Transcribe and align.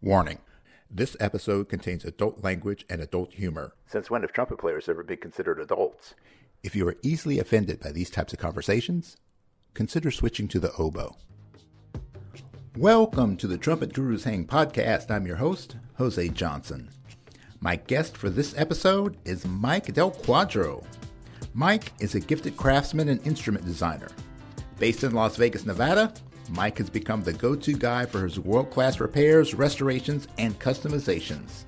Warning 0.00 0.38
this 0.88 1.16
episode 1.18 1.68
contains 1.68 2.04
adult 2.04 2.44
language 2.44 2.86
and 2.88 3.00
adult 3.00 3.32
humor. 3.32 3.74
Since 3.88 4.08
when 4.08 4.22
have 4.22 4.32
trumpet 4.32 4.58
players 4.58 4.88
ever 4.88 5.02
been 5.02 5.16
considered 5.16 5.58
adults? 5.58 6.14
If 6.62 6.76
you 6.76 6.86
are 6.86 6.94
easily 7.02 7.40
offended 7.40 7.80
by 7.80 7.90
these 7.90 8.08
types 8.08 8.32
of 8.32 8.38
conversations, 8.38 9.16
consider 9.74 10.12
switching 10.12 10.46
to 10.48 10.60
the 10.60 10.72
oboe. 10.74 11.16
Welcome 12.76 13.36
to 13.38 13.48
the 13.48 13.58
Trumpet 13.58 13.92
Gurus 13.92 14.22
Hang 14.22 14.46
podcast. 14.46 15.10
I'm 15.10 15.26
your 15.26 15.34
host, 15.34 15.74
Jose 15.96 16.28
Johnson. 16.28 16.90
My 17.58 17.74
guest 17.74 18.16
for 18.16 18.30
this 18.30 18.56
episode 18.56 19.16
is 19.24 19.44
Mike 19.46 19.92
Del 19.94 20.12
Quadro. 20.12 20.84
Mike 21.54 21.92
is 21.98 22.14
a 22.14 22.20
gifted 22.20 22.56
craftsman 22.56 23.08
and 23.08 23.26
instrument 23.26 23.64
designer. 23.64 24.10
Based 24.78 25.02
in 25.02 25.10
Las 25.10 25.36
Vegas, 25.36 25.66
Nevada, 25.66 26.14
Mike 26.48 26.78
has 26.78 26.88
become 26.88 27.22
the 27.22 27.32
go 27.32 27.54
to 27.54 27.72
guy 27.74 28.06
for 28.06 28.24
his 28.24 28.40
world 28.40 28.70
class 28.70 29.00
repairs, 29.00 29.54
restorations, 29.54 30.28
and 30.38 30.58
customizations. 30.58 31.64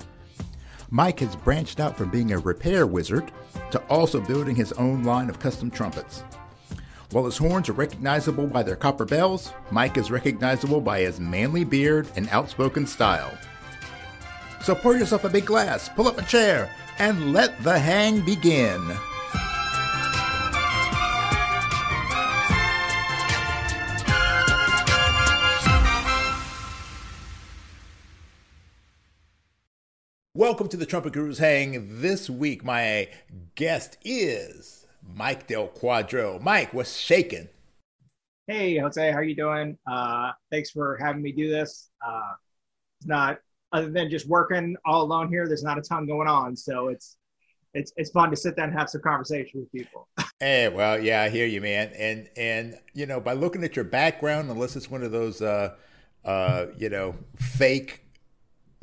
Mike 0.91 1.21
has 1.21 1.37
branched 1.37 1.79
out 1.79 1.97
from 1.97 2.11
being 2.11 2.33
a 2.33 2.39
repair 2.39 2.87
wizard 2.87 3.31
to 3.71 3.79
also 3.85 4.21
building 4.21 4.57
his 4.57 4.73
own 4.73 5.05
line 5.05 5.29
of 5.29 5.39
custom 5.39 5.71
trumpets. 5.71 6.25
While 7.13 7.25
his 7.25 7.39
horns 7.39 7.69
are 7.69 7.75
recognizable 7.75 8.47
by 8.47 8.63
their 8.63 8.77
copper 8.77 9.05
bells, 9.05 9.53
Mike 9.71 9.97
is 9.97 10.11
recognizable 10.11 10.81
by 10.81 11.01
his 11.01 11.21
manly 11.21 11.65
beard 11.65 12.09
and 12.17 12.29
outspoken 12.31 12.87
style. 12.87 13.37
So 14.63 14.75
pour 14.75 14.97
yourself 14.97 15.25
a 15.25 15.29
big 15.29 15.47
glass, 15.47 15.89
pull 15.89 16.09
up 16.09 16.19
a 16.19 16.23
chair, 16.23 16.71
and 16.99 17.33
let 17.33 17.63
the 17.63 17.79
hang 17.79 18.21
begin. 18.21 18.81
Welcome 30.51 30.69
to 30.71 30.77
the 30.77 30.85
Trumpet 30.85 31.13
Gurus 31.13 31.39
Hang. 31.39 32.01
This 32.01 32.29
week, 32.29 32.65
my 32.65 33.07
guest 33.55 33.99
is 34.05 34.85
Mike 35.01 35.47
Del 35.47 35.69
Quadro. 35.69 36.43
Mike, 36.43 36.75
what's 36.75 36.97
shaking? 36.97 37.49
Hey, 38.49 38.77
Jose, 38.77 39.13
how 39.13 39.19
are 39.19 39.23
you 39.23 39.37
doing? 39.37 39.79
Uh, 39.87 40.33
thanks 40.51 40.69
for 40.73 40.97
having 40.97 41.23
me 41.23 41.31
do 41.31 41.49
this. 41.49 41.91
Uh, 42.05 42.33
it's 42.99 43.07
not 43.07 43.39
other 43.71 43.91
than 43.91 44.11
just 44.11 44.27
working 44.27 44.75
all 44.85 45.03
alone 45.03 45.29
here. 45.29 45.47
There's 45.47 45.63
not 45.63 45.79
a 45.79 45.83
ton 45.83 46.05
going 46.05 46.27
on, 46.27 46.57
so 46.57 46.89
it's 46.89 47.17
it's 47.73 47.93
it's 47.97 48.11
fun 48.11 48.31
to 48.31 48.37
sit 48.37 48.57
down 48.57 48.71
and 48.71 48.77
have 48.77 48.91
some 48.91 49.03
conversation 49.03 49.61
with 49.61 49.71
people. 49.71 50.09
hey, 50.41 50.69
well, 50.69 50.99
yeah, 50.99 51.23
I 51.23 51.29
hear 51.29 51.47
you, 51.47 51.61
man. 51.61 51.93
And 51.97 52.29
and 52.37 52.77
you 52.93 53.07
know, 53.07 53.21
by 53.21 53.35
looking 53.35 53.63
at 53.63 53.77
your 53.77 53.85
background, 53.85 54.51
unless 54.51 54.75
it's 54.75 54.91
one 54.91 55.05
of 55.05 55.13
those 55.13 55.41
uh, 55.41 55.77
uh, 56.25 56.67
you 56.77 56.89
know 56.89 57.15
fake 57.37 58.03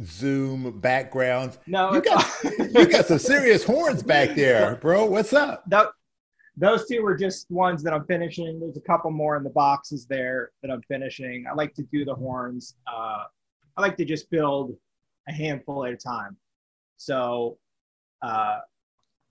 Zoom 0.03 0.79
backgrounds. 0.79 1.57
No, 1.67 1.93
you 1.93 2.01
got 2.01 2.25
you 2.43 2.85
got 2.87 3.05
some 3.05 3.19
serious 3.19 3.63
horns 3.63 4.03
back 4.03 4.35
there, 4.35 4.75
bro. 4.75 5.05
What's 5.05 5.33
up? 5.33 5.63
That, 5.67 5.87
those 6.55 6.87
two 6.87 7.01
were 7.01 7.15
just 7.15 7.49
ones 7.51 7.83
that 7.83 7.93
I'm 7.93 8.05
finishing. 8.05 8.59
There's 8.59 8.77
a 8.77 8.81
couple 8.81 9.11
more 9.11 9.37
in 9.37 9.43
the 9.43 9.49
boxes 9.51 10.05
there 10.07 10.51
that 10.61 10.71
I'm 10.71 10.81
finishing. 10.83 11.45
I 11.49 11.53
like 11.53 11.73
to 11.75 11.83
do 11.83 12.05
the 12.05 12.15
horns. 12.15 12.75
Uh, 12.91 13.23
I 13.75 13.81
like 13.81 13.95
to 13.97 14.05
just 14.05 14.29
build 14.29 14.75
a 15.27 15.31
handful 15.31 15.85
at 15.85 15.93
a 15.93 15.97
time. 15.97 16.35
So 16.97 17.57
uh, 18.21 18.59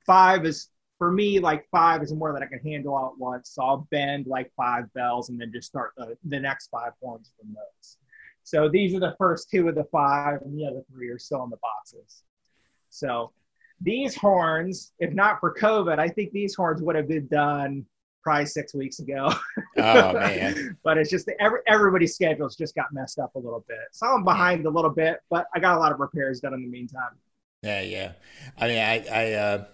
five 0.07 0.47
is 0.47 0.69
for 0.99 1.11
me 1.11 1.39
like 1.41 1.67
five 1.71 2.03
is 2.03 2.13
more 2.13 2.33
that 2.33 2.43
I 2.43 2.47
can 2.47 2.61
handle 2.61 2.95
all 2.95 3.13
at 3.13 3.19
once. 3.19 3.51
So 3.51 3.63
I'll 3.63 3.89
bend 3.91 4.27
like 4.27 4.51
five 4.57 4.93
bells 4.95 5.29
and 5.29 5.41
then 5.41 5.53
just 5.53 5.69
start 5.69 5.93
the, 5.97 6.17
the 6.25 6.41
next 6.41 6.69
five 6.69 6.93
horns 7.03 7.33
from 7.39 7.55
those. 7.55 7.99
So 8.47 8.69
these 8.69 8.95
are 8.95 9.01
the 9.01 9.17
first 9.19 9.51
two 9.51 9.67
of 9.67 9.75
the 9.75 9.83
five, 9.91 10.41
and 10.43 10.57
the 10.57 10.65
other 10.67 10.81
three 10.93 11.09
are 11.09 11.19
still 11.19 11.43
in 11.43 11.51
the 11.51 11.57
boxes. 11.57 12.23
So 12.91 13.33
these 13.81 14.15
horns, 14.15 14.93
if 15.01 15.13
not 15.13 15.41
for 15.41 15.53
COVID, 15.53 15.99
I 15.99 16.07
think 16.07 16.31
these 16.31 16.55
horns 16.55 16.81
would 16.81 16.95
have 16.95 17.09
been 17.09 17.27
done 17.27 17.85
probably 18.23 18.47
six 18.47 18.73
weeks 18.73 19.01
ago. 19.01 19.33
Oh 19.79 20.15
man! 20.15 20.79
but 20.85 20.97
it's 20.97 21.11
just 21.11 21.29
every, 21.39 21.59
everybody's 21.67 22.15
schedules 22.15 22.57
just 22.57 22.75
got 22.75 22.87
messed 22.95 23.19
up 23.19 23.35
a 23.35 23.39
little 23.39 23.63
bit. 23.69 23.79
So 23.93 24.07
I'm 24.07 24.25
behind 24.25 24.65
a 24.65 24.71
little 24.71 24.91
bit, 24.91 25.19
but 25.29 25.49
I 25.55 25.59
got 25.59 25.77
a 25.77 25.81
lot 25.81 25.93
of 25.93 26.01
repairs 26.01 26.41
done 26.41 26.55
in 26.55 26.63
the 26.63 26.69
meantime. 26.69 27.11
Yeah, 27.63 27.83
yeah. 27.83 28.13
I 28.57 28.69
mean, 28.69 28.79
I, 28.79 29.07
I 29.13 29.33
uh, 29.33 29.65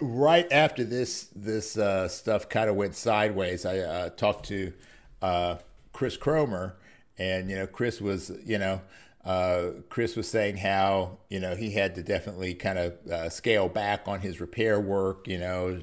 right 0.00 0.46
after 0.52 0.84
this 0.84 1.30
this 1.34 1.78
uh, 1.78 2.06
stuff 2.08 2.50
kind 2.50 2.68
of 2.68 2.76
went 2.76 2.96
sideways, 2.96 3.64
I 3.64 3.78
uh, 3.78 4.08
talked 4.10 4.46
to 4.48 4.74
uh, 5.22 5.56
Chris 5.94 6.18
Cromer 6.18 6.76
and 7.18 7.50
you 7.50 7.56
know, 7.56 7.66
Chris 7.66 8.00
was 8.00 8.32
you 8.44 8.58
know. 8.58 8.80
Uh, 9.24 9.80
Chris 9.88 10.14
was 10.14 10.28
saying 10.28 10.56
how 10.56 11.18
you 11.30 11.40
know 11.40 11.56
he 11.56 11.72
had 11.72 11.96
to 11.96 12.02
definitely 12.02 12.54
kind 12.54 12.78
of 12.78 13.06
uh, 13.10 13.28
scale 13.28 13.68
back 13.68 14.06
on 14.06 14.20
his 14.20 14.40
repair 14.40 14.78
work, 14.78 15.26
you 15.26 15.36
know, 15.36 15.80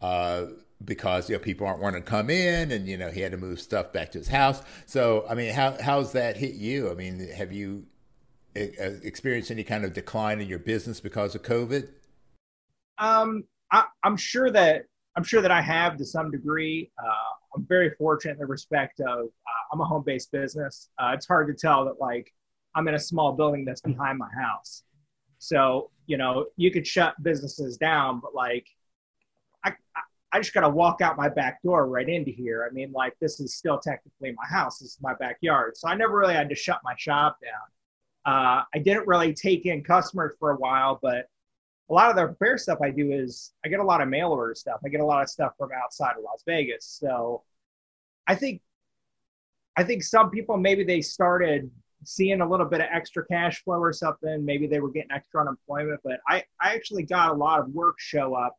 uh, 0.00 0.44
because 0.84 1.28
you 1.28 1.34
know 1.34 1.42
people 1.42 1.66
aren't 1.66 1.80
wanting 1.80 2.02
to 2.02 2.08
come 2.08 2.30
in, 2.30 2.70
and 2.70 2.86
you 2.86 2.96
know 2.96 3.10
he 3.10 3.22
had 3.22 3.32
to 3.32 3.38
move 3.38 3.60
stuff 3.60 3.92
back 3.92 4.12
to 4.12 4.18
his 4.18 4.28
house. 4.28 4.62
So 4.86 5.26
I 5.28 5.34
mean, 5.34 5.52
how 5.52 5.76
how's 5.80 6.12
that 6.12 6.36
hit 6.36 6.54
you? 6.54 6.88
I 6.88 6.94
mean, 6.94 7.28
have 7.30 7.52
you 7.52 7.86
uh, 8.56 8.62
experienced 9.02 9.50
any 9.50 9.64
kind 9.64 9.84
of 9.84 9.92
decline 9.92 10.40
in 10.40 10.48
your 10.48 10.58
business 10.58 11.00
because 11.00 11.34
of 11.34 11.42
COVID? 11.42 11.88
Um, 12.98 13.44
I, 13.70 13.84
am 14.04 14.16
sure 14.16 14.50
that 14.50 14.84
I'm 15.16 15.24
sure 15.24 15.42
that 15.42 15.50
I 15.50 15.60
have 15.60 15.96
to 15.96 16.04
some 16.04 16.30
degree. 16.30 16.90
I'm 17.56 17.66
very 17.66 17.90
fortunate 17.90 18.32
in 18.32 18.38
the 18.38 18.46
respect 18.46 19.00
of 19.00 19.26
uh, 19.26 19.72
I'm 19.72 19.80
a 19.80 19.84
home 19.84 20.02
based 20.04 20.30
business. 20.30 20.90
Uh, 20.98 21.12
it's 21.14 21.26
hard 21.26 21.48
to 21.48 21.54
tell 21.54 21.84
that 21.86 22.00
like 22.00 22.32
I'm 22.74 22.86
in 22.88 22.94
a 22.94 22.98
small 22.98 23.32
building 23.32 23.64
that's 23.64 23.80
behind 23.80 24.18
my 24.18 24.28
house. 24.38 24.82
So, 25.38 25.90
you 26.06 26.16
know, 26.16 26.46
you 26.56 26.70
could 26.70 26.86
shut 26.86 27.14
businesses 27.22 27.76
down, 27.76 28.20
but 28.20 28.34
like 28.34 28.66
I, 29.64 29.72
I 30.32 30.38
just 30.38 30.52
got 30.52 30.60
to 30.60 30.68
walk 30.68 31.00
out 31.00 31.16
my 31.16 31.28
back 31.28 31.62
door 31.62 31.88
right 31.88 32.08
into 32.08 32.30
here. 32.30 32.68
I 32.68 32.72
mean, 32.72 32.92
like 32.92 33.16
this 33.20 33.40
is 33.40 33.54
still 33.54 33.78
technically 33.78 34.32
my 34.32 34.46
house. 34.48 34.78
This 34.78 34.90
is 34.90 34.98
my 35.00 35.14
backyard. 35.14 35.76
So 35.76 35.88
I 35.88 35.94
never 35.94 36.16
really 36.16 36.34
had 36.34 36.48
to 36.50 36.54
shut 36.54 36.80
my 36.84 36.94
shop 36.98 37.38
down. 37.42 38.32
Uh, 38.34 38.64
I 38.74 38.78
didn't 38.78 39.06
really 39.06 39.32
take 39.32 39.66
in 39.66 39.82
customers 39.82 40.32
for 40.38 40.50
a 40.50 40.56
while, 40.56 40.98
but 41.00 41.28
a 41.88 41.94
lot 41.94 42.10
of 42.10 42.16
the 42.16 42.26
repair 42.26 42.58
stuff 42.58 42.78
I 42.82 42.90
do 42.90 43.12
is 43.12 43.52
I 43.64 43.68
get 43.68 43.80
a 43.80 43.84
lot 43.84 44.00
of 44.00 44.08
mail 44.08 44.30
order 44.30 44.54
stuff. 44.54 44.80
I 44.84 44.88
get 44.88 45.00
a 45.00 45.04
lot 45.04 45.22
of 45.22 45.28
stuff 45.28 45.52
from 45.58 45.70
outside 45.72 46.16
of 46.16 46.24
Las 46.24 46.42
Vegas. 46.46 46.84
So 46.84 47.42
I 48.26 48.34
think 48.34 48.60
I 49.76 49.84
think 49.84 50.02
some 50.02 50.30
people 50.30 50.56
maybe 50.56 50.84
they 50.84 51.00
started 51.00 51.70
seeing 52.04 52.40
a 52.40 52.48
little 52.48 52.66
bit 52.66 52.80
of 52.80 52.86
extra 52.92 53.24
cash 53.26 53.62
flow 53.62 53.78
or 53.78 53.92
something. 53.92 54.44
Maybe 54.44 54.66
they 54.66 54.80
were 54.80 54.90
getting 54.90 55.12
extra 55.12 55.40
unemployment, 55.40 56.00
but 56.02 56.20
I, 56.28 56.44
I 56.60 56.74
actually 56.74 57.02
got 57.02 57.30
a 57.30 57.34
lot 57.34 57.60
of 57.60 57.68
work 57.68 57.96
show 57.98 58.34
up 58.34 58.56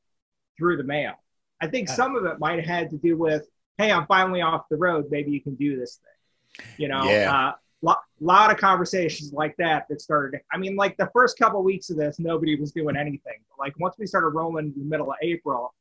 through 0.58 0.78
the 0.78 0.84
mail. 0.84 1.14
I 1.60 1.68
think 1.68 1.90
some 1.90 2.16
of 2.16 2.26
it 2.26 2.40
might 2.40 2.60
have 2.60 2.68
had 2.68 2.90
to 2.92 2.98
do 2.98 3.18
with, 3.18 3.48
hey, 3.78 3.92
I'm 3.92 4.06
finally 4.06 4.42
off 4.42 4.66
the 4.70 4.78
road. 4.78 5.06
Maybe 5.10 5.32
you 5.32 5.42
can 5.42 5.56
do 5.56 5.80
this 5.80 6.00
thing. 6.04 6.68
You 6.78 6.88
know, 6.88 7.04
yeah. 7.06 7.50
uh, 7.50 7.52
lot, 7.82 8.02
lot 8.20 8.52
of 8.52 8.58
conversations 8.58 9.34
like 9.34 9.56
that 9.58 9.88
that 9.90 10.02
started. 10.02 10.42
I 10.52 10.58
mean, 10.58 10.76
like 10.76 10.98
the 10.98 11.10
first 11.14 11.38
couple 11.38 11.60
of 11.60 11.66
weeks 11.66 11.90
of 11.90 11.98
this, 11.98 12.20
nobody 12.20 12.60
was 12.60 12.72
doing 12.72 12.98
anything. 12.98 13.40
But 13.50 13.60
like 13.60 13.80
once 13.80 13.96
we 13.98 14.08
started 14.08 14.30
rolling 14.30 14.68
in 14.68 14.74
the 14.78 14.86
middle 14.86 15.12
of 15.12 15.18
April, 15.22 15.74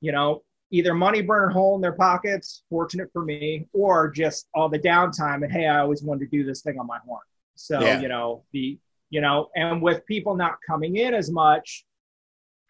you 0.00 0.12
know, 0.12 0.42
either 0.70 0.94
money 0.94 1.20
burn 1.20 1.50
a 1.50 1.52
hole 1.52 1.74
in 1.76 1.80
their 1.80 1.92
pockets, 1.92 2.62
fortunate 2.70 3.10
for 3.12 3.24
me, 3.24 3.68
or 3.72 4.10
just 4.10 4.48
all 4.54 4.68
the 4.68 4.78
downtime 4.78 5.44
and 5.44 5.52
hey, 5.52 5.66
I 5.66 5.80
always 5.80 6.02
wanted 6.02 6.30
to 6.30 6.36
do 6.36 6.44
this 6.44 6.62
thing 6.62 6.78
on 6.78 6.86
my 6.86 6.98
horn. 7.06 7.20
So 7.54 7.80
yeah. 7.80 8.00
you 8.00 8.08
know 8.08 8.44
the 8.52 8.78
you 9.10 9.20
know, 9.20 9.50
and 9.54 9.82
with 9.82 10.06
people 10.06 10.34
not 10.34 10.56
coming 10.66 10.96
in 10.96 11.12
as 11.12 11.30
much, 11.30 11.84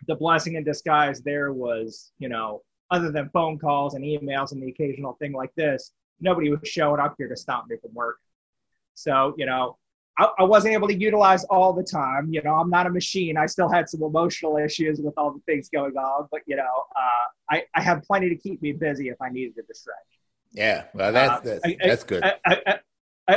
the 0.09 0.17
blessing 0.17 0.57
in 0.57 0.65
disguise 0.65 1.23
there 1.23 1.53
was 1.53 2.11
you 2.19 2.29
know 2.29 2.63
other 2.91 3.11
than 3.11 3.31
phone 3.31 3.59
calls 3.59 3.95
and 3.95 4.05
emails 4.05 4.53
and 4.53 4.63
the 4.63 4.69
occasional 4.69 5.15
thing 5.15 5.33
like 5.33 5.55
this 5.55 5.93
nobody 6.23 6.51
was 6.51 6.61
showing 6.65 7.01
up 7.01 7.15
here 7.19 7.29
to 7.29 7.37
stop 7.37 7.67
me 7.69 7.77
from 7.81 7.93
work. 7.95 8.19
So, 8.95 9.35
you 9.37 9.47
know, 9.47 9.77
I, 10.19 10.29
I, 10.39 10.43
wasn't 10.45 10.75
able 10.75 10.89
to 10.89 10.95
utilize 10.95 11.45
all 11.45 11.73
the 11.73 11.83
time. 11.83 12.29
You 12.31 12.43
know, 12.43 12.55
I'm 12.55 12.69
not 12.69 12.87
a 12.87 12.91
machine. 12.91 13.37
I 13.37 13.47
still 13.47 13.71
had 13.71 13.89
some 13.89 14.03
emotional 14.03 14.59
issues 14.59 15.01
with 15.01 15.15
all 15.17 15.33
the 15.33 15.41
things 15.47 15.69
going 15.69 15.97
on, 15.97 16.29
but 16.31 16.43
you 16.47 16.57
know, 16.57 16.85
uh, 16.97 17.55
I, 17.55 17.65
I 17.75 17.81
have 17.81 18.03
plenty 18.03 18.29
to 18.29 18.37
keep 18.37 18.61
me 18.63 18.73
busy 18.73 19.09
if 19.09 19.21
I 19.21 19.31
needed 19.31 19.57
to 19.57 19.63
distract. 19.63 20.07
Yeah, 20.53 20.85
well, 20.93 21.13
that's 21.13 21.41
uh, 21.41 21.41
that's, 21.45 21.65
I, 21.65 21.77
that's 21.83 22.05
good. 22.05 22.25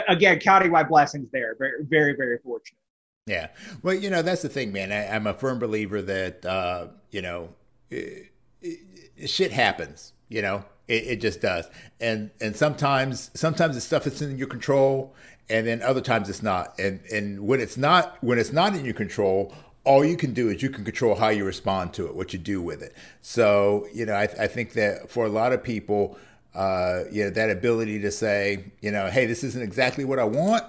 again, 0.09 0.39
counting 0.39 0.71
my 0.71 0.83
blessings 0.83 1.29
there, 1.31 1.55
very, 1.57 1.83
very, 1.83 2.13
very 2.15 2.39
fortunate. 2.43 2.79
Yeah, 3.25 3.47
well, 3.81 3.95
you 3.95 4.09
know, 4.09 4.21
that's 4.21 4.41
the 4.41 4.49
thing, 4.49 4.73
man. 4.73 4.91
I, 4.91 5.15
am 5.15 5.25
a 5.25 5.33
firm 5.33 5.59
believer 5.59 6.01
that 6.01 6.45
uh, 6.45 6.87
you 7.09 7.21
know, 7.21 7.53
it, 7.89 8.31
it, 8.61 9.29
shit 9.29 9.51
happens. 9.51 10.11
You 10.29 10.41
know, 10.41 10.65
it, 10.87 11.03
it, 11.07 11.15
just 11.21 11.41
does. 11.41 11.69
And 11.99 12.31
and 12.41 12.55
sometimes 12.55 13.31
sometimes 13.33 13.75
the 13.75 13.81
stuff 13.81 14.05
that's 14.05 14.21
in 14.21 14.37
your 14.37 14.47
control, 14.47 15.13
and 15.49 15.67
then 15.67 15.81
other 15.81 16.01
times 16.01 16.29
it's 16.29 16.43
not. 16.43 16.77
And 16.79 17.01
and 17.11 17.47
when 17.47 17.59
it's 17.59 17.77
not 17.77 18.17
when 18.23 18.39
it's 18.39 18.51
not 18.51 18.75
in 18.75 18.85
your 18.85 18.93
control, 18.93 19.53
all 19.83 20.03
you 20.03 20.17
can 20.17 20.33
do 20.33 20.49
is 20.49 20.61
you 20.63 20.69
can 20.69 20.83
control 20.83 21.15
how 21.15 21.29
you 21.29 21.45
respond 21.45 21.93
to 21.93 22.07
it, 22.07 22.15
what 22.15 22.33
you 22.33 22.39
do 22.39 22.61
with 22.61 22.81
it. 22.81 22.95
So 23.21 23.87
you 23.93 24.05
know, 24.05 24.13
I, 24.13 24.23
I 24.23 24.47
think 24.47 24.73
that 24.73 25.09
for 25.09 25.25
a 25.25 25.29
lot 25.29 25.53
of 25.53 25.63
people, 25.63 26.17
uh, 26.53 27.03
you 27.11 27.25
know, 27.25 27.29
that 27.31 27.49
ability 27.49 27.99
to 28.01 28.11
say, 28.11 28.71
you 28.81 28.91
know, 28.91 29.07
hey, 29.07 29.25
this 29.25 29.43
isn't 29.43 29.61
exactly 29.61 30.05
what 30.05 30.19
I 30.19 30.23
want, 30.23 30.63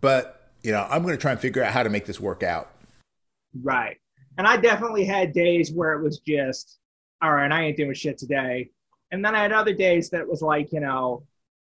but 0.00 0.50
you 0.62 0.72
know, 0.72 0.86
I'm 0.90 1.02
going 1.02 1.14
to 1.14 1.20
try 1.20 1.30
and 1.30 1.40
figure 1.40 1.62
out 1.62 1.72
how 1.72 1.82
to 1.82 1.90
make 1.90 2.06
this 2.06 2.20
work 2.20 2.42
out. 2.42 2.70
Right. 3.62 3.96
And 4.36 4.46
I 4.46 4.56
definitely 4.56 5.04
had 5.04 5.32
days 5.32 5.72
where 5.72 5.92
it 5.94 6.02
was 6.02 6.18
just, 6.18 6.78
all 7.22 7.32
right, 7.32 7.50
I 7.50 7.64
ain't 7.64 7.76
doing 7.76 7.94
shit 7.94 8.18
today. 8.18 8.70
And 9.10 9.24
then 9.24 9.34
I 9.34 9.42
had 9.42 9.52
other 9.52 9.72
days 9.72 10.10
that 10.10 10.26
was 10.26 10.42
like, 10.42 10.72
you 10.72 10.80
know, 10.80 11.24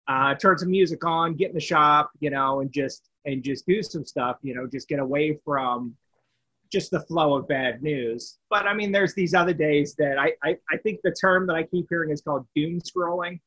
uh, 0.07 0.35
turn 0.35 0.57
some 0.57 0.71
music 0.71 1.05
on, 1.05 1.35
get 1.35 1.49
in 1.49 1.55
the 1.55 1.61
shop, 1.61 2.11
you 2.19 2.29
know, 2.29 2.61
and 2.61 2.71
just 2.71 3.09
and 3.25 3.43
just 3.43 3.65
do 3.65 3.83
some 3.83 4.05
stuff, 4.05 4.37
you 4.41 4.55
know, 4.55 4.67
just 4.67 4.87
get 4.87 4.99
away 4.99 5.37
from 5.43 5.95
just 6.71 6.91
the 6.91 7.01
flow 7.01 7.35
of 7.35 7.47
bad 7.47 7.81
news. 7.81 8.37
But 8.49 8.65
I 8.65 8.73
mean, 8.73 8.91
there's 8.91 9.13
these 9.13 9.33
other 9.33 9.53
days 9.53 9.95
that 9.95 10.17
I, 10.17 10.31
I, 10.43 10.57
I 10.71 10.77
think 10.77 10.99
the 11.03 11.11
term 11.11 11.47
that 11.47 11.55
I 11.55 11.63
keep 11.63 11.87
hearing 11.89 12.11
is 12.11 12.21
called 12.21 12.45
doom 12.55 12.81
scrolling. 12.81 13.39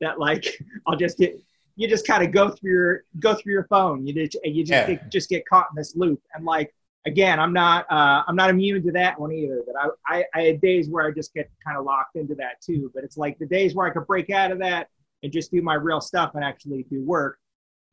That 0.00 0.18
like 0.18 0.46
I'll 0.86 0.96
just 0.96 1.18
get 1.18 1.40
you 1.76 1.88
just 1.88 2.06
kind 2.06 2.22
of 2.22 2.32
go 2.32 2.50
through 2.50 2.70
your 2.70 3.04
go 3.18 3.34
through 3.34 3.52
your 3.52 3.66
phone. 3.66 4.06
You 4.06 4.14
just 4.14 4.36
you 4.44 4.64
just 4.64 4.88
yeah. 4.88 4.94
get, 4.94 5.10
just 5.10 5.28
get 5.28 5.46
caught 5.46 5.66
in 5.70 5.76
this 5.76 5.96
loop. 5.96 6.22
And 6.34 6.44
like 6.44 6.74
again, 7.06 7.38
I'm 7.38 7.52
not 7.52 7.90
uh, 7.90 8.22
I'm 8.26 8.36
not 8.36 8.50
immune 8.50 8.82
to 8.84 8.92
that 8.92 9.18
one 9.18 9.32
either. 9.32 9.62
That 9.66 9.74
I, 10.06 10.16
I 10.16 10.24
I 10.34 10.42
had 10.42 10.60
days 10.60 10.88
where 10.88 11.06
I 11.06 11.10
just 11.10 11.34
get 11.34 11.50
kind 11.64 11.76
of 11.76 11.84
locked 11.84 12.16
into 12.16 12.34
that 12.36 12.60
too. 12.60 12.90
But 12.94 13.04
it's 13.04 13.16
like 13.16 13.38
the 13.38 13.46
days 13.46 13.74
where 13.74 13.86
I 13.86 13.90
could 13.90 14.06
break 14.06 14.30
out 14.30 14.50
of 14.50 14.58
that 14.60 14.88
and 15.22 15.32
just 15.32 15.50
do 15.50 15.62
my 15.62 15.74
real 15.74 16.00
stuff 16.00 16.32
and 16.34 16.44
actually 16.44 16.84
do 16.90 17.02
work. 17.02 17.38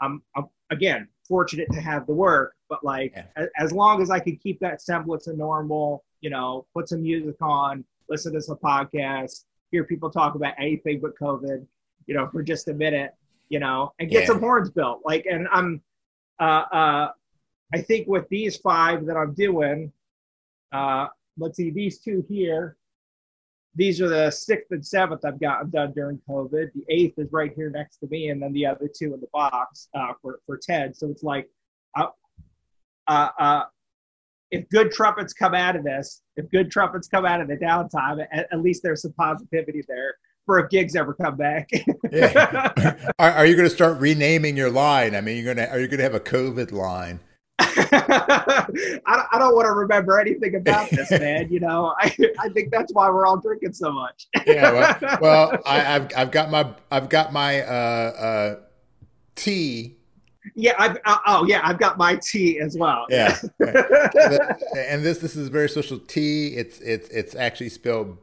I'm, 0.01 0.21
I'm 0.35 0.45
again 0.69 1.07
fortunate 1.27 1.67
to 1.71 1.79
have 1.79 2.05
the 2.05 2.13
work, 2.13 2.55
but 2.69 2.83
like 2.83 3.13
yeah. 3.15 3.23
as, 3.37 3.47
as, 3.57 3.71
long 3.71 4.01
as 4.01 4.09
I 4.09 4.19
could 4.19 4.41
keep 4.41 4.59
that 4.59 4.81
semblance 4.81 5.27
of 5.27 5.37
normal, 5.37 6.03
you 6.19 6.29
know, 6.29 6.65
put 6.73 6.89
some 6.89 7.01
music 7.01 7.37
on, 7.41 7.85
listen 8.09 8.33
to 8.33 8.41
some 8.41 8.57
podcasts, 8.57 9.45
hear 9.71 9.85
people 9.85 10.09
talk 10.09 10.35
about 10.35 10.55
anything 10.59 10.99
but 10.99 11.17
COVID, 11.17 11.65
you 12.05 12.15
know, 12.15 12.27
for 12.27 12.43
just 12.43 12.67
a 12.67 12.73
minute, 12.73 13.13
you 13.47 13.59
know, 13.59 13.93
and 13.99 14.09
get 14.09 14.21
yeah. 14.23 14.27
some 14.27 14.39
horns 14.41 14.69
built. 14.69 15.01
Like, 15.05 15.25
and 15.25 15.47
I'm, 15.53 15.81
uh, 16.39 16.65
uh, 16.73 17.11
I 17.73 17.81
think 17.81 18.07
with 18.07 18.27
these 18.29 18.57
five 18.57 19.05
that 19.05 19.15
I'm 19.15 19.33
doing, 19.33 19.91
uh, 20.71 21.07
let's 21.37 21.57
see, 21.57 21.69
these 21.69 21.99
two 21.99 22.25
here, 22.27 22.77
these 23.75 24.01
are 24.01 24.09
the 24.09 24.29
sixth 24.31 24.71
and 24.71 24.85
seventh 24.85 25.23
I've 25.23 25.39
gotten 25.39 25.69
done 25.69 25.93
during 25.93 26.19
COVID. 26.29 26.73
The 26.73 26.85
eighth 26.89 27.17
is 27.17 27.31
right 27.31 27.53
here 27.55 27.69
next 27.69 27.97
to 27.97 28.07
me, 28.07 28.29
and 28.29 28.41
then 28.41 28.51
the 28.51 28.65
other 28.65 28.89
two 28.93 29.13
in 29.13 29.21
the 29.21 29.29
box 29.31 29.87
uh, 29.93 30.13
for 30.21 30.39
for 30.45 30.57
Ted. 30.57 30.95
So 30.95 31.07
it's 31.07 31.23
like, 31.23 31.49
uh, 31.95 32.07
uh, 33.07 33.29
uh, 33.39 33.63
if 34.51 34.67
good 34.69 34.91
trumpets 34.91 35.31
come 35.33 35.55
out 35.55 35.77
of 35.77 35.85
this, 35.85 36.21
if 36.35 36.49
good 36.51 36.69
trumpets 36.69 37.07
come 37.07 37.25
out 37.25 37.39
of 37.39 37.47
the 37.47 37.55
downtime, 37.55 38.25
at, 38.31 38.47
at 38.51 38.61
least 38.61 38.83
there's 38.83 39.03
some 39.03 39.13
positivity 39.13 39.83
there 39.87 40.15
for 40.45 40.59
if 40.59 40.69
gigs 40.69 40.97
ever 40.97 41.13
come 41.13 41.37
back. 41.37 41.69
yeah. 42.11 43.03
Are, 43.19 43.31
are 43.31 43.45
you 43.45 43.55
going 43.55 43.69
to 43.69 43.73
start 43.73 43.99
renaming 43.99 44.57
your 44.57 44.71
line? 44.71 45.15
I 45.15 45.21
mean, 45.21 45.37
you're 45.37 45.53
going 45.53 45.65
to 45.65 45.71
are 45.71 45.79
you 45.79 45.87
going 45.87 45.99
to 45.99 46.03
have 46.03 46.15
a 46.15 46.19
COVID 46.19 46.71
line? 46.71 47.19
I, 47.61 48.65
don't, 49.05 49.27
I 49.31 49.39
don't 49.39 49.55
want 49.55 49.65
to 49.65 49.71
remember 49.71 50.19
anything 50.19 50.55
about 50.55 50.89
this, 50.89 51.11
man. 51.11 51.51
You 51.51 51.59
know, 51.59 51.93
I, 51.99 52.15
I 52.39 52.49
think 52.49 52.71
that's 52.71 52.93
why 52.93 53.09
we're 53.09 53.25
all 53.25 53.37
drinking 53.37 53.73
so 53.73 53.91
much. 53.91 54.27
yeah, 54.45 54.71
well, 55.01 55.17
well 55.21 55.59
I, 55.65 55.79
have 55.79 56.11
I've 56.15 56.31
got 56.31 56.49
my 56.49 56.67
I've 56.89 57.09
got 57.09 57.33
my 57.33 57.61
uh, 57.61 57.71
uh, 57.71 58.55
tea. 59.35 59.97
Yeah, 60.55 60.73
I've 60.79 60.97
uh, 61.05 61.17
oh 61.27 61.45
yeah, 61.45 61.61
I've 61.63 61.79
got 61.79 61.97
my 61.97 62.15
tea 62.15 62.59
as 62.59 62.75
well. 62.77 63.05
Yeah, 63.09 63.37
and 63.59 65.03
this 65.03 65.19
this 65.19 65.35
is 65.35 65.49
very 65.49 65.69
social 65.69 65.99
tea. 65.99 66.47
It's 66.55 66.79
it's 66.79 67.09
it's 67.09 67.35
actually 67.35 67.69
spelled 67.69 68.17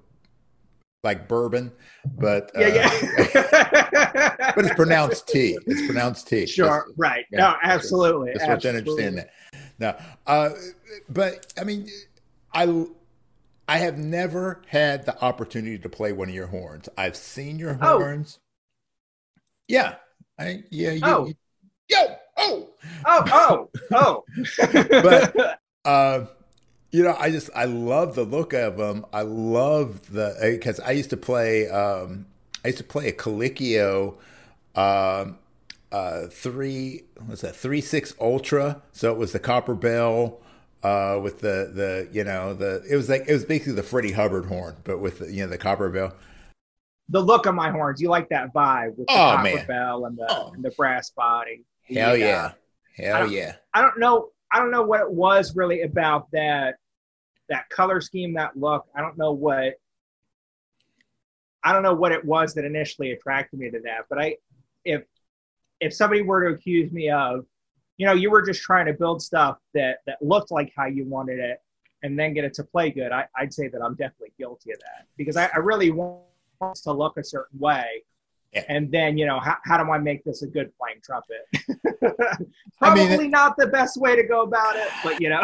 like 1.09 1.27
bourbon, 1.27 1.73
but 2.19 2.51
yeah, 2.55 2.69
yeah. 2.69 2.91
Uh, 3.35 4.53
but 4.55 4.67
it's 4.67 4.75
pronounced 4.75 5.27
T. 5.27 5.59
It's 5.67 5.87
pronounced 5.87 6.29
T. 6.29 6.47
Sure, 6.47 6.85
that's, 6.87 6.99
right. 6.99 7.25
Yeah, 7.33 7.39
no, 7.39 7.57
absolutely. 7.63 8.33
That's 8.35 8.47
what 8.47 8.67
I 8.67 8.79
understand 8.79 9.19
that. 9.19 9.31
No, 9.79 9.97
uh, 10.27 10.51
but 11.09 11.51
I 11.59 11.65
mean, 11.65 11.89
I 12.53 12.85
I 13.67 13.79
have 13.79 13.97
never 13.97 14.61
had 14.67 15.07
the 15.07 15.19
opportunity 15.25 15.79
to 15.79 15.89
play 15.89 16.13
one 16.13 16.29
of 16.29 16.35
your 16.35 16.49
horns. 16.49 16.91
I've 16.99 17.17
seen 17.17 17.59
your 17.59 17.79
oh. 17.81 17.99
horns. 17.99 18.39
Oh. 18.39 18.45
Yeah, 19.69 19.95
I 20.39 20.63
yeah. 20.71 20.91
You, 20.91 21.01
oh. 21.05 21.27
You, 21.27 21.35
yo, 21.89 22.17
oh, 22.37 22.69
oh, 23.07 23.25
oh, 23.33 23.71
oh. 23.93 24.25
but 25.03 25.59
uh, 25.87 26.27
you 26.91 27.03
know, 27.03 27.17
I 27.19 27.31
just 27.31 27.51
I 27.55 27.67
love 27.67 28.15
the 28.15 28.25
look 28.25 28.53
of 28.53 28.79
them. 28.79 29.05
I 29.13 29.23
love 29.23 30.11
the 30.11 30.37
because 30.41 30.81
I 30.81 30.93
used 30.93 31.11
to 31.11 31.17
play. 31.17 31.69
Um, 31.69 32.27
I 32.65 32.69
used 32.69 32.79
to 32.79 32.85
play 32.85 33.09
a 33.09 33.13
Calicchio, 33.13 34.15
um, 34.75 35.39
uh, 35.93 36.27
three 36.29 37.05
what's 37.27 37.43
that 37.43 37.55
three 37.55 37.81
six 37.81 38.15
ultra. 38.21 38.83
So 38.93 39.13
it 39.13 39.19
was 39.19 39.33
the 39.33 39.39
copper 39.39 39.75
bell 39.75 40.41
uh, 40.83 41.19
with 41.23 41.41
the 41.41 41.71
the 41.75 42.09
you 42.11 42.25
know 42.25 42.55
the 42.55 42.83
it 42.89 42.97
was 42.97 43.09
like 43.09 43.25
it 43.29 43.33
was 43.33 43.45
basically 43.45 43.75
the 43.75 43.83
Freddie 43.83 44.13
Hubbard 44.13 44.47
horn, 44.47 44.77
but 44.85 44.99
with 44.99 45.19
the, 45.19 45.31
you 45.31 45.43
know 45.43 45.49
the 45.49 45.59
copper 45.59 45.89
bell. 45.91 46.15
The 47.11 47.21
look 47.21 47.47
of 47.47 47.55
my 47.55 47.71
horns, 47.71 48.03
you 48.03 48.11
like 48.11 48.29
that 48.31 48.53
vibe 48.53 48.97
with 48.97 49.07
the 49.07 49.13
oh, 49.13 49.15
copper 49.15 49.43
man. 49.43 49.67
bell 49.67 50.05
and 50.07 50.17
the 50.17 50.27
oh. 50.31 50.53
and 50.55 50.65
the 50.65 50.71
brass 50.71 51.11
body. 51.11 51.65
Hell 51.83 52.17
yeah, 52.17 52.53
yeah. 52.99 53.05
hell 53.05 53.23
I 53.25 53.31
yeah. 53.31 53.57
I 53.75 53.83
don't 53.83 53.99
know. 53.99 54.31
I 54.53 54.59
don't 54.59 54.71
know 54.71 54.83
what 54.83 55.01
it 55.01 55.11
was 55.11 55.55
really 55.57 55.83
about 55.83 56.31
that 56.33 56.77
that 57.49 57.69
color 57.71 58.01
scheme, 58.01 58.35
that 58.35 58.57
look. 58.57 58.87
I 58.95 59.01
don't 59.01 59.17
know 59.17 59.33
what 59.33 59.75
I 61.65 61.73
don't 61.73 61.83
know 61.83 61.95
what 61.95 62.13
it 62.13 62.25
was 62.25 62.55
that 62.55 62.65
initially 62.65 63.13
attracted 63.13 63.59
me 63.59 63.71
to 63.71 63.81
that. 63.81 64.07
But 64.09 64.21
I 64.21 64.37
if 64.85 65.03
if 65.81 65.95
somebody 65.95 66.23
were 66.23 66.49
to 66.49 66.55
accuse 66.55 66.91
me 66.93 67.11
of, 67.11 67.45
you 67.97 68.07
know, 68.07 68.15
you 68.15 68.31
were 68.31 68.43
just 68.43 68.63
trying 68.63 68.87
to 68.87 68.93
build 68.93 69.23
stuff 69.23 69.59
that 69.75 69.99
that 70.07 70.19
looked 70.23 70.51
like 70.51 70.73
how 70.77 70.87
you 70.87 71.05
wanted 71.05 71.39
it 71.39 71.59
and 72.03 72.19
then 72.19 72.33
get 72.33 72.45
it 72.45 72.55
to 72.55 72.65
play 72.65 72.91
good, 72.91 73.13
I, 73.13 73.27
would 73.41 73.53
say 73.53 73.69
that 73.69 73.83
I'm 73.83 73.95
definitely 73.95 74.33
guilty 74.39 74.73
of 74.73 74.79
that 74.81 75.07
because 75.17 75.37
I, 75.37 75.51
I 75.55 75.59
really 75.59 75.91
want 75.91 76.23
to 76.61 76.93
look 76.93 77.17
a 77.17 77.25
certain 77.25 77.59
way 77.59 78.05
yeah. 78.53 78.65
And 78.69 78.91
then, 78.91 79.19
you 79.19 79.27
know, 79.27 79.39
how, 79.41 79.57
how 79.65 79.83
do 79.83 79.91
I 79.91 79.99
make 79.99 80.25
this 80.25 80.43
a 80.43 80.47
good 80.47 80.73
playing 80.79 81.01
trumpet? 81.03 81.47
Probably 82.79 83.03
I 83.15 83.17
mean, 83.19 83.31
not 83.31 83.57
the 83.59 83.67
best 83.67 83.99
way 83.99 84.17
to 84.17 84.23
go 84.23 84.43
about 84.43 84.75
it, 84.77 84.89
but 85.05 85.21
you 85.21 85.29
know. 85.29 85.43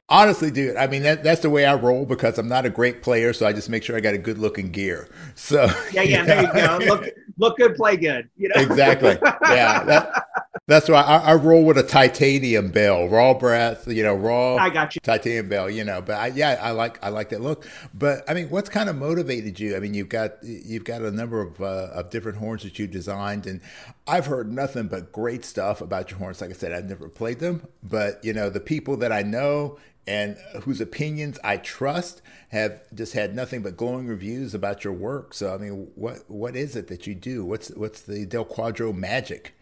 honestly, 0.08 0.52
dude, 0.52 0.76
I 0.76 0.86
mean 0.86 1.02
that, 1.02 1.24
that's 1.24 1.40
the 1.40 1.50
way 1.50 1.66
I 1.66 1.74
roll 1.74 2.06
because 2.06 2.38
I'm 2.38 2.48
not 2.48 2.64
a 2.64 2.70
great 2.70 3.02
player, 3.02 3.32
so 3.32 3.46
I 3.46 3.52
just 3.52 3.68
make 3.68 3.82
sure 3.82 3.96
I 3.96 4.00
got 4.00 4.14
a 4.14 4.18
good 4.18 4.38
looking 4.38 4.70
gear. 4.70 5.08
So 5.34 5.68
yeah, 5.92 6.02
yeah, 6.02 6.24
there 6.24 6.42
you 6.42 6.52
go. 6.52 6.78
Look, 6.86 7.08
look 7.38 7.56
good, 7.56 7.74
play 7.74 7.96
good. 7.96 8.28
You 8.36 8.48
know 8.48 8.60
exactly. 8.60 9.18
Yeah, 9.42 9.82
that, 9.84 10.25
that's 10.68 10.88
why 10.88 11.00
I, 11.00 11.18
I, 11.18 11.34
roll 11.34 11.64
with 11.64 11.78
a 11.78 11.84
titanium 11.84 12.70
bell, 12.70 13.08
raw 13.08 13.34
brass, 13.34 13.86
you 13.86 14.02
know, 14.02 14.14
raw. 14.14 14.56
I 14.56 14.68
got 14.68 14.96
you. 14.96 15.00
Titanium 15.00 15.48
bell, 15.48 15.70
you 15.70 15.84
know. 15.84 16.02
But 16.02 16.14
I, 16.16 16.26
yeah, 16.28 16.58
I 16.60 16.72
like 16.72 16.98
I 17.04 17.08
like 17.10 17.28
that 17.28 17.40
look. 17.40 17.68
But 17.94 18.28
I 18.28 18.34
mean, 18.34 18.50
what's 18.50 18.68
kind 18.68 18.88
of 18.88 18.96
motivated 18.96 19.60
you? 19.60 19.76
I 19.76 19.80
mean, 19.80 19.94
you've 19.94 20.08
got 20.08 20.42
you've 20.42 20.82
got 20.82 21.02
a 21.02 21.12
number 21.12 21.40
of 21.40 21.60
uh, 21.60 21.90
of 21.92 22.10
different 22.10 22.38
horns 22.38 22.64
that 22.64 22.80
you 22.80 22.88
designed, 22.88 23.46
and 23.46 23.60
I've 24.08 24.26
heard 24.26 24.52
nothing 24.52 24.88
but 24.88 25.12
great 25.12 25.44
stuff 25.44 25.80
about 25.80 26.10
your 26.10 26.18
horns. 26.18 26.40
Like 26.40 26.50
I 26.50 26.54
said, 26.54 26.72
I've 26.72 26.88
never 26.88 27.08
played 27.08 27.38
them, 27.38 27.68
but 27.84 28.24
you 28.24 28.32
know, 28.32 28.50
the 28.50 28.60
people 28.60 28.96
that 28.96 29.12
I 29.12 29.22
know 29.22 29.78
and 30.08 30.36
whose 30.62 30.80
opinions 30.80 31.38
I 31.42 31.56
trust 31.58 32.22
have 32.48 32.82
just 32.94 33.12
had 33.12 33.34
nothing 33.34 33.62
but 33.62 33.76
glowing 33.76 34.06
reviews 34.06 34.54
about 34.54 34.82
your 34.82 34.92
work. 34.92 35.32
So 35.32 35.54
I 35.54 35.58
mean, 35.58 35.92
what 35.94 36.28
what 36.28 36.56
is 36.56 36.74
it 36.74 36.88
that 36.88 37.06
you 37.06 37.14
do? 37.14 37.44
What's 37.44 37.68
what's 37.70 38.00
the 38.00 38.26
Del 38.26 38.44
Quadro 38.44 38.92
magic? 38.92 39.52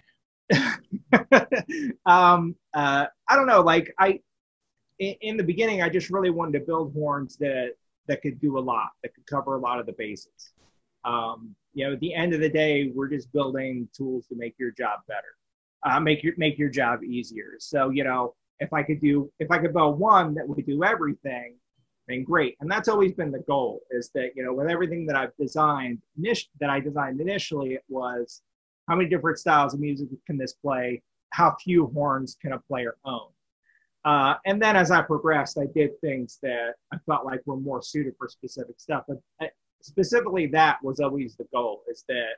um, 2.06 2.56
uh, 2.74 3.06
I 3.28 3.36
don't 3.36 3.46
know. 3.46 3.60
Like 3.62 3.92
I, 3.98 4.20
in, 4.98 5.14
in, 5.20 5.36
the 5.36 5.42
beginning, 5.42 5.82
I 5.82 5.88
just 5.88 6.10
really 6.10 6.30
wanted 6.30 6.58
to 6.58 6.64
build 6.64 6.92
horns 6.92 7.36
that 7.38 7.72
that 8.06 8.22
could 8.22 8.40
do 8.40 8.58
a 8.58 8.60
lot, 8.60 8.90
that 9.02 9.14
could 9.14 9.26
cover 9.26 9.56
a 9.56 9.60
lot 9.60 9.80
of 9.80 9.86
the 9.86 9.94
bases. 9.96 10.52
Um, 11.04 11.54
you 11.72 11.86
know, 11.86 11.94
at 11.94 12.00
the 12.00 12.14
end 12.14 12.34
of 12.34 12.40
the 12.40 12.48
day, 12.48 12.90
we're 12.94 13.08
just 13.08 13.32
building 13.32 13.88
tools 13.96 14.26
to 14.28 14.36
make 14.36 14.54
your 14.58 14.70
job 14.70 15.00
better, 15.08 15.36
uh, 15.84 16.00
make 16.00 16.22
your 16.22 16.34
make 16.36 16.58
your 16.58 16.70
job 16.70 17.02
easier. 17.02 17.54
So 17.58 17.90
you 17.90 18.04
know, 18.04 18.34
if 18.60 18.72
I 18.72 18.82
could 18.82 19.00
do, 19.00 19.30
if 19.38 19.50
I 19.50 19.58
could 19.58 19.72
build 19.72 19.98
one 19.98 20.34
that 20.34 20.46
would 20.46 20.64
do 20.66 20.84
everything, 20.84 21.56
then 22.06 22.22
great. 22.22 22.56
And 22.60 22.70
that's 22.70 22.88
always 22.88 23.12
been 23.12 23.32
the 23.32 23.40
goal. 23.40 23.80
Is 23.90 24.10
that 24.14 24.30
you 24.36 24.44
know, 24.44 24.52
with 24.52 24.68
everything 24.68 25.06
that 25.06 25.16
I've 25.16 25.36
designed, 25.38 25.98
that 26.60 26.70
I 26.70 26.80
designed 26.80 27.20
initially, 27.20 27.74
it 27.74 27.84
was 27.88 28.42
how 28.88 28.96
many 28.96 29.08
different 29.08 29.38
styles 29.38 29.74
of 29.74 29.80
music 29.80 30.08
can 30.26 30.36
this 30.36 30.52
play? 30.52 31.02
How 31.30 31.56
few 31.62 31.86
horns 31.88 32.36
can 32.40 32.52
a 32.52 32.58
player 32.58 32.96
own? 33.04 33.28
Uh, 34.04 34.34
and 34.44 34.60
then 34.60 34.76
as 34.76 34.90
I 34.90 35.00
progressed, 35.00 35.58
I 35.58 35.66
did 35.74 35.98
things 36.00 36.38
that 36.42 36.74
I 36.92 36.98
felt 37.06 37.24
like 37.24 37.40
were 37.46 37.56
more 37.56 37.82
suited 37.82 38.14
for 38.18 38.28
specific 38.28 38.78
stuff. 38.78 39.04
But 39.08 39.18
uh, 39.40 39.46
specifically, 39.80 40.46
that 40.48 40.78
was 40.82 41.00
always 41.00 41.36
the 41.36 41.46
goal: 41.54 41.82
is 41.88 42.04
that 42.08 42.34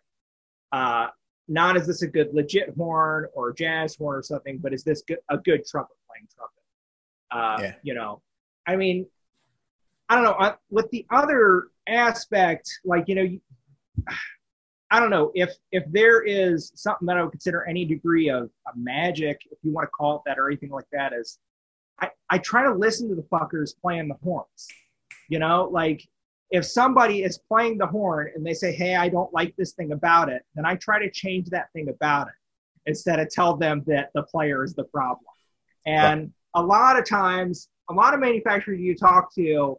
uh, 0.72 1.08
not 1.48 1.76
is 1.76 1.86
this 1.86 2.02
a 2.02 2.06
good 2.06 2.32
legit 2.32 2.72
horn 2.76 3.26
or 3.34 3.52
jazz 3.52 3.96
horn 3.96 4.18
or 4.18 4.22
something, 4.22 4.58
but 4.58 4.72
is 4.72 4.84
this 4.84 5.02
good, 5.06 5.18
a 5.28 5.38
good 5.38 5.66
trumpet 5.66 5.96
playing 6.08 6.28
trumpet? 6.34 6.62
Uh, 7.32 7.62
yeah. 7.62 7.74
You 7.82 7.94
know, 7.94 8.22
I 8.66 8.76
mean, 8.76 9.06
I 10.08 10.14
don't 10.14 10.24
know. 10.24 10.54
with 10.70 10.88
the 10.90 11.04
other 11.10 11.68
aspect, 11.88 12.68
like 12.84 13.08
you 13.08 13.14
know, 13.16 13.38
I 14.90 15.00
don't 15.00 15.10
know 15.10 15.32
if 15.34 15.52
if 15.72 15.84
there 15.90 16.22
is 16.22 16.70
something 16.74 17.06
that 17.06 17.16
I 17.16 17.22
would 17.22 17.32
consider 17.32 17.64
any 17.64 17.84
degree 17.84 18.28
of, 18.28 18.44
of 18.44 18.76
magic, 18.76 19.40
if 19.50 19.58
you 19.62 19.72
want 19.72 19.86
to 19.86 19.90
call 19.90 20.16
it 20.16 20.22
that 20.26 20.38
or 20.38 20.48
anything 20.48 20.70
like 20.70 20.86
that, 20.92 21.12
is 21.12 21.38
I, 22.00 22.10
I 22.30 22.38
try 22.38 22.62
to 22.64 22.72
listen 22.72 23.08
to 23.08 23.14
the 23.14 23.22
fuckers 23.22 23.72
playing 23.80 24.08
the 24.08 24.16
horns. 24.22 24.68
You 25.28 25.38
know, 25.40 25.68
like 25.72 26.06
if 26.50 26.64
somebody 26.64 27.24
is 27.24 27.38
playing 27.38 27.78
the 27.78 27.86
horn 27.86 28.30
and 28.34 28.46
they 28.46 28.54
say, 28.54 28.72
Hey, 28.72 28.94
I 28.94 29.08
don't 29.08 29.32
like 29.34 29.54
this 29.56 29.72
thing 29.72 29.92
about 29.92 30.28
it, 30.28 30.42
then 30.54 30.64
I 30.64 30.76
try 30.76 31.00
to 31.00 31.10
change 31.10 31.50
that 31.50 31.72
thing 31.72 31.88
about 31.88 32.28
it 32.28 32.34
instead 32.86 33.18
of 33.18 33.28
tell 33.28 33.56
them 33.56 33.82
that 33.86 34.10
the 34.14 34.22
player 34.22 34.62
is 34.62 34.74
the 34.74 34.84
problem. 34.84 35.24
And 35.84 36.20
right. 36.20 36.30
a 36.54 36.62
lot 36.62 36.98
of 36.98 37.04
times, 37.04 37.68
a 37.90 37.92
lot 37.92 38.14
of 38.14 38.20
manufacturers 38.20 38.80
you 38.80 38.94
talk 38.94 39.34
to, 39.34 39.78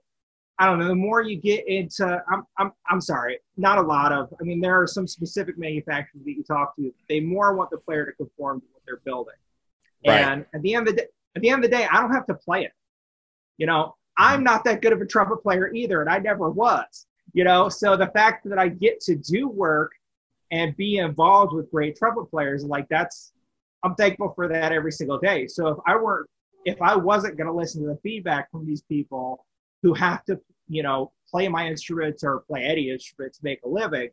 I 0.60 0.66
don't 0.66 0.80
know, 0.80 0.88
the 0.88 0.96
more 0.96 1.22
you 1.22 1.36
get 1.36 1.68
into, 1.68 2.24
I'm, 2.32 2.44
I'm, 2.58 2.72
I'm 2.90 3.02
sorry, 3.02 3.40
not 3.58 3.78
a 3.78 3.82
lot 3.82 4.12
of, 4.12 4.34
I 4.42 4.44
mean, 4.44 4.60
there 4.60 4.82
are 4.82 4.88
some 4.88 5.08
specific 5.08 5.58
manufacturers 5.58 6.24
that 6.26 6.32
you 6.32 6.44
talk 6.44 6.76
to, 6.78 6.92
they 7.08 7.20
more 7.20 7.56
want 7.56 7.70
the 7.70 7.78
player 7.78 8.06
to 8.06 8.12
conform 8.14 8.62
to 8.62 8.68
what 8.72 8.82
they're 8.86 9.02
building. 9.06 9.36
Right. 10.06 10.22
And 10.22 10.46
at 10.56 10.62
the 10.64 10.74
end 10.74 10.88
of 10.88 10.96
the 10.96 11.02
day, 11.02 11.08
at 11.36 11.42
the 11.42 11.50
end 11.50 11.64
of 11.64 11.70
the 11.70 11.78
day, 11.78 11.88
I 11.92 12.02
don't 12.02 12.12
have 12.12 12.26
to 12.28 12.34
play 12.34 12.64
it. 12.64 12.72
You 13.58 13.68
know, 13.68 13.96
I'm 14.18 14.44
not 14.44 14.64
that 14.64 14.82
good 14.82 14.94
of 14.94 15.02
a 15.02 15.06
trumpet 15.06 15.44
player 15.44 15.72
either, 15.72 16.02
and 16.02 16.10
I 16.10 16.18
never 16.18 16.50
was. 16.50 17.06
You 17.34 17.44
know, 17.44 17.70
so 17.70 17.96
the 17.96 18.08
fact 18.08 18.50
that 18.50 18.58
I 18.58 18.70
get 18.70 19.00
to 19.02 19.16
do 19.16 19.48
work 19.48 19.92
and 20.50 20.76
be 20.76 20.98
involved 20.98 21.54
with 21.54 21.70
great 21.70 21.98
trumpet 21.98 22.32
players, 22.32 22.64
like 22.64 22.88
that's, 22.90 23.34
I'm 23.84 23.94
thankful 23.94 24.34
for 24.34 24.48
that 24.48 24.72
every 24.72 24.92
single 24.92 25.20
day. 25.20 25.46
So 25.46 25.68
if 25.68 25.78
I 25.86 25.96
weren't, 25.98 26.28
if 26.66 26.82
I 26.82 26.96
wasn't 26.96 27.38
going 27.38 27.48
to 27.48 27.54
listen 27.54 27.82
to 27.84 27.90
the 27.90 28.00
feedback 28.02 28.50
from 28.50 28.66
these 28.66 28.82
people 28.82 29.46
who 29.84 29.93
have 29.93 30.24
to, 30.25 30.39
you 30.67 30.84
know, 30.84 31.12
play 31.29 31.48
my 31.48 31.67
instruments 31.67 32.24
or 32.24 32.43
play 32.48 32.63
any 32.63 32.89
instrument 32.89 33.34
to 33.34 33.39
make 33.43 33.60
a 33.63 33.67
living, 33.67 34.10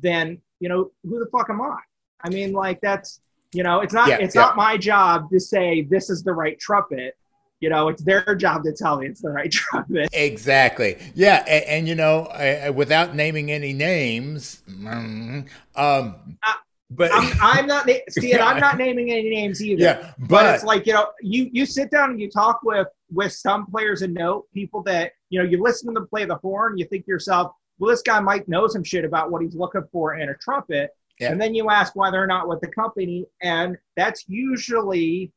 then 0.00 0.40
you 0.60 0.68
know, 0.68 0.92
who 1.02 1.18
the 1.18 1.26
fuck 1.30 1.50
am 1.50 1.60
I? 1.60 1.78
I 2.24 2.28
mean, 2.30 2.52
like 2.52 2.80
that's 2.80 3.20
you 3.52 3.62
know, 3.62 3.80
it's 3.80 3.92
not 3.92 4.08
yeah, 4.08 4.18
it's 4.18 4.34
yeah. 4.34 4.42
not 4.42 4.56
my 4.56 4.76
job 4.76 5.28
to 5.30 5.38
say 5.38 5.82
this 5.82 6.08
is 6.08 6.22
the 6.22 6.32
right 6.32 6.58
trumpet. 6.58 7.16
You 7.60 7.68
know, 7.68 7.88
it's 7.88 8.02
their 8.02 8.34
job 8.34 8.64
to 8.64 8.72
tell 8.72 8.98
me 8.98 9.06
it's 9.06 9.20
the 9.20 9.30
right 9.30 9.50
trumpet. 9.52 10.08
Exactly. 10.12 10.98
Yeah, 11.14 11.44
and, 11.46 11.64
and 11.64 11.88
you 11.88 11.94
know, 11.94 12.24
uh, 12.24 12.72
without 12.72 13.14
naming 13.14 13.52
any 13.52 13.72
names, 13.72 14.62
mm, 14.68 15.46
um, 15.76 16.38
uh, 16.42 16.52
but 16.96 17.10
I'm, 17.12 17.32
I'm 17.40 17.66
not 17.66 17.88
see, 18.10 18.34
I'm 18.34 18.60
not 18.60 18.78
naming 18.78 19.10
any 19.10 19.30
names 19.30 19.62
either. 19.62 19.82
Yeah, 19.82 20.12
but, 20.18 20.28
but, 20.28 20.54
it's 20.54 20.64
like 20.64 20.86
you 20.86 20.94
know, 20.94 21.08
you 21.20 21.48
you 21.52 21.66
sit 21.66 21.90
down 21.90 22.10
and 22.10 22.20
you 22.20 22.30
talk 22.30 22.60
with 22.62 22.88
with 23.10 23.32
some 23.32 23.66
players 23.66 24.02
and 24.02 24.14
note 24.14 24.46
people 24.52 24.82
that 24.84 25.12
you 25.30 25.42
know 25.42 25.48
you 25.48 25.62
listen 25.62 25.88
to 25.88 25.94
them 25.94 26.08
play 26.08 26.24
the 26.24 26.36
horn, 26.36 26.78
you 26.78 26.84
think 26.86 27.04
to 27.04 27.10
yourself, 27.10 27.52
well, 27.78 27.90
this 27.90 28.02
guy 28.02 28.20
might 28.20 28.48
know 28.48 28.66
some 28.66 28.84
shit 28.84 29.04
about 29.04 29.30
what 29.30 29.42
he's 29.42 29.54
looking 29.54 29.84
for 29.92 30.16
in 30.16 30.28
a 30.28 30.34
trumpet, 30.34 30.90
yeah. 31.22 31.30
And 31.30 31.40
then 31.40 31.54
you 31.54 31.70
ask 31.70 31.94
why 31.94 32.10
they're 32.10 32.26
not 32.26 32.48
with 32.48 32.60
the 32.60 32.68
company, 32.68 33.26
and 33.42 33.76
that's 33.96 34.24
usually, 34.28 35.32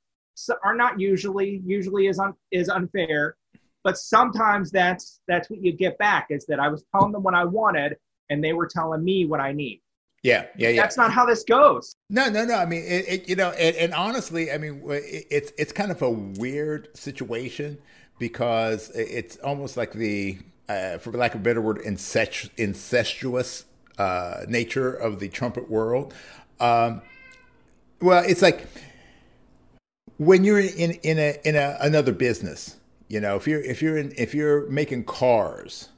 are 0.63 0.75
not 0.75 0.99
usually, 0.99 1.61
usually 1.63 2.07
is 2.07 2.17
un, 2.17 2.33
is 2.51 2.69
unfair, 2.69 3.35
but 3.83 3.97
sometimes 3.97 4.71
that's 4.71 5.21
that's 5.27 5.49
what 5.49 5.61
you 5.61 5.71
get 5.71 5.97
back 5.99 6.27
is 6.31 6.45
that 6.47 6.59
I 6.59 6.69
was 6.69 6.83
telling 6.91 7.11
them 7.11 7.21
what 7.23 7.35
I 7.35 7.43
wanted, 7.43 7.97
and 8.31 8.43
they 8.43 8.53
were 8.53 8.67
telling 8.67 9.03
me 9.03 9.25
what 9.25 9.39
I 9.39 9.51
need. 9.51 9.81
Yeah, 10.25 10.47
yeah, 10.57 10.69
yeah. 10.69 10.81
That's 10.81 10.97
not 10.97 11.11
how 11.11 11.23
this 11.23 11.43
goes. 11.43 11.95
No, 12.09 12.29
no, 12.29 12.45
no. 12.45 12.55
I 12.55 12.65
mean, 12.65 12.83
it, 12.83 13.05
it 13.07 13.29
you 13.29 13.35
know, 13.35 13.51
and, 13.51 13.75
and, 13.75 13.93
honestly, 13.93 14.51
I 14.51 14.57
mean, 14.57 14.81
it, 14.87 15.27
it's 15.29 15.51
it's 15.55 15.71
kind 15.71 15.91
of 15.91 16.01
a 16.01 16.09
weird 16.09 16.87
situation 16.97 17.77
because 18.17 18.89
it's 18.95 19.37
almost 19.37 19.77
like 19.77 19.93
the, 19.93 20.39
uh, 20.67 20.97
for 20.97 21.11
lack 21.11 21.35
of 21.35 21.41
a 21.41 21.43
better 21.43 21.61
word, 21.61 21.79
incest- 21.85 22.49
incestuous 22.57 23.65
uh, 23.99 24.45
nature 24.47 24.91
of 24.91 25.19
the 25.19 25.29
trumpet 25.29 25.69
world. 25.69 26.11
Um, 26.59 27.03
well, 28.01 28.23
it's 28.25 28.41
like 28.41 28.67
when 30.17 30.43
you're 30.43 30.59
in 30.59 30.93
in 31.03 31.19
a 31.19 31.37
in 31.43 31.55
a, 31.55 31.77
another 31.79 32.13
business. 32.13 32.77
You 33.09 33.19
know, 33.19 33.35
if 33.35 33.47
you're 33.47 33.61
if 33.61 33.83
you're 33.83 33.95
in 33.95 34.11
if 34.17 34.33
you're 34.33 34.67
making 34.71 35.03
cars, 35.03 35.89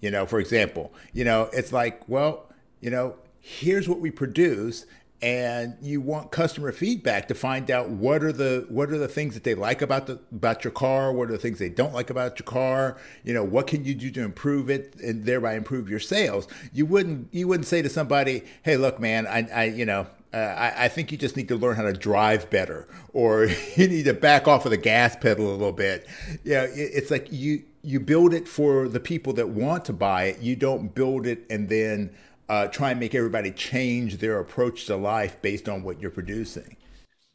you 0.00 0.10
know, 0.10 0.26
for 0.26 0.40
example, 0.40 0.92
you 1.12 1.22
know, 1.22 1.50
it's 1.52 1.72
like, 1.72 2.02
well, 2.08 2.50
you 2.80 2.90
know, 2.90 3.14
here's 3.46 3.88
what 3.88 4.00
we 4.00 4.10
produce, 4.10 4.86
and 5.22 5.76
you 5.80 6.00
want 6.00 6.32
customer 6.32 6.72
feedback 6.72 7.28
to 7.28 7.34
find 7.34 7.70
out 7.70 7.88
what 7.88 8.22
are 8.22 8.32
the 8.32 8.66
what 8.68 8.90
are 8.90 8.98
the 8.98 9.08
things 9.08 9.34
that 9.34 9.44
they 9.44 9.54
like 9.54 9.80
about 9.80 10.06
the 10.06 10.20
about 10.30 10.62
your 10.62 10.70
car 10.70 11.10
what 11.10 11.30
are 11.30 11.32
the 11.32 11.38
things 11.38 11.58
they 11.58 11.70
don't 11.70 11.94
like 11.94 12.10
about 12.10 12.38
your 12.38 12.44
car 12.44 12.98
you 13.24 13.32
know 13.32 13.42
what 13.42 13.66
can 13.66 13.82
you 13.82 13.94
do 13.94 14.10
to 14.10 14.20
improve 14.20 14.68
it 14.68 14.94
and 14.96 15.24
thereby 15.24 15.54
improve 15.54 15.88
your 15.88 15.98
sales? 15.98 16.46
You 16.74 16.84
wouldn't 16.84 17.32
you 17.32 17.48
wouldn't 17.48 17.66
say 17.66 17.80
to 17.80 17.88
somebody 17.88 18.42
hey 18.62 18.76
look 18.76 19.00
man 19.00 19.26
i, 19.26 19.48
I 19.54 19.64
you 19.64 19.86
know 19.86 20.06
uh, 20.34 20.36
I, 20.36 20.84
I 20.84 20.88
think 20.88 21.10
you 21.10 21.16
just 21.16 21.34
need 21.34 21.48
to 21.48 21.56
learn 21.56 21.76
how 21.76 21.84
to 21.84 21.94
drive 21.94 22.50
better 22.50 22.86
or 23.14 23.46
you 23.76 23.88
need 23.88 24.04
to 24.04 24.12
back 24.12 24.46
off 24.46 24.66
of 24.66 24.70
the 24.70 24.76
gas 24.76 25.16
pedal 25.16 25.48
a 25.48 25.56
little 25.56 25.72
bit. 25.72 26.06
Yeah 26.44 26.64
it, 26.64 26.90
it's 26.92 27.10
like 27.10 27.28
you 27.30 27.62
you 27.82 28.00
build 28.00 28.34
it 28.34 28.46
for 28.48 28.88
the 28.88 29.00
people 29.00 29.32
that 29.34 29.48
want 29.48 29.86
to 29.86 29.94
buy 29.94 30.24
it. 30.24 30.40
You 30.40 30.56
don't 30.56 30.94
build 30.94 31.26
it 31.26 31.46
and 31.48 31.68
then 31.70 32.10
uh, 32.48 32.68
try 32.68 32.90
and 32.90 33.00
make 33.00 33.14
everybody 33.14 33.50
change 33.50 34.18
their 34.18 34.38
approach 34.38 34.86
to 34.86 34.96
life 34.96 35.40
based 35.42 35.68
on 35.68 35.82
what 35.82 36.00
you're 36.00 36.10
producing. 36.10 36.76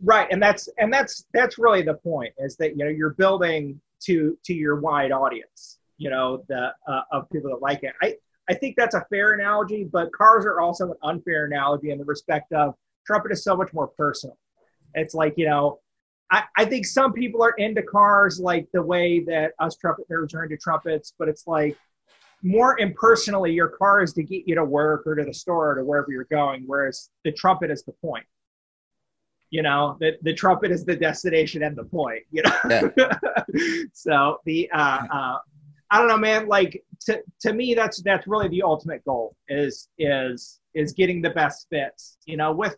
Right, 0.03 0.27
and 0.31 0.41
that's 0.41 0.67
and 0.77 0.91
that's 0.91 1.25
that's 1.33 1.57
really 1.57 1.83
the 1.83 1.95
point 1.95 2.33
is 2.37 2.55
that 2.57 2.71
you 2.71 2.83
know 2.83 2.89
you're 2.89 3.13
building 3.13 3.79
to 4.01 4.37
to 4.45 4.53
your 4.53 4.79
wide 4.79 5.11
audience, 5.11 5.77
you 5.97 6.09
know, 6.09 6.43
the 6.47 6.71
uh, 6.87 7.01
of 7.11 7.29
people 7.29 7.51
that 7.51 7.61
like 7.61 7.83
it. 7.83 7.93
I 8.01 8.15
I 8.49 8.55
think 8.55 8.75
that's 8.75 8.95
a 8.95 9.05
fair 9.09 9.33
analogy, 9.33 9.83
but 9.83 10.11
cars 10.11 10.45
are 10.45 10.59
also 10.59 10.91
an 10.91 10.97
unfair 11.03 11.45
analogy 11.45 11.91
in 11.91 11.99
the 11.99 12.05
respect 12.05 12.51
of 12.53 12.73
trumpet 13.05 13.31
is 13.31 13.43
so 13.43 13.55
much 13.55 13.73
more 13.73 13.87
personal. 13.87 14.37
It's 14.95 15.13
like 15.13 15.35
you 15.37 15.45
know 15.45 15.79
I, 16.31 16.43
I, 16.57 16.65
think 16.65 16.85
some 16.85 17.11
people 17.11 17.43
are 17.43 17.53
into 17.57 17.83
cars 17.83 18.39
like 18.39 18.67
the 18.73 18.81
way 18.81 19.19
that 19.25 19.51
us 19.59 19.75
trumpet 19.75 20.09
nerds 20.09 20.33
are 20.33 20.43
into 20.43 20.57
trumpets, 20.57 21.13
but 21.19 21.27
it's 21.27 21.45
like 21.45 21.77
more 22.43 22.79
impersonally, 22.79 23.53
your 23.53 23.67
car 23.67 24.01
is 24.01 24.13
to 24.13 24.23
get 24.23 24.47
you 24.47 24.55
to 24.55 24.65
work 24.65 25.05
or 25.05 25.15
to 25.15 25.23
the 25.23 25.33
store 25.33 25.71
or 25.71 25.75
to 25.75 25.83
wherever 25.83 26.11
you're 26.11 26.25
going, 26.25 26.63
whereas 26.65 27.09
the 27.23 27.31
trumpet 27.31 27.69
is 27.69 27.83
the 27.83 27.93
point. 27.93 28.25
You 29.49 29.61
know, 29.61 29.97
the, 29.99 30.17
the 30.21 30.33
trumpet 30.33 30.71
is 30.71 30.85
the 30.85 30.95
destination 30.95 31.61
and 31.63 31.75
the 31.75 31.83
point, 31.83 32.23
you 32.31 32.41
know? 32.43 32.91
Yeah. 32.97 33.11
so 33.93 34.39
the, 34.45 34.69
uh, 34.71 35.01
uh, 35.11 35.37
I 35.91 35.99
don't 35.99 36.07
know, 36.07 36.17
man, 36.17 36.47
like 36.47 36.81
to, 37.01 37.21
to 37.41 37.53
me, 37.53 37.73
that's, 37.73 38.01
that's 38.01 38.25
really 38.27 38.47
the 38.47 38.63
ultimate 38.63 39.03
goal 39.03 39.35
is, 39.49 39.89
is, 39.99 40.61
is 40.73 40.93
getting 40.93 41.21
the 41.21 41.31
best 41.31 41.67
fits, 41.69 42.17
you 42.25 42.37
know, 42.37 42.53
with 42.53 42.77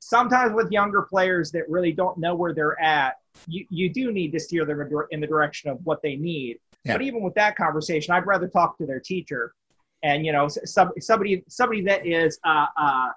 sometimes 0.00 0.52
with 0.54 0.70
younger 0.70 1.02
players 1.02 1.50
that 1.52 1.62
really 1.68 1.92
don't 1.92 2.18
know 2.18 2.34
where 2.34 2.52
they're 2.52 2.80
at, 2.80 3.14
you, 3.46 3.64
you 3.70 3.88
do 3.88 4.12
need 4.12 4.32
to 4.32 4.40
steer 4.40 4.66
them 4.66 4.86
in 5.10 5.20
the 5.20 5.26
direction 5.26 5.70
of 5.70 5.78
what 5.84 6.02
they 6.02 6.16
need 6.16 6.58
yeah. 6.84 6.94
But 6.94 7.02
even 7.02 7.22
with 7.22 7.34
that 7.34 7.56
conversation, 7.56 8.14
I'd 8.14 8.26
rather 8.26 8.48
talk 8.48 8.76
to 8.78 8.86
their 8.86 9.00
teacher, 9.00 9.54
and 10.02 10.26
you 10.26 10.32
know, 10.32 10.48
some, 10.48 10.90
somebody 10.98 11.44
somebody 11.48 11.82
that 11.82 12.06
is 12.06 12.38
uh, 12.44 12.66
uh, 12.76 13.08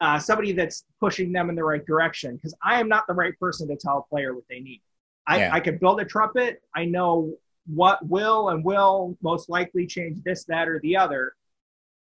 uh, 0.00 0.18
somebody 0.18 0.52
that's 0.52 0.84
pushing 1.00 1.32
them 1.32 1.48
in 1.48 1.56
the 1.56 1.64
right 1.64 1.84
direction. 1.84 2.36
Because 2.36 2.54
I 2.62 2.80
am 2.80 2.88
not 2.88 3.06
the 3.06 3.14
right 3.14 3.38
person 3.38 3.68
to 3.68 3.76
tell 3.76 3.98
a 3.98 4.02
player 4.02 4.34
what 4.34 4.44
they 4.48 4.60
need. 4.60 4.82
I, 5.26 5.38
yeah. 5.38 5.54
I 5.54 5.60
can 5.60 5.78
build 5.78 6.00
a 6.00 6.04
trumpet. 6.04 6.60
I 6.74 6.84
know 6.84 7.32
what 7.66 8.04
will 8.06 8.48
and 8.48 8.64
will 8.64 9.16
most 9.22 9.48
likely 9.48 9.86
change 9.86 10.22
this, 10.24 10.44
that, 10.46 10.68
or 10.68 10.80
the 10.80 10.96
other. 10.96 11.34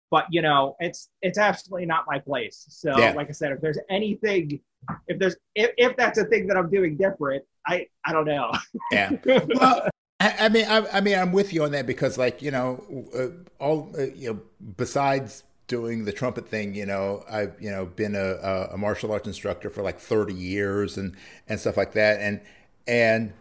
But 0.09 0.25
you 0.29 0.41
know, 0.41 0.75
it's 0.79 1.09
it's 1.21 1.37
absolutely 1.37 1.85
not 1.85 2.03
my 2.07 2.19
place. 2.19 2.65
So, 2.69 2.97
yeah. 2.97 3.13
like 3.13 3.29
I 3.29 3.31
said, 3.31 3.53
if 3.53 3.61
there's 3.61 3.79
anything, 3.89 4.59
if 5.07 5.17
there's 5.17 5.37
if, 5.55 5.71
if 5.77 5.95
that's 5.95 6.17
a 6.17 6.25
thing 6.25 6.47
that 6.47 6.57
I'm 6.57 6.69
doing 6.69 6.97
different, 6.97 7.45
I 7.65 7.87
I 8.05 8.11
don't 8.11 8.25
know. 8.25 8.51
Yeah. 8.91 9.11
Well, 9.25 9.87
I, 10.21 10.45
I 10.45 10.49
mean, 10.49 10.65
I, 10.65 10.85
I, 10.93 11.01
mean, 11.01 11.17
I'm 11.17 11.31
with 11.31 11.51
you 11.51 11.63
on 11.63 11.71
that 11.71 11.87
because, 11.87 12.15
like, 12.15 12.43
you 12.43 12.51
know, 12.51 12.83
uh, 13.17 13.63
all 13.63 13.91
uh, 13.97 14.03
you 14.03 14.33
know, 14.33 14.39
besides 14.77 15.43
doing 15.65 16.05
the 16.05 16.11
trumpet 16.11 16.47
thing, 16.47 16.75
you 16.75 16.85
know, 16.85 17.23
I've 17.29 17.55
you 17.59 17.71
know 17.71 17.87
been 17.87 18.15
a, 18.15 18.69
a 18.71 18.77
martial 18.77 19.11
arts 19.11 19.25
instructor 19.25 19.71
for 19.71 19.81
like 19.81 19.99
30 19.99 20.33
years 20.33 20.95
and 20.97 21.15
and 21.47 21.59
stuff 21.59 21.75
like 21.75 21.93
that, 21.93 22.19
and 22.19 22.39
and 22.87 23.33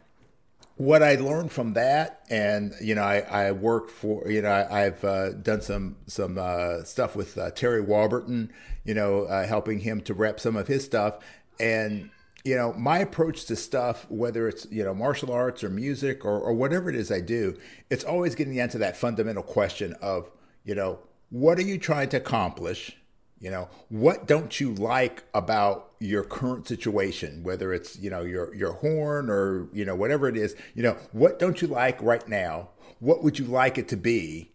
what 0.76 1.02
I 1.02 1.16
learned 1.16 1.52
from 1.52 1.75
that, 1.75 2.20
and 2.30 2.72
you 2.80 2.94
know, 2.94 3.02
I, 3.02 3.18
I 3.18 3.52
worked 3.52 3.90
for, 3.90 4.26
you 4.30 4.40
know, 4.40 4.66
I, 4.70 4.80
have 4.80 5.04
uh, 5.04 5.32
done 5.32 5.60
some 5.60 5.96
some 6.06 6.38
uh, 6.38 6.84
stuff 6.84 7.14
with 7.14 7.37
uh, 7.37 7.50
Terry 7.50 7.82
Warburton, 7.82 8.50
you 8.84 8.94
know, 8.94 9.25
uh, 9.25 9.46
helping 9.46 9.80
him 9.80 10.00
to 10.02 10.14
rep 10.14 10.40
some 10.40 10.56
of 10.56 10.68
his 10.68 10.82
stuff, 10.82 11.18
and 11.58 12.08
you 12.44 12.56
know, 12.56 12.73
my 12.73 12.99
approach 12.99 13.44
to 13.47 13.56
stuff, 13.56 14.06
whether 14.11 14.49
it's, 14.49 14.66
you 14.70 14.82
know, 14.82 14.94
martial 14.94 15.32
arts 15.32 15.62
or 15.62 15.68
music 15.68 16.25
or, 16.25 16.38
or 16.38 16.54
whatever 16.54 16.88
it 16.88 16.97
is 16.97 17.12
I 17.12 17.20
do, 17.20 17.59
it's 17.90 18.04
always 18.04 18.35
getting 18.35 18.56
into 18.56 18.78
that 18.78 18.97
fundamental 18.97 19.42
question 19.42 19.94
of, 20.00 20.30
you 20.64 20.75
know, 20.75 21.00
what 21.28 21.59
are 21.59 21.62
you 21.62 21.78
trying 21.78 22.09
to 22.11 22.16
accomplish? 22.16 22.97
You 23.40 23.50
know, 23.50 23.68
what 23.88 24.26
don't 24.26 24.59
you 24.61 24.75
like 24.75 25.25
about 25.32 25.92
your 25.99 26.25
current 26.25 26.68
situation, 26.68 27.42
whether 27.42 27.73
it's, 27.73 27.99
you 27.99 28.11
know, 28.11 28.23
your 28.23 28.54
your 28.54 28.73
horn 28.73 29.30
or, 29.30 29.68
you 29.73 29.85
know, 29.85 29.94
whatever 29.94 30.28
it 30.28 30.37
is, 30.37 30.54
you 30.75 30.82
know, 30.82 30.97
what 31.12 31.38
don't 31.38 31.62
you 31.62 31.68
like 31.68 32.00
right 32.02 32.26
now? 32.28 32.68
What 32.99 33.23
would 33.23 33.38
you 33.38 33.47
like 33.47 33.78
it 33.78 33.88
to 33.88 33.97
be? 33.97 34.52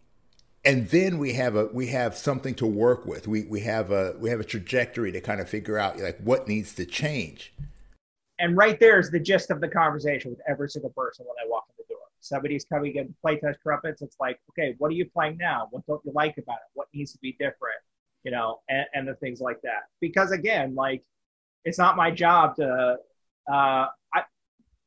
and 0.66 0.88
then 0.88 1.18
we 1.18 1.34
have 1.34 1.54
a 1.54 1.66
we 1.66 1.86
have 1.86 2.16
something 2.16 2.52
to 2.56 2.66
work 2.66 3.06
with. 3.06 3.28
We 3.28 3.44
we 3.44 3.60
have 3.60 3.92
a 3.92 4.16
we 4.18 4.30
have 4.30 4.40
a 4.40 4.44
trajectory 4.44 5.12
to 5.12 5.20
kind 5.20 5.40
of 5.40 5.48
figure 5.48 5.78
out 5.78 5.98
like 5.98 6.18
what 6.18 6.48
needs 6.48 6.74
to 6.74 6.84
change. 6.84 7.54
And 8.38 8.56
right 8.56 8.78
there 8.78 8.98
is 8.98 9.10
the 9.10 9.20
gist 9.20 9.50
of 9.50 9.60
the 9.60 9.68
conversation 9.68 10.30
with 10.30 10.40
every 10.48 10.68
single 10.68 10.90
person 10.90 11.24
when 11.26 11.36
I 11.42 11.48
walk 11.48 11.64
in 11.70 11.74
the 11.78 11.94
door. 11.94 12.02
Somebody's 12.20 12.64
coming 12.64 12.96
in 12.96 13.08
to 13.08 13.14
play 13.22 13.38
test 13.38 13.60
trumpets. 13.62 14.02
It's 14.02 14.16
like, 14.20 14.38
okay, 14.50 14.74
what 14.78 14.88
are 14.88 14.94
you 14.94 15.08
playing 15.08 15.38
now? 15.38 15.68
What 15.70 15.86
don't 15.86 16.02
you 16.04 16.12
like 16.14 16.36
about 16.38 16.56
it? 16.56 16.70
What 16.74 16.88
needs 16.92 17.12
to 17.12 17.18
be 17.18 17.32
different? 17.32 17.80
You 18.24 18.32
know, 18.32 18.60
and, 18.68 18.86
and 18.94 19.08
the 19.08 19.14
things 19.14 19.40
like 19.40 19.60
that. 19.62 19.84
Because 20.00 20.32
again, 20.32 20.74
like 20.74 21.02
it's 21.64 21.78
not 21.78 21.96
my 21.96 22.10
job 22.10 22.56
to 22.56 22.96
uh, 23.50 23.86
I, 24.14 24.22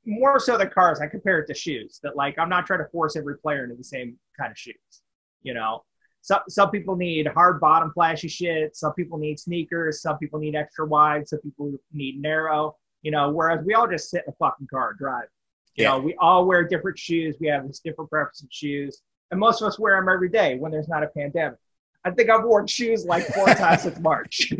more 0.06 0.40
so 0.40 0.58
than 0.58 0.70
cars, 0.70 1.00
I 1.00 1.08
compare 1.08 1.40
it 1.40 1.48
to 1.48 1.54
shoes. 1.54 2.00
That 2.04 2.16
like 2.16 2.38
I'm 2.38 2.50
not 2.50 2.66
trying 2.66 2.80
to 2.80 2.90
force 2.92 3.16
every 3.16 3.38
player 3.38 3.64
into 3.64 3.76
the 3.76 3.84
same 3.84 4.18
kind 4.38 4.52
of 4.52 4.58
shoes. 4.58 5.02
You 5.42 5.54
know, 5.54 5.84
some 6.22 6.42
some 6.50 6.72
people 6.72 6.96
need 6.96 7.28
hard 7.28 7.60
bottom 7.60 7.92
flashy 7.94 8.28
shit. 8.28 8.76
Some 8.76 8.94
people 8.94 9.18
need 9.18 9.40
sneakers. 9.40 10.02
Some 10.02 10.18
people 10.18 10.40
need 10.40 10.56
extra 10.56 10.86
wide. 10.86 11.28
Some 11.28 11.40
people 11.40 11.72
need 11.94 12.22
narrow. 12.22 12.76
You 13.02 13.12
know, 13.12 13.30
whereas 13.32 13.66
we 13.66 13.74
all 13.74 13.88
just 13.88 14.10
sit 14.10 14.24
in 14.28 14.34
a 14.34 14.36
fucking 14.36 14.68
car 14.68 14.90
and 14.90 15.00
drive. 15.00 15.28
You 15.76 15.84
yeah. 15.84 15.92
know, 15.92 16.00
we 16.00 16.16
all 16.16 16.46
wear 16.46 16.68
different 16.68 16.98
shoes. 17.00 17.36
We 17.40 17.48
have 17.48 17.68
this 17.68 17.80
different 17.80 18.10
preference 18.10 18.42
of 18.42 18.50
shoes, 18.52 19.02
and 19.32 19.40
most 19.40 19.62
of 19.62 19.68
us 19.68 19.80
wear 19.80 20.00
them 20.00 20.10
every 20.10 20.30
day 20.30 20.58
when 20.58 20.72
there's 20.72 20.88
not 20.90 21.04
a 21.04 21.08
pandemic. 21.08 21.58
I 22.06 22.12
think 22.12 22.30
I've 22.30 22.44
worn 22.44 22.68
shoes 22.68 23.06
like 23.06 23.26
four 23.28 23.48
times 23.56 23.84
since 23.84 24.00
March. 24.00 24.50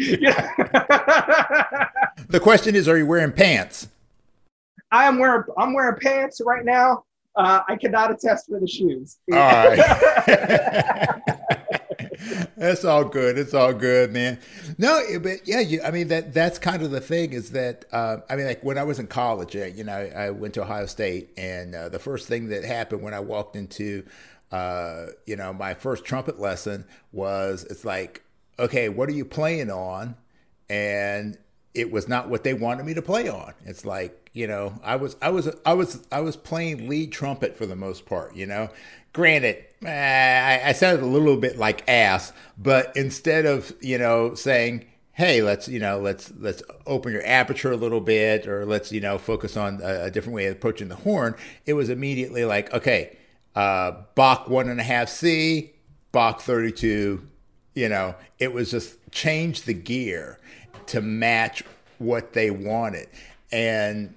the 2.30 2.40
question 2.42 2.76
is, 2.76 2.88
are 2.88 2.98
you 2.98 3.06
wearing 3.06 3.32
pants? 3.32 3.88
I 4.92 5.06
am 5.06 5.20
wearing 5.20 5.44
I'm 5.58 5.74
wearing 5.74 6.00
pants 6.00 6.42
right 6.46 6.66
now. 6.66 7.04
Uh, 7.36 7.62
I 7.68 7.76
cannot 7.76 8.12
attest 8.12 8.48
for 8.48 8.60
the 8.60 8.68
shoes. 8.68 9.18
All 9.32 9.38
right. 9.38 9.80
that's 12.58 12.84
all 12.84 13.06
good. 13.06 13.38
It's 13.38 13.54
all 13.54 13.74
good, 13.74 14.12
man. 14.12 14.40
No, 14.78 15.02
but 15.22 15.48
yeah, 15.48 15.60
you, 15.60 15.82
I 15.84 15.92
mean 15.92 16.10
that 16.10 16.34
that's 16.34 16.60
kind 16.60 16.82
of 16.82 16.92
the 16.92 17.02
thing 17.02 17.34
is 17.34 17.52
that 17.52 17.86
uh, 17.92 18.18
I 18.30 18.36
mean 18.36 18.46
like 18.46 18.64
when 18.64 18.78
I 18.78 18.84
was 18.84 19.00
in 19.00 19.08
college, 19.08 19.56
you 19.56 19.84
know, 19.84 19.94
I 19.94 20.30
went 20.32 20.54
to 20.56 20.64
Ohio 20.64 20.86
State, 20.86 21.30
and 21.38 21.74
uh, 21.76 21.90
the 21.90 22.00
first 22.00 22.28
thing 22.28 22.50
that 22.50 22.64
happened 22.64 23.02
when 23.02 23.14
I 23.14 23.20
walked 23.20 23.56
into, 23.56 24.06
uh, 24.52 25.08
you 25.26 25.36
know, 25.36 25.54
my 25.54 25.74
first 25.74 26.06
trumpet 26.06 26.40
lesson 26.40 26.86
was 27.12 27.66
it's 27.70 27.86
like, 27.86 28.24
okay, 28.58 28.90
what 28.90 29.10
are 29.10 29.14
you 29.14 29.26
playing 29.26 29.72
on? 29.72 30.16
And 30.70 31.38
it 31.74 31.92
was 31.92 32.08
not 32.08 32.30
what 32.30 32.44
they 32.44 32.54
wanted 32.54 32.86
me 32.86 32.94
to 32.94 33.02
play 33.02 33.30
on. 33.30 33.54
It's 33.66 33.86
like, 33.86 34.30
you 34.34 34.48
know, 34.48 34.80
I 34.84 34.96
was 34.98 35.16
I 35.22 35.30
was 35.30 35.50
I 35.66 35.74
was 35.74 36.06
I 36.12 36.20
was 36.22 36.36
playing 36.36 36.90
lead 36.90 37.12
trumpet 37.12 37.56
for 37.56 37.66
the 37.66 37.76
most 37.76 38.06
part, 38.06 38.36
you 38.36 38.46
know. 38.46 38.70
Granted, 39.14 39.66
I, 39.86 40.62
I 40.66 40.72
sounded 40.74 41.04
a 41.04 41.08
little 41.08 41.38
bit 41.38 41.58
like 41.58 41.88
ass, 41.88 42.34
but 42.58 42.96
instead 42.96 43.46
of, 43.46 43.74
you 43.82 43.98
know, 43.98 44.36
saying, 44.36 44.86
hey, 45.14 45.42
let's, 45.42 45.68
you 45.68 45.80
know, 45.80 46.00
let's 46.00 46.32
let's 46.38 46.64
open 46.86 47.12
your 47.12 47.26
aperture 47.26 47.72
a 47.72 47.78
little 47.78 48.02
bit 48.02 48.48
or 48.48 48.66
let's, 48.66 48.92
you 48.92 49.02
know, 49.02 49.18
focus 49.18 49.56
on 49.56 49.82
a, 49.82 50.06
a 50.06 50.12
different 50.12 50.36
way 50.36 50.46
of 50.46 50.54
approaching 50.54 50.90
the 50.90 50.96
horn, 50.96 51.36
it 51.66 51.74
was 51.74 51.90
immediately 51.90 52.46
like, 52.46 52.74
okay, 52.74 53.18
uh, 53.56 53.92
Bach 54.16 54.50
one 54.50 54.70
and 54.70 54.80
a 54.80 54.84
half 54.84 55.10
C, 55.10 55.74
Bach 56.12 56.42
32, 56.42 57.28
you 57.76 57.90
know, 57.90 58.16
it 58.38 58.54
was 58.54 58.72
just 58.72 58.98
change 59.12 59.64
the 59.64 59.74
gear 59.74 60.40
to 60.88 61.02
match 61.02 61.64
what 61.98 62.34
they 62.34 62.52
wanted. 62.52 63.08
And, 63.52 64.16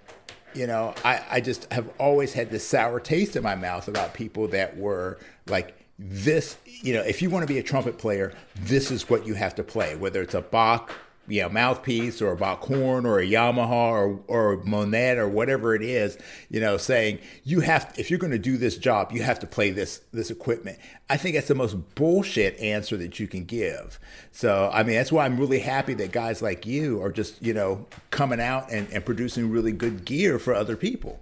you 0.54 0.66
know, 0.66 0.94
I, 1.04 1.22
I 1.30 1.40
just 1.40 1.70
have 1.72 1.88
always 1.98 2.32
had 2.32 2.50
this 2.50 2.66
sour 2.66 3.00
taste 3.00 3.36
in 3.36 3.42
my 3.42 3.54
mouth 3.54 3.88
about 3.88 4.14
people 4.14 4.48
that 4.48 4.76
were 4.76 5.18
like, 5.46 5.78
this, 5.98 6.56
you 6.64 6.92
know, 6.94 7.02
if 7.02 7.22
you 7.22 7.30
want 7.30 7.46
to 7.46 7.52
be 7.52 7.58
a 7.58 7.62
trumpet 7.62 7.98
player, 7.98 8.32
this 8.56 8.90
is 8.90 9.08
what 9.08 9.26
you 9.26 9.34
have 9.34 9.54
to 9.56 9.62
play, 9.62 9.94
whether 9.94 10.20
it's 10.22 10.34
a 10.34 10.40
Bach 10.40 10.92
you 11.28 11.40
know, 11.40 11.48
mouthpiece 11.48 12.20
or 12.20 12.32
a 12.32 12.36
Bach 12.36 12.60
horn 12.62 13.06
or 13.06 13.20
a 13.20 13.26
Yamaha 13.26 13.70
or, 13.70 14.20
or 14.26 14.56
Monette 14.64 15.18
or 15.18 15.28
whatever 15.28 15.74
it 15.74 15.82
is, 15.82 16.18
you 16.50 16.60
know, 16.60 16.76
saying 16.76 17.20
you 17.44 17.60
have, 17.60 17.94
if 17.96 18.10
you're 18.10 18.18
going 18.18 18.32
to 18.32 18.38
do 18.38 18.56
this 18.56 18.76
job, 18.76 19.12
you 19.12 19.22
have 19.22 19.38
to 19.40 19.46
play 19.46 19.70
this, 19.70 20.00
this 20.12 20.30
equipment. 20.30 20.78
I 21.08 21.16
think 21.16 21.36
that's 21.36 21.48
the 21.48 21.54
most 21.54 21.94
bullshit 21.94 22.58
answer 22.58 22.96
that 22.96 23.20
you 23.20 23.28
can 23.28 23.44
give. 23.44 24.00
So, 24.32 24.70
I 24.72 24.82
mean, 24.82 24.96
that's 24.96 25.12
why 25.12 25.24
I'm 25.24 25.38
really 25.38 25.60
happy 25.60 25.94
that 25.94 26.10
guys 26.10 26.42
like 26.42 26.66
you 26.66 27.00
are 27.02 27.12
just, 27.12 27.40
you 27.40 27.54
know, 27.54 27.86
coming 28.10 28.40
out 28.40 28.70
and, 28.72 28.88
and 28.92 29.04
producing 29.04 29.50
really 29.50 29.72
good 29.72 30.04
gear 30.04 30.38
for 30.38 30.54
other 30.54 30.76
people. 30.76 31.20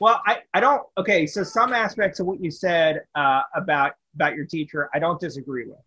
Well, 0.00 0.20
I, 0.26 0.38
I 0.54 0.60
don't, 0.60 0.82
okay. 0.96 1.26
So 1.26 1.42
some 1.42 1.72
aspects 1.72 2.20
of 2.20 2.26
what 2.26 2.40
you 2.40 2.50
said 2.50 3.02
uh, 3.14 3.42
about, 3.54 3.92
about 4.14 4.36
your 4.36 4.46
teacher, 4.46 4.88
I 4.94 4.98
don't 4.98 5.20
disagree 5.20 5.66
with. 5.66 5.78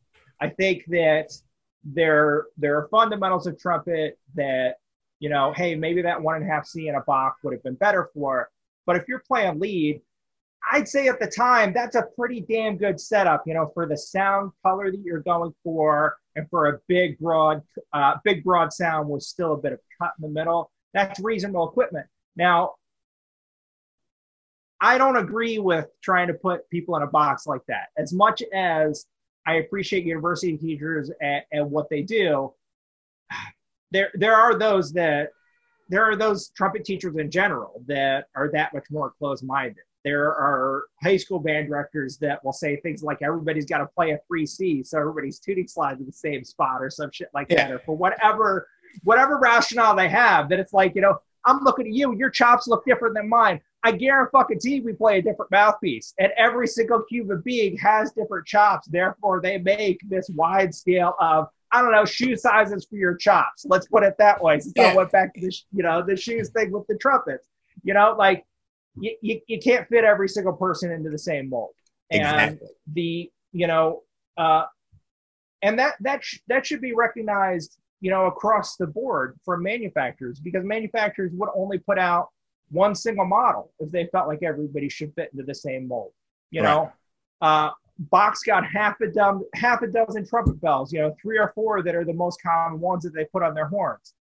I 0.42 0.50
think 0.50 0.86
that 0.88 1.32
there 1.84 2.46
there 2.58 2.78
are 2.78 2.88
fundamentals 2.90 3.48
of 3.48 3.58
trumpet 3.60 4.20
that 4.36 4.76
you 5.20 5.30
know 5.30 5.52
hey 5.54 5.76
maybe 5.76 6.02
that 6.02 6.22
one 6.22 6.36
and 6.36 6.46
a 6.46 6.48
half 6.48 6.66
c 6.66 6.88
in 6.88 6.96
a 6.96 7.02
Bach 7.02 7.36
would 7.44 7.54
have 7.54 7.64
been 7.64 7.76
better 7.76 8.10
for 8.14 8.50
but 8.86 8.96
if 8.96 9.04
you're 9.08 9.24
playing 9.28 9.60
lead 9.60 10.00
i'd 10.72 10.88
say 10.88 11.08
at 11.08 11.20
the 11.20 11.28
time 11.28 11.74
that's 11.74 11.96
a 11.96 12.06
pretty 12.18 12.42
damn 12.42 12.78
good 12.78 13.00
setup 13.00 13.42
you 13.48 13.54
know 13.54 13.72
for 13.74 13.88
the 13.88 13.98
sound 13.98 14.52
color 14.64 14.92
that 14.92 15.02
you're 15.04 15.22
going 15.22 15.54
for 15.64 16.18
and 16.36 16.48
for 16.50 16.70
a 16.70 16.80
big 16.88 17.18
broad 17.18 17.62
uh, 17.94 18.14
big 18.24 18.44
broad 18.44 18.72
sound 18.72 19.10
with 19.10 19.24
still 19.24 19.54
a 19.54 19.58
bit 19.58 19.74
of 19.74 19.80
cut 20.00 20.12
in 20.20 20.22
the 20.22 20.30
middle 20.30 20.72
that's 20.94 21.20
reasonable 21.20 21.68
equipment 21.68 22.06
now 22.36 22.74
i 24.82 24.98
don't 24.98 25.18
agree 25.18 25.60
with 25.60 25.88
trying 26.02 26.28
to 26.28 26.34
put 26.34 26.70
people 26.70 26.96
in 26.98 27.04
a 27.04 27.08
box 27.08 27.48
like 27.48 27.62
that 27.68 27.90
as 27.98 28.12
much 28.14 28.44
as 28.54 29.06
I 29.46 29.56
appreciate 29.56 30.06
university 30.06 30.58
teachers 30.58 31.12
and, 31.22 31.44
and 31.52 31.72
what 31.72 31.90
they 31.90 32.02
do. 32.02 32.54
There, 33.92 34.12
there 34.14 34.36
are 34.36 34.58
those 34.58 34.94
that 34.94 35.32
there 35.90 36.06
are 36.06 36.16
those 36.16 36.50
trumpet 36.56 36.86
teachers 36.86 37.18
in 37.18 37.30
general 37.30 37.84
that 37.88 38.28
are 38.36 38.50
that 38.54 38.74
much 38.74 38.86
more 38.90 39.12
close-minded. 39.20 39.84
There 40.06 40.30
are 40.30 40.86
high 41.04 41.18
school 41.18 41.40
band 41.40 41.68
directors 41.68 42.18
that 42.20 42.42
will 42.46 42.54
say 42.54 42.78
things 42.78 43.04
like 43.04 43.22
everybody's 43.22 43.66
got 43.66 43.80
to 43.80 43.88
play 43.88 44.12
a 44.12 44.20
three 44.26 44.46
C, 44.46 44.82
so 44.84 44.98
everybody's 44.98 45.40
tuning 45.40 45.68
slides 45.68 46.00
in 46.00 46.06
the 46.06 46.14
same 46.14 46.46
spot 46.46 46.82
or 46.82 46.90
some 46.90 47.12
shit 47.12 47.28
like 47.34 47.48
yeah. 47.50 47.68
that, 47.68 47.74
or 47.74 47.80
for 47.80 47.98
whatever 47.98 48.68
whatever 49.04 49.38
rationale 49.38 49.96
they 49.96 50.08
have. 50.08 50.48
That 50.48 50.60
it's 50.60 50.72
like 50.72 50.96
you 50.96 51.02
know 51.02 51.20
I'm 51.46 51.64
looking 51.64 51.88
at 51.88 51.94
you, 51.94 52.16
your 52.16 52.30
chops 52.30 52.68
look 52.68 52.86
different 52.86 53.16
than 53.16 53.30
mine. 53.30 53.62
I 53.84 53.92
guarantee 53.92 54.82
we 54.82 54.94
play 54.94 55.20
a 55.20 55.22
different 55.22 55.52
mouthpiece, 55.52 56.14
and 56.20 56.32
every 56.38 56.68
single 56.68 57.04
human 57.10 57.42
being 57.44 57.78
has 57.78 58.12
different 58.12 58.46
chops. 58.46 58.88
Therefore, 58.88 59.42
they 59.42 59.58
make 59.58 60.00
this 60.08 60.30
wide 60.36 60.74
scale 60.76 61.16
of 61.20 61.48
I 61.72 61.82
don't 61.82 61.92
know 61.92 62.06
shoe 62.06 62.36
sizes 62.36 62.86
for 62.86 62.96
your 62.96 63.16
chops. 63.16 63.66
Let's 63.66 63.88
put 63.88 64.04
it 64.04 64.16
that 64.20 64.42
way. 64.42 64.60
So 64.60 64.72
yeah. 64.76 64.88
I 64.90 64.96
went 64.96 65.12
back 65.12 65.34
to 65.34 65.42
the 65.42 65.56
you 65.72 65.84
know 65.84 66.04
the 66.06 66.16
shoes 66.16 66.50
thing 66.50 66.72
with 66.72 66.86
the 66.88 66.98
trumpets. 66.98 67.48
You 67.84 67.94
know, 67.94 68.16
like 68.18 68.46
you, 69.00 69.16
you, 69.22 69.42
you 69.48 69.60
can't 69.60 69.88
fit 69.88 70.04
every 70.04 70.30
single 70.30 70.54
person 70.54 70.92
into 70.92 71.10
the 71.10 71.18
same 71.18 71.50
mold, 71.50 71.72
and 72.12 72.22
exactly. 72.22 72.68
the 72.94 73.32
you 73.52 73.68
know, 73.68 74.04
uh, 74.38 74.66
and 75.62 75.80
that 75.80 75.96
that 76.02 76.24
sh- 76.24 76.40
that 76.48 76.68
should 76.68 76.82
be 76.82 76.94
recognized 76.94 77.78
you 78.02 78.10
know 78.12 78.26
across 78.26 78.76
the 78.76 78.88
board 78.88 79.40
from 79.46 79.64
manufacturers 79.64 80.40
because 80.40 80.66
manufacturers 80.66 81.32
would 81.34 81.50
only 81.56 81.78
put 81.78 81.98
out 81.98 82.30
one 82.72 82.96
single 82.96 83.26
model 83.26 83.72
if 83.80 83.92
they 83.92 84.08
felt 84.08 84.28
like 84.28 84.44
everybody 84.44 84.90
should 84.90 85.14
fit 85.14 85.30
into 85.32 85.44
the 85.44 85.54
same 85.54 85.88
mold. 85.88 86.12
You 86.50 86.64
right. 86.64 86.70
know, 86.70 86.92
uh, 87.42 87.72
Bach's 88.00 88.42
got 88.44 88.66
half 88.66 89.00
a 89.02 89.08
dozen 89.08 89.46
half 89.54 89.82
a 89.82 89.88
dozen 89.88 90.26
trumpet 90.26 90.60
bells. 90.62 90.92
You 90.92 91.02
know, 91.02 91.16
three 91.22 91.38
or 91.38 91.52
four 91.54 91.84
that 91.84 91.96
are 91.96 92.06
the 92.06 92.14
most 92.14 92.42
common 92.42 92.80
ones 92.80 93.04
that 93.04 93.14
they 93.14 93.26
put 93.26 93.44
on 93.44 93.54
their 93.54 93.68
horns. 93.68 94.14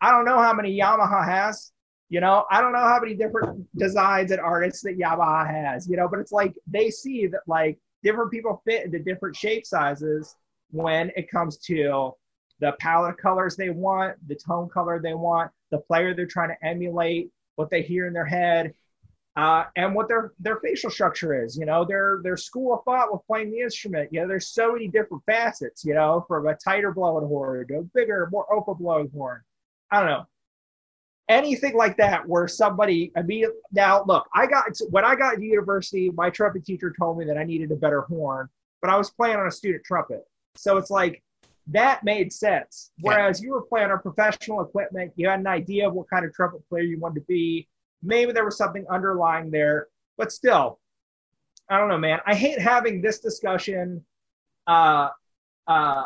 I 0.00 0.10
don't 0.10 0.24
know 0.24 0.38
how 0.38 0.52
many 0.52 0.78
Yamaha 0.78 1.26
has. 1.26 1.72
You 2.10 2.20
know, 2.20 2.44
I 2.50 2.60
don't 2.60 2.72
know 2.72 2.78
how 2.78 3.00
many 3.00 3.14
different 3.14 3.66
designs 3.76 4.30
and 4.30 4.40
artists 4.40 4.82
that 4.82 4.98
Yamaha 4.98 5.50
has. 5.50 5.88
You 5.88 5.96
know, 5.96 6.08
but 6.08 6.20
it's 6.20 6.32
like 6.32 6.54
they 6.66 6.90
see 6.90 7.26
that 7.28 7.40
like 7.46 7.78
different 8.02 8.30
people 8.30 8.62
fit 8.66 8.84
into 8.84 8.98
different 8.98 9.34
shape 9.34 9.66
sizes 9.66 10.36
when 10.70 11.10
it 11.16 11.30
comes 11.30 11.56
to 11.58 12.12
the 12.60 12.72
palette 12.80 13.18
colors 13.18 13.56
they 13.56 13.70
want, 13.70 14.16
the 14.28 14.34
tone 14.34 14.68
color 14.68 15.00
they 15.00 15.14
want, 15.14 15.50
the 15.70 15.78
player 15.78 16.14
they're 16.14 16.26
trying 16.26 16.50
to 16.50 16.66
emulate, 16.66 17.30
what 17.56 17.70
they 17.70 17.82
hear 17.82 18.06
in 18.06 18.12
their 18.12 18.24
head, 18.24 18.74
uh, 19.36 19.64
and 19.76 19.94
what 19.94 20.08
their 20.08 20.32
their 20.38 20.56
facial 20.56 20.90
structure 20.90 21.44
is. 21.44 21.56
You 21.56 21.66
know, 21.66 21.84
their 21.84 22.20
their 22.22 22.36
school 22.36 22.74
of 22.74 22.84
thought 22.84 23.12
with 23.12 23.26
playing 23.26 23.50
the 23.50 23.60
instrument. 23.60 24.10
You 24.12 24.20
know, 24.20 24.28
there's 24.28 24.48
so 24.48 24.72
many 24.72 24.88
different 24.88 25.24
facets. 25.26 25.84
You 25.84 25.94
know, 25.94 26.24
from 26.28 26.46
a 26.46 26.54
tighter 26.54 26.92
blowing 26.92 27.26
horn 27.26 27.66
to 27.68 27.78
a 27.78 27.82
bigger, 27.82 28.28
more 28.30 28.52
open 28.52 28.74
blowing 28.74 29.10
horn. 29.12 29.42
I 29.90 30.00
don't 30.00 30.08
know 30.08 30.26
anything 31.28 31.74
like 31.74 31.96
that 31.96 32.26
where 32.28 32.46
somebody 32.46 33.10
I 33.16 33.22
mean 33.22 33.46
now 33.72 34.04
look 34.04 34.28
I 34.34 34.46
got 34.46 34.64
when 34.90 35.04
I 35.04 35.14
got 35.14 35.36
to 35.36 35.42
university 35.42 36.10
my 36.10 36.28
trumpet 36.28 36.66
teacher 36.66 36.92
told 36.98 37.18
me 37.18 37.24
that 37.26 37.38
I 37.38 37.44
needed 37.44 37.72
a 37.72 37.76
better 37.76 38.02
horn 38.02 38.48
but 38.82 38.90
I 38.90 38.96
was 38.96 39.10
playing 39.10 39.36
on 39.36 39.46
a 39.46 39.50
student 39.50 39.84
trumpet 39.84 40.24
so 40.54 40.76
it's 40.76 40.90
like 40.90 41.22
that 41.68 42.04
made 42.04 42.32
sense. 42.32 42.90
Whereas 43.00 43.40
yeah. 43.40 43.46
you 43.46 43.52
were 43.52 43.62
playing 43.62 43.90
on 43.90 44.00
professional 44.00 44.60
equipment, 44.60 45.12
you 45.16 45.28
had 45.28 45.40
an 45.40 45.46
idea 45.46 45.88
of 45.88 45.94
what 45.94 46.08
kind 46.10 46.24
of 46.24 46.32
trumpet 46.32 46.68
player 46.68 46.82
you 46.82 46.98
wanted 46.98 47.20
to 47.20 47.26
be. 47.26 47.68
Maybe 48.02 48.32
there 48.32 48.44
was 48.44 48.58
something 48.58 48.84
underlying 48.90 49.50
there, 49.50 49.88
but 50.18 50.30
still, 50.30 50.78
I 51.70 51.78
don't 51.78 51.88
know, 51.88 51.98
man. 51.98 52.20
I 52.26 52.34
hate 52.34 52.58
having 52.58 53.00
this 53.00 53.20
discussion 53.20 54.04
uh, 54.66 55.08
uh, 55.66 56.04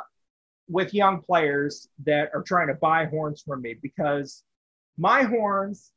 with 0.69 0.95
young 0.95 1.23
players 1.23 1.89
that 2.05 2.31
are 2.35 2.43
trying 2.43 2.69
to 2.69 2.75
buy 2.75 3.07
horns 3.07 3.43
from 3.43 3.63
me 3.63 3.75
because 3.83 4.45
my 4.97 5.23
horns, 5.23 5.91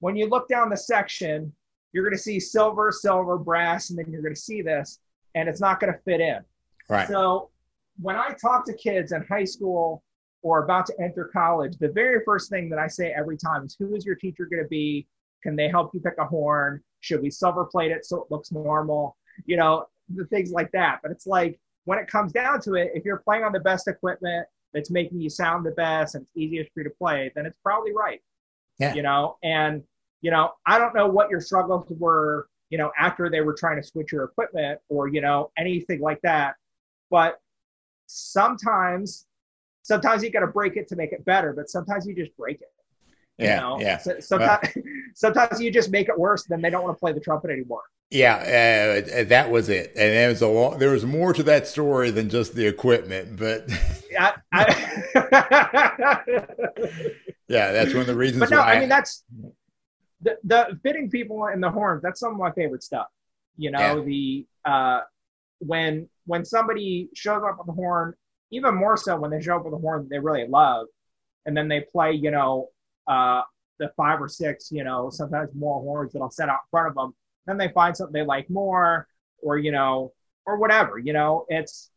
when 0.00 0.16
you 0.16 0.28
look 0.28 0.48
down 0.48 0.68
the 0.68 0.76
section, 0.76 1.52
you're 1.92 2.04
going 2.04 2.16
to 2.16 2.22
see 2.22 2.40
silver, 2.40 2.90
silver, 2.92 3.38
brass, 3.38 3.90
and 3.90 3.98
then 3.98 4.10
you're 4.10 4.22
going 4.22 4.34
to 4.34 4.40
see 4.40 4.60
this, 4.60 4.98
and 5.34 5.48
it's 5.48 5.60
not 5.60 5.80
going 5.80 5.92
to 5.92 5.98
fit 6.00 6.20
in. 6.20 6.40
Right. 6.88 7.08
So 7.08 7.50
when 8.00 8.16
I 8.16 8.34
talk 8.40 8.64
to 8.66 8.74
kids 8.74 9.12
in 9.12 9.24
high 9.24 9.44
school 9.44 10.02
or 10.42 10.64
about 10.64 10.86
to 10.86 10.94
enter 11.00 11.30
college, 11.32 11.76
the 11.78 11.88
very 11.88 12.20
first 12.24 12.50
thing 12.50 12.68
that 12.70 12.78
I 12.78 12.86
say 12.86 13.12
every 13.16 13.36
time 13.36 13.64
is 13.64 13.76
who 13.78 13.94
is 13.94 14.04
your 14.04 14.16
teacher 14.16 14.46
going 14.46 14.62
to 14.62 14.68
be? 14.68 15.06
Can 15.42 15.56
they 15.56 15.68
help 15.68 15.94
you 15.94 16.00
pick 16.00 16.14
a 16.18 16.24
horn? 16.24 16.82
Should 17.00 17.22
we 17.22 17.30
silver 17.30 17.64
plate 17.64 17.90
it 17.90 18.04
so 18.04 18.22
it 18.22 18.30
looks 18.30 18.52
normal? 18.52 19.16
You 19.44 19.56
know, 19.56 19.86
the 20.14 20.24
things 20.26 20.52
like 20.52 20.70
that. 20.72 21.00
But 21.02 21.10
it's 21.10 21.26
like 21.26 21.58
when 21.84 21.98
it 21.98 22.08
comes 22.08 22.32
down 22.32 22.60
to 22.62 22.74
it, 22.74 22.92
if 22.94 23.04
you're 23.04 23.18
playing 23.18 23.44
on 23.44 23.52
the 23.52 23.60
best 23.60 23.88
equipment 23.88 24.46
that's 24.72 24.90
making 24.90 25.20
you 25.20 25.30
sound 25.30 25.66
the 25.66 25.72
best 25.72 26.14
and 26.14 26.22
it's 26.22 26.36
easiest 26.36 26.72
for 26.72 26.80
you 26.80 26.84
to 26.84 26.94
play, 26.96 27.30
then 27.34 27.46
it's 27.46 27.58
probably 27.62 27.92
right. 27.92 28.20
Yeah. 28.78 28.94
You 28.94 29.02
know, 29.02 29.36
and 29.42 29.82
you 30.22 30.30
know, 30.30 30.52
I 30.66 30.78
don't 30.78 30.94
know 30.94 31.08
what 31.08 31.30
your 31.30 31.40
struggles 31.40 31.86
were, 31.98 32.48
you 32.70 32.78
know, 32.78 32.92
after 32.98 33.28
they 33.28 33.40
were 33.40 33.54
trying 33.54 33.76
to 33.76 33.86
switch 33.86 34.12
your 34.12 34.24
equipment 34.24 34.80
or, 34.88 35.08
you 35.08 35.20
know, 35.20 35.50
anything 35.58 36.00
like 36.00 36.20
that. 36.22 36.54
But 37.10 37.38
sometimes 38.06 39.26
sometimes 39.82 40.22
you 40.22 40.30
got 40.30 40.40
to 40.40 40.46
break 40.46 40.76
it 40.76 40.88
to 40.88 40.96
make 40.96 41.12
it 41.12 41.24
better, 41.24 41.52
but 41.52 41.68
sometimes 41.68 42.06
you 42.06 42.14
just 42.14 42.36
break 42.36 42.60
it. 42.60 42.72
You 43.38 43.46
Yeah, 43.46 43.60
know? 43.60 43.78
yeah. 43.80 43.98
So, 43.98 44.20
sometimes, 44.20 44.68
sometimes 45.14 45.60
you 45.60 45.70
just 45.72 45.90
make 45.90 46.08
it 46.08 46.18
worse, 46.18 46.44
then 46.44 46.60
they 46.60 46.70
don't 46.70 46.84
want 46.84 46.96
to 46.96 47.00
play 47.00 47.12
the 47.12 47.20
trumpet 47.20 47.50
anymore. 47.50 47.82
Yeah, 48.10 48.34
uh, 48.36 49.24
that 49.24 49.50
was 49.50 49.70
it, 49.70 49.88
and 49.96 50.12
there 50.12 50.28
was 50.28 50.42
a 50.42 50.46
long, 50.48 50.78
there 50.78 50.90
was 50.90 51.06
more 51.06 51.32
to 51.32 51.42
that 51.44 51.66
story 51.66 52.10
than 52.10 52.28
just 52.28 52.54
the 52.54 52.66
equipment, 52.66 53.38
but 53.38 53.66
I, 54.18 54.34
I, 54.52 54.64
yeah, 57.48 57.72
that's 57.72 57.94
one 57.94 58.02
of 58.02 58.06
the 58.06 58.14
reasons 58.14 58.40
but 58.40 58.50
no, 58.50 58.60
why. 58.60 58.74
I 58.74 58.80
mean 58.80 58.88
that's 58.88 59.24
the, 60.20 60.36
the 60.44 60.78
fitting 60.82 61.10
people 61.10 61.46
in 61.48 61.60
the 61.60 61.70
horns. 61.70 62.02
That's 62.02 62.20
some 62.20 62.32
of 62.32 62.38
my 62.38 62.52
favorite 62.52 62.82
stuff. 62.82 63.06
You 63.56 63.70
know, 63.70 64.00
Yeah. 64.00 64.04
the 64.04 64.46
uh, 64.64 65.00
when 65.60 66.08
when 66.26 66.44
somebody 66.44 67.08
shows 67.14 67.42
up 67.48 67.58
with 67.58 67.68
a 67.68 67.72
horn, 67.72 68.14
even 68.50 68.74
more 68.74 68.96
so 68.96 69.16
when 69.16 69.30
they 69.30 69.40
show 69.40 69.56
up 69.56 69.64
with 69.64 69.74
a 69.74 69.78
horn 69.78 70.02
that 70.02 70.10
they 70.10 70.18
really 70.18 70.46
love, 70.46 70.86
and 71.46 71.56
then 71.56 71.68
they 71.68 71.80
play, 71.80 72.12
you 72.12 72.30
know, 72.30 72.68
uh, 73.06 73.42
the 73.78 73.90
five 73.96 74.20
or 74.20 74.28
six, 74.28 74.70
you 74.70 74.84
know, 74.84 75.10
sometimes 75.10 75.50
more 75.54 75.80
horns 75.80 76.12
that 76.12 76.20
I'll 76.20 76.30
set 76.30 76.48
out 76.48 76.60
in 76.64 76.70
front 76.70 76.88
of 76.88 76.94
them. 76.94 77.14
Then 77.46 77.58
they 77.58 77.68
find 77.68 77.96
something 77.96 78.12
they 78.12 78.24
like 78.24 78.48
more, 78.48 79.08
or 79.42 79.58
you 79.58 79.72
know, 79.72 80.12
or 80.46 80.58
whatever. 80.58 80.98
You 80.98 81.12
know, 81.12 81.46
it's 81.48 81.90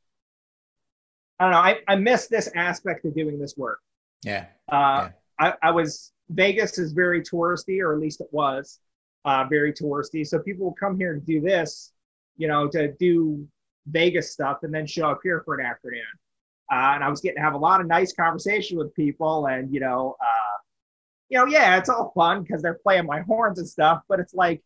I 1.39 1.43
don't 1.43 1.51
know. 1.51 1.59
I, 1.59 1.79
I 1.87 1.95
miss 1.95 2.27
this 2.27 2.49
aspect 2.55 3.05
of 3.05 3.13
doing 3.13 3.37
this 3.39 3.55
work. 3.57 3.79
yeah, 4.23 4.45
Uh, 4.71 5.09
I, 5.39 5.53
I 5.61 5.71
was 5.71 6.13
Vegas 6.29 6.77
is 6.79 6.93
very 6.93 7.21
touristy, 7.21 7.81
or 7.81 7.93
at 7.93 7.99
least 7.99 8.21
it 8.21 8.27
was 8.31 8.79
uh, 9.25 9.45
very 9.49 9.73
touristy. 9.73 10.25
So 10.25 10.39
people 10.39 10.65
will 10.65 10.73
come 10.73 10.97
here 10.97 11.13
to 11.13 11.19
do 11.19 11.41
this, 11.41 11.91
you 12.37 12.47
know, 12.47 12.67
to 12.69 12.93
do 12.93 13.47
Vegas 13.87 14.31
stuff, 14.31 14.59
and 14.63 14.73
then 14.73 14.85
show 14.85 15.09
up 15.09 15.19
here 15.23 15.41
for 15.45 15.59
an 15.59 15.65
afternoon. 15.65 16.01
Uh, 16.71 16.93
and 16.95 17.03
I 17.03 17.09
was 17.09 17.21
getting 17.21 17.37
to 17.37 17.43
have 17.43 17.53
a 17.53 17.57
lot 17.57 17.79
of 17.81 17.87
nice 17.87 18.13
conversation 18.13 18.77
with 18.77 18.93
people, 18.95 19.45
and 19.47 19.71
you 19.73 19.79
know, 19.79 20.15
uh, 20.19 20.57
you 21.29 21.37
know, 21.37 21.45
yeah, 21.45 21.77
it's 21.77 21.89
all 21.89 22.11
fun 22.15 22.43
because 22.43 22.61
they're 22.61 22.79
playing 22.81 23.05
my 23.05 23.21
horns 23.21 23.59
and 23.59 23.67
stuff. 23.67 24.01
But 24.07 24.19
it's 24.19 24.33
like, 24.33 24.63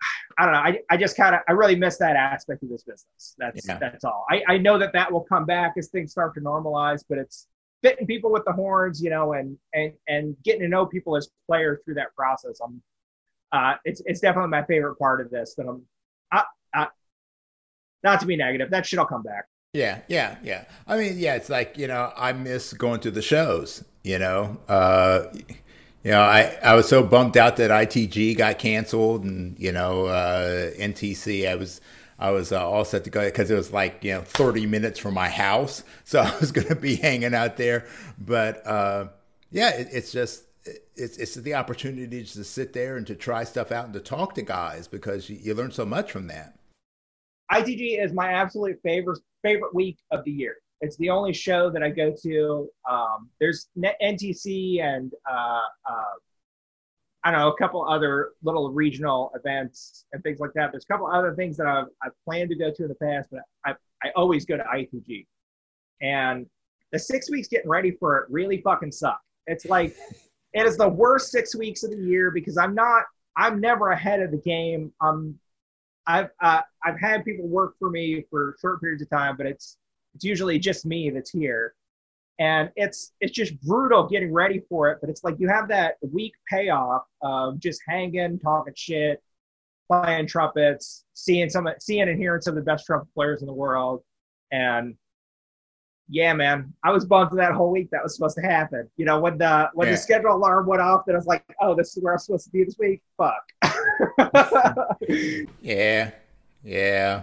I 0.38 0.44
don't 0.44 0.54
know. 0.54 0.60
I, 0.60 0.80
I 0.90 0.96
just 0.96 1.16
kind 1.16 1.34
of 1.34 1.40
I 1.48 1.52
really 1.52 1.76
miss 1.76 1.98
that 1.98 2.16
aspect 2.16 2.62
of 2.62 2.68
this 2.68 2.82
business. 2.82 3.34
That's 3.38 3.66
Yeah. 3.66 3.78
that's 3.78 4.04
all. 4.04 4.26
I, 4.30 4.42
I 4.48 4.58
know 4.58 4.78
that 4.78 4.92
that 4.92 5.10
will 5.10 5.22
come 5.22 5.46
back 5.46 5.74
as 5.78 5.88
things 5.88 6.10
start 6.12 6.34
to 6.34 6.40
normalize, 6.40 7.04
but 7.08 7.18
it's 7.18 7.46
fitting 7.82 8.06
people 8.06 8.30
with 8.30 8.44
the 8.44 8.52
horns, 8.52 9.02
you 9.02 9.10
know, 9.10 9.32
and 9.32 9.56
and 9.74 9.92
and 10.08 10.36
getting 10.44 10.62
to 10.62 10.68
know 10.68 10.86
people 10.86 11.16
as 11.16 11.30
players 11.46 11.80
through 11.84 11.94
that 11.94 12.14
process. 12.14 12.60
I'm, 12.64 12.82
uh, 13.52 13.74
it's 13.84 14.02
it's 14.06 14.20
definitely 14.20 14.50
my 14.50 14.64
favorite 14.64 14.96
part 14.96 15.20
of 15.20 15.30
this. 15.30 15.54
That 15.56 15.66
I'm, 15.68 15.82
I, 16.30 16.44
I, 16.74 16.88
not 18.04 18.20
to 18.20 18.26
be 18.26 18.36
negative, 18.36 18.70
that 18.70 18.86
shit'll 18.86 19.06
come 19.06 19.22
back. 19.22 19.46
yeah, 19.72 20.00
yeah, 20.08 20.36
yeah. 20.42 20.64
I 20.86 20.96
mean, 20.96 21.18
yeah, 21.18 21.34
it's 21.36 21.48
like 21.48 21.78
you 21.78 21.86
know, 21.86 22.12
I 22.16 22.32
miss 22.32 22.72
going 22.72 23.00
to 23.00 23.10
the 23.10 23.22
shows. 23.22 23.84
You 24.02 24.18
know, 24.18 24.58
uh, 24.68 25.26
you 26.04 26.10
know, 26.10 26.20
I 26.20 26.58
I 26.62 26.74
was 26.74 26.88
so 26.88 27.02
bummed 27.02 27.36
out 27.36 27.56
that 27.56 27.70
ITG 27.70 28.36
got 28.36 28.58
canceled, 28.58 29.24
and 29.24 29.58
you 29.58 29.72
know, 29.72 30.06
uh, 30.06 30.70
NTC. 30.72 31.48
I 31.48 31.54
was. 31.56 31.80
I 32.18 32.30
was 32.30 32.52
uh, 32.52 32.64
all 32.64 32.84
set 32.84 33.02
to 33.04 33.10
go 33.10 33.24
because 33.24 33.50
it 33.50 33.56
was 33.56 33.72
like 33.72 34.04
you 34.04 34.12
know 34.12 34.20
30 34.20 34.66
minutes 34.66 35.00
from 35.00 35.12
my 35.14 35.28
house, 35.28 35.82
so 36.04 36.20
I 36.20 36.32
was 36.38 36.52
going 36.52 36.68
to 36.68 36.76
be 36.76 36.94
hanging 36.94 37.34
out 37.34 37.56
there. 37.56 37.84
But 38.16 38.64
uh, 38.64 39.08
yeah, 39.50 39.70
it, 39.70 39.88
it's 39.90 40.12
just 40.12 40.44
it's 40.94 41.16
it's 41.16 41.34
the 41.34 41.54
opportunity 41.54 42.24
to 42.24 42.44
sit 42.44 42.72
there 42.72 42.96
and 42.96 43.06
to 43.06 43.14
try 43.14 43.44
stuff 43.44 43.72
out 43.72 43.86
and 43.86 43.94
to 43.94 44.00
talk 44.00 44.34
to 44.34 44.42
guys 44.42 44.86
because 44.86 45.28
you, 45.28 45.38
you 45.40 45.54
learn 45.54 45.72
so 45.72 45.84
much 45.84 46.12
from 46.12 46.28
that. 46.28 46.56
ITG 47.52 48.02
is 48.02 48.12
my 48.12 48.32
absolute 48.32 48.78
favorite 48.82 49.20
favorite 49.42 49.74
week 49.74 49.98
of 50.10 50.24
the 50.24 50.30
year. 50.30 50.56
It's 50.80 50.96
the 50.96 51.10
only 51.10 51.32
show 51.32 51.70
that 51.70 51.82
I 51.82 51.90
go 51.90 52.14
to. 52.22 52.68
Um, 52.90 53.30
there's 53.40 53.68
NTC 53.78 54.82
and 54.82 55.12
uh, 55.30 55.62
uh, 55.88 56.14
I 57.24 57.30
don't 57.30 57.40
know 57.40 57.48
a 57.48 57.56
couple 57.56 57.86
other 57.88 58.32
little 58.42 58.72
regional 58.72 59.30
events 59.36 60.06
and 60.12 60.22
things 60.24 60.40
like 60.40 60.52
that. 60.54 60.72
There's 60.72 60.84
a 60.84 60.92
couple 60.92 61.06
other 61.06 61.34
things 61.34 61.56
that 61.58 61.66
I've, 61.66 61.86
I've 62.02 62.12
planned 62.24 62.50
to 62.50 62.56
go 62.56 62.72
to 62.72 62.82
in 62.82 62.88
the 62.88 62.96
past, 62.96 63.28
but 63.30 63.42
I, 63.64 63.74
I 64.02 64.10
always 64.16 64.44
go 64.44 64.56
to 64.56 64.64
ITG. 64.64 65.26
And 66.00 66.46
the 66.90 66.98
six 66.98 67.30
weeks 67.30 67.46
getting 67.46 67.70
ready 67.70 67.92
for 67.92 68.18
it 68.18 68.26
really 68.28 68.60
fucking 68.60 68.90
suck. 68.90 69.20
It's 69.46 69.66
like 69.66 69.96
it 70.52 70.66
is 70.66 70.76
the 70.76 70.88
worst 70.88 71.30
six 71.30 71.54
weeks 71.54 71.84
of 71.84 71.90
the 71.90 71.96
year 71.96 72.30
because 72.30 72.56
I'm 72.58 72.74
not 72.74 73.04
I'm 73.36 73.60
never 73.60 73.90
ahead 73.90 74.20
of 74.20 74.30
the 74.30 74.38
game. 74.38 74.92
I'm 75.00 75.38
I've 76.06 76.30
uh, 76.40 76.60
I've 76.84 76.98
had 77.00 77.24
people 77.24 77.46
work 77.46 77.74
for 77.78 77.90
me 77.90 78.24
for 78.30 78.56
short 78.60 78.80
periods 78.80 79.02
of 79.02 79.10
time, 79.10 79.36
but 79.36 79.46
it's 79.46 79.76
it's 80.14 80.24
usually 80.24 80.58
just 80.58 80.84
me 80.84 81.10
that's 81.10 81.30
here, 81.30 81.74
and 82.38 82.70
it's 82.76 83.12
it's 83.20 83.32
just 83.32 83.60
brutal 83.62 84.08
getting 84.08 84.32
ready 84.32 84.62
for 84.68 84.90
it. 84.90 84.98
But 85.00 85.10
it's 85.10 85.22
like 85.24 85.36
you 85.38 85.48
have 85.48 85.68
that 85.68 85.96
week 86.10 86.34
payoff 86.50 87.02
of 87.22 87.58
just 87.60 87.80
hanging, 87.86 88.38
talking 88.38 88.74
shit, 88.76 89.22
playing 89.90 90.26
trumpets, 90.26 91.04
seeing 91.14 91.48
some 91.48 91.68
seeing 91.80 92.08
and 92.08 92.18
hearing 92.18 92.42
some 92.42 92.56
of 92.56 92.64
the 92.64 92.70
best 92.70 92.84
trumpet 92.86 93.12
players 93.14 93.40
in 93.42 93.46
the 93.46 93.52
world, 93.52 94.02
and 94.50 94.96
yeah, 96.08 96.34
man, 96.34 96.74
I 96.84 96.90
was 96.90 97.06
bummed 97.06 97.30
for 97.30 97.36
that 97.36 97.52
whole 97.52 97.70
week 97.70 97.88
that 97.92 98.02
was 98.02 98.16
supposed 98.16 98.36
to 98.36 98.42
happen. 98.42 98.90
You 98.96 99.06
know, 99.06 99.20
when 99.20 99.38
the 99.38 99.70
when 99.72 99.86
Yeah. 99.86 99.92
the 99.92 99.98
schedule 99.98 100.34
alarm 100.34 100.66
went 100.66 100.82
off, 100.82 101.04
then 101.06 101.14
I 101.14 101.18
was 101.18 101.26
like, 101.26 101.44
oh, 101.60 101.74
this 101.74 101.96
is 101.96 102.02
where 102.02 102.12
I'm 102.12 102.18
supposed 102.18 102.44
to 102.46 102.50
be 102.50 102.64
this 102.64 102.76
week. 102.78 103.02
Fuck. 103.16 103.42
Yeah, 105.60 106.10
yeah, 106.64 107.22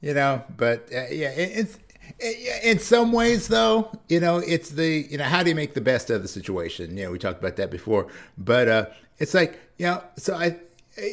you 0.00 0.14
know, 0.14 0.42
but 0.56 0.88
uh, 0.92 1.06
yeah, 1.10 1.30
it, 1.30 1.50
it's 1.54 1.78
it, 2.18 2.64
in 2.64 2.78
some 2.78 3.12
ways 3.12 3.48
though, 3.48 3.90
you 4.08 4.20
know, 4.20 4.38
it's 4.38 4.70
the 4.70 5.06
you 5.10 5.18
know 5.18 5.24
how 5.24 5.42
do 5.42 5.50
you 5.50 5.54
make 5.56 5.74
the 5.74 5.80
best 5.80 6.10
of 6.10 6.22
the 6.22 6.28
situation? 6.28 6.96
You 6.96 7.04
know, 7.04 7.10
we 7.12 7.18
talked 7.18 7.38
about 7.40 7.56
that 7.56 7.70
before, 7.70 8.06
but 8.38 8.68
uh, 8.68 8.86
it's 9.18 9.34
like 9.34 9.58
you 9.78 9.86
know, 9.86 10.02
so 10.16 10.34
I 10.34 10.56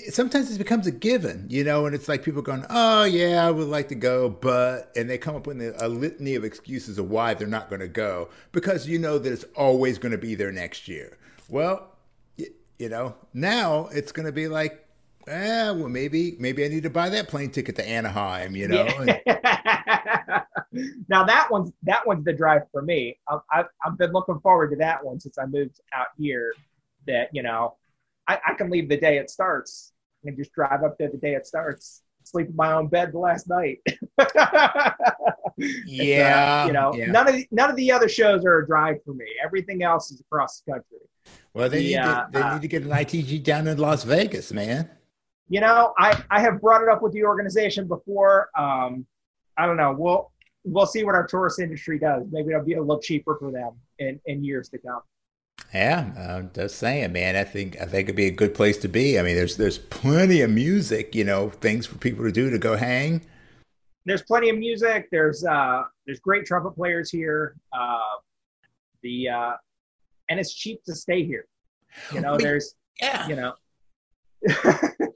sometimes 0.10 0.54
it 0.54 0.58
becomes 0.58 0.88
a 0.88 0.92
given, 0.92 1.46
you 1.50 1.64
know, 1.64 1.86
and 1.86 1.96
it's 1.96 2.08
like 2.08 2.24
people 2.24 2.42
going, 2.42 2.66
oh 2.70 3.04
yeah, 3.04 3.46
I 3.46 3.52
would 3.52 3.68
like 3.68 3.90
to 3.90 3.96
go, 3.96 4.30
but 4.30 4.92
and 4.96 5.10
they 5.10 5.18
come 5.18 5.36
up 5.36 5.48
with 5.48 5.62
a, 5.62 5.88
litany 5.88 6.36
of 6.36 6.44
excuses 6.44 6.98
of 6.98 7.10
why 7.10 7.34
they're 7.34 7.48
not 7.48 7.70
going 7.70 7.80
to 7.80 7.88
go 7.88 8.30
because 8.52 8.88
you 8.88 9.00
know 9.00 9.18
that 9.20 9.32
it's 9.32 9.46
always 9.56 9.98
going 9.98 10.12
to 10.12 10.18
be 10.18 10.36
there 10.36 10.52
next 10.52 10.88
year. 10.88 11.18
Well, 11.50 11.92
you 12.80 12.90
know, 12.90 13.16
now 13.34 13.90
it's 13.92 14.12
going 14.12 14.26
to 14.26 14.32
be 14.32 14.48
like 14.48 14.88
eh, 15.28 15.72
well, 15.72 15.90
maybe 15.90 16.36
maybe 16.40 16.66
I 16.66 16.68
need 16.68 16.84
to 16.84 16.90
buy 16.90 17.10
that 17.10 17.28
plane 17.28 17.52
ticket 17.52 17.76
to 17.76 17.88
Anaheim, 17.88 18.56
you 18.56 18.68
know. 18.68 18.88
Yeah. 19.26 20.44
now 21.10 21.24
that 21.26 21.50
one's 21.52 21.72
that 21.84 22.06
one's 22.08 22.26
the 22.26 22.34
drive 22.34 22.64
for 22.72 22.82
me. 22.82 23.18
I've, 23.30 23.40
I've, 23.52 23.66
I've 23.86 23.98
been 23.98 24.12
looking 24.12 24.40
forward 24.40 24.72
to 24.72 24.78
that 24.78 25.04
one 25.04 25.20
since 25.20 25.38
I 25.38 25.46
moved 25.46 25.80
out 25.94 26.08
here. 26.18 26.54
That 27.06 27.30
you 27.34 27.44
know, 27.44 27.76
I, 28.28 28.40
I 28.48 28.54
can 28.54 28.70
leave 28.70 28.90
the 28.90 28.98
day 28.98 29.18
it 29.18 29.30
starts 29.30 29.94
and 30.24 30.36
just 30.36 30.52
drive 30.54 30.84
up 30.84 30.98
there 30.98 31.10
the 31.10 31.18
day 31.18 31.36
it 31.36 31.46
starts. 31.46 32.04
Sleep 32.32 32.48
in 32.50 32.56
my 32.56 32.74
own 32.74 32.88
bed 32.88 33.12
the 33.14 33.20
last 33.20 33.48
night. 33.50 33.80
It's, 35.60 35.72
uh, 35.80 35.82
yeah, 35.88 36.68
you 36.68 36.74
know, 36.74 36.94
yeah. 36.94 37.08
none 37.08 37.28
of 37.28 37.34
the, 37.34 37.48
none 37.50 37.72
of 37.72 37.76
the 37.78 37.92
other 37.92 38.08
shows 38.08 38.46
are 38.46 38.60
a 38.60 38.68
drive 38.68 38.98
for 39.04 39.16
me. 39.16 39.26
Everything 39.44 39.82
else 39.82 40.12
is 40.12 40.20
across 40.20 40.60
the 40.62 40.74
country. 40.74 41.00
well, 41.56 41.68
they 41.68 41.80
need 41.80 41.92
Yeah, 41.94 42.26
to 42.26 42.28
they 42.32 42.42
uh, 42.42 42.54
need 42.54 42.62
to 42.62 42.68
get 42.68 42.84
an 42.84 42.90
ITG 42.90 43.42
down 43.44 43.68
in 43.68 43.80
Las 43.80 44.04
Vegas, 44.04 44.54
man. 44.54 44.88
You 45.50 45.62
know, 45.62 45.96
I, 45.98 46.22
I 46.30 46.42
have 46.42 46.62
brought 46.62 46.84
it 46.84 46.90
up 46.90 47.02
with 47.02 47.14
the 47.14 47.24
organization 47.24 47.88
before. 47.88 48.50
Um, 48.56 49.08
I 49.58 49.66
don't 49.66 49.78
know. 49.78 49.94
We'll 49.98 50.32
we'll 50.64 50.86
see 50.86 51.04
what 51.04 51.16
our 51.16 51.26
tourist 51.26 51.60
industry 51.60 51.98
does. 51.98 52.24
Maybe 52.30 52.50
it'll 52.50 52.64
be 52.64 52.74
a 52.74 52.80
little 52.80 53.02
cheaper 53.02 53.36
for 53.40 53.50
them 53.52 53.72
in, 53.98 54.20
in 54.28 54.44
years 54.44 54.70
to 54.70 54.78
come. 54.78 55.02
Yeah, 55.74 56.12
I'm 56.18 56.52
just 56.54 56.78
saying, 56.78 57.12
man. 57.12 57.36
I 57.36 57.44
think 57.44 57.80
I 57.82 57.86
think 57.86 58.06
it'd 58.06 58.16
be 58.16 58.28
a 58.28 58.32
good 58.32 58.54
place 58.54 58.78
to 58.78 58.88
be. 58.88 59.20
I 59.20 59.22
mean, 59.22 59.36
there's 59.36 59.58
there's 59.58 59.78
plenty 59.78 60.42
of 60.42 60.50
music, 60.50 61.14
you 61.14 61.24
know, 61.24 61.50
things 61.50 61.86
for 61.86 61.98
people 61.98 62.24
to 62.24 62.32
do 62.32 62.50
to 62.50 62.58
go 62.58 62.78
hang. 62.78 63.22
There's 64.06 64.22
plenty 64.22 64.50
of 64.50 64.58
music. 64.58 65.10
There's 65.12 65.44
uh 65.44 65.84
there's 66.06 66.20
great 66.20 66.46
trumpet 66.46 66.72
players 66.72 67.12
here. 67.12 67.58
Uh, 67.78 68.00
the 69.04 69.30
uh, 69.30 69.52
and 70.30 70.40
it's 70.40 70.54
cheap 70.54 70.84
to 70.86 70.96
stay 70.96 71.24
here. 71.26 71.46
You 72.14 72.22
know, 72.22 72.38
there's 72.38 72.76
yeah, 73.02 73.28
you 73.28 73.36
know, 73.36 73.54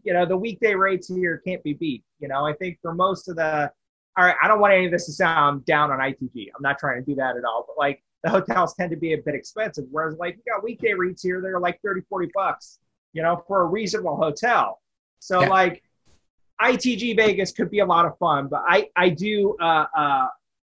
you 0.04 0.14
know 0.14 0.26
the 0.26 0.38
weekday 0.38 0.76
rates 0.76 1.08
here 1.08 1.42
can't 1.46 1.64
be 1.64 1.74
beat. 1.74 2.04
You 2.20 2.28
know, 2.28 2.46
I 2.46 2.54
think 2.54 2.80
for 2.82 2.94
most 2.94 3.30
of 3.30 3.38
the 3.38 3.72
all 4.18 4.26
right, 4.26 4.36
I 4.44 4.48
don't 4.48 4.60
want 4.60 4.74
any 4.74 4.86
of 4.86 4.92
this 4.92 5.06
to 5.06 5.14
sound 5.14 5.66
down 5.66 5.92
on 5.92 6.00
ITG. 6.00 6.48
I'm 6.56 6.62
not 6.62 6.78
trying 6.78 7.02
to 7.04 7.06
do 7.06 7.16
that 7.16 7.38
at 7.38 7.46
all, 7.46 7.64
but 7.66 7.78
like 7.78 8.04
the 8.24 8.30
hotels 8.30 8.74
tend 8.76 8.92
to 8.92 8.98
be 8.98 9.14
a 9.14 9.18
bit 9.18 9.36
expensive. 9.36 9.86
Whereas 9.92 10.18
like 10.18 10.38
you 10.38 10.52
got 10.52 10.64
weekday 10.64 10.94
rates 10.94 11.24
here, 11.24 11.42
they're 11.42 11.60
like 11.60 11.80
30, 11.84 12.02
40 12.10 12.30
bucks, 12.34 12.80
you 13.14 13.22
know, 13.22 13.44
for 13.48 13.62
a 13.62 13.66
reasonable 13.66 14.16
hotel. 14.16 14.80
So 15.20 15.42
yeah. 15.42 15.50
like 15.50 15.84
ITG 16.62 17.16
Vegas 17.16 17.52
could 17.52 17.72
be 17.72 17.80
a 17.80 17.86
lot 17.86 18.06
of 18.06 18.18
fun, 18.18 18.48
but 18.48 18.64
I, 18.68 18.90
I 18.96 19.10
do, 19.10 19.56
uh, 19.60 19.86
uh, 19.96 20.28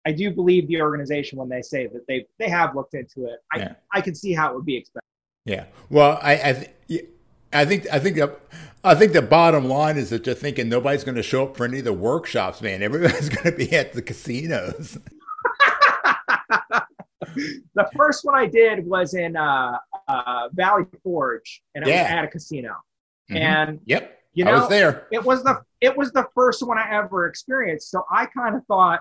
I 0.05 0.13
do 0.13 0.31
believe 0.33 0.69
the 0.69 0.81
organization 0.81 1.39
when 1.39 1.49
they 1.49 1.63
say 1.63 1.87
that 1.89 2.07
they, 2.07 2.27
they 2.39 2.49
have 2.49 2.75
looked 2.75 2.95
into 2.95 3.27
it. 3.27 3.41
I, 3.53 3.59
yeah. 3.59 3.75
I 3.93 4.01
can 4.01 4.15
see 4.15 4.33
how 4.33 4.51
it 4.51 4.57
would 4.57 4.67
be 4.67 4.77
expensive. 4.77 5.03
Yeah. 5.45 5.65
Well, 5.91 6.19
I, 6.23 6.33
I, 6.35 6.53
th- 6.89 7.09
I 7.53 7.65
think, 7.65 7.87
I 7.93 7.99
think, 7.99 8.17
that, 8.17 8.41
I 8.85 8.95
think 8.95 9.13
the 9.13 9.23
bottom 9.23 9.69
line 9.69 9.97
is 9.97 10.11
that 10.11 10.27
you're 10.27 10.35
thinking 10.35 10.69
nobody's 10.69 11.05
going 11.05 11.17
to 11.17 11.23
show 11.23 11.45
up 11.45 11.57
for 11.57 11.65
any 11.65 11.81
of 11.81 11.85
the 11.85 11.93
workshops, 11.93 12.63
man. 12.63 12.83
Everybody's 12.83 13.29
going 13.29 13.45
to 13.45 13.53
be 13.53 13.73
at 13.73 13.93
the 13.93 14.03
casinos. 14.03 14.99
the 17.75 17.91
first 17.97 18.25
one 18.25 18.35
I 18.35 18.47
did 18.47 18.87
was 18.87 19.15
in 19.15 19.37
uh, 19.37 19.79
uh, 20.09 20.49
Valley 20.53 20.85
Forge, 21.03 21.63
and 21.75 21.87
yeah. 21.87 22.03
was 22.03 22.11
at 22.11 22.25
a 22.25 22.29
casino. 22.29 22.73
Mm-hmm. 23.31 23.37
And 23.37 23.81
yep, 23.85 24.19
you 24.35 24.45
know, 24.45 24.53
I 24.53 24.61
was 24.61 24.69
there. 24.69 25.07
It 25.11 25.25
was 25.25 25.43
the 25.43 25.63
it 25.81 25.97
was 25.97 26.13
the 26.13 26.27
first 26.35 26.67
one 26.67 26.79
I 26.79 26.91
ever 26.93 27.27
experienced. 27.27 27.91
So 27.91 28.05
I 28.11 28.27
kind 28.27 28.57
of 28.57 28.65
thought, 28.67 29.01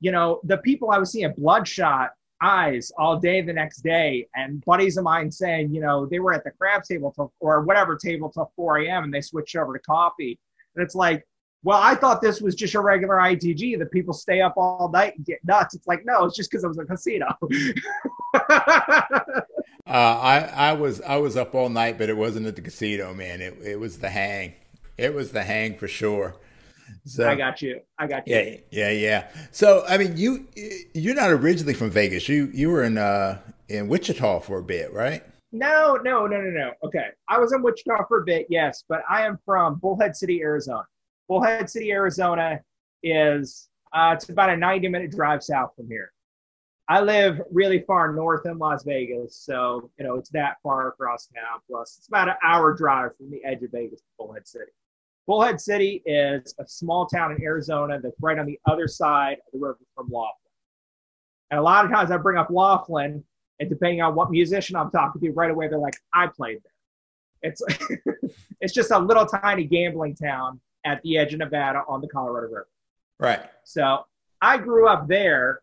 you 0.00 0.12
know, 0.12 0.40
the 0.44 0.58
people 0.58 0.90
I 0.90 0.98
was 0.98 1.12
seeing 1.12 1.32
bloodshot 1.36 2.10
eyes 2.42 2.90
all 2.98 3.18
day 3.18 3.40
the 3.40 3.52
next 3.52 3.82
day, 3.82 4.26
and 4.34 4.62
buddies 4.64 4.96
of 4.96 5.04
mine 5.04 5.30
saying, 5.30 5.72
you 5.72 5.80
know, 5.80 6.06
they 6.06 6.18
were 6.18 6.34
at 6.34 6.44
the 6.44 6.50
crab 6.50 6.82
table 6.82 7.12
till, 7.12 7.32
or 7.40 7.62
whatever 7.62 7.96
table 7.96 8.30
till 8.30 8.52
4 8.56 8.78
a.m. 8.78 9.04
and 9.04 9.14
they 9.14 9.20
switched 9.20 9.54
over 9.56 9.72
to 9.72 9.78
coffee. 9.78 10.38
And 10.74 10.84
it's 10.84 10.94
like, 10.94 11.24
well, 11.64 11.78
I 11.80 11.94
thought 11.94 12.20
this 12.20 12.40
was 12.40 12.54
just 12.54 12.74
a 12.74 12.80
regular 12.80 13.16
ITG 13.16 13.78
that 13.78 13.92
people 13.92 14.12
stay 14.12 14.40
up 14.40 14.54
all 14.56 14.90
night 14.92 15.16
and 15.16 15.24
get 15.24 15.38
nuts. 15.44 15.74
It's 15.74 15.86
like, 15.86 16.04
no, 16.04 16.24
it's 16.24 16.36
just 16.36 16.50
because 16.50 16.64
it 16.64 16.68
was 16.68 16.78
a 16.78 16.84
casino. 16.84 17.26
uh, 18.34 19.40
I 19.86 20.50
I 20.54 20.72
was 20.72 21.00
I 21.02 21.18
was 21.18 21.36
up 21.36 21.54
all 21.54 21.68
night, 21.68 21.98
but 21.98 22.08
it 22.08 22.16
wasn't 22.16 22.46
at 22.46 22.56
the 22.56 22.62
casino, 22.62 23.14
man. 23.14 23.40
It 23.40 23.58
it 23.62 23.78
was 23.78 23.98
the 23.98 24.10
hang. 24.10 24.54
It 24.98 25.14
was 25.14 25.30
the 25.30 25.44
hang 25.44 25.76
for 25.76 25.86
sure. 25.86 26.34
So 27.04 27.28
I 27.28 27.36
got 27.36 27.62
you. 27.62 27.80
I 27.98 28.06
got 28.08 28.26
you. 28.26 28.34
Yeah, 28.34 28.56
yeah, 28.70 28.90
yeah. 28.90 29.28
So 29.52 29.84
I 29.88 29.98
mean, 29.98 30.16
you 30.16 30.48
you're 30.94 31.14
not 31.14 31.30
originally 31.30 31.74
from 31.74 31.90
Vegas. 31.90 32.28
You 32.28 32.50
you 32.52 32.70
were 32.70 32.82
in 32.82 32.98
uh 32.98 33.38
in 33.68 33.86
Wichita 33.86 34.40
for 34.40 34.58
a 34.58 34.62
bit, 34.62 34.92
right? 34.92 35.22
No, 35.52 35.96
no, 36.02 36.26
no, 36.26 36.40
no, 36.40 36.50
no. 36.50 36.72
Okay, 36.82 37.08
I 37.28 37.38
was 37.38 37.52
in 37.52 37.62
Wichita 37.62 38.06
for 38.08 38.22
a 38.22 38.24
bit, 38.24 38.46
yes, 38.48 38.84
but 38.88 39.02
I 39.08 39.26
am 39.26 39.38
from 39.44 39.76
Bullhead 39.76 40.16
City, 40.16 40.40
Arizona. 40.40 40.84
Bullhead 41.32 41.70
City, 41.70 41.90
Arizona 41.92 42.60
is 43.02 43.70
uh, 43.94 44.10
it's 44.14 44.28
about 44.28 44.50
a 44.50 44.56
90 44.56 44.88
minute 44.88 45.10
drive 45.10 45.42
south 45.42 45.74
from 45.74 45.88
here. 45.88 46.12
I 46.90 47.00
live 47.00 47.40
really 47.50 47.80
far 47.86 48.12
north 48.12 48.44
in 48.44 48.58
Las 48.58 48.84
Vegas, 48.84 49.34
so 49.34 49.90
you 49.98 50.04
know 50.04 50.16
it's 50.16 50.28
that 50.32 50.56
far 50.62 50.88
across 50.88 51.28
town. 51.28 51.60
Plus, 51.66 51.96
it's 51.96 52.08
about 52.08 52.28
an 52.28 52.34
hour 52.44 52.74
drive 52.74 53.16
from 53.16 53.30
the 53.30 53.42
edge 53.46 53.62
of 53.62 53.70
Vegas 53.70 54.00
to 54.00 54.06
Bullhead 54.18 54.46
City. 54.46 54.72
Bullhead 55.26 55.58
City 55.58 56.02
is 56.04 56.54
a 56.60 56.66
small 56.66 57.06
town 57.06 57.32
in 57.32 57.42
Arizona 57.42 57.98
that's 57.98 58.20
right 58.20 58.38
on 58.38 58.44
the 58.44 58.60
other 58.66 58.86
side 58.86 59.38
of 59.46 59.58
the 59.58 59.58
river 59.58 59.78
from 59.94 60.08
Laughlin. 60.10 60.34
And 61.50 61.58
a 61.58 61.62
lot 61.62 61.86
of 61.86 61.90
times 61.90 62.10
I 62.10 62.18
bring 62.18 62.36
up 62.36 62.50
Laughlin, 62.50 63.24
and 63.58 63.70
depending 63.70 64.02
on 64.02 64.14
what 64.14 64.30
musician 64.30 64.76
I'm 64.76 64.90
talking 64.90 65.22
to, 65.22 65.30
right 65.30 65.50
away 65.50 65.68
they're 65.68 65.78
like, 65.78 65.96
"I 66.12 66.26
played 66.26 66.58
there." 66.62 67.50
It's 67.50 67.62
it's 68.60 68.74
just 68.74 68.90
a 68.90 68.98
little 68.98 69.24
tiny 69.24 69.64
gambling 69.64 70.14
town 70.14 70.60
at 70.84 71.02
the 71.02 71.18
edge 71.18 71.32
of 71.32 71.38
Nevada 71.38 71.82
on 71.88 72.00
the 72.00 72.08
Colorado 72.08 72.46
River. 72.46 72.68
Right. 73.18 73.42
So 73.64 74.04
I 74.40 74.58
grew 74.58 74.88
up 74.88 75.06
there, 75.06 75.60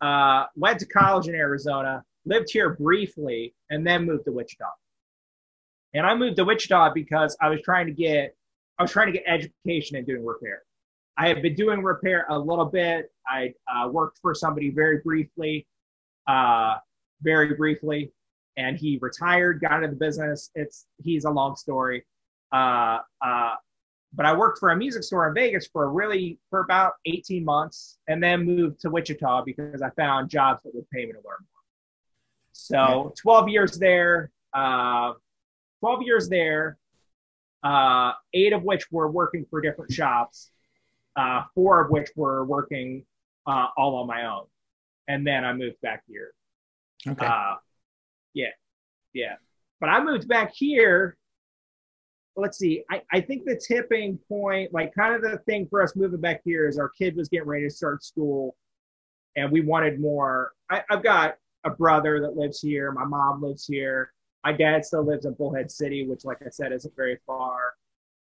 uh, 0.00 0.46
went 0.56 0.80
to 0.80 0.86
college 0.86 1.28
in 1.28 1.34
Arizona, 1.34 2.02
lived 2.24 2.50
here 2.50 2.70
briefly, 2.70 3.54
and 3.70 3.86
then 3.86 4.04
moved 4.04 4.24
to 4.24 4.32
Wichita. 4.32 4.66
And 5.94 6.06
I 6.06 6.14
moved 6.14 6.36
to 6.36 6.44
Wichita 6.44 6.92
because 6.92 7.36
I 7.40 7.48
was 7.48 7.62
trying 7.62 7.86
to 7.86 7.92
get 7.92 8.34
I 8.78 8.82
was 8.82 8.92
trying 8.92 9.12
to 9.12 9.12
get 9.12 9.24
education 9.26 9.96
and 9.96 10.06
doing 10.06 10.24
repair. 10.24 10.62
I 11.16 11.26
had 11.26 11.42
been 11.42 11.56
doing 11.56 11.82
repair 11.82 12.26
a 12.28 12.38
little 12.38 12.64
bit. 12.64 13.10
I 13.26 13.52
uh, 13.66 13.88
worked 13.88 14.18
for 14.22 14.34
somebody 14.34 14.70
very 14.70 14.98
briefly, 14.98 15.66
uh, 16.28 16.76
very 17.22 17.54
briefly, 17.54 18.12
and 18.56 18.76
he 18.76 18.98
retired, 19.02 19.60
got 19.60 19.82
into 19.82 19.88
the 19.88 19.96
business. 19.96 20.50
It's 20.54 20.86
he's 21.02 21.24
a 21.24 21.30
long 21.30 21.56
story. 21.56 22.04
Uh, 22.52 23.00
uh 23.24 23.54
but 24.14 24.24
I 24.26 24.34
worked 24.34 24.58
for 24.58 24.70
a 24.70 24.76
music 24.76 25.02
store 25.02 25.28
in 25.28 25.34
Vegas 25.34 25.66
for 25.66 25.90
really 25.90 26.38
for 26.50 26.60
about 26.60 26.94
18 27.04 27.44
months 27.44 27.98
and 28.08 28.22
then 28.22 28.44
moved 28.44 28.80
to 28.80 28.90
Wichita 28.90 29.42
because 29.44 29.82
I 29.82 29.90
found 29.90 30.30
jobs 30.30 30.62
that 30.64 30.74
would 30.74 30.88
pay 30.90 31.04
me 31.04 31.12
to 31.12 31.18
learn 31.18 31.22
more. 31.24 31.62
So 32.52 33.12
12 33.20 33.48
years 33.50 33.78
there, 33.78 34.30
uh, 34.54 35.12
12 35.80 36.02
years 36.02 36.28
there, 36.28 36.78
uh, 37.62 38.12
eight 38.32 38.52
of 38.52 38.62
which 38.62 38.90
were 38.90 39.10
working 39.10 39.44
for 39.50 39.60
different 39.60 39.92
shops, 39.92 40.50
uh, 41.16 41.42
four 41.54 41.84
of 41.84 41.90
which 41.90 42.08
were 42.16 42.44
working 42.44 43.04
uh, 43.46 43.66
all 43.76 43.96
on 43.96 44.06
my 44.06 44.26
own. 44.26 44.46
And 45.06 45.26
then 45.26 45.44
I 45.44 45.52
moved 45.52 45.80
back 45.80 46.02
here. 46.06 46.32
Okay. 47.06 47.26
Uh, 47.26 47.56
yeah. 48.34 48.48
Yeah. 49.12 49.34
But 49.80 49.88
I 49.88 50.02
moved 50.02 50.28
back 50.28 50.52
here 50.54 51.16
let's 52.38 52.58
see. 52.58 52.84
I, 52.90 53.02
I 53.12 53.20
think 53.20 53.44
the 53.44 53.60
tipping 53.66 54.18
point, 54.28 54.72
like 54.72 54.94
kind 54.94 55.14
of 55.14 55.22
the 55.22 55.38
thing 55.38 55.66
for 55.68 55.82
us 55.82 55.96
moving 55.96 56.20
back 56.20 56.40
here 56.44 56.68
is 56.68 56.78
our 56.78 56.88
kid 56.88 57.16
was 57.16 57.28
getting 57.28 57.48
ready 57.48 57.64
to 57.64 57.70
start 57.70 58.04
school 58.04 58.56
and 59.36 59.50
we 59.50 59.60
wanted 59.60 60.00
more. 60.00 60.52
I, 60.70 60.82
I've 60.90 61.02
got 61.02 61.36
a 61.64 61.70
brother 61.70 62.20
that 62.20 62.36
lives 62.36 62.60
here. 62.60 62.92
My 62.92 63.04
mom 63.04 63.42
lives 63.42 63.66
here. 63.66 64.12
My 64.44 64.52
dad 64.52 64.84
still 64.84 65.04
lives 65.04 65.26
in 65.26 65.34
Bullhead 65.34 65.70
City, 65.70 66.06
which, 66.06 66.24
like 66.24 66.38
I 66.44 66.50
said, 66.50 66.72
isn't 66.72 66.94
very 66.96 67.18
far. 67.26 67.74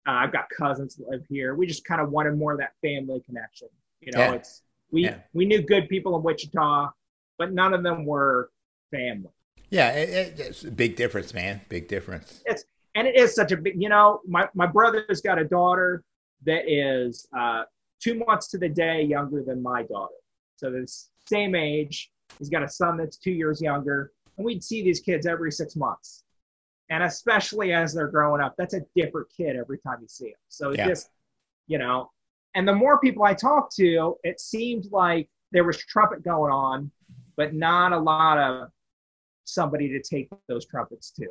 Uh, 0.07 0.13
I've 0.13 0.33
got 0.33 0.47
cousins 0.57 0.97
that 0.97 1.09
live 1.09 1.25
here. 1.29 1.55
We 1.55 1.67
just 1.67 1.85
kind 1.85 2.01
of 2.01 2.11
wanted 2.11 2.37
more 2.37 2.53
of 2.53 2.59
that 2.59 2.73
family 2.83 3.23
connection. 3.25 3.69
You 4.01 4.13
know, 4.13 4.21
yeah. 4.21 4.33
it's 4.33 4.63
we 4.91 5.05
yeah. 5.05 5.19
we 5.33 5.45
knew 5.45 5.63
good 5.63 5.89
people 5.89 6.17
in 6.17 6.23
Wichita, 6.23 6.91
but 7.39 7.53
none 7.53 7.75
of 7.75 7.83
them 7.83 8.05
were 8.05 8.51
family. 8.91 9.31
Yeah, 9.71 9.91
it, 9.91 10.41
it's 10.41 10.65
a 10.65 10.71
big 10.71 10.97
difference, 10.97 11.33
man. 11.33 11.61
Big 11.69 11.87
difference. 11.87 12.43
It's 12.45 12.65
and 12.95 13.07
it 13.07 13.17
is 13.17 13.35
such 13.35 13.53
a 13.53 13.57
big, 13.57 13.81
you 13.81 13.89
know, 13.89 14.21
my, 14.27 14.49
my 14.55 14.67
brother's 14.67 15.21
got 15.21 15.39
a 15.39 15.45
daughter 15.45 16.03
that 16.45 16.71
is 16.71 17.27
uh, 17.37 17.63
two 18.03 18.23
months 18.27 18.49
to 18.49 18.59
the 18.59 18.69
day 18.69 19.03
younger 19.03 19.43
than 19.43 19.63
my 19.63 19.83
daughter. 19.85 20.15
So 20.57 20.71
the 20.71 20.91
same 21.27 21.55
age. 21.55 22.11
He's 22.39 22.49
got 22.49 22.63
a 22.63 22.69
son 22.69 22.97
that's 22.97 23.17
two 23.17 23.33
years 23.33 23.61
younger. 23.61 24.13
And 24.37 24.45
we'd 24.45 24.65
see 24.65 24.83
these 24.83 25.01
kids 25.01 25.27
every 25.27 25.53
six 25.53 25.77
months. 25.77 26.25
And 26.89 27.05
especially 27.05 27.73
as 27.73 27.95
they're 27.95 28.09
growing 28.09 28.41
up, 28.41 28.55
that's 28.59 28.75
a 28.75 28.81
different 28.97 29.29
kid 29.37 29.57
every 29.57 29.79
time 29.79 29.99
you 30.01 30.09
see 30.09 30.27
them. 30.27 30.35
So 30.49 30.73
yeah. 30.73 30.89
just, 30.89 31.11
you 31.67 31.79
know, 31.79 32.11
and 32.55 32.67
the 32.67 32.75
more 32.75 32.99
people 32.99 33.23
I 33.23 33.35
talked 33.35 33.77
to, 33.77 34.17
it 34.25 34.41
seemed 34.41 34.87
like 34.91 35.29
there 35.53 35.65
was 35.65 35.79
trumpet 35.79 36.25
going 36.25 36.53
on, 36.53 36.91
but 37.37 37.55
not 37.55 37.93
a 37.93 37.99
lot 37.99 38.39
of 38.39 38.71
somebody 39.45 39.89
to 39.91 40.03
take 40.03 40.29
those 40.49 40.67
trumpets 40.67 41.11
to. 41.13 41.29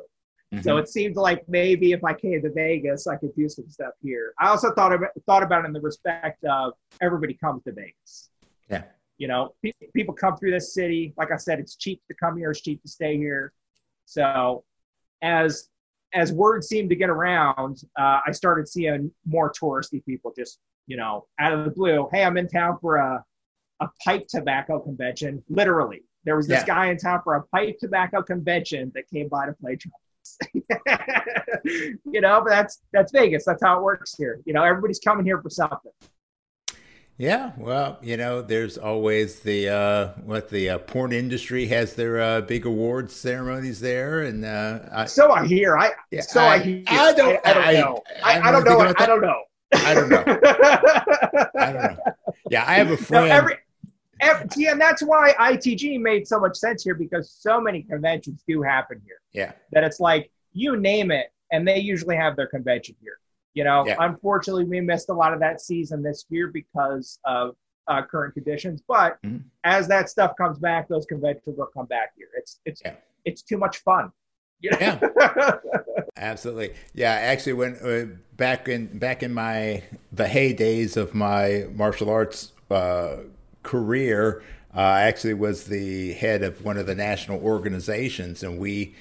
Mm-hmm. 0.52 0.62
So 0.62 0.78
it 0.78 0.88
seemed 0.88 1.16
like 1.16 1.44
maybe 1.48 1.92
if 1.92 2.02
I 2.02 2.12
came 2.12 2.42
to 2.42 2.50
Vegas, 2.50 3.06
I 3.06 3.16
could 3.16 3.34
do 3.36 3.48
some 3.48 3.68
stuff 3.68 3.92
here. 4.02 4.34
I 4.40 4.48
also 4.48 4.72
thought 4.72 4.92
about 4.92 5.10
thought 5.26 5.44
about 5.44 5.64
it 5.64 5.68
in 5.68 5.72
the 5.72 5.80
respect 5.80 6.44
of 6.44 6.72
everybody 7.00 7.34
comes 7.34 7.62
to 7.64 7.72
Vegas. 7.72 8.30
Yeah. 8.68 8.82
You 9.18 9.28
know, 9.28 9.54
pe- 9.62 9.72
people 9.94 10.14
come 10.14 10.36
through 10.36 10.50
this 10.50 10.74
city. 10.74 11.14
Like 11.16 11.30
I 11.30 11.36
said, 11.36 11.60
it's 11.60 11.76
cheap 11.76 12.02
to 12.08 12.14
come 12.14 12.36
here. 12.36 12.50
It's 12.50 12.60
cheap 12.60 12.82
to 12.82 12.88
stay 12.88 13.16
here. 13.16 13.52
So 14.06 14.64
as 15.22 15.68
as 16.12 16.32
word 16.32 16.64
seemed 16.64 16.90
to 16.90 16.96
get 16.96 17.10
around, 17.10 17.84
uh, 17.96 18.20
I 18.26 18.32
started 18.32 18.66
seeing 18.66 19.12
more 19.24 19.52
touristy 19.52 20.04
people 20.04 20.32
just, 20.36 20.58
you 20.88 20.96
know, 20.96 21.26
out 21.38 21.52
of 21.52 21.64
the 21.64 21.70
blue. 21.70 22.08
Hey, 22.12 22.24
I'm 22.24 22.36
in 22.36 22.48
town 22.48 22.78
for 22.80 22.96
a, 22.96 23.24
a 23.78 23.88
pipe 24.04 24.26
tobacco 24.28 24.80
convention. 24.80 25.44
Literally, 25.48 26.02
there 26.24 26.36
was 26.36 26.48
this 26.48 26.62
yeah. 26.62 26.66
guy 26.66 26.86
in 26.86 26.96
town 26.96 27.20
for 27.22 27.36
a 27.36 27.42
pipe 27.54 27.78
tobacco 27.78 28.22
convention 28.22 28.90
that 28.96 29.08
came 29.08 29.28
by 29.28 29.46
to 29.46 29.52
play 29.52 29.76
trumpet. 29.76 30.00
you 31.64 32.20
know, 32.20 32.40
but 32.42 32.50
that's 32.50 32.80
that's 32.92 33.12
Vegas. 33.12 33.44
That's 33.44 33.62
how 33.62 33.78
it 33.78 33.82
works 33.82 34.16
here. 34.16 34.40
You 34.44 34.52
know, 34.52 34.62
everybody's 34.62 35.00
coming 35.00 35.24
here 35.24 35.40
for 35.40 35.50
something. 35.50 35.92
Yeah, 37.20 37.52
well, 37.58 37.98
you 38.00 38.16
know, 38.16 38.40
there's 38.40 38.78
always 38.78 39.40
the 39.40 39.68
uh, 39.68 40.08
what 40.24 40.48
the 40.48 40.70
uh, 40.70 40.78
porn 40.78 41.12
industry 41.12 41.66
has 41.66 41.94
their 41.94 42.18
uh, 42.18 42.40
big 42.40 42.64
awards 42.64 43.14
ceremonies 43.14 43.78
there, 43.78 44.22
and 44.22 44.42
uh, 44.42 44.78
I, 44.90 45.04
so 45.04 45.30
I 45.30 45.46
hear. 45.46 45.76
I 45.76 45.90
yeah, 46.10 46.22
so 46.22 46.40
I, 46.40 46.54
I 46.54 46.58
hear. 46.60 46.84
I 46.86 47.12
don't. 47.12 47.46
I, 47.46 47.50
I 47.52 47.72
don't 47.74 47.74
know. 47.74 48.02
I, 48.24 48.40
I 48.40 48.50
don't 48.50 48.64
know. 48.64 48.80
I, 48.80 49.06
don't 49.06 49.20
know. 49.20 49.42
I 49.74 49.94
don't 49.94 50.08
know. 50.08 50.24
I 51.60 51.72
don't 51.72 51.82
know. 51.82 51.98
Yeah, 52.50 52.64
I 52.66 52.74
have 52.76 52.90
a 52.90 52.96
friend. 52.96 53.30
Every, 53.30 53.58
yeah, 54.20 54.72
and 54.72 54.80
that's 54.80 55.02
why 55.02 55.32
ITG 55.38 56.00
made 56.00 56.26
so 56.26 56.38
much 56.40 56.56
sense 56.56 56.82
here 56.82 56.94
because 56.94 57.30
so 57.30 57.60
many 57.60 57.82
conventions 57.82 58.42
do 58.46 58.62
happen 58.62 59.00
here. 59.04 59.20
Yeah, 59.32 59.52
that 59.72 59.84
it's 59.84 60.00
like 60.00 60.30
you 60.52 60.76
name 60.76 61.10
it, 61.10 61.32
and 61.52 61.66
they 61.66 61.78
usually 61.78 62.16
have 62.16 62.36
their 62.36 62.46
convention 62.46 62.96
here. 63.00 63.18
You 63.54 63.64
know, 63.64 63.84
yeah. 63.86 63.96
unfortunately, 63.98 64.64
we 64.64 64.80
missed 64.80 65.08
a 65.08 65.14
lot 65.14 65.32
of 65.32 65.40
that 65.40 65.60
season 65.60 66.02
this 66.02 66.24
year 66.30 66.48
because 66.48 67.18
of 67.24 67.56
uh, 67.88 68.02
current 68.02 68.34
conditions. 68.34 68.82
But 68.86 69.20
mm-hmm. 69.22 69.38
as 69.64 69.88
that 69.88 70.08
stuff 70.08 70.36
comes 70.36 70.58
back, 70.58 70.88
those 70.88 71.06
conventions 71.06 71.58
will 71.58 71.66
come 71.66 71.86
back 71.86 72.12
here. 72.16 72.28
It's 72.36 72.60
it's 72.64 72.82
yeah. 72.84 72.94
it's 73.24 73.42
too 73.42 73.58
much 73.58 73.78
fun. 73.78 74.12
Yeah, 74.62 75.00
absolutely. 76.16 76.74
Yeah, 76.94 77.12
actually, 77.12 77.54
when 77.54 77.76
uh, 77.76 78.16
back 78.36 78.68
in 78.68 78.98
back 78.98 79.22
in 79.22 79.32
my 79.32 79.82
the 80.12 80.24
heydays 80.24 80.96
of 80.96 81.14
my 81.14 81.66
martial 81.72 82.10
arts 82.10 82.52
uh, 82.70 83.16
career, 83.62 84.42
uh, 84.74 84.80
actually 84.80 85.34
was 85.34 85.64
the 85.64 86.12
head 86.14 86.42
of 86.42 86.64
one 86.64 86.76
of 86.76 86.86
the 86.86 86.94
national 86.94 87.40
organizations, 87.40 88.42
and 88.42 88.58
we 88.58 88.94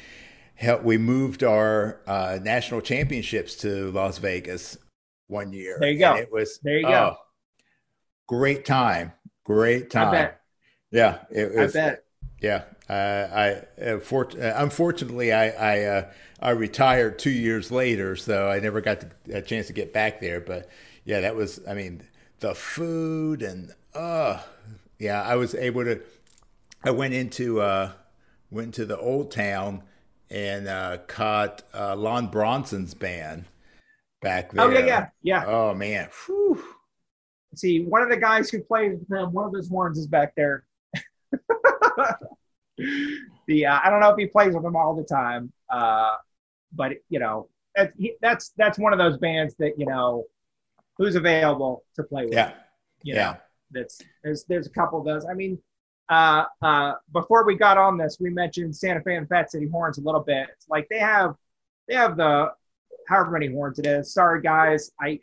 helped, 0.55 0.83
we 0.83 0.97
moved 0.97 1.43
our 1.43 1.99
uh, 2.07 2.39
national 2.41 2.81
championships 2.81 3.55
to 3.55 3.91
Las 3.91 4.17
Vegas 4.17 4.77
one 5.27 5.53
year. 5.53 5.77
There 5.79 5.89
you 5.89 5.99
go. 5.99 6.15
it 6.15 6.31
was 6.31 6.59
there 6.63 6.77
you 6.77 6.87
go. 6.87 7.15
Oh, 7.15 7.17
great 8.27 8.65
time. 8.65 9.13
Great 9.43 9.89
time. 9.89 10.31
Yeah, 10.91 11.19
it 11.31 11.53
was. 11.53 11.75
I 11.75 11.79
bet. 11.79 12.03
Yeah, 12.41 12.63
uh, 12.89 13.63
I 13.83 13.83
uh, 13.83 13.99
for, 13.99 14.29
uh, 14.31 14.53
unfortunately 14.55 15.33
I 15.33 15.49
I, 15.49 15.83
uh, 15.83 16.11
I 16.39 16.49
retired 16.51 17.19
two 17.19 17.31
years 17.31 17.71
later, 17.71 18.15
so 18.15 18.49
I 18.49 18.59
never 18.59 18.81
got 18.81 19.03
a 19.31 19.41
chance 19.41 19.67
to 19.67 19.73
get 19.73 19.93
back 19.93 20.21
there. 20.21 20.39
But 20.39 20.69
yeah, 21.03 21.19
that 21.21 21.35
was 21.35 21.59
I 21.67 21.73
mean 21.73 22.03
the 22.39 22.55
food 22.55 23.41
and 23.41 23.73
uh 23.95 24.41
yeah 24.97 25.21
I 25.21 25.35
was 25.35 25.55
able 25.55 25.83
to. 25.85 26.01
I 26.83 26.91
went 26.91 27.13
into 27.13 27.59
uh, 27.61 27.91
went 28.51 28.73
to 28.75 28.85
the 28.85 28.97
old 28.97 29.31
town 29.31 29.83
and 30.29 30.67
uh, 30.67 30.99
caught 31.07 31.63
uh, 31.73 31.95
Lon 31.95 32.27
Bronson's 32.27 32.93
band 32.93 33.45
back 34.21 34.51
there. 34.51 34.65
Oh 34.65 34.69
yeah, 34.69 34.85
yeah, 34.85 35.07
yeah. 35.21 35.45
Oh 35.45 35.73
man. 35.73 36.09
Whew. 36.25 36.63
See, 37.55 37.83
one 37.83 38.01
of 38.01 38.09
the 38.09 38.17
guys 38.17 38.49
who 38.49 38.61
plays 38.61 38.97
with 38.99 39.11
him, 39.11 39.33
one 39.33 39.45
of 39.45 39.53
his 39.53 39.69
horns 39.69 39.97
is 39.97 40.07
back 40.07 40.35
there. 40.35 40.65
the 43.47 43.65
uh, 43.65 43.79
I 43.83 43.89
don't 43.89 43.99
know 43.99 44.11
if 44.11 44.17
he 44.17 44.27
plays 44.27 44.53
with 44.53 44.63
them 44.63 44.75
all 44.75 44.95
the 44.95 45.03
time, 45.03 45.51
uh, 45.69 46.15
but 46.73 46.93
you 47.09 47.19
know 47.19 47.49
that's 47.75 47.91
that's 48.21 48.49
that's 48.57 48.79
one 48.79 48.93
of 48.93 48.99
those 48.99 49.17
bands 49.17 49.55
that 49.59 49.77
you 49.77 49.85
know 49.85 50.25
who's 50.97 51.15
available 51.15 51.83
to 51.95 52.03
play 52.03 52.25
with. 52.25 52.33
Yeah, 52.33 52.53
you 53.03 53.15
know, 53.15 53.19
yeah. 53.19 53.35
That's 53.71 54.01
there's 54.23 54.43
there's 54.45 54.67
a 54.67 54.71
couple 54.71 54.99
of 54.99 55.05
those. 55.05 55.25
I 55.25 55.33
mean, 55.33 55.59
uh, 56.09 56.45
uh, 56.61 56.93
before 57.13 57.45
we 57.45 57.55
got 57.55 57.77
on 57.77 57.97
this, 57.97 58.17
we 58.19 58.29
mentioned 58.29 58.75
Santa 58.75 59.01
Fe 59.01 59.15
and 59.15 59.29
Fat 59.29 59.51
City 59.51 59.67
horns 59.67 59.97
a 59.97 60.01
little 60.01 60.21
bit. 60.21 60.47
It's 60.51 60.67
like 60.67 60.87
they 60.89 60.99
have 60.99 61.35
they 61.87 61.95
have 61.95 62.17
the 62.17 62.51
however 63.07 63.31
many 63.31 63.47
horns 63.47 63.79
it 63.79 63.85
is. 63.85 64.13
Sorry 64.13 64.41
guys, 64.41 64.91
I 64.99 65.19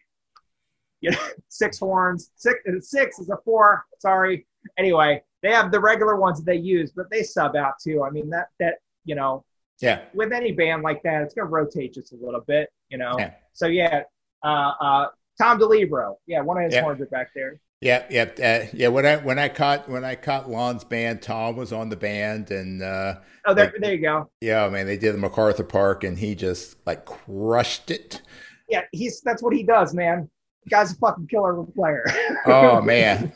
you 1.00 1.10
know 1.10 1.18
six 1.48 1.78
horns. 1.78 2.30
Six 2.36 2.60
six 2.80 3.18
is 3.18 3.30
a 3.30 3.36
four. 3.44 3.84
Sorry. 3.98 4.46
Anyway, 4.78 5.22
they 5.42 5.50
have 5.50 5.70
the 5.70 5.80
regular 5.80 6.16
ones 6.16 6.38
that 6.38 6.46
they 6.46 6.56
use, 6.56 6.92
but 6.92 7.10
they 7.10 7.22
sub 7.22 7.56
out 7.56 7.74
too. 7.82 8.02
I 8.02 8.10
mean 8.10 8.30
that 8.30 8.48
that 8.60 8.74
you 9.04 9.14
know 9.14 9.44
yeah 9.80 10.02
with 10.14 10.32
any 10.32 10.52
band 10.52 10.82
like 10.82 11.02
that, 11.02 11.22
it's 11.22 11.34
gonna 11.34 11.48
rotate 11.48 11.94
just 11.94 12.12
a 12.12 12.16
little 12.16 12.40
bit. 12.40 12.70
You 12.90 12.98
know. 12.98 13.16
Yeah. 13.18 13.32
So 13.52 13.66
yeah, 13.66 14.02
uh, 14.44 14.72
uh, 14.80 15.06
Tom 15.38 15.58
DeLibero. 15.58 16.16
Yeah, 16.26 16.42
one 16.42 16.58
of 16.58 16.64
his 16.64 16.74
yeah. 16.74 16.82
horns 16.82 17.00
are 17.00 17.06
back 17.06 17.30
there. 17.34 17.60
Yeah, 17.80 18.04
yeah, 18.08 18.22
uh, 18.42 18.66
yeah. 18.72 18.88
When 18.88 19.04
I 19.04 19.16
when 19.16 19.38
I 19.38 19.48
caught 19.48 19.88
when 19.88 20.02
I 20.02 20.14
caught 20.14 20.48
Lon's 20.48 20.82
band, 20.82 21.20
Tom 21.20 21.56
was 21.56 21.72
on 21.74 21.90
the 21.90 21.96
band, 21.96 22.50
and 22.50 22.82
uh, 22.82 23.16
oh, 23.44 23.52
there, 23.52 23.72
there 23.78 23.92
you 23.92 24.00
go. 24.00 24.30
Yeah, 24.40 24.66
man, 24.70 24.86
they 24.86 24.96
did 24.96 25.12
the 25.12 25.18
MacArthur 25.18 25.62
Park, 25.62 26.02
and 26.02 26.18
he 26.18 26.34
just 26.34 26.76
like 26.86 27.04
crushed 27.04 27.90
it. 27.90 28.22
Yeah, 28.68 28.82
he's 28.92 29.20
that's 29.20 29.42
what 29.42 29.54
he 29.54 29.62
does, 29.62 29.92
man. 29.92 30.30
The 30.64 30.70
guy's 30.70 30.92
a 30.92 30.96
fucking 30.96 31.26
killer 31.26 31.62
player. 31.74 32.04
oh 32.46 32.80
man. 32.82 33.32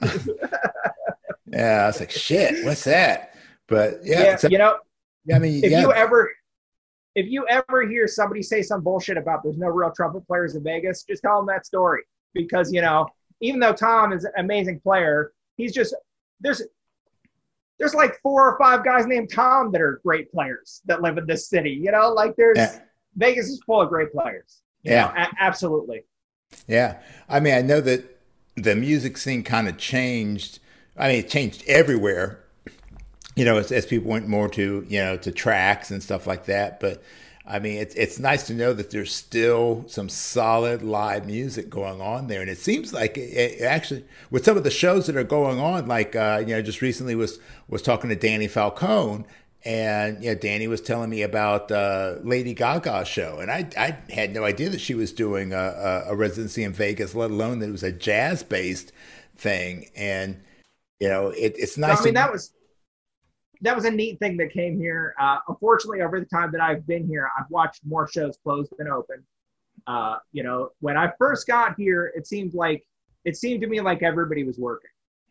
yeah, 1.46 1.82
I 1.82 1.86
was 1.88 2.00
like, 2.00 2.10
shit, 2.10 2.64
what's 2.64 2.84
that? 2.84 3.34
But 3.68 4.00
yeah, 4.04 4.38
yeah 4.42 4.48
you 4.48 4.56
know, 4.58 4.78
I 5.34 5.38
mean, 5.38 5.62
if 5.62 5.70
yeah. 5.70 5.82
you 5.82 5.92
ever 5.92 6.30
if 7.14 7.26
you 7.26 7.46
ever 7.46 7.86
hear 7.86 8.08
somebody 8.08 8.42
say 8.42 8.62
some 8.62 8.82
bullshit 8.82 9.18
about 9.18 9.42
there's 9.42 9.58
no 9.58 9.68
real 9.68 9.92
trumpet 9.94 10.26
players 10.26 10.54
in 10.54 10.62
Vegas, 10.62 11.04
just 11.04 11.22
tell 11.22 11.36
them 11.36 11.46
that 11.46 11.66
story 11.66 12.02
because 12.32 12.72
you 12.72 12.80
know 12.80 13.06
even 13.40 13.60
though 13.60 13.72
Tom 13.72 14.12
is 14.12 14.24
an 14.24 14.32
amazing 14.36 14.80
player, 14.80 15.32
he's 15.56 15.72
just 15.72 15.94
there's 16.40 16.62
there's 17.78 17.94
like 17.94 18.20
four 18.22 18.48
or 18.48 18.58
five 18.58 18.84
guys 18.84 19.06
named 19.06 19.30
Tom 19.32 19.72
that 19.72 19.80
are 19.80 20.00
great 20.04 20.30
players 20.30 20.82
that 20.84 21.00
live 21.02 21.16
in 21.18 21.26
this 21.26 21.48
city. 21.48 21.70
You 21.70 21.90
know, 21.90 22.12
like 22.12 22.36
there's 22.36 22.58
yeah. 22.58 22.80
Vegas 23.16 23.48
is 23.48 23.60
full 23.64 23.80
of 23.80 23.88
great 23.88 24.12
players. 24.12 24.62
Yeah, 24.82 25.06
know, 25.06 25.12
a- 25.16 25.42
absolutely. 25.42 26.04
Yeah, 26.66 26.98
I 27.28 27.40
mean, 27.40 27.54
I 27.54 27.62
know 27.62 27.80
that 27.80 28.18
the 28.56 28.76
music 28.76 29.16
scene 29.16 29.42
kind 29.42 29.68
of 29.68 29.78
changed. 29.78 30.58
I 30.96 31.08
mean, 31.08 31.18
it 31.20 31.28
changed 31.28 31.64
everywhere. 31.66 32.44
You 33.36 33.44
know, 33.44 33.56
as, 33.56 33.72
as 33.72 33.86
people 33.86 34.10
went 34.10 34.28
more 34.28 34.48
to 34.50 34.84
you 34.88 34.98
know 34.98 35.16
to 35.16 35.32
tracks 35.32 35.90
and 35.90 36.02
stuff 36.02 36.26
like 36.26 36.44
that, 36.46 36.80
but 36.80 37.02
I 37.50 37.58
mean, 37.58 37.78
it's 37.78 37.94
it's 37.96 38.20
nice 38.20 38.46
to 38.46 38.54
know 38.54 38.72
that 38.72 38.90
there's 38.90 39.12
still 39.12 39.84
some 39.88 40.08
solid 40.08 40.82
live 40.82 41.26
music 41.26 41.68
going 41.68 42.00
on 42.00 42.28
there, 42.28 42.40
and 42.40 42.48
it 42.48 42.58
seems 42.58 42.92
like 42.92 43.18
it, 43.18 43.60
it 43.60 43.62
actually 43.62 44.04
with 44.30 44.44
some 44.44 44.56
of 44.56 44.62
the 44.62 44.70
shows 44.70 45.06
that 45.06 45.16
are 45.16 45.24
going 45.24 45.58
on, 45.58 45.88
like 45.88 46.14
uh, 46.14 46.38
you 46.46 46.54
know, 46.54 46.62
just 46.62 46.80
recently 46.80 47.16
was 47.16 47.40
was 47.68 47.82
talking 47.82 48.08
to 48.08 48.14
Danny 48.14 48.46
Falcone, 48.46 49.24
and 49.64 50.22
you 50.22 50.30
know, 50.30 50.36
Danny 50.36 50.68
was 50.68 50.80
telling 50.80 51.10
me 51.10 51.22
about 51.22 51.72
uh, 51.72 52.16
Lady 52.22 52.54
Gaga 52.54 53.04
show, 53.04 53.40
and 53.40 53.50
I 53.50 53.68
I 53.76 54.12
had 54.12 54.32
no 54.32 54.44
idea 54.44 54.70
that 54.70 54.80
she 54.80 54.94
was 54.94 55.12
doing 55.12 55.52
a, 55.52 56.04
a 56.06 56.14
residency 56.14 56.62
in 56.62 56.72
Vegas, 56.72 57.16
let 57.16 57.32
alone 57.32 57.58
that 57.58 57.68
it 57.68 57.72
was 57.72 57.82
a 57.82 57.90
jazz 57.92 58.44
based 58.44 58.92
thing, 59.34 59.90
and 59.96 60.40
you 61.00 61.08
know, 61.08 61.30
it, 61.30 61.56
it's 61.58 61.76
nice. 61.76 62.00
I 62.00 62.04
mean, 62.04 62.14
to, 62.14 62.20
that 62.20 62.32
was 62.32 62.52
that 63.62 63.76
was 63.76 63.84
a 63.84 63.90
neat 63.90 64.18
thing 64.18 64.36
that 64.38 64.52
came 64.52 64.78
here. 64.78 65.14
Uh, 65.20 65.38
unfortunately, 65.48 66.02
over 66.02 66.18
the 66.18 66.26
time 66.26 66.50
that 66.52 66.60
I've 66.60 66.86
been 66.86 67.06
here, 67.06 67.28
I've 67.38 67.50
watched 67.50 67.80
more 67.84 68.08
shows 68.08 68.38
closed 68.42 68.72
than 68.78 68.88
open. 68.88 69.22
Uh, 69.86 70.16
you 70.32 70.42
know, 70.42 70.70
when 70.80 70.96
I 70.96 71.12
first 71.18 71.46
got 71.46 71.74
here, 71.76 72.12
it 72.16 72.26
seemed 72.26 72.54
like 72.54 72.84
it 73.24 73.36
seemed 73.36 73.60
to 73.62 73.66
me 73.66 73.80
like 73.80 74.02
everybody 74.02 74.44
was 74.44 74.58
working. 74.58 74.90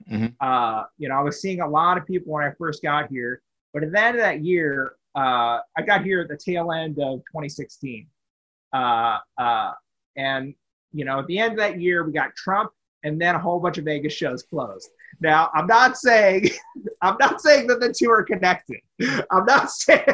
Mm-hmm. 0.09 0.27
Uh, 0.39 0.83
you 0.97 1.09
know, 1.09 1.15
I 1.15 1.21
was 1.21 1.41
seeing 1.41 1.61
a 1.61 1.67
lot 1.67 1.97
of 1.97 2.05
people 2.05 2.33
when 2.33 2.43
I 2.43 2.51
first 2.57 2.81
got 2.81 3.09
here, 3.09 3.41
but 3.73 3.83
at 3.83 3.91
the 3.91 4.01
end 4.01 4.15
of 4.15 4.21
that 4.21 4.43
year, 4.43 4.93
uh, 5.15 5.59
I 5.77 5.81
got 5.85 6.03
here 6.03 6.21
at 6.21 6.27
the 6.27 6.37
tail 6.37 6.71
end 6.71 6.99
of 6.99 7.19
2016, 7.31 8.07
uh, 8.73 9.17
uh, 9.37 9.71
and 10.15 10.53
you 10.91 11.05
know, 11.05 11.19
at 11.19 11.27
the 11.27 11.39
end 11.39 11.53
of 11.53 11.57
that 11.57 11.79
year, 11.79 12.03
we 12.03 12.11
got 12.11 12.35
Trump, 12.35 12.71
and 13.03 13.19
then 13.19 13.35
a 13.35 13.39
whole 13.39 13.59
bunch 13.59 13.77
of 13.77 13.85
Vegas 13.85 14.13
shows 14.13 14.43
closed. 14.43 14.89
Now, 15.21 15.49
I'm 15.53 15.67
not 15.67 15.97
saying 15.97 16.49
I'm 17.01 17.17
not 17.19 17.41
saying 17.41 17.67
that 17.67 17.79
the 17.79 17.93
two 17.93 18.09
are 18.09 18.23
connected. 18.23 18.79
I'm 19.31 19.45
not 19.45 19.71
saying 19.71 20.05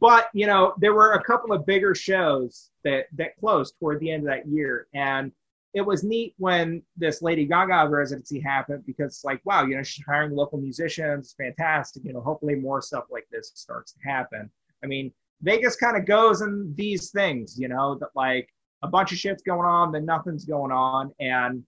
but 0.00 0.28
you 0.34 0.46
know, 0.46 0.74
there 0.78 0.94
were 0.94 1.12
a 1.12 1.22
couple 1.22 1.52
of 1.52 1.66
bigger 1.66 1.94
shows 1.94 2.70
that 2.84 3.06
that 3.16 3.36
closed 3.38 3.74
toward 3.78 4.00
the 4.00 4.10
end 4.10 4.22
of 4.22 4.28
that 4.28 4.46
year. 4.46 4.86
And 4.94 5.32
it 5.74 5.82
was 5.82 6.04
neat 6.04 6.34
when 6.38 6.82
this 6.96 7.20
Lady 7.22 7.44
Gaga 7.44 7.88
residency 7.90 8.40
happened 8.40 8.84
because 8.86 9.12
it's 9.12 9.24
like, 9.24 9.40
wow, 9.44 9.64
you 9.64 9.76
know, 9.76 9.82
she's 9.82 10.04
hiring 10.06 10.34
local 10.34 10.58
musicians, 10.58 11.34
fantastic. 11.36 12.02
You 12.04 12.14
know, 12.14 12.20
hopefully 12.20 12.54
more 12.54 12.80
stuff 12.80 13.04
like 13.10 13.26
this 13.30 13.52
starts 13.54 13.92
to 13.92 13.98
happen. 14.08 14.50
I 14.82 14.86
mean, 14.86 15.12
Vegas 15.42 15.76
kind 15.76 15.96
of 15.96 16.06
goes 16.06 16.40
in 16.40 16.72
these 16.76 17.10
things, 17.10 17.58
you 17.58 17.68
know, 17.68 17.96
that 17.96 18.08
like 18.14 18.48
a 18.82 18.88
bunch 18.88 19.12
of 19.12 19.18
shit's 19.18 19.42
going 19.42 19.66
on, 19.66 19.92
then 19.92 20.06
nothing's 20.06 20.46
going 20.46 20.72
on. 20.72 21.12
And 21.20 21.62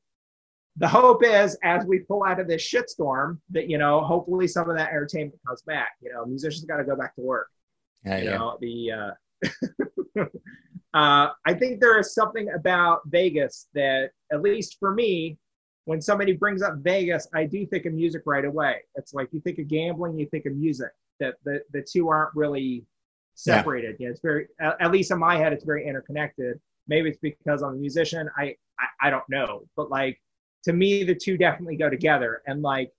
the 0.79 0.89
hope 0.89 1.25
is 1.25 1.57
as 1.63 1.85
we 1.85 2.01
pull 2.01 2.25
out 2.25 2.41
of 2.41 2.47
this 2.47 2.63
shitstorm 2.63 3.39
that 3.51 3.69
you 3.69 3.79
know 3.79 4.01
hopefully 4.01 4.47
some 4.47 4.71
of 4.71 4.77
that 4.77 4.91
entertainment 4.91 5.39
comes 5.47 5.63
back 5.63 5.91
you 6.01 6.13
know 6.13 6.25
musicians 6.25 6.65
got 6.65 6.77
to 6.79 6.85
go 6.85 6.97
back 6.97 7.15
to 7.15 7.21
work 7.21 7.49
you 8.05 8.13
yeah. 8.13 8.37
know 8.37 8.57
the 8.61 8.93
uh, 8.93 10.23
uh, 10.95 11.29
i 11.47 11.55
think 11.55 11.81
there 11.81 11.99
is 11.99 12.15
something 12.15 12.49
about 12.55 13.01
vegas 13.07 13.69
that 13.75 14.11
at 14.33 14.43
least 14.43 14.77
for 14.79 14.95
me 14.95 15.37
when 15.85 16.01
somebody 16.01 16.33
brings 16.33 16.63
up 16.63 16.77
vegas 16.79 17.29
i 17.35 17.45
do 17.45 17.67
think 17.67 17.85
of 17.85 17.93
music 17.93 18.23
right 18.27 18.45
away 18.45 18.77
it's 18.95 19.15
like 19.15 19.29
you 19.33 19.41
think 19.41 19.59
of 19.59 19.69
gambling 19.69 20.19
you 20.19 20.27
think 20.27 20.47
of 20.47 20.55
music 20.55 20.91
that 21.21 21.35
the, 21.45 21.61
the 21.73 21.83
two 21.83 22.09
aren't 22.09 22.35
really 22.35 22.85
separated 23.35 23.97
yeah. 23.99 24.05
You 24.05 24.07
know, 24.07 24.13
it's 24.13 24.21
very 24.21 24.47
at 24.61 24.91
least 24.93 25.11
in 25.11 25.19
my 25.19 25.37
head 25.37 25.53
it's 25.53 25.65
very 25.65 25.87
interconnected 25.87 26.61
Maybe 26.89 27.11
it's 27.11 27.19
because 27.19 27.63
I'm 27.63 27.75
a 27.75 27.77
musician. 27.77 28.29
I, 28.37 28.57
I, 28.81 29.09
I 29.09 29.11
don't 29.11 29.29
know. 29.29 29.63
But 29.77 29.91
like 29.91 30.21
to 30.65 30.73
me, 30.73 31.05
the 31.05 31.15
two 31.15 31.37
definitely 31.37 31.77
go 31.77 31.89
together. 31.91 32.43
And 32.47 32.63
like 32.63 32.93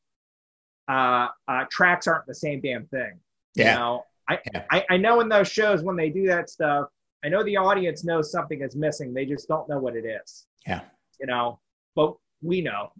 uh, 0.87 1.27
uh, 1.47 1.65
tracks 1.71 2.07
aren't 2.07 2.25
the 2.25 2.35
same 2.35 2.61
damn 2.61 2.85
thing. 2.87 3.19
Yeah. 3.55 3.73
You 3.73 3.79
know, 3.79 4.03
I, 4.27 4.39
Yeah. 4.53 4.65
I, 4.71 4.85
I 4.91 4.97
know 4.97 5.21
in 5.21 5.29
those 5.29 5.49
shows 5.49 5.83
when 5.83 5.95
they 5.95 6.09
do 6.09 6.27
that 6.27 6.49
stuff, 6.49 6.89
I 7.23 7.29
know 7.29 7.43
the 7.43 7.57
audience 7.57 8.03
knows 8.03 8.31
something 8.31 8.61
is 8.61 8.75
missing. 8.75 9.13
They 9.13 9.25
just 9.25 9.47
don't 9.47 9.67
know 9.67 9.79
what 9.79 9.95
it 9.95 10.05
is. 10.05 10.45
Yeah. 10.65 10.81
You 11.19 11.27
know, 11.27 11.59
but 11.95 12.15
we 12.41 12.61
know. 12.61 12.91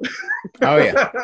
Oh 0.62 0.78
yeah. 0.78 1.10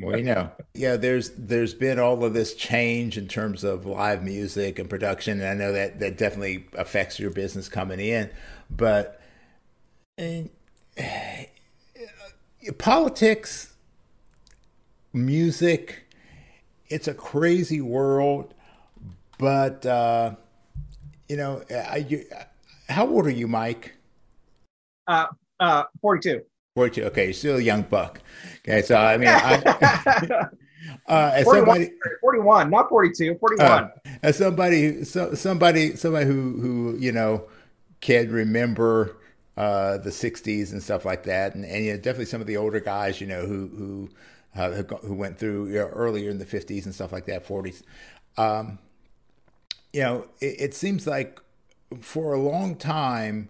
We 0.00 0.22
know. 0.22 0.50
Yeah, 0.74 0.96
there's 0.96 1.30
there's 1.30 1.72
been 1.72 1.98
all 1.98 2.24
of 2.24 2.34
this 2.34 2.54
change 2.54 3.16
in 3.16 3.28
terms 3.28 3.64
of 3.64 3.86
live 3.86 4.22
music 4.22 4.78
and 4.78 4.90
production, 4.90 5.40
and 5.40 5.48
I 5.48 5.54
know 5.54 5.72
that 5.72 6.00
that 6.00 6.18
definitely 6.18 6.66
affects 6.74 7.18
your 7.18 7.30
business 7.30 7.68
coming 7.68 8.00
in. 8.00 8.30
But 8.70 9.20
and, 10.18 10.50
politics, 12.72 13.74
music, 15.12 16.06
it's 16.88 17.08
a 17.08 17.14
crazy 17.14 17.80
world. 17.80 18.54
But 19.38 19.84
uh, 19.84 20.36
you 21.28 21.36
know, 21.36 21.62
I, 21.70 22.06
you, 22.08 22.24
how 22.88 23.06
old 23.06 23.26
are 23.26 23.30
you, 23.30 23.48
Mike? 23.48 23.94
uh, 25.06 25.26
uh, 25.60 25.84
42. 26.00 26.42
42. 26.74 27.04
Okay, 27.06 27.24
you're 27.24 27.32
still 27.32 27.56
a 27.56 27.60
young 27.60 27.82
buck. 27.82 28.20
Okay, 28.66 28.82
so 28.82 28.96
I 28.96 29.16
mean, 29.16 29.28
I, 29.28 29.54
uh, 31.08 31.30
as 31.34 31.44
41, 31.44 31.66
somebody, 31.66 31.90
41, 32.20 32.70
not 32.70 32.88
42, 32.88 33.36
41. 33.38 33.66
uh, 33.66 33.88
as 34.22 34.36
somebody, 34.36 35.04
so, 35.04 35.34
somebody, 35.34 35.96
somebody 35.96 36.26
who 36.26 36.60
who 36.60 36.96
you 36.98 37.12
know 37.12 37.44
can 38.00 38.30
remember 38.30 39.16
uh, 39.56 39.98
the 39.98 40.10
'60s 40.10 40.72
and 40.72 40.82
stuff 40.82 41.04
like 41.04 41.24
that, 41.24 41.54
and, 41.54 41.64
and 41.64 41.84
you 41.84 41.92
know, 41.92 41.96
definitely 41.96 42.26
some 42.26 42.40
of 42.40 42.46
the 42.46 42.56
older 42.56 42.80
guys, 42.80 43.20
you 43.20 43.26
know, 43.26 43.46
who 43.46 43.68
who 43.68 44.08
uh, 44.56 44.82
who 45.02 45.14
went 45.14 45.38
through 45.38 45.68
you 45.68 45.74
know, 45.74 45.88
earlier 45.88 46.30
in 46.30 46.38
the 46.38 46.46
'50s 46.46 46.84
and 46.84 46.94
stuff 46.94 47.12
like 47.12 47.26
that, 47.26 47.46
'40s. 47.46 47.82
Um, 48.36 48.78
you 49.92 50.00
know, 50.02 50.26
it, 50.40 50.60
it 50.60 50.74
seems 50.74 51.06
like 51.06 51.40
for 52.00 52.34
a 52.34 52.40
long 52.40 52.76
time, 52.76 53.48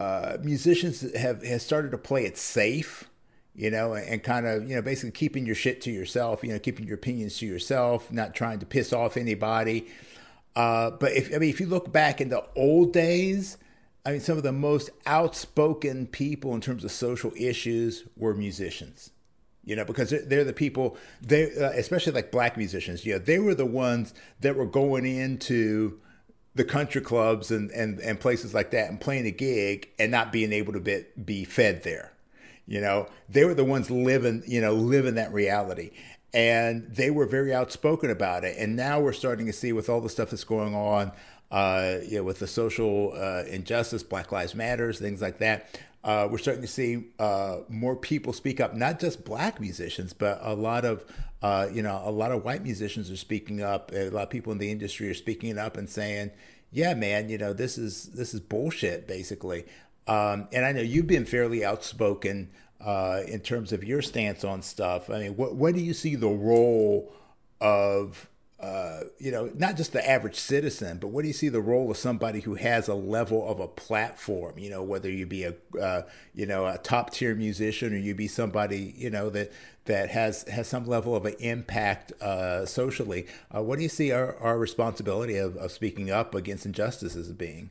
uh, 0.00 0.38
musicians 0.42 1.14
have 1.14 1.42
has 1.42 1.62
started 1.62 1.90
to 1.90 1.98
play 1.98 2.24
it 2.24 2.36
safe, 2.36 3.08
you 3.54 3.70
know, 3.70 3.94
and 3.94 4.22
kind 4.22 4.46
of 4.46 4.68
you 4.68 4.76
know 4.76 4.82
basically 4.82 5.10
keeping 5.12 5.46
your 5.46 5.54
shit 5.54 5.80
to 5.82 5.90
yourself, 5.90 6.42
you 6.42 6.52
know, 6.52 6.58
keeping 6.58 6.86
your 6.86 6.96
opinions 6.96 7.38
to 7.38 7.46
yourself, 7.46 8.10
not 8.12 8.34
trying 8.34 8.58
to 8.58 8.66
piss 8.66 8.92
off 8.92 9.16
anybody. 9.16 9.86
Uh, 10.54 10.90
but 10.90 11.12
if 11.12 11.34
I 11.34 11.38
mean, 11.38 11.50
if 11.50 11.60
you 11.60 11.66
look 11.66 11.92
back 11.92 12.20
in 12.20 12.30
the 12.30 12.44
old 12.56 12.92
days, 12.92 13.58
I 14.06 14.12
mean, 14.12 14.20
some 14.20 14.38
of 14.38 14.44
the 14.44 14.52
most 14.52 14.88
outspoken 15.04 16.06
people 16.06 16.54
in 16.54 16.60
terms 16.60 16.84
of 16.84 16.92
social 16.92 17.32
issues 17.36 18.04
were 18.16 18.34
musicians. 18.34 19.10
You 19.64 19.74
know, 19.74 19.84
because 19.84 20.10
they're, 20.10 20.22
they're 20.24 20.44
the 20.44 20.52
people, 20.52 20.96
they 21.20 21.52
uh, 21.56 21.70
especially 21.70 22.12
like 22.12 22.30
black 22.30 22.56
musicians. 22.56 23.04
You 23.04 23.14
know, 23.14 23.18
they 23.18 23.40
were 23.40 23.54
the 23.54 23.66
ones 23.66 24.14
that 24.40 24.54
were 24.54 24.64
going 24.64 25.04
into 25.04 25.98
the 26.54 26.62
country 26.62 27.00
clubs 27.00 27.50
and, 27.50 27.72
and, 27.72 27.98
and 27.98 28.20
places 28.20 28.54
like 28.54 28.70
that 28.70 28.88
and 28.88 29.00
playing 29.00 29.26
a 29.26 29.32
gig 29.32 29.88
and 29.98 30.12
not 30.12 30.30
being 30.30 30.52
able 30.52 30.72
to 30.72 30.80
be, 30.80 31.04
be 31.22 31.44
fed 31.44 31.82
there. 31.82 32.12
You 32.66 32.80
know, 32.80 33.08
they 33.28 33.44
were 33.44 33.54
the 33.54 33.64
ones 33.64 33.90
living, 33.90 34.44
you 34.46 34.60
know, 34.60 34.72
living 34.72 35.16
that 35.16 35.32
reality. 35.32 35.90
And 36.32 36.86
they 36.88 37.10
were 37.10 37.26
very 37.26 37.52
outspoken 37.52 38.10
about 38.10 38.44
it. 38.44 38.56
And 38.58 38.76
now 38.76 39.00
we're 39.00 39.12
starting 39.12 39.46
to 39.46 39.52
see 39.52 39.72
with 39.72 39.88
all 39.88 40.00
the 40.00 40.08
stuff 40.08 40.30
that's 40.30 40.44
going 40.44 40.74
on, 40.74 41.12
uh, 41.50 41.96
you 42.06 42.18
know, 42.18 42.24
with 42.24 42.38
the 42.38 42.46
social 42.46 43.12
uh, 43.16 43.44
injustice, 43.48 44.02
Black 44.02 44.32
Lives 44.32 44.54
Matters, 44.54 44.98
things 44.98 45.22
like 45.22 45.38
that. 45.38 45.80
Uh, 46.02 46.28
we're 46.30 46.38
starting 46.38 46.62
to 46.62 46.68
see 46.68 47.04
uh, 47.18 47.58
more 47.68 47.96
people 47.96 48.32
speak 48.32 48.60
up, 48.60 48.74
not 48.74 49.00
just 49.00 49.24
black 49.24 49.60
musicians, 49.60 50.12
but 50.12 50.38
a 50.40 50.54
lot 50.54 50.84
of, 50.84 51.04
uh, 51.42 51.66
you 51.72 51.82
know, 51.82 52.00
a 52.04 52.10
lot 52.12 52.30
of 52.30 52.44
white 52.44 52.62
musicians 52.62 53.10
are 53.10 53.16
speaking 53.16 53.60
up. 53.60 53.90
A 53.92 54.08
lot 54.10 54.22
of 54.22 54.30
people 54.30 54.52
in 54.52 54.58
the 54.58 54.70
industry 54.70 55.10
are 55.10 55.14
speaking 55.14 55.58
up 55.58 55.76
and 55.76 55.90
saying, 55.90 56.30
"Yeah, 56.70 56.94
man, 56.94 57.28
you 57.28 57.38
know, 57.38 57.52
this 57.52 57.76
is 57.76 58.06
this 58.10 58.34
is 58.34 58.40
bullshit, 58.40 59.08
basically." 59.08 59.64
Um, 60.06 60.46
and 60.52 60.64
I 60.64 60.70
know 60.70 60.80
you've 60.80 61.08
been 61.08 61.24
fairly 61.24 61.64
outspoken 61.64 62.50
uh, 62.80 63.22
in 63.26 63.40
terms 63.40 63.72
of 63.72 63.82
your 63.82 64.00
stance 64.00 64.44
on 64.44 64.62
stuff. 64.62 65.10
I 65.10 65.18
mean, 65.18 65.36
what 65.36 65.56
what 65.56 65.74
do 65.74 65.80
you 65.80 65.92
see 65.92 66.14
the 66.14 66.28
role 66.28 67.12
of 67.60 68.28
uh, 68.58 69.00
you 69.18 69.30
know, 69.30 69.50
not 69.54 69.76
just 69.76 69.92
the 69.92 70.08
average 70.08 70.36
citizen, 70.36 70.98
but 70.98 71.08
what 71.08 71.22
do 71.22 71.28
you 71.28 71.34
see 71.34 71.50
the 71.50 71.60
role 71.60 71.90
of 71.90 71.96
somebody 71.96 72.40
who 72.40 72.54
has 72.54 72.88
a 72.88 72.94
level 72.94 73.46
of 73.46 73.60
a 73.60 73.68
platform? 73.68 74.58
You 74.58 74.70
know, 74.70 74.82
whether 74.82 75.10
you 75.10 75.26
be 75.26 75.44
a, 75.44 75.54
uh, 75.78 76.02
you 76.34 76.46
know, 76.46 76.64
a 76.66 76.78
top 76.78 77.10
tier 77.10 77.34
musician 77.34 77.92
or 77.92 77.98
you 77.98 78.14
be 78.14 78.28
somebody, 78.28 78.94
you 78.96 79.10
know, 79.10 79.28
that 79.30 79.52
that 79.84 80.08
has 80.10 80.44
has 80.44 80.66
some 80.66 80.86
level 80.86 81.14
of 81.14 81.26
an 81.26 81.34
impact 81.38 82.12
uh, 82.22 82.64
socially. 82.64 83.26
Uh, 83.54 83.62
what 83.62 83.76
do 83.76 83.82
you 83.82 83.90
see 83.90 84.10
our, 84.10 84.36
our 84.38 84.58
responsibility 84.58 85.36
of, 85.36 85.56
of 85.56 85.70
speaking 85.70 86.10
up 86.10 86.34
against 86.34 86.64
injustices 86.64 87.30
being? 87.32 87.70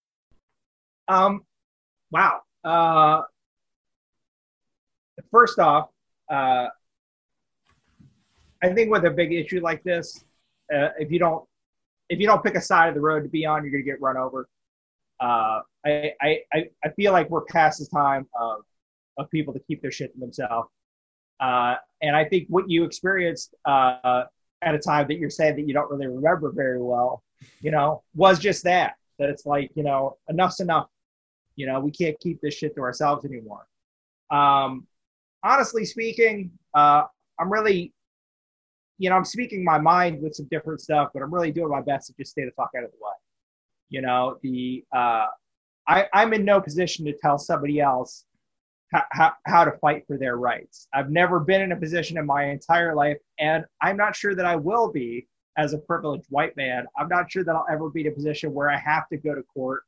Um, 1.11 1.45
wow. 2.09 2.39
Uh, 2.63 3.23
first 5.29 5.59
off, 5.59 5.89
uh, 6.29 6.67
I 8.63 8.69
think 8.73 8.91
with 8.91 9.03
a 9.03 9.09
big 9.09 9.33
issue 9.33 9.59
like 9.59 9.83
this, 9.83 10.23
uh, 10.73 10.89
if 10.97 11.11
you 11.11 11.19
don't 11.19 11.43
if 12.07 12.19
you 12.19 12.27
don't 12.27 12.41
pick 12.43 12.55
a 12.55 12.61
side 12.61 12.87
of 12.89 12.95
the 12.95 13.01
road 13.01 13.23
to 13.23 13.29
be 13.29 13.45
on, 13.45 13.63
you're 13.63 13.71
gonna 13.71 13.83
get 13.83 13.99
run 13.99 14.15
over. 14.15 14.47
Uh, 15.19 15.59
I, 15.85 16.13
I 16.21 16.69
I 16.85 16.89
feel 16.95 17.11
like 17.11 17.29
we're 17.29 17.43
past 17.45 17.79
the 17.79 17.87
time 17.93 18.27
of 18.39 18.61
of 19.17 19.29
people 19.31 19.53
to 19.53 19.59
keep 19.59 19.81
their 19.81 19.91
shit 19.91 20.13
to 20.13 20.19
themselves. 20.19 20.69
Uh, 21.41 21.75
and 22.01 22.15
I 22.15 22.23
think 22.23 22.47
what 22.47 22.69
you 22.69 22.85
experienced 22.85 23.53
uh, 23.65 24.23
at 24.61 24.75
a 24.75 24.79
time 24.79 25.07
that 25.09 25.15
you're 25.15 25.29
saying 25.29 25.57
that 25.57 25.67
you 25.67 25.73
don't 25.73 25.91
really 25.91 26.07
remember 26.07 26.53
very 26.53 26.81
well, 26.81 27.21
you 27.59 27.71
know, 27.71 28.03
was 28.15 28.39
just 28.39 28.63
that. 28.63 28.93
That 29.19 29.29
it's 29.29 29.45
like, 29.45 29.71
you 29.75 29.83
know, 29.83 30.17
enough's 30.29 30.61
enough. 30.61 30.87
You 31.61 31.67
know, 31.67 31.79
we 31.79 31.91
can't 31.91 32.19
keep 32.19 32.41
this 32.41 32.55
shit 32.55 32.73
to 32.73 32.81
ourselves 32.81 33.23
anymore. 33.23 33.67
Um, 34.31 34.87
honestly 35.43 35.85
speaking, 35.85 36.49
uh, 36.73 37.03
I'm 37.39 37.53
really, 37.53 37.93
you 38.97 39.11
know, 39.11 39.15
I'm 39.15 39.25
speaking 39.25 39.63
my 39.63 39.77
mind 39.77 40.23
with 40.23 40.33
some 40.33 40.47
different 40.49 40.81
stuff, 40.81 41.09
but 41.13 41.21
I'm 41.21 41.31
really 41.31 41.51
doing 41.51 41.69
my 41.69 41.81
best 41.81 42.07
to 42.07 42.13
just 42.17 42.31
stay 42.31 42.45
the 42.45 42.51
fuck 42.57 42.71
out 42.75 42.83
of 42.83 42.89
the 42.89 42.97
way. 42.99 43.13
You 43.89 44.01
know, 44.01 44.39
the 44.41 44.83
uh, 44.91 45.27
I, 45.87 46.07
I'm 46.11 46.33
in 46.33 46.43
no 46.43 46.59
position 46.59 47.05
to 47.05 47.13
tell 47.21 47.37
somebody 47.37 47.79
else 47.79 48.25
how, 48.91 49.03
how, 49.11 49.33
how 49.45 49.63
to 49.63 49.73
fight 49.73 50.07
for 50.07 50.17
their 50.17 50.37
rights. 50.37 50.87
I've 50.95 51.11
never 51.11 51.39
been 51.39 51.61
in 51.61 51.73
a 51.73 51.77
position 51.77 52.17
in 52.17 52.25
my 52.25 52.45
entire 52.45 52.95
life, 52.95 53.17
and 53.37 53.65
I'm 53.83 53.97
not 53.97 54.15
sure 54.15 54.33
that 54.33 54.47
I 54.47 54.55
will 54.55 54.91
be 54.91 55.27
as 55.59 55.73
a 55.73 55.77
privileged 55.77 56.25
white 56.29 56.57
man. 56.57 56.87
I'm 56.97 57.07
not 57.07 57.31
sure 57.31 57.43
that 57.43 57.55
I'll 57.55 57.67
ever 57.71 57.91
be 57.91 58.01
in 58.01 58.07
a 58.07 58.15
position 58.15 58.51
where 58.51 58.71
I 58.71 58.77
have 58.77 59.07
to 59.09 59.17
go 59.17 59.35
to 59.35 59.43
court 59.43 59.83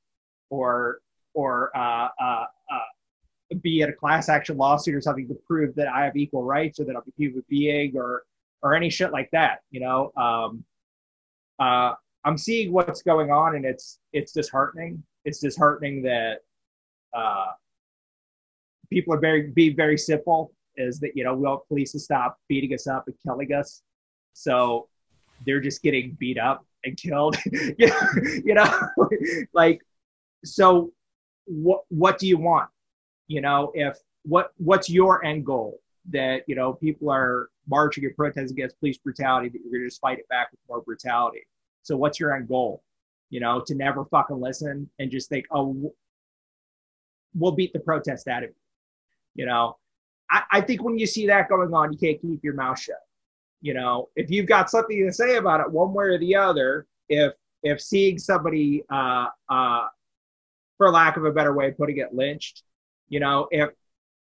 or 0.51 0.99
or 1.33 1.75
uh, 1.75 2.09
uh, 2.21 2.45
uh, 2.71 3.55
be 3.61 3.81
at 3.81 3.89
a 3.89 3.93
class 3.93 4.29
action 4.29 4.57
lawsuit 4.57 4.95
or 4.95 5.01
something 5.01 5.27
to 5.27 5.35
prove 5.47 5.75
that 5.75 5.87
I 5.87 6.05
have 6.05 6.15
equal 6.15 6.43
rights 6.43 6.79
or 6.79 6.85
that 6.85 6.95
I'm 6.95 7.03
a 7.07 7.13
human 7.17 7.43
being 7.49 7.97
or 7.97 8.23
or 8.61 8.73
any 8.73 8.89
shit 8.89 9.11
like 9.11 9.29
that. 9.31 9.59
You 9.71 9.81
know, 9.81 10.11
um, 10.15 10.63
uh, 11.59 11.93
I'm 12.25 12.37
seeing 12.37 12.71
what's 12.71 13.01
going 13.01 13.31
on, 13.31 13.55
and 13.55 13.65
it's 13.65 13.99
it's 14.13 14.31
disheartening. 14.31 15.03
It's 15.25 15.39
disheartening 15.39 16.01
that 16.03 16.39
uh, 17.13 17.47
people 18.89 19.13
are 19.13 19.19
very 19.19 19.51
be 19.51 19.73
very 19.73 19.97
simple. 19.97 20.53
Is 20.75 20.99
that 21.01 21.11
you 21.15 21.23
know 21.23 21.35
we 21.35 21.43
want 21.43 21.67
police 21.67 21.91
to 21.91 21.99
stop 21.99 22.39
beating 22.47 22.73
us 22.73 22.87
up 22.87 23.07
and 23.07 23.15
killing 23.23 23.53
us, 23.53 23.83
so 24.33 24.87
they're 25.45 25.61
just 25.61 25.83
getting 25.83 26.15
beat 26.19 26.37
up 26.37 26.65
and 26.85 26.97
killed. 26.97 27.37
you 27.51 27.87
know, 27.87 28.09
you 28.45 28.53
know, 28.53 28.79
like 29.53 29.81
so. 30.43 30.91
What 31.45 31.81
what 31.89 32.17
do 32.17 32.27
you 32.27 32.37
want? 32.37 32.69
You 33.27 33.41
know, 33.41 33.71
if 33.73 33.97
what 34.23 34.51
what's 34.57 34.89
your 34.89 35.23
end 35.23 35.45
goal? 35.45 35.79
That 36.09 36.43
you 36.47 36.55
know 36.55 36.73
people 36.73 37.09
are 37.11 37.49
marching 37.67 38.05
and 38.05 38.15
protesting 38.15 38.57
against 38.57 38.79
police 38.79 38.97
brutality, 38.97 39.49
that 39.49 39.59
you're 39.63 39.71
going 39.71 39.83
to 39.83 39.87
just 39.87 40.01
fight 40.01 40.19
it 40.19 40.27
back 40.27 40.51
with 40.51 40.59
more 40.67 40.81
brutality. 40.81 41.47
So 41.81 41.95
what's 41.95 42.19
your 42.19 42.35
end 42.35 42.47
goal? 42.47 42.83
you 43.33 43.39
know, 43.39 43.59
to 43.65 43.73
never 43.73 44.05
fucking 44.05 44.39
listen 44.39 44.87
and 44.99 45.09
just 45.09 45.27
think, 45.27 45.47
oh, 45.49 45.91
we'll 47.33 47.51
beat 47.51 47.73
the 47.73 47.79
protest 47.79 48.27
out 48.27 48.43
of 48.43 48.49
you. 48.49 48.55
You 49.33 49.47
know, 49.47 49.77
I, 50.29 50.43
I 50.51 50.61
think 50.61 50.83
when 50.83 50.99
you 50.99 51.07
see 51.07 51.25
that 51.25 51.49
going 51.49 51.73
on, 51.73 51.91
you 51.91 51.97
can't 51.97 52.21
keep 52.21 52.43
your 52.43 52.53
mouth 52.53 52.79
shut. 52.79 52.97
You 53.59 53.73
know, 53.73 54.09
if 54.15 54.29
you've 54.29 54.45
got 54.45 54.69
something 54.69 55.03
to 55.03 55.11
say 55.11 55.37
about 55.37 55.61
it, 55.61 55.71
one 55.71 55.93
way 55.93 56.05
or 56.05 56.19
the 56.19 56.35
other, 56.35 56.85
if 57.09 57.33
if 57.63 57.81
seeing 57.81 58.19
somebody, 58.19 58.83
uh, 58.91 59.29
uh, 59.49 59.87
for 60.77 60.89
lack 60.89 61.17
of 61.17 61.25
a 61.25 61.31
better 61.31 61.53
way 61.53 61.69
of 61.69 61.77
putting 61.77 61.97
it, 61.97 62.13
lynched, 62.13 62.63
you 63.09 63.19
know, 63.19 63.47
if 63.51 63.69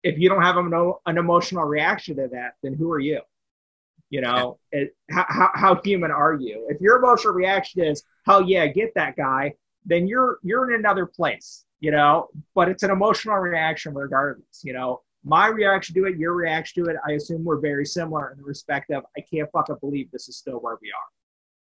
if 0.04 0.18
you 0.18 0.30
don't 0.30 0.44
have 0.44 0.58
an, 0.58 0.94
an 1.06 1.18
emotional 1.18 1.64
reaction 1.66 2.16
to 2.18 2.28
that, 2.30 2.54
then 2.64 2.74
who 2.74 2.92
are 2.92 3.00
you? 3.00 3.22
You 4.10 4.22
know, 4.22 4.60
it, 4.72 4.96
how, 5.12 5.50
how 5.54 5.82
human 5.84 6.12
are 6.12 6.36
you? 6.36 6.66
If 6.70 6.80
your 6.80 6.98
emotional 6.98 7.34
reaction 7.34 7.84
is, 7.84 8.04
hell 8.26 8.42
yeah, 8.42 8.66
get 8.68 8.94
that 8.96 9.18
guy, 9.18 9.54
then 9.86 10.08
you're 10.08 10.38
you're 10.44 10.72
in 10.72 10.80
another 10.80 11.06
place, 11.06 11.66
you 11.82 11.92
know. 11.92 12.30
But 12.56 12.70
it's 12.70 12.84
an 12.84 12.92
emotional 12.92 13.36
reaction 13.38 13.94
regardless, 13.94 14.62
you 14.64 14.74
know. 14.74 15.02
My 15.26 15.48
reaction 15.48 15.94
to 15.96 16.06
it, 16.06 16.18
your 16.18 16.34
reaction 16.34 16.86
to 16.86 16.90
it, 16.90 16.96
I 17.06 17.14
assume 17.14 17.44
we're 17.44 17.60
very 17.60 17.86
similar 17.86 18.32
in 18.32 18.38
the 18.38 18.46
respect 18.46 18.92
of 18.92 19.04
I 19.18 19.22
can't 19.22 19.50
fucking 19.52 19.76
believe 19.82 20.10
this 20.12 20.30
is 20.30 20.38
still 20.38 20.60
where 20.60 20.78
we 20.82 20.90
are, 20.90 21.10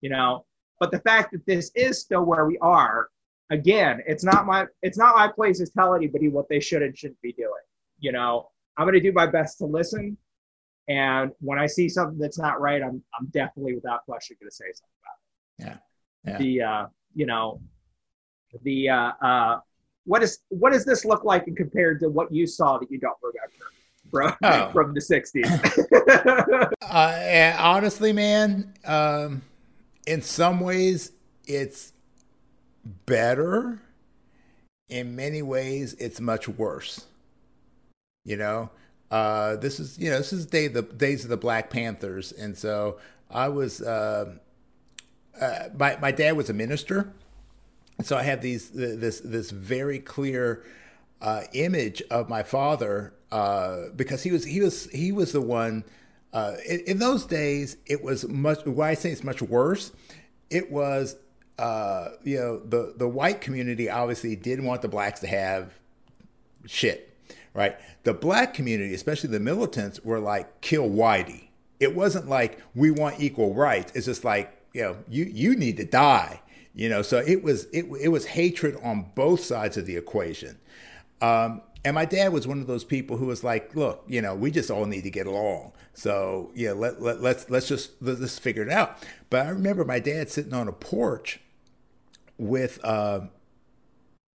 you 0.00 0.10
know. 0.10 0.44
But 0.78 0.92
the 0.92 1.00
fact 1.00 1.32
that 1.32 1.44
this 1.44 1.72
is 1.74 2.00
still 2.00 2.24
where 2.24 2.46
we 2.46 2.56
are, 2.58 3.08
again, 3.50 4.02
it's 4.06 4.24
not 4.24 4.46
my 4.46 4.66
it's 4.82 4.98
not 4.98 5.16
my 5.16 5.28
place 5.28 5.58
to 5.58 5.66
tell 5.66 5.94
anybody 5.94 6.28
what 6.28 6.48
they 6.48 6.60
should 6.60 6.82
and 6.82 6.96
shouldn't 6.96 7.20
be 7.22 7.32
doing. 7.32 7.50
You 8.00 8.12
know, 8.12 8.50
I'm 8.76 8.84
going 8.84 8.94
to 8.94 9.00
do 9.00 9.12
my 9.12 9.26
best 9.26 9.58
to 9.58 9.66
listen, 9.66 10.16
and 10.88 11.32
when 11.40 11.58
I 11.58 11.66
see 11.66 11.88
something 11.88 12.18
that's 12.18 12.38
not 12.38 12.60
right, 12.60 12.82
I'm 12.82 13.02
I'm 13.18 13.26
definitely 13.30 13.74
without 13.74 14.04
question 14.04 14.36
going 14.40 14.50
to 14.50 14.54
say 14.54 14.66
something 14.72 14.98
about 15.02 15.76
it. 15.76 15.80
Yeah. 16.24 16.32
yeah. 16.32 16.38
The 16.38 16.62
uh, 16.62 16.86
you 17.14 17.26
know, 17.26 17.60
the 18.62 18.90
uh, 18.90 19.12
uh, 19.22 19.60
what 20.04 20.22
is 20.22 20.38
what 20.48 20.72
does 20.72 20.84
this 20.84 21.04
look 21.04 21.24
like 21.24 21.46
compared 21.56 22.00
to 22.00 22.08
what 22.08 22.32
you 22.32 22.46
saw 22.46 22.78
that 22.78 22.90
you 22.90 22.98
don't 22.98 23.16
remember? 23.22 23.52
From, 24.10 24.34
oh. 24.42 24.70
from 24.72 24.94
the 24.94 25.00
60s. 25.00 26.72
uh, 26.82 27.62
honestly, 27.62 28.14
man, 28.14 28.72
um, 28.86 29.42
in 30.06 30.22
some 30.22 30.60
ways, 30.60 31.12
it's 31.46 31.92
better. 32.84 33.80
In 34.88 35.14
many 35.14 35.42
ways, 35.42 35.94
it's 35.98 36.20
much 36.20 36.48
worse. 36.48 37.06
You 38.24 38.36
know, 38.36 38.70
uh, 39.10 39.56
this 39.56 39.80
is 39.80 39.98
you 39.98 40.10
know 40.10 40.18
this 40.18 40.32
is 40.32 40.46
day 40.46 40.68
the 40.68 40.82
days 40.82 41.24
of 41.24 41.30
the 41.30 41.36
Black 41.36 41.70
Panthers, 41.70 42.32
and 42.32 42.56
so 42.56 42.98
I 43.30 43.48
was 43.48 43.82
uh, 43.82 44.36
uh, 45.40 45.68
my 45.78 45.96
my 46.00 46.10
dad 46.10 46.36
was 46.36 46.50
a 46.50 46.54
minister, 46.54 47.12
so 48.02 48.16
I 48.16 48.22
have 48.22 48.40
these 48.40 48.70
this 48.70 49.20
this 49.20 49.50
very 49.50 49.98
clear 49.98 50.64
uh, 51.20 51.42
image 51.52 52.02
of 52.10 52.28
my 52.28 52.42
father 52.42 53.14
uh, 53.30 53.88
because 53.94 54.22
he 54.22 54.30
was 54.30 54.44
he 54.44 54.60
was 54.60 54.88
he 54.90 55.12
was 55.12 55.32
the 55.32 55.40
one. 55.40 55.84
Uh, 56.30 56.56
in, 56.68 56.80
in, 56.80 56.98
those 56.98 57.24
days, 57.24 57.78
it 57.86 58.02
was 58.02 58.28
much. 58.28 58.64
Why 58.66 58.90
I 58.90 58.94
say 58.94 59.10
it's 59.10 59.24
much 59.24 59.40
worse. 59.40 59.92
It 60.50 60.70
was 60.70 61.16
you 62.22 62.38
know 62.38 62.58
the 62.60 62.94
the 62.96 63.08
white 63.08 63.40
community 63.40 63.90
obviously 63.90 64.36
didn't 64.36 64.64
want 64.64 64.82
the 64.82 64.88
blacks 64.88 65.20
to 65.20 65.26
have 65.26 65.72
shit 66.66 67.08
right? 67.58 67.76
The 68.04 68.14
black 68.14 68.54
community, 68.54 68.94
especially 68.94 69.30
the 69.30 69.40
militants, 69.40 70.04
were 70.04 70.20
like, 70.20 70.60
kill 70.60 70.88
Whitey. 70.88 71.48
It 71.80 71.94
wasn't 71.94 72.28
like 72.28 72.60
we 72.74 72.90
want 72.92 73.20
equal 73.20 73.52
rights. 73.52 73.92
It's 73.96 74.06
just 74.06 74.24
like, 74.24 74.56
you 74.72 74.82
know, 74.82 74.96
you, 75.08 75.24
you 75.24 75.56
need 75.56 75.76
to 75.78 75.84
die. 75.84 76.40
You 76.74 76.88
know, 76.88 77.02
so 77.02 77.18
it 77.18 77.42
was 77.42 77.64
it, 77.72 77.86
it 78.00 78.08
was 78.08 78.26
hatred 78.26 78.78
on 78.84 79.10
both 79.16 79.40
sides 79.40 79.76
of 79.76 79.86
the 79.86 79.96
equation. 79.96 80.58
Um, 81.20 81.62
and 81.84 81.96
my 81.96 82.04
dad 82.04 82.32
was 82.32 82.46
one 82.46 82.60
of 82.60 82.68
those 82.68 82.84
people 82.84 83.16
who 83.16 83.26
was 83.26 83.42
like, 83.42 83.74
look, 83.74 84.04
you 84.06 84.22
know, 84.22 84.36
we 84.36 84.52
just 84.52 84.70
all 84.70 84.84
need 84.84 85.02
to 85.02 85.10
get 85.10 85.26
along. 85.26 85.72
So 85.94 86.52
yeah, 86.54 86.72
let, 86.72 87.02
let 87.02 87.20
let's 87.20 87.50
let's 87.50 87.66
just 87.66 88.00
let's 88.00 88.38
figure 88.38 88.62
it 88.62 88.70
out. 88.70 89.04
But 89.28 89.46
I 89.46 89.48
remember 89.48 89.84
my 89.84 89.98
dad 89.98 90.30
sitting 90.30 90.54
on 90.54 90.68
a 90.68 90.72
porch 90.72 91.40
with 92.38 92.78
uh, 92.84 93.20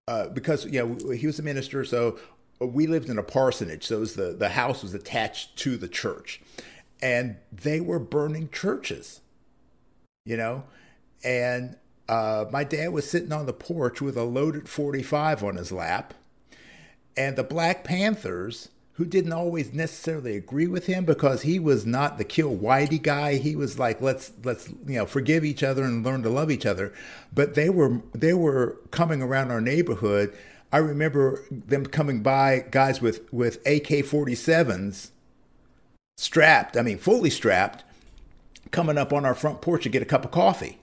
uh, 0.09 0.28
because 0.28 0.66
you 0.66 0.84
know 0.84 1.14
he 1.14 1.26
was 1.26 1.38
a 1.38 1.42
minister, 1.42 1.84
so 1.84 2.18
we 2.66 2.86
lived 2.86 3.09
in 3.09 3.18
a 3.18 3.22
parsonage, 3.22 3.84
so 3.86 4.00
was 4.00 4.14
the, 4.14 4.32
the 4.32 4.50
house 4.50 4.82
was 4.82 4.94
attached 4.94 5.57
to 5.57 5.76
the 5.76 5.88
church. 5.88 6.40
And 7.00 7.36
they 7.50 7.80
were 7.80 7.98
burning 7.98 8.48
churches, 8.50 9.20
you 10.24 10.36
know? 10.36 10.64
And 11.24 11.76
uh, 12.09 12.46
my 12.50 12.64
dad 12.64 12.92
was 12.92 13.09
sitting 13.09 13.32
on 13.32 13.46
the 13.46 13.53
porch 13.53 14.00
with 14.00 14.16
a 14.16 14.24
loaded 14.24 14.68
45 14.68 15.42
on 15.42 15.57
his 15.57 15.72
lap. 15.72 16.14
And 17.16 17.36
the 17.36 17.44
Black 17.44 17.84
Panthers, 17.84 18.68
who 18.95 19.05
didn't 19.05 19.32
always 19.32 19.72
necessarily 19.72 20.36
agree 20.36 20.66
with 20.66 20.86
him 20.86 21.05
because 21.05 21.43
he 21.43 21.59
was 21.59 21.86
not 21.86 22.18
the 22.18 22.24
kill 22.24 22.57
Whitey 22.57 23.03
guy. 23.03 23.36
He 23.36 23.57
was 23.57 23.78
like, 23.78 24.01
let's 24.01 24.32
let's 24.45 24.68
you 24.68 24.97
know 24.97 25.07
forgive 25.07 25.45
each 25.45 25.62
other 25.62 25.84
and 25.84 26.05
learn 26.05 26.22
to 26.22 26.28
love 26.28 26.51
each 26.51 26.66
other. 26.66 26.93
But 27.32 27.55
they 27.55 27.70
were 27.70 28.03
they 28.14 28.34
were 28.34 28.78
coming 28.90 29.22
around 29.22 29.51
our 29.51 29.61
neighborhood 29.61 30.36
I 30.72 30.78
remember 30.78 31.45
them 31.51 31.84
coming 31.84 32.22
by 32.22 32.64
guys 32.70 33.03
with 33.03 33.30
with 33.32 33.57
AK 33.66 33.88
47s 33.88 35.11
strapped, 36.16 36.76
I 36.78 36.82
mean 36.82 36.99
fully 36.99 37.28
strapped, 37.28 37.84
coming 38.70 38.97
up 38.97 39.12
on 39.12 39.26
our 39.26 39.34
front 39.34 39.61
porch 39.61 39.82
to 39.82 39.90
get 39.90 40.03
a 40.03 40.07
cup 40.07 40.24
of 40.24 40.30
coffee, 40.30 40.78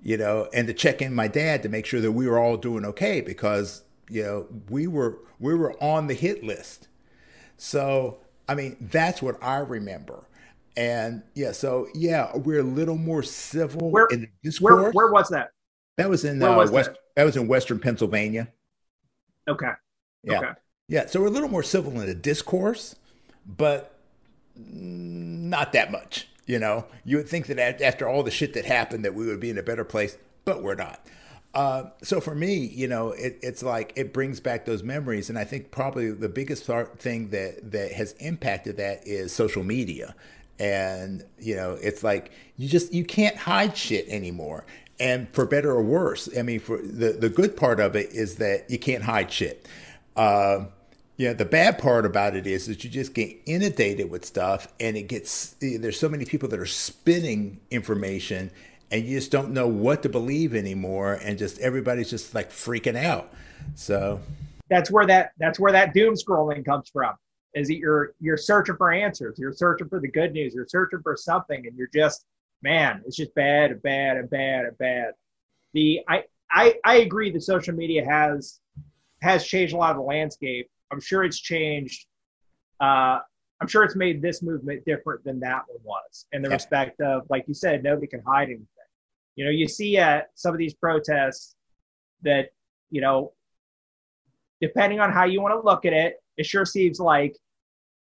you 0.00 0.16
know, 0.16 0.48
and 0.54 0.68
to 0.68 0.72
check 0.72 1.02
in 1.02 1.14
my 1.14 1.26
dad 1.26 1.64
to 1.64 1.68
make 1.68 1.84
sure 1.84 2.00
that 2.00 2.12
we 2.12 2.28
were 2.28 2.38
all 2.38 2.56
doing 2.56 2.84
okay 2.84 3.20
because 3.20 3.82
you 4.08 4.22
know 4.22 4.46
we 4.70 4.86
were 4.86 5.18
we 5.40 5.52
were 5.52 5.74
on 5.82 6.06
the 6.06 6.14
hit 6.14 6.44
list. 6.44 6.86
So 7.58 8.18
I 8.48 8.54
mean 8.54 8.76
that's 8.80 9.20
what 9.20 9.42
I 9.42 9.58
remember. 9.58 10.24
And 10.76 11.22
yeah, 11.34 11.52
so 11.52 11.88
yeah, 11.94 12.34
we're 12.36 12.60
a 12.60 12.62
little 12.62 12.96
more 12.96 13.22
civil 13.22 13.90
where, 13.90 14.06
in 14.06 14.22
the 14.22 14.28
discourse. 14.42 14.80
Where, 14.80 14.92
where 14.92 15.12
was 15.12 15.28
that? 15.30 15.50
That 15.96 16.08
was 16.08 16.24
in 16.24 16.40
uh, 16.42 16.54
was 16.54 16.70
West. 16.70 16.90
That? 16.90 16.98
that 17.16 17.24
was 17.24 17.36
in 17.36 17.48
Western 17.48 17.80
Pennsylvania. 17.80 18.48
Okay. 19.48 19.72
Yeah. 20.22 20.38
Okay. 20.38 20.50
Yeah. 20.88 21.06
So 21.06 21.20
we're 21.20 21.26
a 21.26 21.30
little 21.30 21.48
more 21.48 21.64
civil 21.64 22.00
in 22.00 22.06
the 22.06 22.14
discourse, 22.14 22.94
but 23.44 23.98
not 24.56 25.72
that 25.72 25.90
much. 25.90 26.28
You 26.46 26.58
know, 26.58 26.86
you 27.04 27.18
would 27.18 27.28
think 27.28 27.46
that 27.48 27.82
after 27.82 28.08
all 28.08 28.22
the 28.22 28.30
shit 28.30 28.54
that 28.54 28.64
happened, 28.64 29.04
that 29.04 29.14
we 29.14 29.26
would 29.26 29.40
be 29.40 29.50
in 29.50 29.58
a 29.58 29.62
better 29.62 29.84
place, 29.84 30.16
but 30.44 30.62
we're 30.62 30.76
not. 30.76 31.04
Uh, 31.54 31.84
so 32.02 32.20
for 32.20 32.34
me, 32.34 32.56
you 32.56 32.86
know, 32.86 33.10
it, 33.12 33.38
it's 33.42 33.62
like 33.62 33.92
it 33.96 34.12
brings 34.12 34.38
back 34.38 34.64
those 34.64 34.82
memories, 34.82 35.28
and 35.28 35.38
I 35.38 35.44
think 35.44 35.70
probably 35.70 36.10
the 36.10 36.28
biggest 36.28 36.64
thing 36.64 37.30
that 37.30 37.72
that 37.72 37.92
has 37.92 38.12
impacted 38.20 38.76
that 38.76 39.06
is 39.06 39.32
social 39.32 39.64
media, 39.64 40.14
and 40.58 41.24
you 41.38 41.56
know, 41.56 41.78
it's 41.80 42.04
like 42.04 42.30
you 42.56 42.68
just 42.68 42.92
you 42.92 43.04
can't 43.04 43.36
hide 43.36 43.76
shit 43.76 44.06
anymore 44.08 44.64
and 45.00 45.28
for 45.32 45.46
better 45.46 45.70
or 45.70 45.82
worse. 45.82 46.28
I 46.36 46.42
mean, 46.42 46.60
for 46.60 46.78
the 46.78 47.12
the 47.12 47.28
good 47.28 47.56
part 47.56 47.80
of 47.80 47.96
it 47.96 48.10
is 48.12 48.36
that 48.36 48.70
you 48.70 48.78
can't 48.78 49.04
hide 49.04 49.32
shit. 49.32 49.66
Uh, 50.16 50.66
yeah, 51.16 51.32
the 51.32 51.44
bad 51.44 51.78
part 51.78 52.06
about 52.06 52.36
it 52.36 52.46
is 52.46 52.66
that 52.66 52.84
you 52.84 52.90
just 52.90 53.14
get 53.14 53.36
inundated 53.46 54.10
with 54.10 54.24
stuff, 54.24 54.68
and 54.78 54.96
it 54.96 55.08
gets 55.08 55.56
there's 55.60 55.98
so 55.98 56.08
many 56.08 56.24
people 56.24 56.48
that 56.48 56.60
are 56.60 56.66
spinning 56.66 57.60
information, 57.70 58.50
and 58.90 59.04
you 59.04 59.18
just 59.18 59.30
don't 59.30 59.52
know 59.52 59.66
what 59.66 60.02
to 60.02 60.08
believe 60.08 60.54
anymore, 60.54 61.18
and 61.22 61.38
just 61.38 61.58
everybody's 61.60 62.10
just 62.10 62.34
like 62.34 62.50
freaking 62.50 62.96
out. 62.96 63.32
So 63.74 64.20
that's 64.68 64.90
where 64.90 65.06
that 65.06 65.32
that's 65.38 65.58
where 65.58 65.72
that 65.72 65.94
doom 65.94 66.14
scrolling 66.14 66.64
comes 66.64 66.88
from. 66.90 67.14
Is 67.54 67.68
that 67.68 67.76
you're 67.76 68.14
you're 68.20 68.36
searching 68.36 68.76
for 68.76 68.92
answers, 68.92 69.38
you're 69.38 69.52
searching 69.52 69.88
for 69.88 70.00
the 70.00 70.08
good 70.08 70.32
news, 70.32 70.54
you're 70.54 70.66
searching 70.68 71.00
for 71.02 71.16
something, 71.16 71.66
and 71.66 71.76
you're 71.76 71.90
just 71.94 72.24
man, 72.62 73.02
it's 73.06 73.16
just 73.16 73.34
bad 73.34 73.70
and 73.70 73.82
bad 73.82 74.16
and 74.16 74.28
bad 74.30 74.64
and 74.64 74.78
bad. 74.78 75.12
The 75.74 76.00
I 76.08 76.24
I 76.50 76.74
I 76.84 76.96
agree 76.96 77.30
that 77.32 77.42
social 77.42 77.74
media 77.74 78.04
has 78.04 78.60
has 79.22 79.46
changed 79.46 79.74
a 79.74 79.76
lot 79.76 79.90
of 79.90 79.96
the 79.96 80.02
landscape. 80.02 80.70
I'm 80.90 81.00
sure 81.00 81.24
it's 81.24 81.38
changed. 81.38 82.06
Uh, 82.80 83.18
I'm 83.60 83.66
sure 83.66 83.82
it's 83.82 83.96
made 83.96 84.22
this 84.22 84.42
movement 84.42 84.84
different 84.84 85.24
than 85.24 85.40
that 85.40 85.62
one 85.68 85.80
was 85.84 86.26
in 86.32 86.42
the 86.42 86.48
yeah. 86.48 86.54
respect 86.54 87.00
of, 87.00 87.22
like 87.28 87.44
you 87.48 87.54
said, 87.54 87.82
nobody 87.82 88.06
can 88.06 88.22
hide 88.24 88.48
anything. 88.48 88.66
You 89.38 89.44
know, 89.44 89.52
you 89.52 89.68
see 89.68 89.96
at 89.98 90.30
some 90.34 90.52
of 90.52 90.58
these 90.58 90.74
protests 90.74 91.54
that, 92.22 92.48
you 92.90 93.00
know, 93.00 93.34
depending 94.60 94.98
on 94.98 95.12
how 95.12 95.26
you 95.26 95.40
want 95.40 95.54
to 95.54 95.64
look 95.64 95.84
at 95.84 95.92
it, 95.92 96.16
it 96.36 96.44
sure 96.44 96.66
seems 96.66 96.98
like 96.98 97.36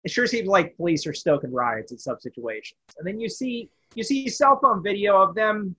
it 0.04 0.12
sure 0.12 0.28
seems 0.28 0.50
like 0.50 0.76
police 0.76 1.08
are 1.08 1.14
stoking 1.14 1.54
riots 1.54 1.94
in 1.94 1.98
some 1.98 2.18
situations. 2.20 2.82
And 2.98 3.08
then 3.08 3.18
you 3.18 3.30
see 3.30 3.70
you 3.96 4.04
see 4.04 4.28
cell 4.28 4.60
phone 4.62 4.84
video 4.84 5.22
of 5.22 5.34
them 5.34 5.74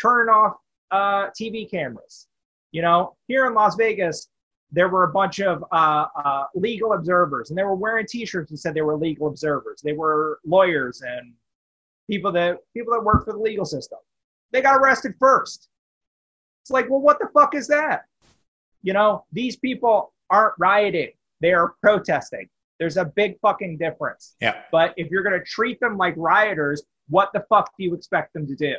turning 0.00 0.34
off 0.34 0.56
uh, 0.90 1.28
TV 1.40 1.70
cameras. 1.70 2.26
You 2.72 2.82
know, 2.82 3.14
here 3.28 3.46
in 3.46 3.54
Las 3.54 3.76
Vegas, 3.76 4.28
there 4.72 4.88
were 4.88 5.04
a 5.04 5.12
bunch 5.12 5.38
of 5.38 5.64
uh, 5.70 6.06
uh, 6.24 6.44
legal 6.56 6.94
observers, 6.94 7.50
and 7.50 7.56
they 7.56 7.62
were 7.62 7.76
wearing 7.76 8.04
T-shirts 8.08 8.50
that 8.50 8.56
said 8.56 8.74
they 8.74 8.82
were 8.82 8.96
legal 8.96 9.28
observers. 9.28 9.80
They 9.80 9.92
were 9.92 10.40
lawyers 10.44 11.02
and 11.02 11.34
people 12.10 12.32
that 12.32 12.58
people 12.74 12.94
that 12.94 13.04
work 13.04 13.24
for 13.24 13.32
the 13.32 13.38
legal 13.38 13.64
system. 13.64 14.00
They 14.52 14.62
got 14.62 14.76
arrested 14.80 15.14
first. 15.18 15.68
It's 16.62 16.70
like, 16.70 16.88
well, 16.90 17.00
what 17.00 17.18
the 17.18 17.28
fuck 17.34 17.54
is 17.54 17.68
that? 17.68 18.02
You 18.82 18.92
know, 18.92 19.24
these 19.32 19.56
people 19.56 20.12
aren't 20.30 20.54
rioting, 20.58 21.10
they 21.40 21.52
are 21.52 21.74
protesting. 21.82 22.48
There's 22.78 22.96
a 22.96 23.04
big 23.04 23.40
fucking 23.40 23.78
difference. 23.78 24.36
Yeah. 24.40 24.62
But 24.70 24.94
if 24.96 25.10
you're 25.10 25.24
going 25.24 25.38
to 25.38 25.44
treat 25.44 25.80
them 25.80 25.96
like 25.98 26.14
rioters, 26.16 26.84
what 27.08 27.30
the 27.32 27.44
fuck 27.48 27.70
do 27.76 27.82
you 27.84 27.94
expect 27.94 28.34
them 28.34 28.46
to 28.46 28.54
do? 28.54 28.74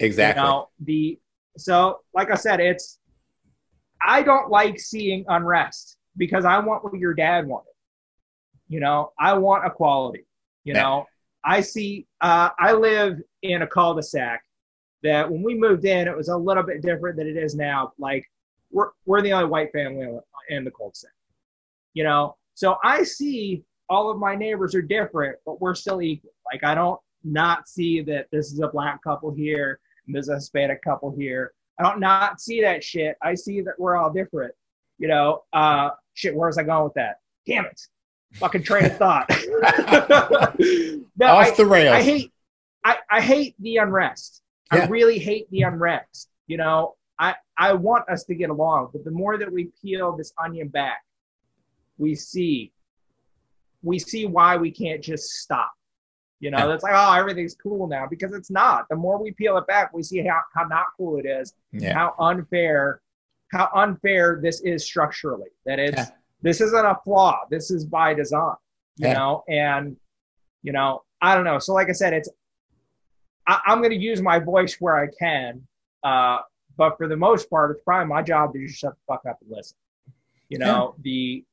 Exactly. 0.00 0.42
You 0.42 0.46
know, 0.48 0.68
the 0.80 1.18
so 1.56 2.00
like 2.14 2.30
I 2.30 2.34
said, 2.34 2.60
it's 2.60 2.98
I 4.04 4.22
don't 4.22 4.50
like 4.50 4.78
seeing 4.78 5.24
unrest 5.28 5.96
because 6.16 6.44
I 6.44 6.58
want 6.58 6.84
what 6.84 6.94
your 6.94 7.14
dad 7.14 7.46
wanted. 7.46 7.72
You 8.68 8.80
know, 8.80 9.12
I 9.18 9.34
want 9.34 9.64
equality. 9.64 10.26
You 10.64 10.74
Yeah. 10.74 10.82
know, 10.82 11.06
I 11.44 11.60
see 11.62 12.06
uh, 12.20 12.50
I 12.58 12.72
live 12.72 13.18
in 13.42 13.62
a 13.62 13.66
cul-de-sac 13.66 14.42
that 15.02 15.30
when 15.30 15.42
we 15.42 15.54
moved 15.54 15.84
in, 15.84 16.08
it 16.08 16.16
was 16.16 16.28
a 16.28 16.36
little 16.36 16.62
bit 16.62 16.82
different 16.82 17.16
than 17.16 17.26
it 17.26 17.36
is 17.36 17.54
now. 17.54 17.92
Like 17.98 18.30
we're 18.70 18.90
we're 19.04 19.22
the 19.22 19.32
only 19.32 19.48
white 19.48 19.72
family 19.72 20.08
in 20.48 20.64
the 20.64 20.70
cul-de-sac. 20.70 21.10
You 21.94 22.04
know, 22.04 22.36
so 22.54 22.76
I 22.82 23.02
see 23.02 23.64
all 23.88 24.10
of 24.10 24.18
my 24.18 24.34
neighbors 24.34 24.74
are 24.74 24.82
different, 24.82 25.36
but 25.44 25.60
we're 25.60 25.74
still 25.74 26.00
equal. 26.00 26.30
Like 26.50 26.64
I 26.64 26.74
don't 26.74 27.00
not 27.24 27.68
see 27.68 28.00
that 28.02 28.28
this 28.32 28.52
is 28.52 28.60
a 28.60 28.68
black 28.68 29.02
couple 29.02 29.32
here 29.32 29.80
and 30.06 30.14
there's 30.14 30.28
a 30.28 30.34
Hispanic 30.34 30.82
couple 30.82 31.10
here. 31.10 31.52
I 31.78 31.82
don't 31.82 32.00
not 32.00 32.40
see 32.40 32.60
that 32.62 32.84
shit. 32.84 33.16
I 33.22 33.34
see 33.34 33.60
that 33.62 33.74
we're 33.78 33.96
all 33.96 34.12
different. 34.12 34.54
You 34.98 35.08
know, 35.08 35.42
uh, 35.52 35.90
shit. 36.14 36.34
Where 36.34 36.48
was 36.48 36.58
I 36.58 36.62
going 36.62 36.84
with 36.84 36.94
that? 36.94 37.20
Damn 37.46 37.64
it! 37.64 37.80
Fucking 38.34 38.62
train 38.62 38.84
of 38.84 38.96
thought. 38.96 39.28
no, 41.16 41.26
Off 41.26 41.46
I, 41.46 41.54
the 41.56 41.66
rails. 41.66 41.94
I 41.94 42.02
hate. 42.02 42.32
I, 42.84 42.98
I 43.10 43.20
hate 43.20 43.54
the 43.58 43.78
unrest. 43.78 44.42
I 44.70 44.86
really 44.86 45.18
hate 45.18 45.50
the 45.50 45.62
unrest. 45.62 46.28
You 46.46 46.56
know, 46.56 46.96
I 47.18 47.34
I 47.58 47.72
want 47.74 48.08
us 48.08 48.24
to 48.24 48.34
get 48.34 48.50
along, 48.50 48.90
but 48.92 49.04
the 49.04 49.10
more 49.10 49.36
that 49.38 49.50
we 49.52 49.70
peel 49.82 50.16
this 50.16 50.32
onion 50.42 50.68
back, 50.68 51.02
we 51.98 52.14
see 52.14 52.72
we 53.82 53.98
see 53.98 54.26
why 54.26 54.56
we 54.56 54.70
can't 54.70 55.02
just 55.02 55.30
stop. 55.40 55.72
You 56.38 56.50
know, 56.50 56.68
Yeah. 56.68 56.74
it's 56.74 56.82
like, 56.84 56.92
oh, 56.94 57.12
everything's 57.14 57.54
cool 57.54 57.86
now 57.88 58.06
because 58.08 58.32
it's 58.32 58.50
not. 58.50 58.88
The 58.88 58.96
more 58.96 59.20
we 59.20 59.32
peel 59.32 59.56
it 59.58 59.66
back, 59.66 59.92
we 59.92 60.02
see 60.02 60.18
how, 60.24 60.40
how 60.54 60.64
not 60.64 60.86
cool 60.96 61.18
it 61.18 61.26
is, 61.26 61.54
yeah. 61.72 61.92
how 61.94 62.14
unfair, 62.18 63.00
how 63.52 63.68
unfair 63.74 64.40
this 64.42 64.60
is 64.62 64.84
structurally. 64.84 65.50
That 65.66 65.78
it's 65.80 65.96
Yeah. 65.96 66.10
this 66.42 66.60
isn't 66.60 66.86
a 66.86 66.96
flaw. 67.04 67.40
This 67.50 67.70
is 67.70 67.84
by 67.84 68.14
design. 68.14 68.54
You 68.96 69.08
Yeah. 69.08 69.14
know, 69.14 69.44
and 69.48 69.96
you 70.62 70.72
know, 70.72 71.02
I 71.20 71.34
don't 71.34 71.44
know. 71.44 71.58
So 71.58 71.72
like 71.74 71.88
I 71.88 71.92
said, 71.92 72.12
it's 72.12 72.28
I, 73.46 73.60
I'm 73.66 73.82
gonna 73.82 73.94
use 73.94 74.22
my 74.22 74.38
voice 74.38 74.76
where 74.80 74.96
I 74.96 75.08
can. 75.18 75.62
Uh, 76.02 76.38
but 76.76 76.96
for 76.96 77.06
the 77.06 77.16
most 77.16 77.50
part, 77.50 77.70
it's 77.72 77.84
probably 77.84 78.08
my 78.08 78.22
job 78.22 78.52
to 78.52 78.66
just 78.66 78.78
shut 78.78 78.94
the 78.94 79.12
fuck 79.12 79.22
up 79.28 79.38
and 79.42 79.50
listen. 79.50 79.76
You 80.48 80.58
know, 80.58 80.94
the 81.02 81.44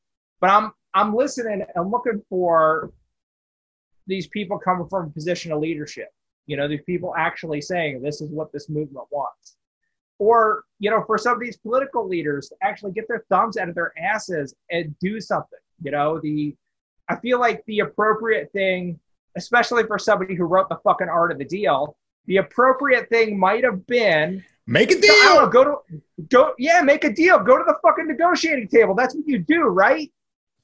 but 0.42 0.50
I'm 0.50 0.72
I'm 0.94 1.16
listening 1.16 1.66
and 1.76 1.92
looking 1.92 2.22
for 2.30 2.92
these 4.08 4.28
people 4.28 4.58
coming 4.58 4.88
from 4.90 5.06
a 5.06 5.10
position 5.10 5.52
of 5.52 5.60
leadership. 5.60 6.10
You 6.48 6.58
know, 6.58 6.68
these 6.68 6.82
people 6.86 7.14
actually 7.16 7.62
saying 7.62 8.02
this 8.02 8.22
is 8.22 8.30
what 8.30 8.52
this 8.52 8.70
movement 8.70 9.06
wants. 9.12 9.56
Or, 10.18 10.64
you 10.80 10.90
know, 10.90 11.04
for 11.06 11.18
some 11.18 11.36
of 11.36 11.40
these 11.40 11.58
political 11.58 12.08
leaders 12.08 12.50
to 12.50 12.56
actually 12.62 12.92
get 12.92 13.08
their 13.08 13.24
thumbs 13.30 13.56
out 13.56 13.70
of 13.70 13.76
their 13.76 13.94
asses 13.98 14.54
and 14.70 14.98
do 15.00 15.22
something. 15.22 15.60
You 15.82 15.92
know, 15.92 16.20
the 16.20 16.56
I 17.08 17.16
feel 17.18 17.40
like 17.40 17.64
the 17.66 17.80
appropriate 17.80 18.52
thing, 18.52 19.00
especially 19.36 19.84
for 19.84 19.98
somebody 20.00 20.36
who 20.36 20.44
wrote 20.46 20.70
the 20.70 20.78
fucking 20.84 21.10
art 21.10 21.32
of 21.32 21.38
the 21.38 21.46
deal, 21.46 21.96
the 22.26 22.38
appropriate 22.38 23.10
thing 23.10 23.38
might 23.40 23.64
have 23.64 23.86
been 23.88 24.44
Make 24.68 24.92
a 24.92 24.98
I 24.98 25.00
don't 25.00 25.02
know, 25.02 25.08
deal. 25.08 25.42
Oh, 25.42 25.48
go 25.50 25.64
to 25.64 26.02
go 26.30 26.54
yeah, 26.60 26.82
make 26.82 27.04
a 27.04 27.12
deal. 27.12 27.40
Go 27.40 27.58
to 27.58 27.64
the 27.66 27.76
fucking 27.82 28.08
negotiating 28.08 28.68
table. 28.68 28.94
That's 28.94 29.16
what 29.16 29.28
you 29.28 29.40
do, 29.40 29.64
right? 29.64 30.12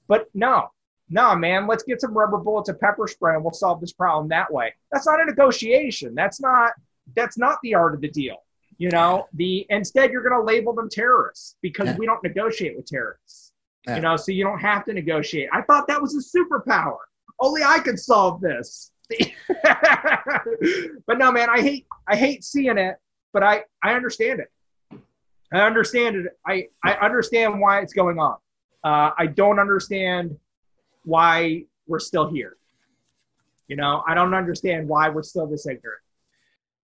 But 0.07 0.28
no, 0.36 0.68
no, 1.09 1.36
man, 1.36 1.66
let's 1.66 1.82
get 1.84 2.01
some 2.01 2.13
rubber 2.16 2.38
bullets 2.38 2.70
and 2.70 2.80
pepper 2.80 3.07
spray 3.07 3.34
and 3.34 3.43
we'll 3.43 3.53
solve 3.53 3.82
this 3.82 3.93
problem 3.93 4.28
that 4.30 4.51
way. 4.53 4.74
That's 4.91 5.07
not 5.07 5.20
a 5.22 5.26
negotiation. 5.26 6.13
That's 6.13 6.39
not 6.39 6.74
that's 7.16 7.38
not 7.38 7.57
the 7.63 7.74
art 7.74 7.95
of 7.95 8.01
the 8.01 8.09
deal. 8.09 8.38
You 8.78 8.89
know, 8.89 9.28
the 9.34 9.66
instead 9.70 10.11
you're 10.11 10.22
gonna 10.28 10.43
label 10.43 10.74
them 10.74 10.89
terrorists 10.89 11.55
because 11.63 11.88
Yeah. 11.88 11.97
we 11.97 12.05
don't 12.05 12.22
negotiate 12.24 12.76
with 12.76 12.86
terrorists. 12.86 13.53
Yeah. 13.88 13.95
You 13.95 14.01
know, 14.03 14.18
so 14.18 14.32
you 14.32 14.43
don't 14.43 14.59
have 14.59 14.86
to 14.86 14.93
negotiate. 14.93 15.49
I 15.51 15.61
thought 15.63 15.88
that 15.88 15.99
was 16.01 16.13
a 16.16 16.38
superpower. 16.38 16.97
Only 17.40 17.64
I 17.64 17.80
could 17.80 18.00
solve 18.00 18.42
this. 18.42 18.92
but 19.64 21.18
no, 21.18 21.32
man, 21.32 21.50
I 21.50 21.62
hate 21.62 21.86
I 22.08 22.16
hate 22.16 22.44
seeing 22.44 22.78
it, 22.78 22.96
but 23.34 23.44
I 23.44 23.64
I 23.84 23.94
understand 23.94 24.40
it. 24.40 24.52
I 25.54 25.62
understand 25.62 26.16
it. 26.16 26.38
I 26.46 26.68
I 26.84 26.94
understand 26.94 27.60
why 27.60 27.82
it's 27.82 27.94
going 27.94 28.20
on. 28.20 28.38
Uh, 28.84 29.12
I 29.18 29.28
don't 29.28 29.60
understand 29.60 30.38
why 31.04 31.66
we're 31.88 32.00
still 32.00 32.30
here. 32.30 32.58
You 33.68 33.76
know, 33.76 34.04
I 34.08 34.14
don't 34.14 34.34
understand 34.34 34.88
why 34.88 35.10
we're 35.10 35.24
still 35.24 35.48
this 35.48 35.66
ignorant. 35.66 36.02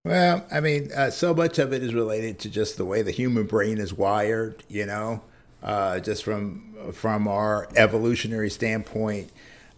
Well, 0.03 0.45
I 0.51 0.61
mean, 0.61 0.91
uh, 0.95 1.11
so 1.11 1.33
much 1.35 1.59
of 1.59 1.73
it 1.73 1.83
is 1.83 1.93
related 1.93 2.39
to 2.39 2.49
just 2.49 2.77
the 2.77 2.85
way 2.85 3.03
the 3.03 3.11
human 3.11 3.45
brain 3.45 3.77
is 3.77 3.93
wired. 3.93 4.63
You 4.67 4.87
know, 4.87 5.21
uh, 5.61 5.99
just 5.99 6.23
from 6.23 6.91
from 6.93 7.27
our 7.27 7.69
evolutionary 7.75 8.49
standpoint, 8.49 9.31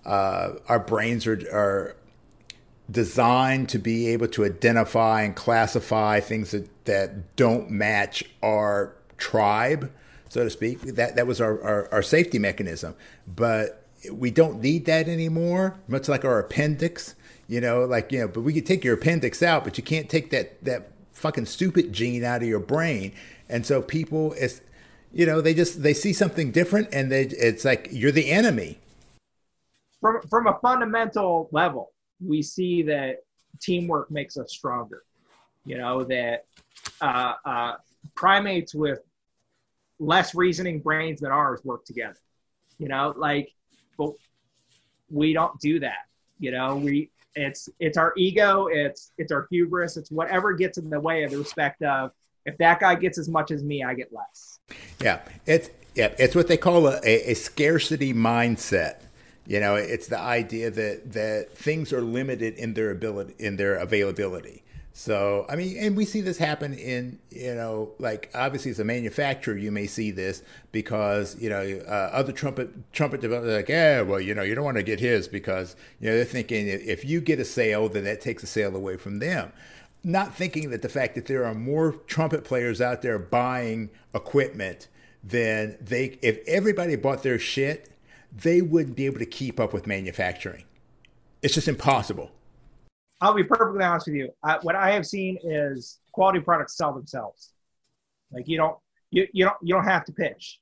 uh, 0.05 0.53
our 0.67 0.79
brains 0.79 1.25
are 1.27 1.39
are 1.51 1.95
designed 2.91 3.69
to 3.69 3.79
be 3.79 4.07
able 4.07 4.27
to 4.27 4.43
identify 4.43 5.21
and 5.21 5.35
classify 5.35 6.19
things 6.19 6.51
that, 6.51 6.85
that 6.85 7.35
don't 7.35 7.69
match 7.69 8.23
our 8.41 8.93
tribe, 9.17 9.91
so 10.29 10.43
to 10.43 10.49
speak. 10.49 10.81
That 10.81 11.15
that 11.15 11.25
was 11.27 11.39
our, 11.39 11.61
our, 11.63 11.93
our 11.93 12.03
safety 12.03 12.39
mechanism. 12.39 12.95
But 13.27 13.85
we 14.11 14.31
don't 14.31 14.61
need 14.61 14.85
that 14.85 15.07
anymore, 15.07 15.79
much 15.87 16.09
like 16.09 16.25
our 16.25 16.39
appendix. 16.39 17.15
You 17.47 17.61
know, 17.61 17.85
like, 17.85 18.11
you 18.11 18.19
know, 18.19 18.27
but 18.27 18.41
we 18.41 18.53
could 18.53 18.65
take 18.65 18.83
your 18.83 18.95
appendix 18.95 19.43
out, 19.43 19.63
but 19.63 19.77
you 19.77 19.83
can't 19.83 20.09
take 20.09 20.29
that 20.31 20.63
that 20.63 20.91
fucking 21.13 21.45
stupid 21.45 21.93
gene 21.93 22.23
out 22.23 22.41
of 22.41 22.47
your 22.47 22.59
brain. 22.59 23.13
And 23.47 23.65
so 23.65 23.81
people 23.81 24.33
it's 24.33 24.61
you 25.13 25.27
know, 25.27 25.41
they 25.41 25.53
just 25.53 25.83
they 25.83 25.93
see 25.93 26.11
something 26.11 26.51
different 26.51 26.89
and 26.91 27.11
they 27.11 27.23
it's 27.23 27.63
like 27.63 27.87
you're 27.91 28.11
the 28.11 28.31
enemy. 28.31 28.79
From 30.03 30.21
from 30.27 30.47
a 30.47 30.59
fundamental 30.61 31.47
level, 31.53 31.93
we 32.19 32.41
see 32.41 32.81
that 32.83 33.19
teamwork 33.61 34.11
makes 34.11 34.35
us 34.35 34.51
stronger. 34.51 35.03
You 35.65 35.77
know 35.77 36.03
that 36.03 36.43
uh, 36.99 37.35
uh, 37.45 37.73
primates 38.13 38.75
with 38.75 38.99
less 39.99 40.35
reasoning 40.35 40.81
brains 40.81 41.21
than 41.21 41.31
ours 41.31 41.61
work 41.63 41.85
together. 41.85 42.19
You 42.79 42.89
know, 42.89 43.13
like, 43.15 43.53
but 43.97 44.11
we 45.09 45.31
don't 45.31 45.57
do 45.61 45.79
that. 45.79 46.07
You 46.37 46.51
know, 46.51 46.75
we 46.75 47.09
it's 47.35 47.69
it's 47.79 47.97
our 47.97 48.11
ego, 48.17 48.67
it's 48.67 49.13
it's 49.17 49.31
our 49.31 49.47
hubris, 49.49 49.95
it's 49.95 50.11
whatever 50.11 50.51
gets 50.51 50.77
in 50.77 50.89
the 50.89 50.99
way 50.99 51.23
of 51.23 51.31
the 51.31 51.37
respect 51.37 51.81
of 51.81 52.11
if 52.45 52.57
that 52.57 52.81
guy 52.81 52.95
gets 52.95 53.17
as 53.17 53.29
much 53.29 53.51
as 53.51 53.63
me, 53.63 53.85
I 53.85 53.93
get 53.93 54.11
less. 54.11 54.59
Yeah, 54.99 55.21
it's 55.45 55.69
yeah, 55.95 56.13
it's 56.19 56.35
what 56.35 56.49
they 56.49 56.57
call 56.57 56.87
a, 56.87 56.99
a, 57.05 57.31
a 57.31 57.33
scarcity 57.35 58.13
mindset. 58.13 58.97
You 59.45 59.59
know, 59.59 59.75
it's 59.75 60.07
the 60.07 60.19
idea 60.19 60.71
that 60.71 61.13
that 61.13 61.51
things 61.51 61.91
are 61.91 62.01
limited 62.01 62.55
in 62.55 62.73
their 62.73 62.91
ability 62.91 63.35
in 63.39 63.57
their 63.57 63.75
availability. 63.75 64.63
So, 64.95 65.47
I 65.49 65.55
mean, 65.55 65.75
and 65.79 65.97
we 65.97 66.05
see 66.05 66.21
this 66.21 66.37
happen 66.37 66.75
in, 66.75 67.17
you 67.31 67.55
know, 67.55 67.93
like 67.97 68.29
obviously 68.35 68.69
as 68.69 68.79
a 68.79 68.83
manufacturer, 68.83 69.57
you 69.57 69.71
may 69.71 69.87
see 69.87 70.11
this 70.11 70.43
because, 70.71 71.35
you 71.41 71.49
know, 71.49 71.81
uh, 71.87 72.11
other 72.13 72.31
trumpet 72.31 72.93
trumpet 72.93 73.19
developers 73.19 73.55
like, 73.55 73.69
yeah, 73.69 74.01
well, 74.01 74.21
you 74.21 74.35
know, 74.35 74.43
you 74.43 74.53
don't 74.53 74.63
want 74.63 74.77
to 74.77 74.83
get 74.83 74.99
his 74.99 75.27
because, 75.27 75.75
you 75.99 76.09
know, 76.09 76.15
they're 76.15 76.25
thinking 76.25 76.67
if 76.67 77.03
you 77.03 77.21
get 77.21 77.39
a 77.39 77.45
sale, 77.45 77.89
then 77.89 78.03
that 78.03 78.21
takes 78.21 78.43
a 78.43 78.47
sale 78.47 78.75
away 78.75 78.95
from 78.95 79.17
them 79.17 79.51
not 80.03 80.35
thinking 80.35 80.69
that 80.69 80.81
the 80.81 80.89
fact 80.89 81.15
that 81.15 81.27
there 81.27 81.45
are 81.45 81.53
more 81.53 81.93
trumpet 82.07 82.43
players 82.43 82.81
out 82.81 83.01
there 83.01 83.17
buying 83.17 83.89
equipment 84.13 84.87
than 85.23 85.77
they 85.79 86.17
if 86.21 86.39
everybody 86.45 86.95
bought 86.95 87.23
their 87.23 87.39
shit 87.39 87.92
they 88.35 88.61
wouldn't 88.61 88.95
be 88.95 89.05
able 89.05 89.19
to 89.19 89.25
keep 89.25 89.59
up 89.59 89.73
with 89.73 89.87
manufacturing 89.87 90.63
it's 91.41 91.53
just 91.53 91.67
impossible 91.67 92.31
I'll 93.21 93.33
be 93.33 93.43
perfectly 93.45 93.85
honest 93.85 94.07
with 94.07 94.17
you. 94.17 94.33
I, 94.43 94.57
what 94.63 94.75
I 94.75 94.91
have 94.91 95.05
seen 95.05 95.37
is 95.43 95.99
quality 96.11 96.41
products 96.41 96.75
sell 96.75 96.91
themselves. 96.93 97.53
Like 98.33 98.49
you 98.49 98.57
don't, 98.57 98.77
you, 99.11 99.27
you 99.31 99.45
don't, 99.45 99.55
you 99.61 99.73
don't 99.73 99.85
have 99.85 100.03
to 100.05 100.11
pitch. 100.11 100.59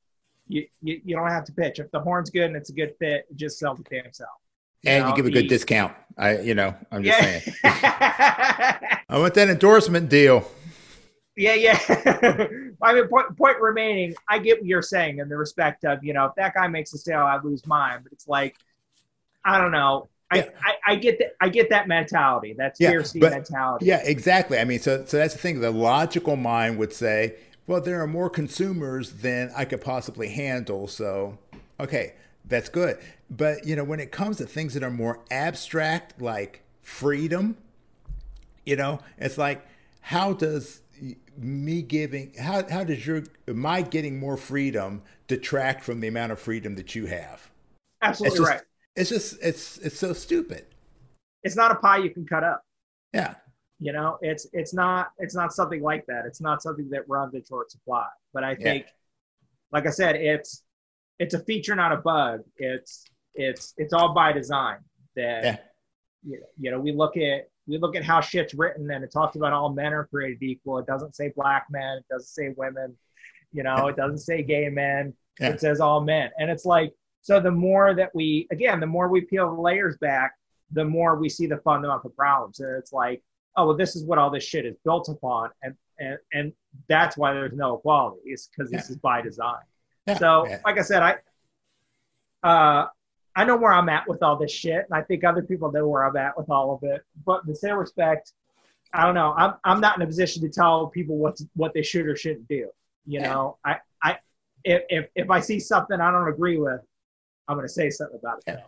You, 0.48 0.68
you, 0.84 1.02
you 1.04 1.16
don't 1.16 1.30
have 1.30 1.44
to 1.46 1.54
pitch. 1.54 1.80
If 1.80 1.90
the 1.90 2.00
horn's 2.00 2.30
good 2.30 2.44
and 2.44 2.56
it's 2.56 2.70
a 2.70 2.74
good 2.74 2.94
fit, 3.00 3.26
just 3.36 3.58
sell 3.58 3.74
the 3.74 3.82
damn 3.90 4.14
self. 4.14 4.30
and 4.86 5.08
you 5.10 5.16
give 5.16 5.26
a 5.26 5.32
good 5.32 5.48
discount 5.48 5.94
i 6.18 6.40
you 6.40 6.56
know 6.56 6.76
i'm 6.92 7.04
just 7.04 7.20
saying 7.20 7.42
i 7.64 8.90
want 9.12 9.34
that 9.34 9.48
endorsement 9.48 10.10
deal 10.10 10.50
yeah, 11.38 11.54
yeah. 11.54 12.48
I 12.84 12.94
mean, 12.94 13.08
point, 13.08 13.38
point 13.38 13.60
remaining, 13.60 14.16
I 14.30 14.40
get 14.40 14.60
what 14.60 14.66
you're 14.66 14.82
saying 14.82 15.20
in 15.20 15.30
the 15.30 15.38
respect 15.38 15.86
of, 15.86 16.04
you 16.04 16.14
know, 16.14 16.26
if 16.26 16.36
that 16.36 16.54
guy 16.54 16.68
makes 16.68 16.94
a 16.94 16.98
sale, 16.98 17.20
I 17.22 17.38
lose 17.44 17.66
mine. 17.66 18.00
But 18.04 18.12
it's 18.14 18.28
like, 18.28 18.56
I 19.46 19.60
don't 19.60 19.72
know. 19.72 20.10
I, 20.32 20.38
Yeah. 20.38 20.50
I, 20.64 20.94
I 20.94 20.96
get 20.96 21.20
that. 21.20 21.36
I 21.42 21.50
get 21.50 21.70
that 21.72 21.88
mentality. 21.88 22.54
That 22.58 22.76
Yeah, 22.80 22.90
scarcity 22.90 23.20
but- 23.20 23.32
mentality. 23.32 23.86
Yeah, 23.86 24.02
exactly. 24.04 24.58
I 24.58 24.64
mean, 24.66 24.80
so 24.80 25.04
so 25.06 25.18
that's 25.18 25.34
the 25.34 25.40
thing. 25.40 25.60
The 25.60 25.72
logical 25.72 26.36
mind 26.36 26.78
would 26.80 26.94
say, 26.94 27.36
well, 27.68 27.82
there 27.82 28.02
are 28.02 28.08
more 28.08 28.30
consumers 28.30 29.12
than 29.12 29.52
I 29.56 29.66
could 29.66 29.82
possibly 29.82 30.30
handle. 30.30 30.88
So, 30.88 31.38
okay, 31.80 32.14
that's 32.46 32.70
good. 32.70 32.98
But, 33.30 33.66
you 33.66 33.76
know, 33.76 33.84
when 33.84 34.00
it 34.00 34.12
comes 34.12 34.38
to 34.38 34.46
things 34.46 34.74
that 34.74 34.84
are 34.84 34.90
more 34.92 35.20
abstract, 35.30 36.22
like 36.22 36.64
freedom, 36.82 37.58
you 38.66 38.76
know, 38.76 39.00
it's 39.18 39.38
like, 39.38 39.66
how 40.02 40.34
does 40.34 40.82
me 41.38 41.82
giving, 41.82 42.34
how, 42.36 42.68
how 42.70 42.84
does 42.84 43.06
your, 43.06 43.24
my 43.48 43.82
getting 43.82 44.20
more 44.20 44.38
freedom 44.38 45.02
detract 45.28 45.84
from 45.84 46.00
the 46.00 46.08
amount 46.08 46.32
of 46.32 46.40
freedom 46.40 46.76
that 46.76 46.96
you 46.96 47.06
have? 47.06 47.50
Absolutely 48.02 48.28
it's 48.28 48.40
just, 48.40 48.52
right. 48.52 48.62
It's 48.96 49.10
just, 49.10 49.38
it's, 49.42 49.78
it's 49.78 50.00
so 50.00 50.14
stupid. 50.14 50.66
It's 51.44 51.56
not 51.56 51.72
a 51.72 51.76
pie 51.76 51.98
you 51.98 52.10
can 52.12 52.26
cut 52.26 52.44
up. 52.44 52.64
Yeah. 53.14 53.36
You 53.84 53.94
know, 53.94 54.20
it's 54.22 54.46
it's 54.54 54.76
not 54.76 55.08
it's 55.18 55.34
not 55.34 55.54
something 55.54 55.82
like 55.82 56.06
that. 56.06 56.28
It's 56.28 56.40
not 56.40 56.62
something 56.62 56.88
that 56.92 57.10
runs 57.10 57.34
in 57.34 57.44
short 57.44 57.72
supply. 57.72 58.06
But 58.32 58.44
I 58.44 58.54
think, 58.54 58.86
yeah. 58.86 58.92
like 59.72 59.88
I 59.88 59.90
said, 59.90 60.16
it's 60.18 60.64
it's 61.18 61.34
a 61.34 61.40
feature, 61.40 61.76
not 61.76 61.92
a 61.92 61.98
bug. 61.98 62.42
It's 62.58 63.06
it's 63.34 63.74
it's 63.78 63.92
all 63.92 64.14
by 64.14 64.34
design. 64.34 64.78
That 65.16 65.44
yeah. 65.44 65.58
you, 66.24 66.44
you 66.60 66.70
know, 66.70 66.80
we 66.80 66.92
look 66.92 67.18
at 67.18 67.50
we 67.68 67.78
look 67.78 67.96
at 67.96 68.04
how 68.04 68.22
shit's 68.22 68.54
written, 68.54 68.90
and 68.92 69.04
it 69.04 69.12
talks 69.12 69.36
about 69.36 69.54
all 69.54 69.70
men 69.70 69.94
are 69.94 70.06
created 70.06 70.42
equal. 70.42 70.78
It 70.80 70.88
doesn't 70.88 71.16
say 71.16 71.32
black 71.36 71.68
men. 71.70 71.98
It 71.98 72.06
doesn't 72.10 72.28
say 72.28 72.54
women. 72.58 72.96
You 73.54 73.64
know, 73.64 73.88
it 73.88 73.96
doesn't 73.96 74.20
say 74.20 74.44
gay 74.44 74.70
men. 74.70 75.14
Yeah. 75.40 75.50
It 75.50 75.62
says 75.62 75.80
all 75.80 76.02
men, 76.02 76.30
and 76.38 76.50
it's 76.50 76.66
like 76.66 76.94
so. 77.22 77.40
The 77.40 77.52
more 77.52 77.94
that 77.94 78.14
we, 78.14 78.48
again, 78.52 78.80
the 78.80 78.86
more 78.86 79.08
we 79.08 79.22
peel 79.22 79.56
the 79.56 79.62
layers 79.62 79.98
back, 79.98 80.34
the 80.72 80.86
more 80.86 81.16
we 81.16 81.30
see 81.30 81.48
the 81.48 81.58
fundamental 81.58 82.10
problems. 82.10 82.60
And 82.60 82.78
it's 82.78 82.94
like 82.94 83.24
oh 83.56 83.68
well 83.68 83.78
this 83.78 83.96
is 83.96 84.04
what 84.04 84.18
all 84.18 84.30
this 84.30 84.44
shit 84.44 84.66
is 84.66 84.76
built 84.84 85.10
upon 85.10 85.50
and 85.64 85.76
and, 86.00 86.18
and 86.34 86.54
that's 86.88 87.18
why 87.18 87.34
there's 87.34 87.54
no 87.54 87.78
equality 87.78 88.22
it's 88.26 88.48
because 88.48 88.72
this 88.72 88.90
is 88.90 88.98
by 88.98 89.22
design 89.22 89.62
yeah. 90.08 90.18
so 90.18 90.48
yeah. 90.48 90.60
like 90.66 90.78
i 90.78 90.82
said 90.82 91.04
i 91.04 91.16
uh 92.48 92.88
i 93.36 93.44
know 93.44 93.56
where 93.56 93.72
i'm 93.72 93.90
at 93.90 94.08
with 94.08 94.22
all 94.24 94.36
this 94.36 94.52
shit 94.52 94.86
and 94.90 94.94
i 94.94 95.02
think 95.02 95.24
other 95.24 95.42
people 95.42 95.72
know 95.72 95.88
where 95.88 96.06
i'm 96.06 96.16
at 96.18 96.38
with 96.38 96.50
all 96.50 96.74
of 96.74 96.84
it 96.84 97.04
but 97.26 97.42
in 97.44 97.50
the 97.50 97.56
same 97.56 97.76
respect 97.76 98.34
i 98.94 99.06
don't 99.06 99.16
know 99.16 99.34
i'm, 99.38 99.54
I'm 99.64 99.82
not 99.82 99.96
in 99.98 100.02
a 100.02 100.08
position 100.08 100.42
to 100.44 100.50
tell 100.50 100.88
people 100.88 101.18
what 101.18 101.38
to, 101.38 101.50
what 101.56 101.74
they 101.74 101.84
should 101.84 102.08
or 102.08 102.16
shouldn't 102.16 102.48
do 102.48 102.70
you 103.06 103.22
know 103.22 103.58
i 103.66 103.78
i 104.02 104.18
if, 104.64 104.84
if 104.90 105.08
if 105.16 105.30
i 105.30 105.40
see 105.40 105.60
something 105.60 106.00
i 106.00 106.12
don't 106.12 106.28
agree 106.28 106.58
with 106.58 106.82
I'm 107.52 107.58
going 107.58 107.68
to 107.68 107.74
say 107.74 107.90
something 107.90 108.18
about 108.18 108.42
it. 108.48 108.62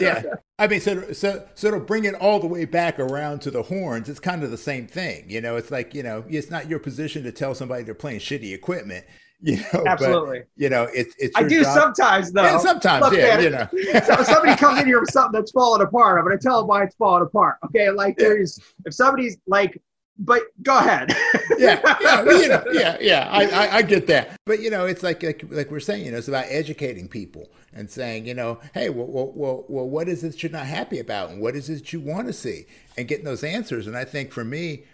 Yeah. 0.00 0.22
yeah. 0.22 0.34
I 0.60 0.68
mean, 0.68 0.80
so, 0.80 1.12
so, 1.12 1.48
so 1.54 1.70
to 1.72 1.80
bring 1.80 2.04
it 2.04 2.14
all 2.14 2.38
the 2.38 2.46
way 2.46 2.64
back 2.64 3.00
around 3.00 3.40
to 3.42 3.50
the 3.50 3.64
horns, 3.64 4.08
it's 4.08 4.20
kind 4.20 4.44
of 4.44 4.52
the 4.52 4.56
same 4.58 4.86
thing. 4.86 5.28
You 5.28 5.40
know, 5.40 5.56
it's 5.56 5.70
like, 5.70 5.92
you 5.92 6.04
know, 6.04 6.24
it's 6.28 6.50
not 6.50 6.68
your 6.68 6.78
position 6.78 7.24
to 7.24 7.32
tell 7.32 7.56
somebody 7.56 7.82
they're 7.82 7.94
playing 7.94 8.20
shitty 8.20 8.54
equipment. 8.54 9.06
You 9.48 9.58
know, 9.72 9.84
absolutely. 9.86 10.40
But, 10.40 10.48
you 10.56 10.68
know, 10.68 10.88
it's 10.92 11.14
it's. 11.16 11.36
I 11.36 11.44
do 11.44 11.62
job. 11.62 11.72
sometimes 11.72 12.32
though. 12.32 12.42
Yeah, 12.42 12.58
sometimes, 12.58 13.04
Look, 13.04 13.12
yeah. 13.12 13.36
Man, 13.36 13.42
you 13.44 13.50
know, 13.50 14.00
so 14.00 14.22
somebody 14.24 14.56
comes 14.56 14.80
in 14.80 14.86
here 14.86 14.98
with 14.98 15.12
something 15.12 15.38
that's 15.38 15.52
falling 15.52 15.80
apart. 15.80 16.18
I'm 16.18 16.24
going 16.24 16.36
to 16.36 16.42
tell 16.42 16.58
them 16.58 16.66
why 16.66 16.82
it's 16.82 16.96
falling 16.96 17.22
apart. 17.22 17.58
Okay, 17.66 17.88
like 17.90 18.16
yeah. 18.18 18.30
there's 18.30 18.58
if 18.84 18.94
somebody's 18.94 19.38
like 19.46 19.80
but 20.18 20.42
go 20.62 20.76
ahead. 20.78 21.14
yeah, 21.58 21.80
yeah, 22.00 22.22
you 22.24 22.48
know, 22.48 22.64
yeah, 22.72 22.96
yeah. 23.00 23.28
I, 23.30 23.44
I, 23.44 23.76
I, 23.76 23.82
get 23.82 24.08
that. 24.08 24.36
But 24.44 24.60
you 24.60 24.68
know, 24.70 24.84
it's 24.84 25.02
like, 25.02 25.22
like 25.22 25.44
like 25.48 25.70
we're 25.70 25.80
saying, 25.80 26.04
you 26.04 26.10
know, 26.10 26.18
it's 26.18 26.28
about 26.28 26.46
educating 26.48 27.08
people 27.08 27.48
and 27.72 27.88
saying, 27.88 28.26
you 28.26 28.34
know, 28.34 28.60
hey, 28.74 28.90
well, 28.90 29.06
well, 29.06 29.32
well, 29.34 29.64
well 29.68 29.88
what 29.88 30.08
is 30.08 30.24
it 30.24 30.42
you're 30.42 30.50
not 30.50 30.66
happy 30.66 30.98
about, 30.98 31.30
and 31.30 31.40
what 31.40 31.54
is 31.54 31.70
it 31.70 31.92
you 31.92 32.00
want 32.00 32.26
to 32.26 32.32
see, 32.32 32.66
and 32.96 33.06
getting 33.06 33.24
those 33.24 33.44
answers. 33.44 33.86
And 33.86 33.96
I 33.96 34.04
think 34.04 34.32
for 34.32 34.44
me, 34.44 34.84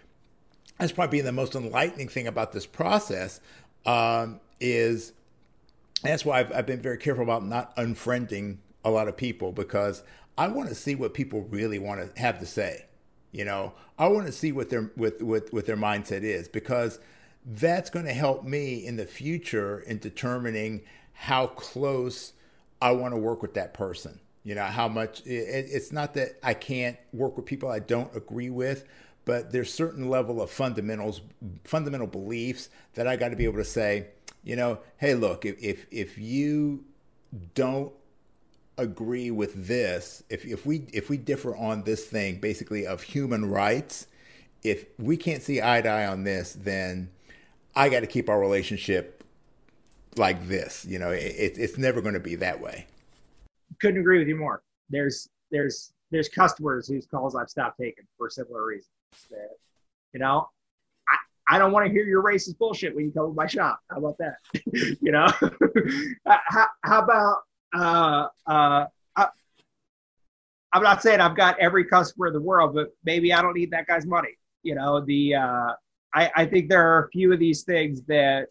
that's 0.78 0.92
probably 0.92 1.22
the 1.22 1.32
most 1.32 1.54
enlightening 1.54 2.08
thing 2.08 2.26
about 2.26 2.52
this 2.52 2.66
process 2.66 3.40
um, 3.86 4.40
is 4.60 5.12
that's 6.02 6.24
why 6.24 6.40
I've, 6.40 6.52
I've 6.52 6.66
been 6.66 6.80
very 6.80 6.98
careful 6.98 7.24
about 7.24 7.44
not 7.44 7.74
unfriending 7.76 8.58
a 8.84 8.90
lot 8.90 9.08
of 9.08 9.16
people 9.16 9.52
because 9.52 10.02
I 10.36 10.48
want 10.48 10.68
to 10.68 10.74
see 10.74 10.94
what 10.94 11.14
people 11.14 11.42
really 11.42 11.78
want 11.78 12.14
to 12.14 12.20
have 12.20 12.38
to 12.40 12.46
say 12.46 12.86
you 13.34 13.44
know, 13.44 13.72
I 13.98 14.06
want 14.06 14.26
to 14.26 14.32
see 14.32 14.52
what 14.52 14.70
their 14.70 14.92
with 14.96 15.20
with 15.20 15.52
what 15.52 15.66
their 15.66 15.76
mindset 15.76 16.22
is 16.22 16.46
because 16.46 17.00
that's 17.44 17.90
going 17.90 18.06
to 18.06 18.12
help 18.12 18.44
me 18.44 18.86
in 18.86 18.96
the 18.96 19.06
future 19.06 19.80
in 19.80 19.98
determining 19.98 20.82
how 21.12 21.48
close 21.48 22.32
I 22.80 22.92
want 22.92 23.12
to 23.12 23.18
work 23.18 23.42
with 23.42 23.54
that 23.54 23.74
person. 23.74 24.20
You 24.44 24.54
know, 24.54 24.66
how 24.66 24.86
much 24.86 25.20
it, 25.26 25.66
it's 25.68 25.90
not 25.90 26.14
that 26.14 26.38
I 26.44 26.54
can't 26.54 26.96
work 27.12 27.36
with 27.36 27.44
people 27.44 27.68
I 27.68 27.80
don't 27.80 28.14
agree 28.14 28.50
with, 28.50 28.84
but 29.24 29.52
there's 29.52 29.72
certain 29.72 30.08
level 30.08 30.40
of 30.42 30.50
fundamentals, 30.50 31.20
fundamental 31.64 32.06
beliefs 32.06 32.68
that 32.94 33.06
I 33.06 33.16
got 33.16 33.28
to 33.28 33.36
be 33.36 33.44
able 33.44 33.58
to 33.58 33.64
say, 33.64 34.08
you 34.42 34.56
know, 34.56 34.80
hey, 34.98 35.14
look, 35.14 35.44
if 35.44 35.56
if, 35.62 35.86
if 35.90 36.18
you 36.18 36.84
don't 37.54 37.92
agree 38.76 39.30
with 39.30 39.66
this, 39.66 40.22
if, 40.28 40.44
if 40.44 40.66
we 40.66 40.86
if 40.92 41.08
we 41.08 41.16
differ 41.16 41.56
on 41.56 41.84
this 41.84 42.04
thing 42.06 42.40
basically 42.40 42.86
of 42.86 43.02
human 43.02 43.50
rights, 43.50 44.06
if 44.62 44.86
we 44.98 45.16
can't 45.16 45.42
see 45.42 45.62
eye 45.62 45.80
to 45.80 45.88
eye 45.88 46.06
on 46.06 46.24
this, 46.24 46.52
then 46.52 47.10
I 47.74 47.88
got 47.88 48.00
to 48.00 48.06
keep 48.06 48.28
our 48.28 48.38
relationship 48.38 49.24
like 50.16 50.48
this. 50.48 50.84
You 50.84 50.98
know, 50.98 51.10
it, 51.10 51.56
it's 51.56 51.78
never 51.78 52.00
going 52.00 52.14
to 52.14 52.20
be 52.20 52.34
that 52.36 52.60
way. 52.60 52.86
Couldn't 53.80 54.00
agree 54.00 54.18
with 54.18 54.28
you 54.28 54.36
more. 54.36 54.62
There's 54.90 55.28
there's 55.50 55.92
there's 56.10 56.28
customers 56.28 56.86
whose 56.86 57.06
calls 57.06 57.34
I've 57.34 57.48
stopped 57.48 57.78
taking 57.80 58.04
for 58.18 58.28
similar 58.30 58.66
reasons. 58.66 58.90
That, 59.30 59.50
you 60.12 60.20
know, 60.20 60.48
I, 61.08 61.56
I 61.56 61.58
don't 61.58 61.72
want 61.72 61.86
to 61.86 61.92
hear 61.92 62.04
your 62.04 62.22
racist 62.22 62.58
bullshit 62.58 62.94
when 62.94 63.04
you 63.06 63.12
come 63.12 63.28
to 63.28 63.34
my 63.34 63.46
shop. 63.46 63.80
How 63.90 63.98
about 63.98 64.18
that? 64.18 64.36
you 65.00 65.12
know, 65.12 65.26
how, 66.26 66.66
how 66.82 66.98
about 67.00 67.42
uh, 67.74 68.28
uh, 68.46 68.86
I, 69.16 69.26
I'm 70.72 70.82
not 70.82 71.02
saying 71.02 71.20
I've 71.20 71.36
got 71.36 71.58
every 71.58 71.84
customer 71.84 72.28
in 72.28 72.32
the 72.32 72.40
world, 72.40 72.74
but 72.74 72.94
maybe 73.04 73.32
I 73.32 73.42
don't 73.42 73.54
need 73.54 73.70
that 73.72 73.86
guy's 73.86 74.06
money. 74.06 74.36
You 74.62 74.74
know, 74.74 75.00
the 75.00 75.34
uh, 75.36 75.72
I, 76.14 76.30
I 76.36 76.46
think 76.46 76.68
there 76.68 76.86
are 76.86 77.04
a 77.04 77.08
few 77.10 77.32
of 77.32 77.38
these 77.38 77.62
things 77.62 78.02
that 78.02 78.48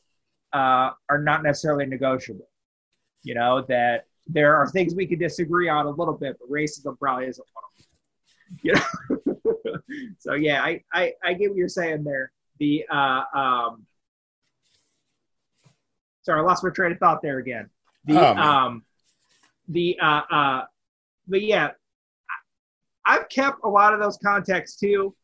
uh, 0.52 0.92
are 1.10 1.20
not 1.20 1.44
necessarily 1.44 1.86
negotiable. 1.86 2.50
You 3.24 3.36
know, 3.36 3.66
that 3.70 4.06
there 4.28 4.56
are 4.56 4.70
things 4.70 4.96
we 4.96 5.08
can 5.08 5.20
disagree 5.20 5.70
on 5.70 5.86
a 5.86 5.90
little 5.90 6.14
bit, 6.14 6.38
but 6.40 6.50
racism 6.50 6.98
probably 7.00 7.28
isn't 7.28 7.46
one 7.54 7.64
of 7.64 7.70
them. 7.73 7.73
You 8.62 8.74
know, 8.74 9.36
so 10.20 10.34
yeah, 10.36 10.64
I, 10.64 10.84
I 10.94 11.14
I 11.24 11.34
get 11.34 11.50
what 11.50 11.58
you're 11.58 11.68
saying 11.68 12.04
there. 12.04 12.32
The 12.60 12.86
uh, 12.92 13.24
um, 13.36 13.86
sorry, 16.22 16.40
I 16.40 16.44
lost 16.44 16.64
my 16.64 16.70
train 16.70 16.92
of 16.92 17.00
thought 17.00 17.22
there 17.22 17.40
again. 17.40 17.70
The 18.06 18.20
oh, 18.20 18.36
um, 18.36 18.84
the 19.68 19.98
uh, 20.02 20.22
uh, 20.30 20.62
but 21.28 21.42
yeah, 21.42 21.72
I've 23.06 23.30
kept 23.30 23.60
a 23.64 23.70
lot 23.70 23.94
of 23.94 24.00
those 24.00 24.18
contacts 24.18 24.76
too. 24.76 25.16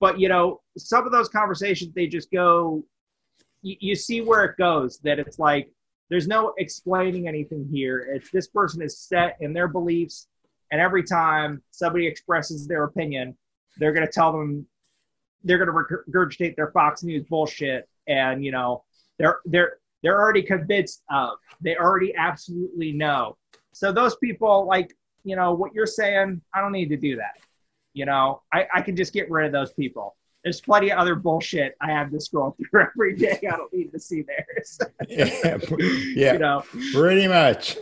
But 0.00 0.18
you 0.18 0.28
know, 0.28 0.60
some 0.76 1.06
of 1.06 1.12
those 1.12 1.28
conversations 1.28 1.94
they 1.94 2.06
just 2.06 2.30
go. 2.30 2.84
You, 3.62 3.76
you 3.80 3.94
see 3.96 4.20
where 4.20 4.44
it 4.44 4.56
goes. 4.56 4.98
That 4.98 5.18
it's 5.18 5.38
like 5.38 5.70
there's 6.10 6.28
no 6.28 6.52
explaining 6.58 7.28
anything 7.28 7.68
here. 7.70 7.98
It's 8.14 8.30
this 8.30 8.48
person 8.48 8.82
is 8.82 8.98
set 8.98 9.36
in 9.40 9.52
their 9.52 9.68
beliefs, 9.68 10.28
and 10.74 10.80
every 10.80 11.04
time 11.04 11.62
somebody 11.70 12.04
expresses 12.04 12.66
their 12.66 12.82
opinion, 12.82 13.36
they're 13.76 13.92
going 13.92 14.04
to 14.04 14.12
tell 14.12 14.32
them 14.32 14.66
they're 15.44 15.64
going 15.64 15.68
to 15.68 16.10
regurgitate 16.10 16.56
their 16.56 16.72
Fox 16.72 17.04
News 17.04 17.22
bullshit, 17.30 17.88
and 18.08 18.44
you 18.44 18.50
know 18.50 18.82
they're 19.16 19.38
they're 19.44 19.76
they're 20.02 20.20
already 20.20 20.42
convinced 20.42 21.04
of. 21.08 21.34
They 21.60 21.76
already 21.76 22.12
absolutely 22.16 22.90
know. 22.90 23.36
So 23.72 23.92
those 23.92 24.16
people, 24.16 24.66
like, 24.66 24.92
you 25.22 25.36
know, 25.36 25.54
what 25.54 25.72
you're 25.74 25.86
saying, 25.86 26.42
I 26.52 26.60
don't 26.60 26.72
need 26.72 26.88
to 26.88 26.96
do 26.96 27.14
that. 27.18 27.38
You 27.92 28.06
know, 28.06 28.42
I, 28.52 28.66
I 28.74 28.80
can 28.82 28.96
just 28.96 29.12
get 29.12 29.30
rid 29.30 29.46
of 29.46 29.52
those 29.52 29.72
people. 29.74 30.16
There's 30.44 30.60
plenty 30.60 30.92
of 30.92 30.98
other 30.98 31.14
bullshit 31.14 31.74
I 31.80 31.90
have 31.90 32.10
to 32.10 32.20
scroll 32.20 32.54
through 32.70 32.82
every 32.82 33.16
day. 33.16 33.40
I 33.50 33.56
don't 33.56 33.72
need 33.72 33.90
to 33.92 33.98
see 33.98 34.22
theirs. 34.22 34.78
yeah, 35.08 35.58
yeah, 36.14 36.32
you 36.34 36.38
know, 36.38 36.62
pretty 36.92 37.26
much. 37.26 37.78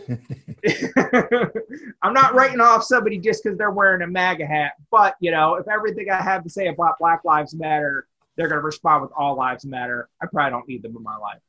I'm 2.01 2.13
not 2.13 2.33
writing 2.33 2.61
off 2.61 2.85
somebody 2.85 3.19
just 3.19 3.43
because 3.43 3.57
they're 3.57 3.71
wearing 3.71 4.01
a 4.01 4.07
MAGA 4.07 4.45
hat, 4.45 4.73
but 4.89 5.15
you 5.19 5.29
know, 5.29 5.55
if 5.55 5.67
everything 5.67 6.09
I 6.09 6.21
have 6.21 6.43
to 6.43 6.49
say 6.49 6.67
about 6.67 6.97
Black 6.99 7.25
Lives 7.25 7.53
Matter, 7.53 8.07
they're 8.37 8.47
going 8.47 8.61
to 8.61 8.65
respond 8.65 9.01
with 9.01 9.11
All 9.17 9.35
Lives 9.35 9.65
Matter. 9.65 10.07
I 10.21 10.27
probably 10.27 10.51
don't 10.51 10.67
need 10.67 10.83
them 10.83 10.95
in 10.95 11.03
my 11.03 11.17
life. 11.17 11.41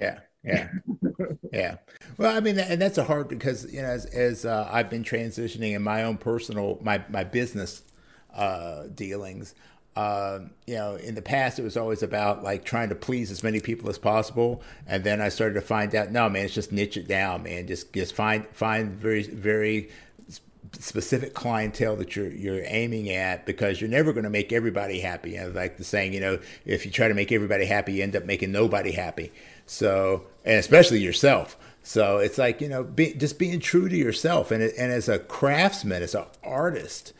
Yeah, 0.00 0.20
yeah, 0.42 0.68
yeah. 1.52 1.76
Well, 2.16 2.34
I 2.34 2.40
mean, 2.40 2.58
and 2.58 2.80
that's 2.80 2.96
a 2.96 3.04
hard 3.04 3.28
because 3.28 3.70
you 3.70 3.82
know, 3.82 3.88
as, 3.88 4.06
as 4.06 4.46
uh, 4.46 4.70
I've 4.72 4.88
been 4.88 5.04
transitioning 5.04 5.74
in 5.74 5.82
my 5.82 6.02
own 6.02 6.16
personal 6.16 6.78
my 6.82 7.04
my 7.10 7.24
business 7.24 7.82
uh, 8.34 8.84
dealings. 8.94 9.54
Uh, 9.94 10.40
you 10.66 10.74
know, 10.74 10.96
in 10.96 11.14
the 11.14 11.22
past, 11.22 11.58
it 11.58 11.62
was 11.62 11.76
always 11.76 12.02
about 12.02 12.42
like 12.42 12.64
trying 12.64 12.88
to 12.88 12.94
please 12.94 13.30
as 13.30 13.42
many 13.42 13.60
people 13.60 13.90
as 13.90 13.98
possible, 13.98 14.62
and 14.86 15.04
then 15.04 15.20
I 15.20 15.28
started 15.28 15.54
to 15.54 15.60
find 15.60 15.94
out, 15.94 16.10
no, 16.10 16.30
man, 16.30 16.46
it's 16.46 16.54
just 16.54 16.72
niche 16.72 16.96
it 16.96 17.06
down, 17.06 17.42
man. 17.42 17.66
Just 17.66 17.92
just 17.92 18.14
find 18.14 18.46
find 18.48 18.92
very 18.92 19.22
very 19.24 19.90
specific 20.78 21.34
clientele 21.34 21.96
that 21.96 22.16
you're 22.16 22.30
you're 22.30 22.62
aiming 22.64 23.10
at 23.10 23.44
because 23.44 23.80
you're 23.80 23.90
never 23.90 24.12
going 24.12 24.24
to 24.24 24.30
make 24.30 24.52
everybody 24.52 25.00
happy. 25.00 25.36
And 25.36 25.54
like 25.54 25.76
the 25.76 25.84
saying, 25.84 26.12
you 26.12 26.20
know, 26.20 26.38
if 26.64 26.86
you 26.86 26.92
try 26.92 27.08
to 27.08 27.14
make 27.14 27.32
everybody 27.32 27.66
happy, 27.66 27.94
you 27.94 28.02
end 28.02 28.16
up 28.16 28.24
making 28.24 28.52
nobody 28.52 28.92
happy. 28.92 29.32
So, 29.66 30.24
and 30.44 30.58
especially 30.58 31.00
yourself. 31.00 31.56
So 31.82 32.18
it's 32.18 32.38
like 32.38 32.60
you 32.60 32.68
know, 32.68 32.84
be, 32.84 33.12
just 33.14 33.38
being 33.38 33.60
true 33.60 33.88
to 33.88 33.96
yourself. 33.96 34.50
And 34.50 34.62
and 34.62 34.92
as 34.92 35.08
a 35.08 35.18
craftsman, 35.18 36.02
as 36.02 36.14
an 36.14 36.24
artist, 36.42 37.12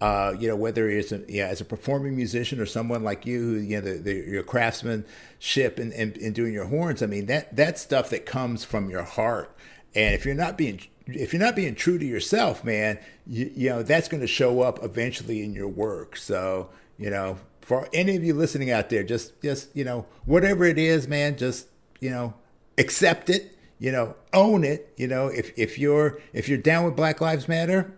uh, 0.00 0.34
you 0.38 0.48
know, 0.48 0.56
whether 0.56 0.88
it's 0.88 1.12
a, 1.12 1.22
yeah, 1.28 1.46
as 1.46 1.60
a 1.60 1.64
performing 1.64 2.16
musician 2.16 2.58
or 2.58 2.66
someone 2.66 3.04
like 3.04 3.26
you, 3.26 3.40
who, 3.40 3.54
you 3.56 3.80
know, 3.80 3.82
the, 3.82 3.98
the, 3.98 4.14
your 4.14 4.42
craftsmanship 4.42 5.78
and, 5.78 5.92
and 5.92 6.34
doing 6.34 6.54
your 6.54 6.66
horns. 6.66 7.02
I 7.02 7.06
mean, 7.06 7.26
that 7.26 7.54
that's 7.54 7.82
stuff 7.82 8.08
that 8.10 8.24
comes 8.24 8.64
from 8.64 8.88
your 8.88 9.02
heart. 9.02 9.54
And 9.94 10.14
if 10.14 10.24
you're 10.24 10.34
not 10.34 10.56
being 10.56 10.80
if 11.06 11.32
you're 11.32 11.42
not 11.42 11.56
being 11.56 11.74
true 11.74 11.98
to 11.98 12.04
yourself, 12.04 12.64
man, 12.64 12.98
you, 13.26 13.52
you 13.54 13.68
know 13.68 13.82
that's 13.82 14.08
going 14.08 14.20
to 14.20 14.26
show 14.26 14.62
up 14.62 14.82
eventually 14.82 15.42
in 15.42 15.52
your 15.52 15.68
work. 15.68 16.16
So 16.16 16.70
you 16.98 17.10
know, 17.10 17.38
for 17.60 17.88
any 17.92 18.16
of 18.16 18.24
you 18.24 18.34
listening 18.34 18.70
out 18.70 18.88
there, 18.88 19.02
just 19.02 19.40
just 19.42 19.74
you 19.76 19.84
know, 19.84 20.06
whatever 20.24 20.64
it 20.64 20.78
is, 20.78 21.08
man, 21.08 21.36
just 21.36 21.66
you 22.00 22.10
know, 22.10 22.34
accept 22.78 23.28
it. 23.28 23.56
You 23.78 23.92
know, 23.92 24.16
own 24.32 24.64
it. 24.64 24.92
You 24.96 25.08
know, 25.08 25.28
if 25.28 25.52
if 25.58 25.78
you're 25.78 26.20
if 26.32 26.48
you're 26.48 26.58
down 26.58 26.84
with 26.84 26.96
Black 26.96 27.20
Lives 27.20 27.48
Matter, 27.48 27.92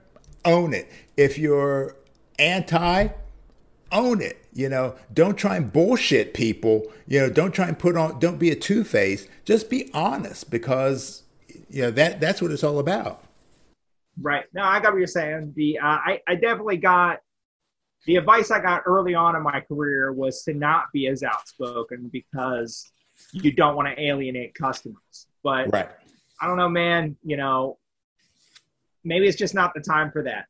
own 0.44 0.72
it. 0.74 0.90
If 1.16 1.38
you're 1.38 1.96
anti, 2.38 3.08
own 3.90 4.20
it. 4.20 4.38
You 4.52 4.68
know, 4.68 4.96
don't 5.12 5.36
try 5.36 5.56
and 5.56 5.72
bullshit 5.72 6.34
people. 6.34 6.92
You 7.06 7.20
know, 7.20 7.30
don't 7.30 7.52
try 7.52 7.68
and 7.68 7.78
put 7.78 7.96
on. 7.96 8.18
Don't 8.18 8.38
be 8.38 8.50
a 8.50 8.56
two 8.56 8.84
face. 8.84 9.26
Just 9.44 9.70
be 9.70 9.90
honest 9.94 10.50
because 10.50 11.22
you 11.70 11.82
know 11.82 11.90
that 11.92 12.20
that's 12.20 12.42
what 12.42 12.50
it's 12.50 12.64
all 12.64 12.78
about. 12.78 13.24
Right. 14.20 14.44
No, 14.52 14.62
I 14.62 14.80
got 14.80 14.92
what 14.92 14.98
you're 14.98 15.06
saying. 15.06 15.54
The 15.56 15.78
uh, 15.78 15.86
I 15.86 16.20
I 16.28 16.34
definitely 16.34 16.76
got 16.76 17.20
the 18.06 18.16
advice 18.16 18.50
I 18.50 18.60
got 18.60 18.82
early 18.84 19.14
on 19.14 19.36
in 19.36 19.42
my 19.42 19.60
career 19.60 20.12
was 20.12 20.42
to 20.42 20.54
not 20.54 20.86
be 20.92 21.06
as 21.06 21.22
outspoken 21.22 22.10
because 22.12 22.90
you 23.32 23.52
don't 23.52 23.76
want 23.76 23.88
to 23.88 24.02
alienate 24.02 24.54
customers. 24.54 25.26
But 25.42 25.72
right. 25.72 25.88
I 26.40 26.46
don't 26.46 26.56
know, 26.56 26.68
man. 26.68 27.16
You 27.24 27.38
know, 27.38 27.78
maybe 29.02 29.26
it's 29.26 29.38
just 29.38 29.54
not 29.54 29.72
the 29.74 29.80
time 29.80 30.10
for 30.10 30.22
that. 30.24 30.46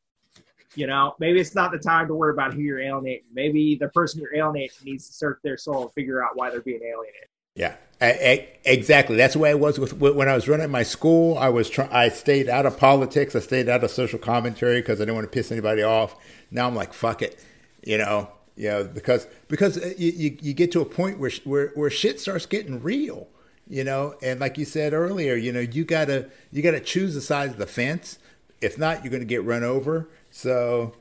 You 0.74 0.86
know, 0.86 1.14
maybe 1.18 1.40
it's 1.40 1.54
not 1.54 1.70
the 1.70 1.78
time 1.78 2.06
to 2.08 2.14
worry 2.14 2.32
about 2.32 2.54
who 2.54 2.60
you're 2.60 2.80
alienating. 2.80 3.24
Maybe 3.32 3.76
the 3.76 3.88
person 3.88 4.20
you're 4.20 4.34
alienating 4.34 4.76
needs 4.84 5.06
to 5.06 5.12
search 5.12 5.38
their 5.42 5.56
soul 5.56 5.82
and 5.82 5.92
figure 5.92 6.24
out 6.24 6.30
why 6.34 6.50
they're 6.50 6.62
being 6.62 6.82
alienated. 6.82 7.28
Yeah, 7.54 7.76
I, 8.00 8.06
I, 8.06 8.48
exactly. 8.64 9.16
That's 9.16 9.34
the 9.34 9.38
way 9.38 9.50
it 9.50 9.60
was 9.60 9.78
with 9.78 9.92
when 9.92 10.28
I 10.28 10.34
was 10.34 10.48
running 10.48 10.70
my 10.70 10.82
school. 10.82 11.36
I 11.36 11.50
was 11.50 11.68
try, 11.68 11.86
I 11.90 12.08
stayed 12.08 12.48
out 12.48 12.64
of 12.64 12.78
politics. 12.78 13.36
I 13.36 13.40
stayed 13.40 13.68
out 13.68 13.84
of 13.84 13.90
social 13.90 14.18
commentary 14.18 14.80
because 14.80 15.00
I 15.00 15.04
didn't 15.04 15.16
want 15.16 15.26
to 15.26 15.30
piss 15.30 15.52
anybody 15.52 15.82
off. 15.82 16.16
Now 16.50 16.66
I'm 16.66 16.74
like, 16.74 16.94
fuck 16.94 17.20
it, 17.20 17.38
you 17.82 17.98
know, 17.98 18.30
you 18.56 18.68
know, 18.68 18.84
because 18.84 19.26
because 19.48 19.76
uh, 19.76 19.92
you, 19.98 20.12
you, 20.12 20.38
you 20.40 20.54
get 20.54 20.72
to 20.72 20.80
a 20.80 20.86
point 20.86 21.18
where 21.18 21.30
where 21.44 21.68
where 21.74 21.90
shit 21.90 22.20
starts 22.20 22.46
getting 22.46 22.82
real, 22.82 23.28
you 23.68 23.84
know, 23.84 24.14
and 24.22 24.40
like 24.40 24.56
you 24.56 24.64
said 24.64 24.94
earlier, 24.94 25.34
you 25.34 25.52
know, 25.52 25.60
you 25.60 25.84
gotta 25.84 26.30
you 26.50 26.62
gotta 26.62 26.80
choose 26.80 27.14
the 27.14 27.20
side 27.20 27.50
of 27.50 27.58
the 27.58 27.66
fence. 27.66 28.18
If 28.62 28.78
not, 28.78 29.04
you're 29.04 29.18
to 29.18 29.24
get 29.24 29.44
run 29.44 29.64
over. 29.64 30.08
So, 30.32 30.94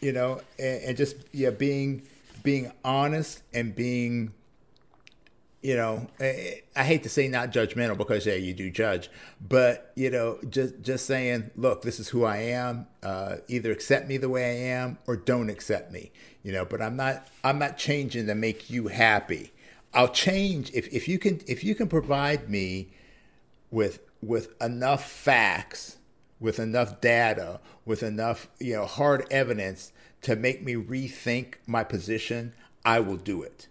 you 0.00 0.12
know, 0.12 0.40
and, 0.58 0.82
and 0.84 0.96
just 0.96 1.16
yeah, 1.32 1.50
being 1.50 2.02
being 2.44 2.70
honest 2.84 3.42
and 3.52 3.74
being 3.74 4.32
you 5.66 5.74
know, 5.74 6.06
I 6.20 6.84
hate 6.84 7.02
to 7.02 7.08
say 7.08 7.26
not 7.26 7.50
judgmental 7.50 7.98
because 7.98 8.24
yeah, 8.24 8.34
you 8.34 8.54
do 8.54 8.70
judge, 8.70 9.10
but 9.40 9.90
you 9.96 10.10
know, 10.10 10.38
just 10.48 10.80
just 10.80 11.06
saying, 11.06 11.50
look, 11.56 11.82
this 11.82 11.98
is 11.98 12.10
who 12.10 12.24
I 12.24 12.36
am. 12.36 12.86
Uh, 13.02 13.38
either 13.48 13.72
accept 13.72 14.06
me 14.06 14.16
the 14.16 14.28
way 14.28 14.44
I 14.44 14.76
am 14.76 14.98
or 15.08 15.16
don't 15.16 15.50
accept 15.50 15.90
me. 15.90 16.12
You 16.44 16.52
know, 16.52 16.64
but 16.64 16.80
I'm 16.80 16.94
not 16.94 17.26
I'm 17.42 17.58
not 17.58 17.78
changing 17.78 18.28
to 18.28 18.36
make 18.36 18.70
you 18.70 18.86
happy. 18.86 19.52
I'll 19.92 20.12
change 20.12 20.70
if, 20.72 20.86
if 20.94 21.08
you 21.08 21.18
can 21.18 21.40
if 21.48 21.64
you 21.64 21.74
can 21.74 21.88
provide 21.88 22.48
me 22.48 22.90
with 23.72 23.98
with 24.22 24.54
enough 24.62 25.10
facts, 25.10 25.96
with 26.40 26.58
enough 26.58 27.00
data, 27.00 27.60
with 27.84 28.02
enough 28.02 28.48
you 28.58 28.74
know 28.74 28.86
hard 28.86 29.26
evidence 29.30 29.92
to 30.22 30.36
make 30.36 30.62
me 30.62 30.74
rethink 30.74 31.54
my 31.66 31.84
position. 31.84 32.52
I 32.84 33.00
will 33.00 33.16
do 33.16 33.42
it. 33.42 33.68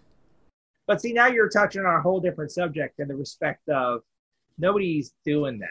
But 0.86 1.00
see, 1.00 1.12
now 1.12 1.26
you're 1.26 1.48
touching 1.48 1.84
on 1.84 1.96
a 1.96 2.00
whole 2.00 2.20
different 2.20 2.52
subject 2.52 3.00
in 3.00 3.08
the 3.08 3.16
respect 3.16 3.68
of 3.68 4.02
nobody's 4.58 5.12
doing 5.24 5.58
that. 5.58 5.70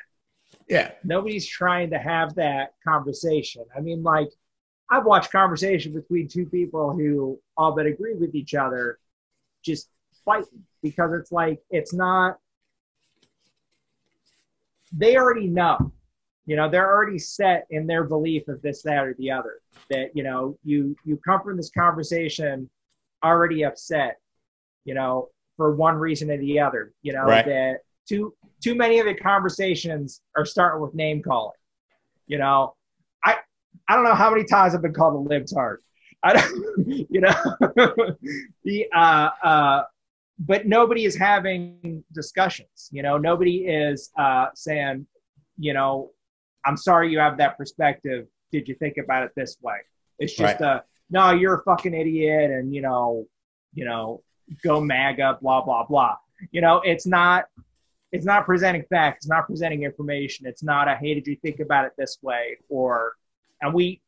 Yeah. 0.68 0.92
Nobody's 1.04 1.48
trying 1.48 1.90
to 1.92 1.98
have 1.98 2.36
that 2.36 2.74
conversation. 2.86 3.64
I 3.76 3.82
mean, 3.82 4.04
like, 4.04 4.30
I've 4.90 5.06
watched 5.06 5.32
conversation 5.32 5.94
between 5.94 6.28
two 6.28 6.46
people 6.46 6.94
who 6.94 7.40
all 7.58 7.74
but 7.74 7.86
agree 7.86 8.14
with 8.14 8.36
each 8.36 8.54
other 8.54 9.00
just 9.64 9.90
fighting 10.26 10.64
because 10.82 11.12
it's 11.14 11.32
like, 11.32 11.62
it's 11.70 11.94
not, 11.94 12.38
they 14.92 15.18
already 15.18 15.48
know. 15.48 15.92
You 16.46 16.56
know, 16.56 16.70
they're 16.70 16.88
already 16.88 17.20
set 17.20 17.66
in 17.72 17.88
their 17.88 18.04
belief 18.04 18.48
of 18.48 18.62
this, 18.62 18.84
that, 18.84 19.04
or 19.04 19.16
the 19.18 19.32
other. 19.32 19.62
That, 19.90 20.12
you 20.14 20.24
know, 20.24 20.58
you 20.64 20.96
you 21.04 21.18
come 21.26 21.42
from 21.42 21.58
this 21.58 21.72
conversation 21.72 22.70
already 23.24 23.64
upset 23.64 24.20
you 24.86 24.94
know, 24.94 25.30
for 25.58 25.76
one 25.76 25.96
reason 25.96 26.32
or 26.32 26.38
the 26.38 26.60
other. 26.60 26.94
You 27.02 27.14
know, 27.14 27.24
right. 27.24 27.46
that 27.46 27.80
too 28.08 28.34
too 28.64 28.76
many 28.76 29.00
of 29.00 29.06
the 29.06 29.16
conversations 29.16 30.22
are 30.38 30.46
starting 30.46 30.82
with 30.82 30.94
name 30.94 31.22
calling. 31.22 31.58
You 32.28 32.38
know, 32.38 32.76
I 33.24 33.38
I 33.90 33.96
don't 33.96 34.06
know 34.06 34.16
how 34.16 34.30
many 34.30 34.46
times 34.46 34.74
I've 34.74 34.82
been 34.82 34.94
called 34.94 35.26
a 35.26 35.30
libtard. 35.30 35.78
I 36.24 36.34
don't, 36.34 36.88
you 37.10 37.22
know, 37.22 37.34
the 38.64 38.86
uh, 38.96 39.30
uh, 39.44 39.84
but 40.40 40.68
nobody 40.68 41.06
is 41.06 41.16
having 41.18 42.04
discussions. 42.14 42.90
You 42.92 43.04
know, 43.04 43.18
nobody 43.18 43.66
is 43.66 44.12
uh, 44.18 44.48
saying, 44.54 45.08
you 45.58 45.74
know, 45.74 46.12
I'm 46.66 46.78
sorry 46.78 47.12
you 47.12 47.20
have 47.20 47.38
that 47.38 47.58
perspective. 47.58 48.28
Did 48.52 48.68
you 48.68 48.76
think 48.76 48.98
about 48.98 49.24
it 49.24 49.32
this 49.36 49.58
way? 49.62 49.78
It's 50.20 50.36
just 50.36 50.60
right. 50.60 50.80
a 50.80 50.84
no, 51.10 51.32
you're 51.32 51.56
a 51.56 51.64
fucking 51.64 51.94
idiot, 51.94 52.52
and 52.52 52.74
you 52.74 52.82
know, 52.82 53.28
you 53.74 53.86
know, 53.86 54.24
go 54.64 54.82
MAGA, 54.82 55.40
blah 55.42 55.62
blah 55.62 55.86
blah. 55.86 56.16
You 56.52 56.62
know, 56.62 56.82
it's 56.82 57.06
not 57.06 57.46
it's 58.12 58.26
not 58.26 58.46
presenting 58.46 58.84
facts, 58.90 59.26
it's 59.26 59.28
not 59.28 59.48
presenting 59.48 59.84
information. 59.84 60.46
It's 60.46 60.64
not 60.64 60.88
a 60.88 60.96
hey, 60.96 61.14
did 61.14 61.28
you 61.28 61.36
think 61.36 61.60
about 61.60 61.86
it 61.86 61.92
this 61.98 62.18
way? 62.22 62.58
Or 62.70 63.14
and 63.62 63.74
we 63.74 64.02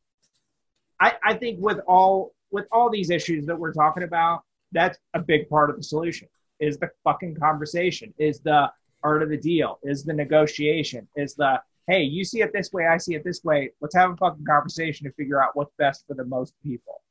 I, 1.00 1.14
I 1.24 1.34
think 1.36 1.60
with 1.60 1.80
all 1.88 2.34
with 2.52 2.66
all 2.72 2.90
these 2.90 3.10
issues 3.10 3.46
that 3.46 3.58
we're 3.58 3.74
talking 3.74 4.04
about, 4.04 4.44
that's 4.72 4.98
a 5.14 5.20
big 5.20 5.50
part 5.50 5.70
of 5.70 5.76
the 5.76 5.84
solution 5.84 6.28
is 6.60 6.78
the 6.78 6.90
fucking 7.04 7.36
conversation, 7.36 8.14
is 8.18 8.40
the 8.40 8.72
art 9.04 9.22
of 9.22 9.30
the 9.30 9.38
deal, 9.38 9.80
is 9.84 10.04
the 10.04 10.14
negotiation, 10.14 11.08
is 11.16 11.36
the 11.36 11.62
hey, 11.88 12.04
you 12.04 12.26
see 12.26 12.42
it 12.42 12.52
this 12.54 12.72
way, 12.72 12.86
I 12.86 12.98
see 12.98 13.16
it 13.16 13.24
this 13.24 13.44
way. 13.44 13.72
Let's 13.82 13.96
have 13.96 14.12
a 14.12 14.18
fucking 14.18 14.46
conversation 14.46 15.08
to 15.08 15.14
figure 15.14 15.42
out 15.42 15.56
what's 15.56 15.74
best 15.78 16.06
for 16.08 16.14
the 16.14 16.26
most 16.26 16.54
people 16.64 17.02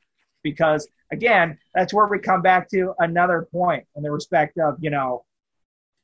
because 0.46 0.88
again, 1.10 1.58
that's 1.74 1.92
where 1.92 2.06
we 2.06 2.20
come 2.20 2.40
back 2.40 2.70
to 2.70 2.94
another 3.00 3.48
point 3.50 3.84
in 3.96 4.04
the 4.04 4.10
respect 4.12 4.58
of, 4.58 4.76
you 4.78 4.90
know, 4.90 5.24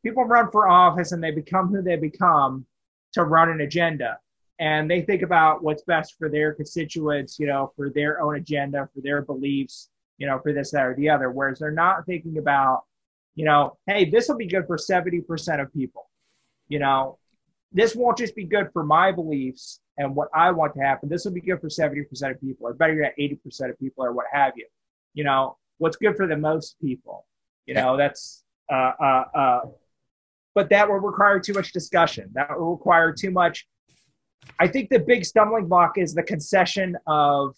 people 0.02 0.24
run 0.24 0.50
for 0.50 0.68
office 0.68 1.12
and 1.12 1.22
they 1.22 1.30
become 1.30 1.68
who 1.68 1.80
they 1.80 1.94
become 1.94 2.66
to 3.12 3.22
run 3.22 3.50
an 3.50 3.60
agenda. 3.60 4.18
And 4.58 4.90
they 4.90 5.02
think 5.02 5.22
about 5.22 5.62
what's 5.62 5.84
best 5.84 6.16
for 6.18 6.28
their 6.28 6.54
constituents, 6.54 7.38
you 7.38 7.46
know, 7.46 7.72
for 7.76 7.90
their 7.90 8.20
own 8.20 8.36
agenda, 8.36 8.88
for 8.92 9.00
their 9.00 9.22
beliefs, 9.22 9.90
you 10.18 10.26
know, 10.26 10.40
for 10.40 10.52
this, 10.52 10.72
that, 10.72 10.86
or 10.86 10.94
the 10.96 11.08
other. 11.08 11.30
Whereas 11.30 11.60
they're 11.60 11.70
not 11.70 12.04
thinking 12.04 12.38
about, 12.38 12.82
you 13.36 13.44
know, 13.44 13.78
hey, 13.86 14.10
this 14.10 14.28
will 14.28 14.36
be 14.36 14.46
good 14.46 14.66
for 14.66 14.76
70% 14.76 15.60
of 15.60 15.72
people. 15.72 16.10
You 16.68 16.80
know, 16.80 17.18
this 17.72 17.94
won't 17.94 18.18
just 18.18 18.36
be 18.36 18.44
good 18.44 18.68
for 18.72 18.84
my 18.84 19.12
beliefs 19.12 19.80
and 19.98 20.14
what 20.14 20.28
I 20.34 20.50
want 20.50 20.74
to 20.74 20.80
happen. 20.80 21.08
This 21.08 21.24
will 21.24 21.32
be 21.32 21.40
good 21.40 21.60
for 21.60 21.68
70% 21.68 22.02
of 22.30 22.40
people, 22.40 22.66
or 22.66 22.74
better 22.74 22.94
yet, 22.94 23.14
80% 23.18 23.70
of 23.70 23.78
people, 23.78 24.04
or 24.04 24.12
what 24.12 24.26
have 24.32 24.54
you. 24.56 24.66
You 25.14 25.24
know, 25.24 25.56
what's 25.78 25.96
good 25.96 26.16
for 26.16 26.26
the 26.26 26.36
most 26.36 26.76
people. 26.80 27.26
You 27.66 27.74
know, 27.74 27.96
that's, 27.96 28.42
uh, 28.70 28.92
uh, 29.00 29.24
uh, 29.34 29.60
but 30.54 30.68
that 30.70 30.88
will 30.88 30.96
require 30.96 31.38
too 31.40 31.52
much 31.52 31.72
discussion. 31.72 32.30
That 32.34 32.58
will 32.58 32.72
require 32.72 33.12
too 33.12 33.30
much. 33.30 33.66
I 34.58 34.66
think 34.66 34.90
the 34.90 34.98
big 34.98 35.24
stumbling 35.24 35.68
block 35.68 35.98
is 35.98 36.14
the 36.14 36.22
concession 36.22 36.96
of 37.06 37.54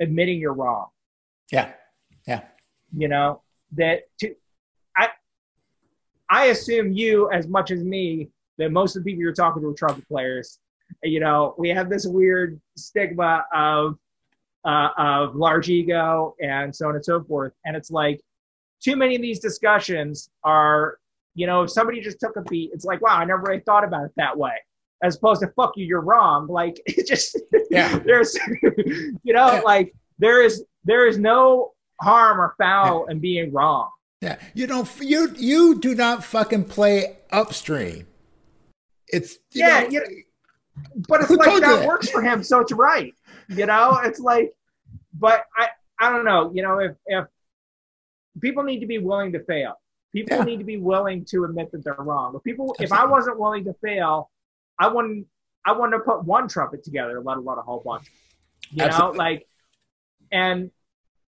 admitting 0.00 0.38
you're 0.38 0.52
wrong. 0.52 0.88
Yeah. 1.50 1.72
Yeah. 2.26 2.42
You 2.96 3.08
know, 3.08 3.42
that 3.72 4.02
to, 4.20 4.34
I, 4.96 5.08
I 6.30 6.46
assume 6.46 6.92
you 6.92 7.30
as 7.30 7.48
much 7.48 7.70
as 7.70 7.82
me 7.82 8.30
that 8.58 8.70
most 8.72 8.96
of 8.96 9.04
the 9.04 9.10
people 9.10 9.22
you're 9.22 9.32
talking 9.32 9.62
to 9.62 9.68
are 9.68 9.74
trumpet 9.74 10.06
players. 10.08 10.58
You 11.02 11.20
know, 11.20 11.54
we 11.58 11.68
have 11.70 11.88
this 11.90 12.06
weird 12.06 12.60
stigma 12.76 13.44
of 13.54 13.96
uh, 14.64 14.88
of 14.98 15.36
large 15.36 15.68
ego 15.68 16.34
and 16.42 16.74
so 16.74 16.88
on 16.88 16.94
and 16.96 17.04
so 17.04 17.22
forth. 17.22 17.52
And 17.64 17.76
it's 17.76 17.90
like 17.90 18.20
too 18.82 18.96
many 18.96 19.14
of 19.16 19.22
these 19.22 19.38
discussions 19.40 20.30
are, 20.44 20.98
you 21.34 21.46
know, 21.46 21.62
if 21.62 21.70
somebody 21.70 22.00
just 22.00 22.18
took 22.20 22.36
a 22.36 22.42
beat, 22.42 22.70
it's 22.72 22.84
like, 22.84 23.00
wow, 23.00 23.16
I 23.16 23.24
never 23.24 23.42
really 23.42 23.60
thought 23.60 23.84
about 23.84 24.04
it 24.04 24.12
that 24.16 24.36
way. 24.36 24.52
as 25.02 25.16
opposed 25.16 25.40
to 25.42 25.48
fuck 25.56 25.72
you, 25.76 25.86
you're 25.86 26.00
wrong. 26.00 26.48
Like 26.48 26.80
it 26.86 27.06
just 27.06 27.38
Yeah. 27.70 27.98
there's 28.04 28.34
you 28.62 29.32
know, 29.32 29.52
Yeah. 29.54 29.60
like 29.64 29.94
there 30.18 30.42
is 30.42 30.64
there 30.84 31.06
is 31.06 31.18
no 31.18 31.72
harm 32.00 32.40
or 32.40 32.54
foul 32.58 33.06
in 33.06 33.18
being 33.20 33.52
wrong. 33.52 33.90
Yeah, 34.20 34.36
you 34.54 34.66
don't. 34.66 34.88
You 35.00 35.32
you 35.36 35.78
do 35.78 35.94
not 35.94 36.24
fucking 36.24 36.64
play 36.64 37.18
upstream. 37.30 38.06
It's 39.12 39.38
you 39.52 39.64
Yeah, 39.64 39.80
know, 39.80 39.88
you 39.88 40.00
know, 40.00 40.06
but 41.08 41.22
it's 41.22 41.30
like 41.30 41.60
that 41.60 41.60
that? 41.60 41.86
works 41.86 42.10
for 42.10 42.22
him, 42.22 42.42
so 42.42 42.60
it's 42.60 42.72
right. 42.72 43.14
You 43.48 43.66
know, 43.66 43.98
it's 44.04 44.20
like, 44.20 44.52
but 45.18 45.44
I 45.56 45.68
I 46.00 46.10
don't 46.12 46.24
know. 46.24 46.50
You 46.54 46.62
know, 46.62 46.78
if 46.78 46.92
if 47.06 47.26
people 48.40 48.62
need 48.62 48.80
to 48.80 48.86
be 48.86 48.98
willing 48.98 49.32
to 49.32 49.42
fail, 49.44 49.74
people 50.12 50.38
Yeah. 50.38 50.44
need 50.44 50.58
to 50.58 50.64
be 50.64 50.76
willing 50.76 51.24
to 51.30 51.44
admit 51.44 51.72
that 51.72 51.84
they're 51.84 51.94
wrong. 51.98 52.34
If 52.36 52.42
people, 52.44 52.76
if 52.80 52.92
I 52.92 53.06
wasn't 53.06 53.38
willing 53.38 53.64
to 53.64 53.74
fail, 53.82 54.30
I 54.78 54.88
wouldn't 54.88 55.26
I 55.64 55.72
wouldn't 55.72 55.94
have 55.94 56.04
put 56.04 56.24
one 56.24 56.48
trumpet 56.48 56.84
together, 56.84 57.20
let 57.22 57.36
alone 57.36 57.58
a 57.58 57.62
whole 57.62 57.82
bunch. 57.84 58.06
You 58.70 58.84
Absolutely. 58.84 59.18
know, 59.18 59.24
like, 59.24 59.48
and 60.30 60.70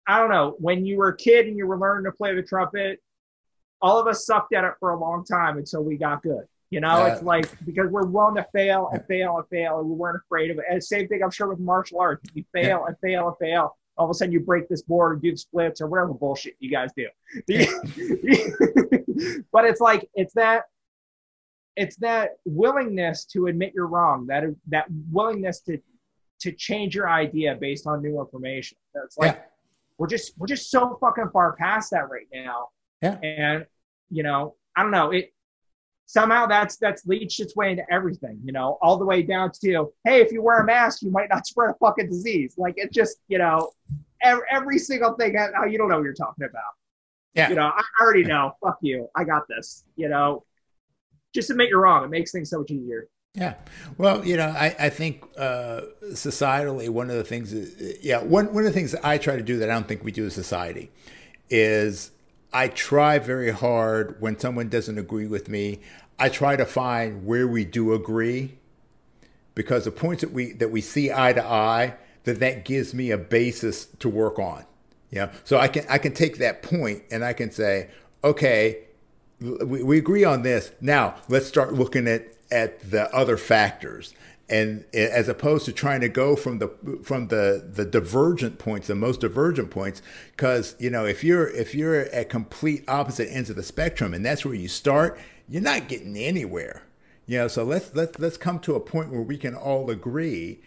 I 0.06 0.18
don't 0.18 0.30
know. 0.30 0.56
When 0.58 0.86
you 0.86 0.96
were 0.96 1.08
a 1.08 1.16
kid 1.16 1.46
and 1.46 1.56
you 1.56 1.66
were 1.66 1.78
learning 1.78 2.04
to 2.10 2.12
play 2.16 2.34
the 2.34 2.42
trumpet, 2.42 3.00
all 3.80 3.98
of 3.98 4.06
us 4.06 4.24
sucked 4.24 4.54
at 4.54 4.64
it 4.64 4.72
for 4.80 4.90
a 4.90 4.98
long 4.98 5.24
time 5.24 5.58
until 5.58 5.82
we 5.84 5.96
got 5.96 6.22
good. 6.22 6.44
You 6.70 6.80
know, 6.80 6.88
Uh, 6.88 7.06
it's 7.06 7.22
like 7.22 7.46
because 7.64 7.90
we're 7.90 8.06
willing 8.06 8.34
to 8.36 8.46
fail 8.52 8.88
and 8.92 9.04
fail 9.06 9.38
and 9.38 9.46
fail, 9.48 9.78
and 9.78 9.88
we 9.88 9.94
weren't 9.94 10.20
afraid 10.24 10.50
of 10.50 10.58
it. 10.58 10.64
And 10.68 10.82
same 10.82 11.06
thing, 11.08 11.22
I'm 11.22 11.30
sure, 11.30 11.48
with 11.48 11.60
martial 11.60 12.00
arts. 12.00 12.28
You 12.34 12.44
fail 12.52 12.86
and 12.86 12.96
fail 12.98 13.28
and 13.28 13.36
fail. 13.38 13.76
All 13.96 14.04
of 14.04 14.10
a 14.10 14.14
sudden, 14.14 14.32
you 14.32 14.40
break 14.40 14.68
this 14.68 14.82
board 14.82 15.14
and 15.14 15.22
do 15.22 15.36
splits 15.36 15.80
or 15.80 15.86
whatever 15.86 16.12
bullshit 16.12 16.54
you 16.58 16.70
guys 16.70 16.90
do. 16.96 17.08
but 19.52 19.64
it's 19.64 19.80
like 19.80 20.08
it's 20.14 20.34
that 20.34 20.64
it's 21.76 21.96
that 21.96 22.30
willingness 22.44 23.24
to 23.26 23.46
admit 23.46 23.72
you're 23.74 23.86
wrong. 23.86 24.26
That 24.26 24.44
that 24.68 24.86
willingness 25.10 25.60
to 25.62 25.78
to 26.40 26.52
change 26.52 26.94
your 26.94 27.08
idea 27.08 27.56
based 27.58 27.86
on 27.86 28.02
new 28.02 28.20
information. 28.20 28.76
That's 28.94 29.16
like 29.16 29.36
yeah, 29.36 29.42
we're 29.98 30.08
just 30.08 30.32
we're 30.36 30.46
just 30.46 30.70
so 30.70 30.98
fucking 31.00 31.30
far 31.32 31.54
past 31.54 31.90
that 31.92 32.10
right 32.10 32.26
now. 32.32 32.68
Yeah. 33.02 33.18
And 33.22 33.66
you 34.10 34.22
know, 34.22 34.56
I 34.76 34.82
don't 34.82 34.90
know. 34.90 35.10
It 35.10 35.32
somehow 36.06 36.46
that's 36.46 36.76
that's 36.76 37.04
leached 37.06 37.40
its 37.40 37.54
way 37.56 37.72
into 37.72 37.84
everything, 37.92 38.40
you 38.44 38.52
know, 38.52 38.78
all 38.80 38.96
the 38.96 39.04
way 39.04 39.22
down 39.22 39.50
to 39.64 39.92
hey, 40.04 40.20
if 40.20 40.32
you 40.32 40.42
wear 40.42 40.60
a 40.60 40.64
mask, 40.64 41.02
you 41.02 41.10
might 41.10 41.28
not 41.28 41.46
spread 41.46 41.70
a 41.70 41.74
fucking 41.74 42.08
disease. 42.08 42.54
Like 42.56 42.74
it 42.76 42.92
just, 42.92 43.18
you 43.28 43.38
know, 43.38 43.72
every, 44.22 44.44
every 44.50 44.78
single 44.78 45.14
thing. 45.14 45.36
Oh, 45.36 45.64
you 45.66 45.78
don't 45.78 45.88
know 45.88 45.96
what 45.96 46.04
you're 46.04 46.14
talking 46.14 46.44
about. 46.44 46.62
yeah. 47.34 47.48
You 47.50 47.56
know, 47.56 47.66
I 47.74 47.82
already 48.00 48.24
know. 48.24 48.52
Fuck 48.64 48.78
you. 48.80 49.08
I 49.14 49.24
got 49.24 49.42
this. 49.48 49.84
You 49.96 50.08
know, 50.08 50.44
just 51.34 51.50
admit 51.50 51.68
you're 51.68 51.82
wrong. 51.82 52.04
It 52.04 52.10
makes 52.10 52.32
things 52.32 52.50
so 52.50 52.60
much 52.60 52.70
easier. 52.70 53.08
Yeah. 53.34 53.54
Well, 53.98 54.24
you 54.24 54.38
know, 54.38 54.48
I, 54.48 54.74
I 54.78 54.88
think 54.88 55.22
uh, 55.36 55.82
societally, 56.04 56.88
one 56.88 57.10
of 57.10 57.16
the 57.16 57.24
things, 57.24 57.52
is, 57.52 58.02
yeah, 58.02 58.22
one, 58.22 58.46
one 58.46 58.64
of 58.64 58.64
the 58.64 58.70
things 58.72 58.92
that 58.92 59.04
I 59.04 59.18
try 59.18 59.36
to 59.36 59.42
do 59.42 59.58
that 59.58 59.68
I 59.68 59.74
don't 59.74 59.86
think 59.86 60.02
we 60.02 60.10
do 60.10 60.24
as 60.24 60.34
society 60.34 60.90
is 61.50 62.12
I 62.56 62.68
try 62.68 63.18
very 63.18 63.50
hard 63.50 64.18
when 64.18 64.38
someone 64.38 64.70
doesn't 64.70 64.96
agree 64.96 65.26
with 65.26 65.50
me, 65.50 65.80
I 66.18 66.30
try 66.30 66.56
to 66.56 66.64
find 66.64 67.26
where 67.26 67.46
we 67.46 67.66
do 67.66 67.92
agree 67.92 68.56
because 69.54 69.84
the 69.84 69.90
points 69.90 70.22
that 70.22 70.32
we 70.32 70.52
that 70.52 70.70
we 70.70 70.80
see 70.80 71.12
eye 71.12 71.34
to 71.34 71.44
eye, 71.44 71.96
that 72.24 72.40
that 72.40 72.64
gives 72.64 72.94
me 72.94 73.10
a 73.10 73.18
basis 73.18 73.84
to 73.98 74.08
work 74.08 74.38
on. 74.38 74.64
Yeah. 75.10 75.32
So 75.44 75.58
I 75.58 75.68
can 75.68 75.84
I 75.90 75.98
can 75.98 76.14
take 76.14 76.38
that 76.38 76.62
point 76.62 77.02
and 77.10 77.22
I 77.22 77.34
can 77.34 77.50
say, 77.50 77.90
okay, 78.24 78.84
we, 79.38 79.82
we 79.82 79.98
agree 79.98 80.24
on 80.24 80.40
this. 80.40 80.72
Now 80.80 81.16
let's 81.28 81.44
start 81.46 81.74
looking 81.74 82.08
at 82.08 82.26
at 82.50 82.90
the 82.90 83.14
other 83.14 83.36
factors, 83.36 84.14
and 84.48 84.84
as 84.94 85.28
opposed 85.28 85.64
to 85.66 85.72
trying 85.72 86.00
to 86.00 86.08
go 86.08 86.36
from 86.36 86.58
the 86.58 86.68
from 87.02 87.28
the 87.28 87.68
the 87.72 87.84
divergent 87.84 88.58
points, 88.58 88.86
the 88.86 88.94
most 88.94 89.20
divergent 89.20 89.70
points, 89.70 90.02
because 90.30 90.76
you 90.78 90.90
know 90.90 91.04
if 91.04 91.24
you're 91.24 91.48
if 91.48 91.74
you're 91.74 92.02
at 92.02 92.28
complete 92.28 92.84
opposite 92.88 93.28
ends 93.30 93.50
of 93.50 93.56
the 93.56 93.62
spectrum, 93.62 94.14
and 94.14 94.24
that's 94.24 94.44
where 94.44 94.54
you 94.54 94.68
start, 94.68 95.18
you're 95.48 95.62
not 95.62 95.88
getting 95.88 96.16
anywhere. 96.16 96.82
You 97.26 97.38
know, 97.38 97.48
so 97.48 97.64
let's 97.64 97.92
let's 97.94 98.18
let's 98.20 98.36
come 98.36 98.60
to 98.60 98.74
a 98.76 98.80
point 98.80 99.10
where 99.10 99.22
we 99.22 99.36
can 99.36 99.56
all 99.56 99.90
agree, 99.90 100.60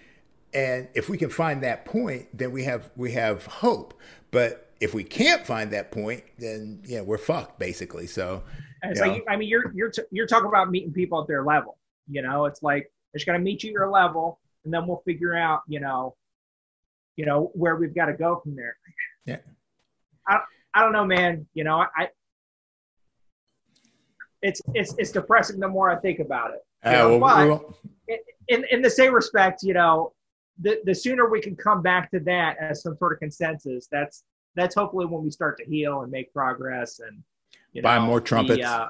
and 0.54 0.90
if 0.94 1.08
we 1.08 1.18
can 1.18 1.30
find 1.30 1.64
that 1.64 1.86
point, 1.86 2.28
then 2.34 2.52
we 2.52 2.66
have 2.66 2.90
we 2.98 3.14
have 3.14 3.46
hope. 3.46 3.94
But 4.32 4.72
if 4.82 4.94
we 4.94 5.04
can't 5.06 5.46
find 5.46 5.72
that 5.72 5.92
point, 5.92 6.24
then 6.38 6.82
yeah, 6.86 7.02
we're 7.02 7.18
fucked 7.18 7.60
basically. 7.60 8.08
So 8.08 8.44
And 8.82 8.92
it's 8.92 9.00
Yeah. 9.00 9.08
like 9.08 9.24
I 9.30 9.38
mean, 9.38 9.48
you're 9.50 9.72
you're 9.74 9.90
t- 9.90 10.04
you're 10.12 10.28
talking 10.28 10.48
about 10.48 10.70
meeting 10.70 10.92
people 10.92 11.22
at 11.22 11.28
their 11.28 11.44
level. 11.46 11.78
You 12.08 12.22
know, 12.22 12.46
it's 12.46 12.62
like 12.64 12.92
they're 13.12 13.20
just 13.20 13.26
gonna 13.26 13.40
meet 13.40 13.64
you 13.64 13.70
at 13.70 13.74
your 13.74 13.90
level, 13.90 14.40
and 14.66 14.74
then 14.74 14.88
we'll 14.88 15.02
figure 15.06 15.36
out, 15.36 15.62
you 15.68 15.80
know, 15.80 16.16
you 17.16 17.26
know 17.26 17.52
where 17.54 17.76
we've 17.76 17.96
got 17.96 18.06
to 18.06 18.14
go 18.14 18.40
from 18.42 18.56
there. 18.56 18.76
Yeah. 19.26 19.38
I 20.28 20.40
I 20.74 20.82
don't 20.82 20.94
know, 20.94 21.06
man. 21.06 21.48
You 21.54 21.64
know, 21.64 21.78
I. 21.80 21.88
I 21.98 22.08
it's 24.42 24.62
it's 24.74 24.96
it's 24.98 25.12
depressing 25.12 25.60
the 25.60 25.68
more 25.68 25.90
I 25.90 25.98
think 25.98 26.20
about 26.20 26.52
it. 26.52 26.60
Uh, 26.84 26.92
know, 26.92 27.18
well, 27.18 27.20
but 27.20 27.48
well, 27.48 27.78
in 28.48 28.66
in 28.72 28.82
the 28.82 28.90
same 28.90 29.14
respect, 29.14 29.64
you 29.64 29.74
know, 29.74 30.14
the 30.62 30.80
the 30.86 30.96
sooner 30.96 31.30
we 31.30 31.42
can 31.42 31.56
come 31.56 31.82
back 31.82 32.10
to 32.12 32.20
that 32.22 32.58
as 32.60 32.82
some 32.84 32.96
sort 32.98 33.14
of 33.14 33.20
consensus, 33.20 33.88
that's 33.92 34.24
that's 34.56 34.76
hopefully 34.76 35.06
when 35.06 35.24
we 35.24 35.32
start 35.32 35.58
to 35.58 35.66
heal 35.66 36.02
and 36.02 36.12
make 36.12 36.32
progress 36.34 37.00
and 37.00 37.22
you 37.74 37.82
Buy 37.82 37.98
know, 38.00 38.06
more 38.06 38.20
the, 38.20 38.26
trumpets. 38.26 38.66
uh, 38.66 38.88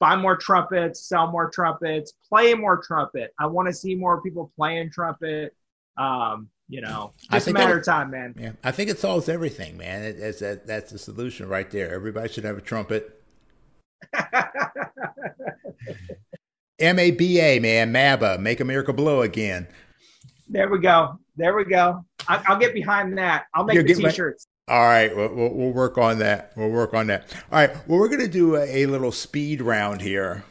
buy 0.00 0.16
more 0.16 0.36
trumpets, 0.36 1.06
sell 1.06 1.30
more 1.30 1.48
trumpets, 1.50 2.14
play 2.28 2.54
more 2.54 2.82
trumpet. 2.82 3.32
I 3.38 3.46
want 3.46 3.68
to 3.68 3.74
see 3.74 3.94
more 3.94 4.20
people 4.20 4.50
playing 4.56 4.90
trumpet. 4.90 5.54
Um, 5.96 6.48
you 6.68 6.80
know, 6.80 7.12
just 7.30 7.48
a 7.48 7.52
matter 7.52 7.78
of 7.78 7.84
time, 7.84 8.10
man. 8.10 8.34
yeah, 8.38 8.52
I 8.64 8.70
think 8.70 8.90
it 8.90 8.98
solves 8.98 9.28
everything, 9.28 9.76
man. 9.76 10.02
It, 10.04 10.18
it's 10.18 10.40
that, 10.40 10.66
that's 10.66 10.90
the 10.92 10.98
solution 10.98 11.48
right 11.48 11.70
there. 11.70 11.92
Everybody 11.92 12.32
should 12.32 12.44
have 12.44 12.58
a 12.58 12.60
trumpet. 12.60 13.20
M 16.78 16.98
A 16.98 17.10
B 17.10 17.40
A, 17.40 17.58
man, 17.58 17.92
MABA, 17.92 18.40
make 18.40 18.60
America 18.60 18.92
blow 18.92 19.22
again. 19.22 19.66
there 20.48 20.70
we 20.70 20.78
go. 20.78 21.18
There 21.36 21.54
we 21.54 21.64
go. 21.64 22.04
I, 22.28 22.42
I'll 22.46 22.58
get 22.58 22.72
behind 22.72 23.18
that. 23.18 23.46
I'll 23.54 23.64
make 23.64 23.74
You'll 23.74 23.84
the 23.84 23.94
t-shirts. 23.94 24.46
All 24.70 24.84
right, 24.84 25.14
we'll, 25.14 25.52
we'll, 25.52 25.72
work 25.72 25.98
on 25.98 26.20
that. 26.20 26.52
We'll 26.56 26.70
work 26.70 26.94
on 26.94 27.08
that. 27.08 27.26
All 27.50 27.58
right, 27.58 27.70
well, 27.88 27.98
we're 27.98 28.08
gonna 28.08 28.28
do 28.28 28.54
a, 28.54 28.84
a 28.84 28.86
little 28.86 29.10
speed 29.10 29.60
round 29.60 30.00
here. 30.00 30.44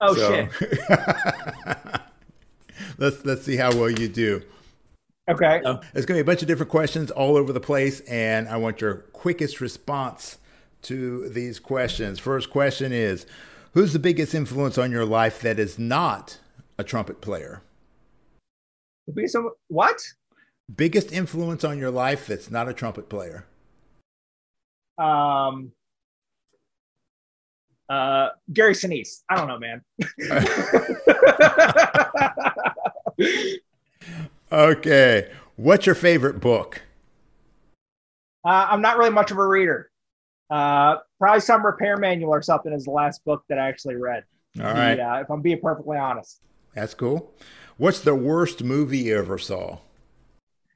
Oh 0.00 0.14
So- 0.14 0.48
shit. 0.58 0.78
let's 2.98 3.24
let's 3.24 3.44
see 3.44 3.56
how 3.56 3.74
well 3.74 3.90
you 3.90 4.08
do. 4.08 4.42
Okay. 5.28 5.60
So 5.64 5.80
there's 5.92 6.06
going 6.06 6.18
to 6.18 6.22
be 6.22 6.28
a 6.28 6.32
bunch 6.32 6.42
of 6.42 6.48
different 6.48 6.70
questions 6.70 7.10
all 7.10 7.36
over 7.36 7.52
the 7.52 7.58
place, 7.58 7.98
and 8.02 8.48
I 8.48 8.58
want 8.58 8.80
your 8.80 8.98
quickest 9.12 9.60
response 9.60 10.38
to 10.82 11.28
these 11.30 11.58
questions. 11.58 12.20
First 12.20 12.50
question 12.50 12.92
is 12.92 13.26
Who's 13.72 13.92
the 13.92 13.98
biggest 13.98 14.34
influence 14.34 14.78
on 14.78 14.92
your 14.92 15.04
life 15.04 15.40
that 15.40 15.58
is 15.58 15.78
not 15.78 16.38
a 16.78 16.84
trumpet 16.84 17.20
player? 17.20 17.62
Be 19.12 19.26
some 19.26 19.50
what? 19.68 20.00
Biggest 20.74 21.12
influence 21.12 21.64
on 21.64 21.78
your 21.78 21.90
life 21.90 22.26
that's 22.26 22.50
not 22.50 22.68
a 22.68 22.72
trumpet 22.72 23.08
player? 23.08 23.46
Um, 24.98 25.72
uh, 27.88 28.30
Gary 28.52 28.74
Sinise. 28.74 29.22
I 29.28 29.36
don't 29.36 29.48
know, 29.48 29.58
man. 29.58 29.82
Okay. 34.52 35.32
What's 35.56 35.86
your 35.86 35.94
favorite 35.94 36.40
book? 36.40 36.82
Uh, 38.44 38.68
I'm 38.70 38.80
not 38.80 38.96
really 38.96 39.10
much 39.10 39.30
of 39.30 39.38
a 39.38 39.46
reader. 39.46 39.90
Uh, 40.48 40.98
probably 41.18 41.40
some 41.40 41.66
repair 41.66 41.96
manual 41.96 42.30
or 42.30 42.42
something 42.42 42.72
is 42.72 42.84
the 42.84 42.92
last 42.92 43.24
book 43.24 43.42
that 43.48 43.58
I 43.58 43.68
actually 43.68 43.96
read. 43.96 44.24
All 44.60 44.72
right. 44.72 44.96
Yeah, 44.96 45.20
if 45.20 45.30
I'm 45.30 45.42
being 45.42 45.60
perfectly 45.60 45.98
honest. 45.98 46.40
That's 46.74 46.94
cool. 46.94 47.34
What's 47.76 48.00
the 48.00 48.14
worst 48.14 48.62
movie 48.62 48.98
you 48.98 49.18
ever 49.18 49.38
saw? 49.38 49.78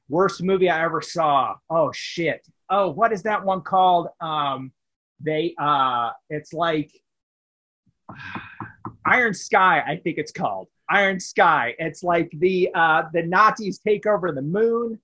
Worst 0.09 0.43
movie 0.43 0.69
I 0.69 0.83
ever 0.83 1.01
saw. 1.01 1.55
Oh 1.69 1.91
shit. 1.93 2.45
Oh, 2.71 2.89
what 2.89 3.11
is 3.11 3.21
that 3.23 3.43
one 3.43 3.61
called? 3.61 4.07
Um, 4.21 4.71
they 5.19 5.53
uh, 5.59 6.11
it's 6.29 6.53
like 6.53 6.89
Iron 9.05 9.33
Sky. 9.33 9.83
I 9.85 9.97
think 9.97 10.17
it's 10.17 10.31
called 10.31 10.69
Iron 10.89 11.19
Sky. 11.19 11.75
It's 11.77 12.01
like 12.01 12.31
the 12.33 12.69
uh, 12.73 13.03
the 13.13 13.23
Nazis 13.23 13.79
take 13.79 14.05
over 14.05 14.31
the 14.31 14.41
moon, 14.41 14.97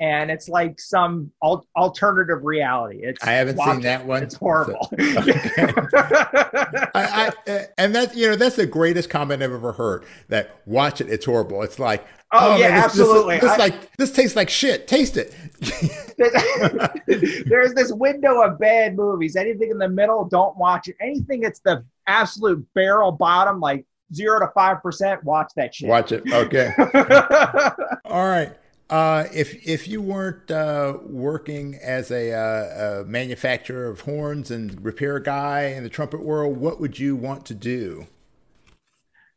and 0.00 0.30
it's 0.30 0.48
like 0.48 0.80
some 0.80 1.30
al- 1.44 1.66
alternative 1.76 2.42
reality. 2.44 3.00
It's 3.02 3.22
I 3.22 3.32
haven't 3.32 3.56
watch 3.56 3.72
seen 3.74 3.82
that 3.82 4.04
one. 4.06 4.22
It's 4.22 4.34
horrible. 4.34 4.90
I, 4.98 6.90
I, 6.94 7.50
uh, 7.50 7.62
and 7.78 7.94
that's 7.94 8.14
you 8.16 8.28
know 8.28 8.36
that's 8.36 8.56
the 8.56 8.66
greatest 8.66 9.10
comment 9.10 9.42
I've 9.42 9.52
ever 9.52 9.72
heard. 9.72 10.04
That 10.28 10.56
watch 10.66 11.00
it, 11.00 11.08
it's 11.08 11.24
horrible. 11.26 11.62
It's 11.62 11.78
like 11.78 12.06
Oh, 12.32 12.56
yeah, 12.56 12.68
man, 12.68 12.82
this- 12.82 12.92
this- 12.92 13.00
absolutely. 13.00 13.38
This, 13.40 13.50
I- 13.50 13.56
like 13.56 13.96
this 13.96 14.12
tastes 14.12 14.36
like 14.36 14.48
shit. 14.50 14.86
Taste 14.86 15.16
it. 15.16 15.34
There's 17.48 17.74
this 17.74 17.92
window 17.92 18.40
of 18.42 18.58
bad 18.58 18.94
movies. 18.96 19.34
Anything 19.36 19.70
in 19.70 19.78
the 19.78 19.88
middle, 19.88 20.24
don't 20.24 20.56
watch 20.56 20.88
it. 20.88 20.96
Anything 21.00 21.40
that's 21.40 21.60
the 21.60 21.84
absolute 22.06 22.64
barrel 22.74 23.10
bottom, 23.12 23.58
like 23.60 23.84
zero 24.14 24.38
to 24.40 24.48
five 24.54 24.80
percent, 24.82 25.22
watch 25.24 25.50
that 25.56 25.74
shit. 25.74 25.88
Watch 25.88 26.12
it. 26.12 26.22
Okay. 26.32 26.72
All 28.04 28.26
right. 28.28 28.56
Uh, 28.90 29.28
if 29.32 29.54
if 29.64 29.86
you 29.86 30.02
weren't 30.02 30.50
uh, 30.50 30.98
working 31.04 31.76
as 31.76 32.10
a, 32.10 32.32
uh, 32.32 33.02
a, 33.02 33.04
manufacturer 33.04 33.88
of 33.88 34.00
horns 34.00 34.50
and 34.50 34.84
repair 34.84 35.20
guy 35.20 35.66
in 35.66 35.84
the 35.84 35.88
trumpet 35.88 36.20
world, 36.20 36.56
what 36.56 36.80
would 36.80 36.98
you 36.98 37.14
want 37.14 37.46
to 37.46 37.54
do? 37.54 38.08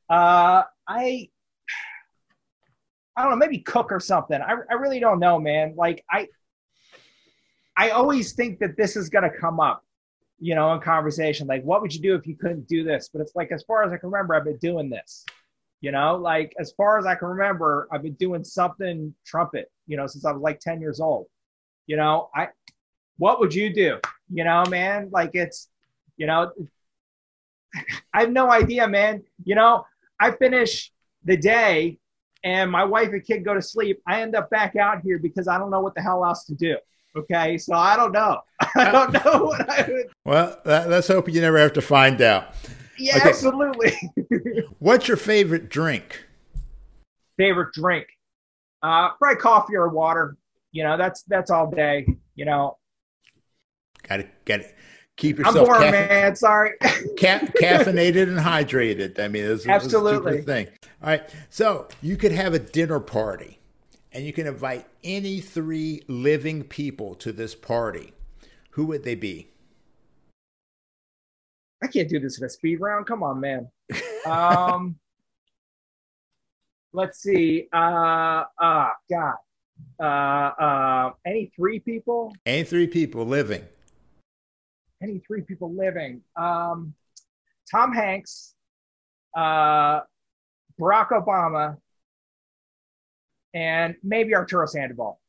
Uh, 0.10 0.64
I 0.88 1.30
I 3.16 3.22
don't 3.22 3.30
know, 3.30 3.36
maybe 3.36 3.60
cook 3.60 3.91
or 3.91 3.99
something. 3.99 4.41
I 4.41 4.56
I 4.72 4.74
really 4.74 4.99
don't 4.99 5.20
know, 5.20 5.39
man. 5.39 5.76
Like 5.78 6.04
I 6.10 6.30
I 7.78 7.91
always 7.91 8.34
think 8.34 8.58
that 8.58 8.76
this 8.76 8.95
is 8.95 9.08
gonna 9.08 9.30
come 9.30 9.60
up, 9.60 9.86
you 10.39 10.56
know, 10.56 10.74
in 10.74 10.82
conversation. 10.82 11.45
Like, 11.45 11.62
what 11.62 11.84
would 11.84 11.93
you 11.93 12.01
do 12.01 12.16
if 12.16 12.26
you 12.26 12.36
couldn't 12.36 12.68
do 12.68 12.84
this? 12.84 13.08
But 13.14 13.22
it's 13.22 13.36
like, 13.36 13.51
as 13.51 13.62
far 13.62 13.84
as 13.84 13.91
I 13.91 13.97
can 13.97 14.10
remember, 14.10 14.34
I've 14.34 14.45
been 14.45 14.58
doing 14.58 14.89
this. 14.89 15.28
You 15.84 15.91
know, 15.91 16.15
like 16.15 16.55
as 16.57 16.71
far 16.77 16.97
as 16.97 17.05
I 17.05 17.13
can 17.13 17.27
remember, 17.27 17.89
I've 17.91 18.03
been 18.03 18.13
doing 18.13 18.41
something 18.45 19.13
trumpet, 19.25 19.69
you 19.86 19.97
know, 19.97 20.07
since 20.07 20.23
I 20.23 20.31
was 20.31 20.41
like 20.41 20.61
10 20.61 20.79
years 20.79 21.01
old. 21.01 21.27
You 21.88 21.97
know, 21.97 22.29
I 22.34 22.47
what 23.17 23.41
would 23.41 23.53
you 23.53 23.73
do? 23.73 23.99
You 24.31 24.45
know, 24.45 24.63
man, 24.69 25.09
like 25.11 25.31
it's, 25.34 25.67
you 26.15 26.25
know, 26.25 26.53
I 28.13 28.21
have 28.21 28.31
no 28.31 28.49
idea, 28.49 28.88
man. 28.88 29.23
You 29.43 29.55
know, 29.55 29.86
I 30.21 30.31
finish 30.31 30.89
the 31.25 31.36
day 31.36 31.99
and 32.45 32.71
my 32.71 32.86
wife 32.86 33.09
and 33.09 33.21
kid 33.21 33.43
go 33.43 33.53
to 33.53 33.61
sleep. 33.61 34.01
I 34.07 34.21
end 34.21 34.38
up 34.38 34.49
back 34.49 34.77
out 34.77 35.01
here 35.03 35.19
because 35.19 35.49
I 35.49 35.57
don't 35.57 35.69
know 35.69 35.81
what 35.81 35.95
the 35.95 36.01
hell 36.01 36.23
else 36.23 36.45
to 36.45 36.55
do. 36.55 36.77
Okay, 37.17 37.57
so 37.57 37.75
I 37.75 37.97
don't 37.97 38.13
know. 38.13 38.39
I 38.77 38.89
don't 38.89 39.11
know 39.11 39.43
what 39.43 39.69
I 39.69 39.86
would. 39.89 40.11
Well, 40.23 40.61
let's 40.63 41.09
hope 41.09 41.27
you 41.27 41.41
never 41.41 41.57
have 41.57 41.73
to 41.73 41.81
find 41.81 42.21
out. 42.21 42.55
Yeah, 42.98 43.18
okay. 43.18 43.30
absolutely. 43.30 43.94
What's 44.80 45.08
your 45.08 45.18
favorite 45.18 45.70
drink? 45.70 46.26
Favorite 47.38 47.74
drink? 47.74 48.08
Uh, 48.82 49.10
probably 49.18 49.38
coffee 49.38 49.76
or 49.76 49.89
water. 49.89 50.38
You 50.72 50.84
know, 50.84 50.98
that's 50.98 51.24
that's 51.24 51.50
all 51.52 51.70
day. 51.70 52.08
You 52.36 52.46
know. 52.46 52.78
Got 54.08 54.18
to 54.18 54.28
get 54.46 54.60
it. 54.62 54.76
Keep 55.16 55.39
yourself. 55.39 55.58
I'm 55.58 55.66
bored, 55.66 55.91
man. 55.91 56.36
Sorry. 56.36 56.72
ca- 56.82 57.48
caffeinated 57.62 58.24
and 58.24 58.39
hydrated. 58.39 59.20
I 59.20 59.28
mean, 59.28 59.46
it's, 59.46 59.66
absolutely 59.68 60.38
it's 60.38 60.46
thing. 60.46 60.68
All 61.02 61.10
right, 61.10 61.30
so 61.50 61.88
you 62.02 62.18
could 62.18 62.32
have 62.32 62.54
a 62.54 62.60
dinner 62.60 63.00
party, 63.00 63.60
and 64.12 64.26
you 64.26 64.34
can 64.34 64.48
invite 64.48 64.88
any 65.04 65.39
three 65.39 66.02
living 66.08 66.64
people 66.64 67.14
to 67.16 67.32
this 67.32 67.54
party. 67.54 68.14
Who 68.72 68.86
would 68.88 69.04
they 69.04 69.16
be? 69.16 69.50
I 71.84 71.88
can't 71.88 72.07
do 72.07 72.19
this 72.19 72.39
in 72.39 72.45
a 72.45 72.49
speed 72.49 72.79
round. 72.79 73.05
Come 73.05 73.23
on, 73.23 73.41
man. 73.41 73.69
Um, 74.25 74.95
let's 76.93 77.21
see. 77.21 77.67
Uh, 77.73 78.45
uh, 78.57 78.89
God. 79.09 79.36
Uh, 79.99 80.03
uh, 80.03 81.11
any 81.25 81.51
three 81.53 81.79
people? 81.79 82.34
Any 82.45 82.63
three 82.63 82.88
people 82.88 83.25
living. 83.25 83.63
Any 85.01 85.19
three 85.27 85.41
people 85.41 85.73
living. 85.75 86.21
Um, 86.38 86.93
Tom 87.69 87.91
Hanks, 87.91 88.55
uh, 89.36 90.01
Barack 90.79 91.09
Obama, 91.09 91.77
and 93.53 93.95
maybe 94.03 94.34
Arturo 94.34 94.65
Sandoval. 94.65 95.19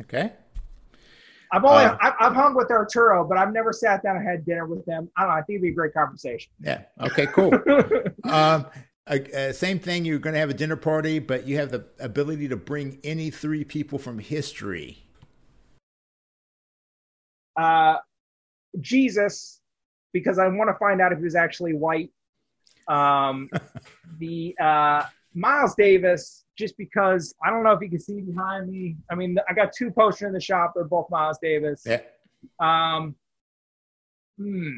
Okay. 0.00 0.32
I've 1.52 1.64
only 1.64 1.84
uh, 1.84 1.96
I've 2.00 2.34
hung 2.34 2.54
with 2.54 2.70
Arturo, 2.70 3.26
but 3.26 3.36
I've 3.36 3.52
never 3.52 3.72
sat 3.72 4.02
down 4.02 4.16
and 4.16 4.26
had 4.26 4.44
dinner 4.44 4.66
with 4.66 4.84
them. 4.86 5.10
I 5.16 5.22
don't 5.22 5.30
know. 5.30 5.36
I 5.36 5.42
think 5.42 5.56
it'd 5.56 5.62
be 5.62 5.68
a 5.70 5.74
great 5.74 5.92
conversation. 5.92 6.52
Yeah. 6.60 6.82
Okay. 7.00 7.26
Cool. 7.26 7.52
um, 8.24 8.66
uh, 9.06 9.52
same 9.52 9.78
thing. 9.78 10.04
You're 10.04 10.20
going 10.20 10.34
to 10.34 10.40
have 10.40 10.50
a 10.50 10.54
dinner 10.54 10.76
party, 10.76 11.18
but 11.18 11.46
you 11.46 11.56
have 11.56 11.70
the 11.70 11.84
ability 11.98 12.48
to 12.48 12.56
bring 12.56 13.00
any 13.02 13.30
three 13.30 13.64
people 13.64 13.98
from 13.98 14.20
history. 14.20 15.04
Uh, 17.56 17.96
Jesus, 18.80 19.60
because 20.12 20.38
I 20.38 20.46
want 20.46 20.68
to 20.68 20.74
find 20.78 21.00
out 21.00 21.12
if 21.12 21.18
he 21.18 21.24
was 21.24 21.34
actually 21.34 21.74
white. 21.74 22.10
Um, 22.86 23.50
the 24.18 24.56
uh, 24.60 25.04
Miles 25.34 25.74
Davis, 25.74 26.44
just 26.60 26.76
because 26.76 27.34
I 27.42 27.50
don't 27.50 27.64
know 27.64 27.72
if 27.72 27.80
you 27.80 27.88
can 27.88 27.98
see 27.98 28.20
behind 28.20 28.70
me. 28.70 28.96
I 29.10 29.14
mean, 29.14 29.36
I 29.48 29.54
got 29.54 29.72
two 29.72 29.90
posters 29.90 30.26
in 30.28 30.32
the 30.32 30.40
shop. 30.40 30.74
They're 30.76 30.84
both 30.84 31.08
Miles 31.10 31.38
Davis. 31.42 31.82
Yeah. 31.86 32.00
Um, 32.60 33.16
hmm. 34.38 34.70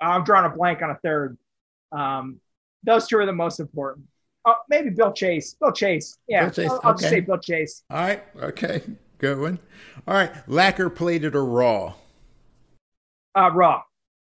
I'm 0.00 0.24
drawing 0.24 0.50
a 0.50 0.54
blank 0.54 0.82
on 0.82 0.90
a 0.90 0.96
third. 0.96 1.38
Um, 1.92 2.40
those 2.82 3.06
two 3.06 3.18
are 3.18 3.26
the 3.26 3.32
most 3.32 3.60
important. 3.60 4.06
Oh, 4.44 4.56
maybe 4.68 4.90
Bill 4.90 5.12
Chase. 5.12 5.54
Bill 5.54 5.72
Chase. 5.72 6.18
Yeah, 6.28 6.42
Bill 6.42 6.50
Chase. 6.50 6.70
I'll, 6.70 6.80
I'll 6.82 6.90
okay. 6.90 7.00
just 7.00 7.10
say 7.10 7.20
Bill 7.20 7.38
Chase. 7.38 7.84
All 7.88 7.98
right. 7.98 8.22
Okay. 8.36 8.82
Good 9.18 9.38
one. 9.38 9.58
All 10.06 10.14
right. 10.14 10.32
Lacquer 10.48 10.90
plated 10.90 11.34
or 11.34 11.44
raw? 11.44 11.94
Uh, 13.34 13.50
raw. 13.52 13.82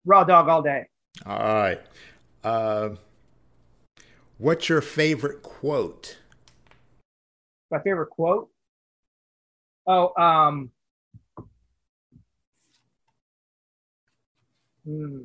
Raw 0.05 0.23
dog 0.23 0.47
all 0.47 0.61
day. 0.61 0.85
All 1.25 1.37
right. 1.37 1.81
Uh, 2.43 2.89
what's 4.37 4.69
your 4.69 4.81
favorite 4.81 5.41
quote? 5.41 6.17
My 7.71 7.79
favorite 7.79 8.09
quote? 8.09 8.49
Oh, 9.85 10.13
um, 10.21 10.71
hmm. 14.85 15.21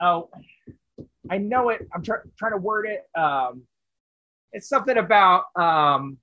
Oh, 0.00 0.28
I 1.30 1.38
know 1.38 1.70
it. 1.70 1.88
I'm 1.94 2.02
try- 2.02 2.18
trying 2.38 2.52
to 2.52 2.58
word 2.58 2.86
it. 2.86 3.08
Um, 3.18 3.62
it's 4.52 4.68
something 4.68 4.98
about 4.98 5.44
um, 5.56 6.18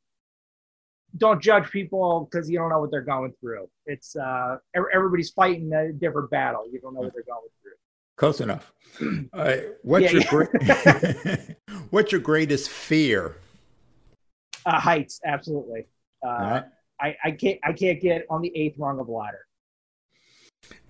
don't 1.18 1.42
judge 1.42 1.70
people 1.72 2.28
because 2.30 2.50
you 2.50 2.58
don't 2.58 2.70
know 2.70 2.80
what 2.80 2.92
they're 2.92 3.02
going 3.02 3.34
through. 3.40 3.70
It's 3.86 4.16
uh, 4.16 4.58
everybody's 4.76 5.32
fighting 5.32 5.72
a 5.74 5.92
different 5.92 6.30
battle. 6.30 6.66
You 6.72 6.80
don't 6.80 6.94
know 6.94 7.02
what 7.02 7.14
they're 7.14 7.24
going 7.24 7.48
through. 7.62 7.72
Close 8.16 8.42
enough. 8.42 8.72
Uh, 9.34 9.56
what's 9.82 10.14
yeah, 10.14 10.22
your 10.32 10.50
yeah. 10.62 11.38
what's 11.90 12.12
your 12.12 12.22
greatest 12.22 12.70
fear? 12.70 13.38
Uh, 14.68 14.80
heights, 14.80 15.20
absolutely. 15.26 15.88
Uh, 16.24 16.30
right. 16.30 16.64
I, 17.02 17.16
I 17.24 17.32
can't 17.32 17.60
I 17.64 17.74
can't 17.74 18.00
get 18.00 18.28
on 18.30 18.42
the 18.42 18.56
eighth 18.56 18.78
rung 18.78 19.00
of 19.00 19.10
ladder. 19.10 19.48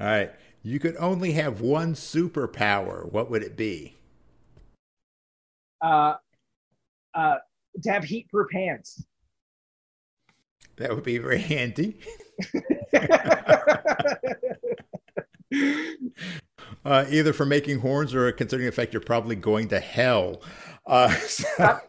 All 0.01 0.07
right. 0.07 0.31
You 0.63 0.79
could 0.79 0.97
only 0.97 1.31
have 1.33 1.61
one 1.61 1.93
superpower. 1.93 3.09
What 3.11 3.29
would 3.29 3.41
it 3.41 3.55
be? 3.55 3.95
Uh, 5.81 6.15
uh, 7.13 7.35
to 7.81 7.91
have 7.91 8.03
heat-proof 8.03 8.51
hands. 8.51 9.05
That 10.77 10.95
would 10.95 11.03
be 11.03 11.17
very 11.17 11.39
handy. 11.39 11.99
Uh, 16.85 17.05
either 17.09 17.33
for 17.33 17.45
making 17.45 17.79
horns 17.79 18.13
or 18.13 18.31
considering 18.31 18.65
the 18.65 18.71
fact 18.71 18.93
you're 18.93 19.01
probably 19.01 19.35
going 19.35 19.67
to 19.69 19.79
hell. 19.79 20.41
Uh, 20.85 21.09
so. 21.15 21.47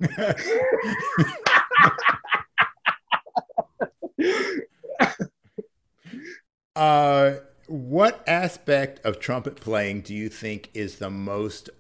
uh, 6.77 7.35
what 7.67 8.23
aspect 8.29 9.05
of 9.05 9.19
trumpet 9.19 9.57
playing 9.57 10.03
do 10.03 10.15
you 10.15 10.29
think 10.29 10.71
is 10.75 10.99
the 10.99 11.11
most 11.11 11.71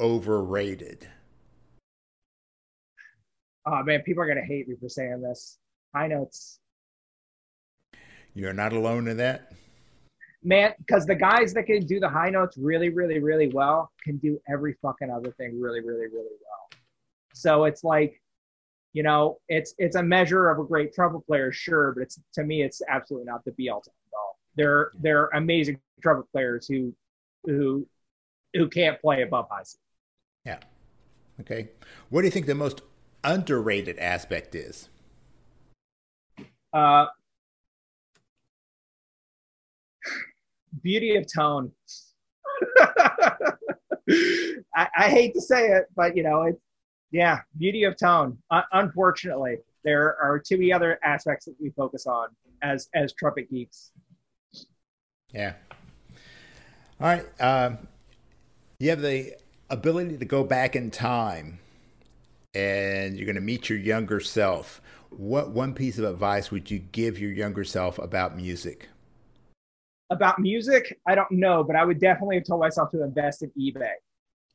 overrated? 0.00 1.08
Oh 3.66 3.82
man, 3.82 4.02
people 4.02 4.22
are 4.22 4.26
gonna 4.26 4.44
hate 4.44 4.68
me 4.68 4.76
for 4.80 4.88
saying 4.88 5.20
this. 5.20 5.58
High 5.94 6.08
notes. 6.08 6.58
You're 8.34 8.52
not 8.52 8.72
alone 8.72 9.08
in 9.08 9.16
that 9.18 9.52
man, 10.42 10.72
because 10.78 11.06
the 11.06 11.14
guys 11.14 11.52
that 11.54 11.64
can 11.64 11.84
do 11.86 12.00
the 12.00 12.08
high 12.08 12.30
notes 12.30 12.56
really, 12.56 12.88
really, 12.88 13.18
really 13.18 13.48
well 13.48 13.90
can 14.02 14.16
do 14.18 14.40
every 14.48 14.76
fucking 14.80 15.10
other 15.10 15.32
thing 15.32 15.60
really, 15.60 15.80
really, 15.80 16.06
really 16.06 16.12
well. 16.12 16.80
So 17.34 17.64
it's 17.64 17.84
like, 17.84 18.20
you 18.92 19.02
know, 19.02 19.38
it's 19.48 19.74
it's 19.78 19.96
a 19.96 20.02
measure 20.02 20.48
of 20.50 20.58
a 20.58 20.64
great 20.64 20.92
trumpet 20.94 21.26
player, 21.26 21.52
sure, 21.52 21.92
but 21.92 22.02
it's 22.02 22.18
to 22.34 22.44
me, 22.44 22.62
it's 22.62 22.82
absolutely 22.88 23.26
not 23.26 23.44
the 23.44 23.52
be 23.52 23.68
all 23.68 23.80
to 23.80 23.90
end 23.90 24.12
all. 24.14 24.38
They're 24.56 24.90
they're 25.00 25.26
amazing 25.28 25.78
trumpet 26.02 26.30
players 26.32 26.66
who 26.66 26.94
who 27.44 27.86
who 28.54 28.68
can't 28.68 29.00
play 29.00 29.22
above 29.22 29.46
high 29.50 29.62
C. 29.62 29.78
Yeah. 30.44 30.58
Okay. 31.40 31.68
What 32.08 32.22
do 32.22 32.26
you 32.26 32.30
think 32.30 32.46
the 32.46 32.54
most 32.54 32.80
underrated 33.22 33.98
aspect 33.98 34.54
is? 34.54 34.88
Uh, 36.72 37.06
beauty 40.82 41.16
of 41.16 41.26
tone. 41.32 41.70
I, 44.74 44.88
I, 44.96 45.10
hate 45.10 45.34
to 45.34 45.40
say 45.40 45.68
it, 45.68 45.86
but 45.94 46.16
you 46.16 46.22
know, 46.22 46.42
it's 46.44 46.60
yeah, 47.10 47.40
beauty 47.56 47.84
of 47.84 47.96
tone. 47.96 48.38
Uh, 48.50 48.62
unfortunately, 48.72 49.58
there 49.84 50.16
are 50.20 50.38
too 50.38 50.56
many 50.56 50.72
other 50.72 50.98
aspects 51.02 51.46
that 51.46 51.54
we 51.60 51.70
focus 51.70 52.06
on 52.06 52.28
as 52.62 52.88
as 52.94 53.12
trumpet 53.14 53.50
geeks. 53.50 53.92
Yeah. 55.32 55.54
All 57.00 57.06
right. 57.06 57.26
Um, 57.40 57.78
you 58.78 58.90
have 58.90 59.02
the 59.02 59.34
ability 59.70 60.16
to 60.18 60.24
go 60.24 60.42
back 60.44 60.74
in 60.74 60.90
time 60.90 61.58
and 62.54 63.16
you're 63.16 63.26
going 63.26 63.36
to 63.36 63.40
meet 63.40 63.68
your 63.68 63.78
younger 63.78 64.20
self. 64.20 64.80
What 65.10 65.50
one 65.50 65.74
piece 65.74 65.98
of 65.98 66.04
advice 66.04 66.50
would 66.50 66.70
you 66.70 66.78
give 66.78 67.18
your 67.18 67.30
younger 67.30 67.64
self 67.64 67.98
about 67.98 68.36
music? 68.36 68.88
About 70.10 70.38
music, 70.38 70.98
I 71.06 71.14
don't 71.14 71.30
know, 71.30 71.62
but 71.62 71.76
I 71.76 71.84
would 71.84 72.00
definitely 72.00 72.36
have 72.36 72.44
told 72.44 72.60
myself 72.60 72.90
to 72.92 73.02
invest 73.02 73.42
in 73.42 73.50
eBay. 73.58 73.92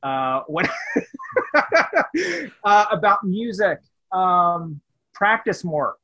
Uh, 0.02 0.42
what 0.48 0.70
uh, 2.64 2.86
about 2.92 3.24
music? 3.24 3.80
Um, 4.12 4.82
practice 5.14 5.64
more. 5.64 5.96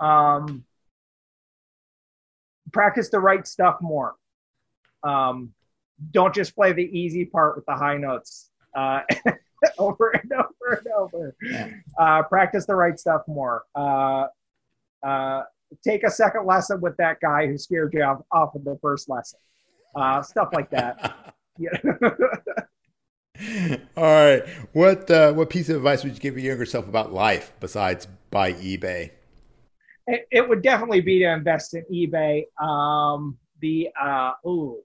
Um, 0.00 0.64
practice 2.72 3.08
the 3.08 3.20
right 3.20 3.46
stuff 3.46 3.78
more. 3.80 4.14
Um, 5.02 5.52
don't 6.10 6.34
just 6.34 6.54
play 6.54 6.72
the 6.72 6.84
easy 6.84 7.24
part 7.24 7.56
with 7.56 7.64
the 7.66 7.74
high 7.74 7.96
notes 7.96 8.50
uh, 8.74 9.00
over 9.78 10.10
and 10.10 10.32
over 10.32 10.74
and 10.78 10.86
over. 10.88 11.36
Yeah. 11.42 11.70
Uh, 11.98 12.22
practice 12.24 12.66
the 12.66 12.74
right 12.74 12.98
stuff 12.98 13.22
more. 13.26 13.64
Take 15.84 16.04
a 16.04 16.10
second 16.10 16.46
lesson 16.46 16.80
with 16.80 16.96
that 16.98 17.18
guy 17.20 17.46
who 17.46 17.56
scared 17.58 17.92
you 17.94 18.02
off, 18.02 18.22
off 18.30 18.54
of 18.54 18.64
the 18.64 18.78
first 18.80 19.08
lesson. 19.08 19.38
Uh, 19.94 20.22
stuff 20.22 20.48
like 20.52 20.70
that. 20.70 21.34
All 23.96 24.04
right. 24.04 24.46
What 24.72 25.10
uh, 25.10 25.32
what 25.32 25.50
piece 25.50 25.68
of 25.68 25.76
advice 25.76 26.04
would 26.04 26.14
you 26.14 26.20
give 26.20 26.38
your 26.38 26.52
younger 26.52 26.66
self 26.66 26.88
about 26.88 27.12
life 27.12 27.52
besides 27.60 28.06
buy 28.30 28.52
eBay? 28.54 29.10
It, 30.06 30.26
it 30.30 30.48
would 30.48 30.62
definitely 30.62 31.00
be 31.00 31.20
to 31.20 31.32
invest 31.32 31.74
in 31.74 31.84
eBay. 31.92 32.44
Um, 32.60 33.38
the 33.60 33.88
uh, 34.00 34.32
ooh, 34.46 34.82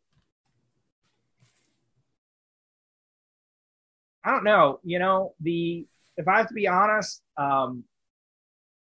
I 4.23 4.31
don't 4.31 4.43
know. 4.43 4.79
You 4.83 4.99
know, 4.99 5.33
the 5.41 5.85
if 6.15 6.27
I 6.27 6.37
have 6.37 6.47
to 6.47 6.53
be 6.53 6.67
honest, 6.67 7.21
um, 7.37 7.83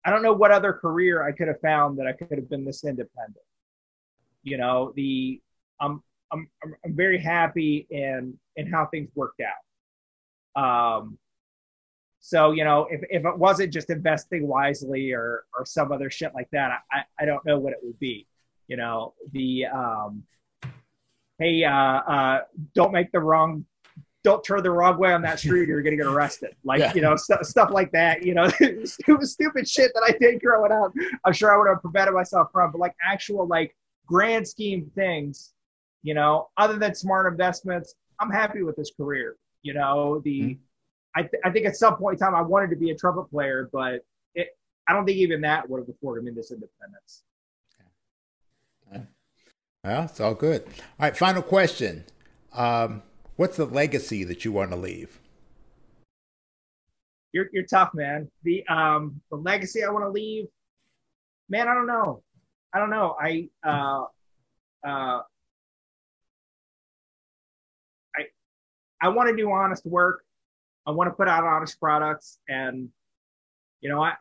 I 0.07 0.11
don't 0.11 0.23
know 0.23 0.33
what 0.33 0.53
other 0.53 0.73
career 0.73 1.27
I 1.27 1.33
could 1.33 1.49
have 1.49 1.61
found 1.61 1.99
that 1.99 2.07
I 2.07 2.13
could 2.13 2.39
have 2.39 2.49
been 2.49 2.65
this 2.65 2.85
independent. 2.85 3.45
You 4.45 4.57
know, 4.57 4.93
the 4.95 5.41
I'm 5.81 6.01
I'm 6.33 6.49
I'm 6.63 6.95
very 6.95 7.19
happy 7.19 7.89
in 7.91 8.39
in 8.55 8.71
how 8.71 8.87
things 8.87 9.11
worked 9.17 9.43
out. 9.43 10.63
Um, 10.63 11.19
so 12.21 12.53
you 12.53 12.63
know, 12.63 12.87
if 12.89 13.03
if 13.11 13.25
it 13.25 13.39
wasn't 13.39 13.73
just 13.73 13.91
investing 13.91 14.47
wisely 14.47 15.11
or 15.11 15.45
or 15.59 15.67
some 15.67 15.91
other 15.91 16.09
shit 16.09 16.33
like 16.35 16.49
that, 16.53 16.83
I 16.93 17.03
I 17.19 17.25
don't 17.25 17.45
know 17.45 17.59
what 17.59 17.73
it 17.73 17.81
would 17.83 17.99
be. 17.99 18.29
You 18.69 18.77
know, 18.77 19.15
the 19.33 19.67
um, 19.67 20.23
hey, 21.41 21.65
uh, 21.65 21.73
uh, 21.73 22.41
don't 22.75 22.93
make 22.93 23.11
the 23.11 23.21
wrong 23.21 23.67
don't 24.27 24.43
turn 24.43 24.61
the 24.61 24.71
wrong 24.73 24.99
way 24.99 25.13
on 25.13 25.23
that 25.23 25.39
street 25.39 25.71
or 25.71 25.75
you're 25.75 25.83
going 25.83 25.97
to 25.97 26.03
get 26.03 26.13
arrested. 26.13 26.57
Like, 26.65 26.81
yeah. 26.81 26.93
you 26.95 27.01
know, 27.01 27.15
st- 27.15 27.47
stuff 27.47 27.71
like 27.71 27.93
that, 27.93 28.25
you 28.25 28.35
know, 28.35 28.49
stupid, 28.85 29.29
stupid 29.29 29.69
shit 29.69 29.93
that 29.95 30.03
I 30.05 30.19
did 30.19 30.43
growing 30.43 30.73
up. 30.73 30.93
I'm 31.25 31.33
sure 31.33 31.55
I 31.55 31.57
would 31.57 31.69
have 31.69 31.81
prevented 31.81 32.13
myself 32.13 32.49
from, 32.51 32.73
but 32.73 32.81
like 32.81 32.97
actual, 33.01 33.47
like 33.47 33.77
grand 34.05 34.49
scheme 34.49 34.91
things, 34.97 35.53
you 36.03 36.13
know, 36.13 36.49
other 36.57 36.77
than 36.77 36.93
smart 36.93 37.31
investments, 37.33 37.95
I'm 38.19 38.33
happy 38.33 38.65
with 38.65 38.75
this 38.75 38.91
career. 38.97 39.37
You 39.63 39.75
know, 39.75 40.21
the, 40.25 40.41
mm-hmm. 40.41 40.61
I, 41.15 41.23
th- 41.23 41.43
I 41.45 41.51
think 41.51 41.67
at 41.67 41.77
some 41.77 41.95
point 41.95 42.15
in 42.15 42.27
time 42.27 42.35
I 42.35 42.43
wanted 42.43 42.71
to 42.71 42.77
be 42.77 42.91
a 42.91 42.97
trumpet 42.97 43.31
player, 43.31 43.71
but 43.73 44.01
it, 44.35 44.49
I 44.89 44.93
don't 44.93 45.07
think 45.07 45.19
even 45.19 45.41
that 45.43 45.71
would 45.71 45.79
have 45.79 45.89
afforded 45.89 46.25
me 46.25 46.33
this 46.33 46.51
independence. 46.51 47.23
Well, 49.85 50.03
it's 50.03 50.19
all 50.19 50.35
good. 50.35 50.65
All 50.67 50.73
right, 50.99 51.17
final 51.17 51.43
question. 51.43 52.07
Um, 52.53 53.03
What's 53.37 53.59
the 53.59 53.67
legacy 53.67 54.25
that 54.25 54.45
you 54.45 54.53
want 54.53 54.71
to 54.71 54.77
leave? 54.77 55.19
You're 57.33 57.49
you're 57.53 57.67
tough, 57.67 57.91
man. 57.93 58.31
The 58.45 58.67
um 58.67 59.21
the 59.31 59.37
legacy 59.37 59.85
I 59.85 59.91
want 59.91 60.07
to 60.07 60.11
leave, 60.11 60.47
man. 61.51 61.69
I 61.69 61.75
don't 61.75 61.87
know. 61.87 62.23
I 62.73 62.79
don't 62.79 62.89
know. 62.89 63.15
I 63.21 63.49
uh 63.63 64.05
uh 64.87 65.21
I 68.17 68.23
I 69.03 69.09
want 69.11 69.29
to 69.29 69.37
do 69.37 69.51
honest 69.51 69.85
work. 69.85 70.25
I 70.87 70.93
want 70.93 71.09
to 71.09 71.15
put 71.15 71.29
out 71.29 71.45
honest 71.45 71.79
products, 71.79 72.39
and 72.49 72.89
you 73.83 73.91
know 73.91 74.03
I 74.03 74.15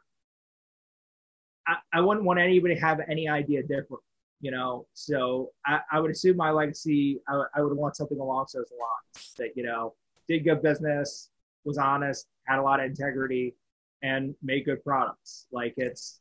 I, 1.65 1.77
I 1.93 2.01
wouldn't 2.01 2.25
want 2.25 2.39
anybody 2.39 2.75
to 2.75 2.81
have 2.81 2.99
any 3.09 3.29
idea 3.29 3.61
different 3.61 4.03
you 4.41 4.51
know? 4.51 4.85
So 4.93 5.51
i, 5.65 5.79
I 5.91 5.99
would 5.99 6.11
assume 6.11 6.37
my 6.37 6.51
legacy 6.51 7.19
I, 7.27 7.43
I 7.55 7.61
would 7.61 7.75
want 7.75 7.95
something 7.95 8.19
along 8.19 8.47
those 8.53 8.71
lines 8.71 9.33
that 9.37 9.49
you 9.55 9.63
know 9.63 9.93
did 10.27 10.43
good 10.43 10.61
business 10.61 11.29
was 11.63 11.77
honest 11.77 12.27
had 12.45 12.59
a 12.59 12.61
lot 12.61 12.79
of 12.79 12.85
integrity 12.85 13.55
and 14.03 14.35
made 14.43 14.65
good 14.65 14.83
products. 14.83 15.47
Like 15.51 15.73
it's 15.77 16.19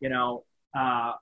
you 0.00 0.08
know 0.08 0.44
uh, 0.76 1.12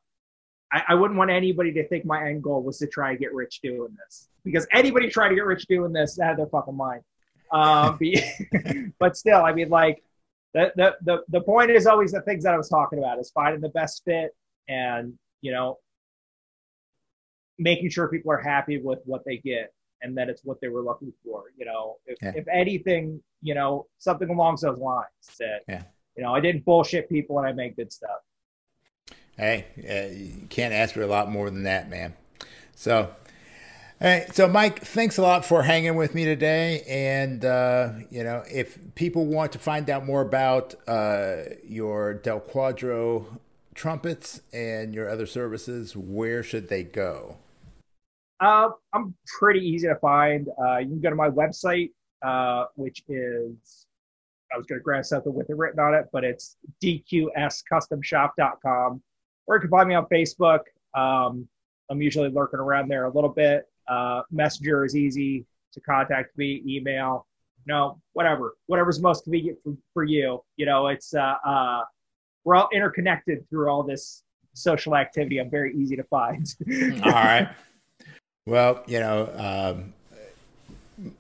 I, 0.72 0.82
I 0.88 0.94
wouldn't 0.94 1.18
want 1.18 1.30
anybody 1.30 1.72
to 1.74 1.86
think 1.88 2.04
my 2.04 2.28
end 2.28 2.42
goal 2.42 2.62
was 2.62 2.78
to 2.78 2.86
try 2.86 3.10
and 3.10 3.18
get 3.18 3.34
rich 3.34 3.60
doing 3.62 3.94
this. 4.04 4.28
Because 4.44 4.66
anybody 4.72 5.08
trying 5.08 5.30
to 5.30 5.36
get 5.36 5.44
rich 5.44 5.66
doing 5.66 5.92
this 5.92 6.18
out 6.18 6.32
of 6.32 6.36
their 6.38 6.46
fucking 6.46 6.76
mind. 6.76 7.02
Um, 7.52 7.98
but 8.98 9.16
still 9.16 9.42
i 9.44 9.52
mean 9.52 9.68
like 9.68 10.02
the, 10.54 10.72
the, 10.76 10.96
the, 11.02 11.22
the 11.28 11.40
point 11.40 11.70
is 11.70 11.86
always 11.86 12.12
the 12.12 12.20
things 12.22 12.44
that 12.44 12.54
I 12.54 12.56
was 12.56 12.68
talking 12.68 12.98
about 12.98 13.18
is 13.18 13.30
finding 13.30 13.60
the 13.60 13.70
best 13.70 14.02
fit 14.04 14.36
and, 14.68 15.14
you 15.40 15.50
know, 15.52 15.78
making 17.58 17.90
sure 17.90 18.08
people 18.08 18.32
are 18.32 18.40
happy 18.40 18.78
with 18.78 19.00
what 19.04 19.22
they 19.24 19.38
get 19.38 19.72
and 20.02 20.16
that 20.16 20.28
it's 20.28 20.42
what 20.44 20.60
they 20.60 20.68
were 20.68 20.82
looking 20.82 21.12
for. 21.24 21.44
You 21.56 21.66
know, 21.66 21.96
if, 22.06 22.18
yeah. 22.20 22.32
if 22.34 22.46
anything, 22.52 23.22
you 23.40 23.54
know, 23.54 23.86
something 23.98 24.28
along 24.28 24.58
those 24.60 24.78
lines 24.78 25.06
that, 25.38 25.60
yeah. 25.68 25.82
you 26.16 26.22
know, 26.22 26.34
I 26.34 26.40
didn't 26.40 26.64
bullshit 26.64 27.08
people 27.08 27.38
and 27.38 27.46
I 27.46 27.52
make 27.52 27.76
good 27.76 27.92
stuff. 27.92 28.20
Hey, 29.36 29.66
uh, 29.78 30.14
you 30.14 30.46
can't 30.48 30.74
ask 30.74 30.94
for 30.94 31.02
a 31.02 31.06
lot 31.06 31.30
more 31.30 31.48
than 31.50 31.62
that, 31.62 31.88
man. 31.88 32.14
So, 32.74 33.10
Hey, 34.02 34.26
so 34.32 34.48
Mike, 34.48 34.80
thanks 34.80 35.16
a 35.16 35.22
lot 35.22 35.44
for 35.44 35.62
hanging 35.62 35.94
with 35.94 36.12
me 36.12 36.24
today. 36.24 36.82
And 36.88 37.44
uh, 37.44 37.92
you 38.10 38.24
know, 38.24 38.42
if 38.50 38.96
people 38.96 39.26
want 39.26 39.52
to 39.52 39.60
find 39.60 39.88
out 39.88 40.04
more 40.04 40.20
about 40.22 40.74
uh, 40.88 41.42
your 41.64 42.12
Del 42.12 42.40
Quadro 42.40 43.38
trumpets 43.76 44.40
and 44.52 44.92
your 44.92 45.08
other 45.08 45.24
services, 45.24 45.96
where 45.96 46.42
should 46.42 46.68
they 46.68 46.82
go? 46.82 47.36
Uh, 48.42 48.70
I'm 48.92 49.14
pretty 49.38 49.60
easy 49.60 49.86
to 49.86 49.94
find. 49.96 50.48
Uh, 50.60 50.78
you 50.78 50.88
can 50.88 51.00
go 51.00 51.10
to 51.10 51.16
my 51.16 51.30
website, 51.30 51.92
uh, 52.22 52.64
which 52.74 53.04
is, 53.08 53.86
I 54.52 54.56
was 54.56 54.66
going 54.66 54.80
to 54.80 54.82
grab 54.82 55.04
something 55.04 55.32
with 55.32 55.48
it 55.48 55.56
written 55.56 55.78
on 55.78 55.94
it, 55.94 56.06
but 56.12 56.24
it's 56.24 56.56
dqscustomshop.com. 56.82 59.00
Or 59.46 59.56
you 59.56 59.60
can 59.60 59.70
find 59.70 59.88
me 59.88 59.94
on 59.94 60.06
Facebook. 60.06 60.62
Um, 60.94 61.46
I'm 61.88 62.02
usually 62.02 62.30
lurking 62.30 62.58
around 62.58 62.88
there 62.88 63.04
a 63.04 63.12
little 63.12 63.30
bit. 63.30 63.66
Uh, 63.88 64.22
messenger 64.32 64.84
is 64.84 64.96
easy 64.96 65.46
to 65.72 65.80
contact 65.80 66.36
me, 66.36 66.64
email, 66.66 67.28
you 67.64 67.72
know, 67.72 68.00
whatever, 68.12 68.56
whatever's 68.66 69.00
most 69.00 69.22
convenient 69.22 69.58
for, 69.62 69.76
for 69.94 70.02
you. 70.02 70.42
You 70.56 70.66
know, 70.66 70.88
it's, 70.88 71.14
uh, 71.14 71.36
uh, 71.46 71.82
we're 72.44 72.56
all 72.56 72.68
interconnected 72.72 73.48
through 73.48 73.68
all 73.68 73.84
this 73.84 74.24
social 74.52 74.96
activity. 74.96 75.38
I'm 75.38 75.48
very 75.48 75.76
easy 75.76 75.94
to 75.94 76.02
find. 76.04 76.44
all 77.04 77.12
right. 77.12 77.48
Well, 78.44 78.82
you 78.88 78.98
know, 78.98 79.30
um, 79.36 79.94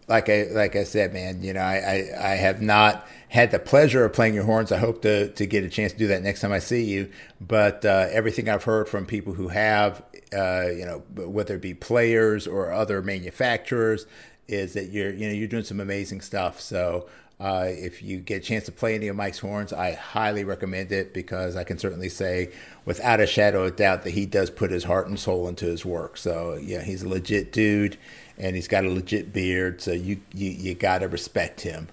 like 0.08 0.28
I 0.28 0.48
like 0.50 0.74
I 0.74 0.82
said, 0.82 1.12
man, 1.12 1.42
you 1.42 1.52
know, 1.52 1.60
I, 1.60 1.76
I, 1.76 2.32
I, 2.32 2.34
have 2.34 2.60
not 2.60 3.06
had 3.28 3.52
the 3.52 3.60
pleasure 3.60 4.04
of 4.04 4.12
playing 4.12 4.34
your 4.34 4.42
horns. 4.44 4.72
I 4.72 4.78
hope 4.78 5.02
to 5.02 5.28
to 5.28 5.46
get 5.46 5.62
a 5.62 5.68
chance 5.68 5.92
to 5.92 5.98
do 5.98 6.08
that 6.08 6.22
next 6.22 6.40
time 6.40 6.52
I 6.52 6.58
see 6.58 6.82
you. 6.84 7.10
But 7.40 7.84
uh, 7.84 8.08
everything 8.10 8.48
I've 8.48 8.64
heard 8.64 8.88
from 8.88 9.06
people 9.06 9.34
who 9.34 9.48
have, 9.48 10.02
uh, 10.32 10.66
you 10.66 10.84
know, 10.84 11.04
whether 11.14 11.54
it 11.54 11.62
be 11.62 11.74
players 11.74 12.48
or 12.48 12.72
other 12.72 13.02
manufacturers, 13.02 14.06
is 14.48 14.72
that 14.74 14.90
you're 14.90 15.12
you 15.12 15.28
know 15.28 15.32
you're 15.32 15.48
doing 15.48 15.64
some 15.64 15.78
amazing 15.78 16.22
stuff. 16.22 16.60
So 16.60 17.06
uh, 17.42 17.64
if 17.66 18.04
you 18.04 18.20
get 18.20 18.36
a 18.36 18.40
chance 18.40 18.64
to 18.66 18.72
play 18.72 18.94
any 18.94 19.08
of 19.08 19.16
Mike's 19.16 19.40
horns, 19.40 19.72
I 19.72 19.94
highly 19.94 20.44
recommend 20.44 20.92
it 20.92 21.12
because 21.12 21.56
I 21.56 21.64
can 21.64 21.76
certainly 21.76 22.08
say, 22.08 22.52
without 22.84 23.18
a 23.18 23.26
shadow 23.26 23.64
of 23.64 23.74
doubt, 23.74 24.04
that 24.04 24.10
he 24.10 24.26
does 24.26 24.48
put 24.48 24.70
his 24.70 24.84
heart 24.84 25.08
and 25.08 25.18
soul 25.18 25.48
into 25.48 25.66
his 25.66 25.84
work. 25.84 26.16
So 26.16 26.54
yeah, 26.62 26.82
he's 26.82 27.02
a 27.02 27.08
legit 27.08 27.52
dude, 27.52 27.98
and 28.38 28.54
he's 28.54 28.68
got 28.68 28.84
a 28.84 28.88
legit 28.88 29.32
beard. 29.32 29.80
So 29.80 29.90
you 29.90 30.20
you, 30.32 30.50
you 30.50 30.74
got 30.74 30.98
to 30.98 31.08
respect 31.08 31.62
him. 31.62 31.88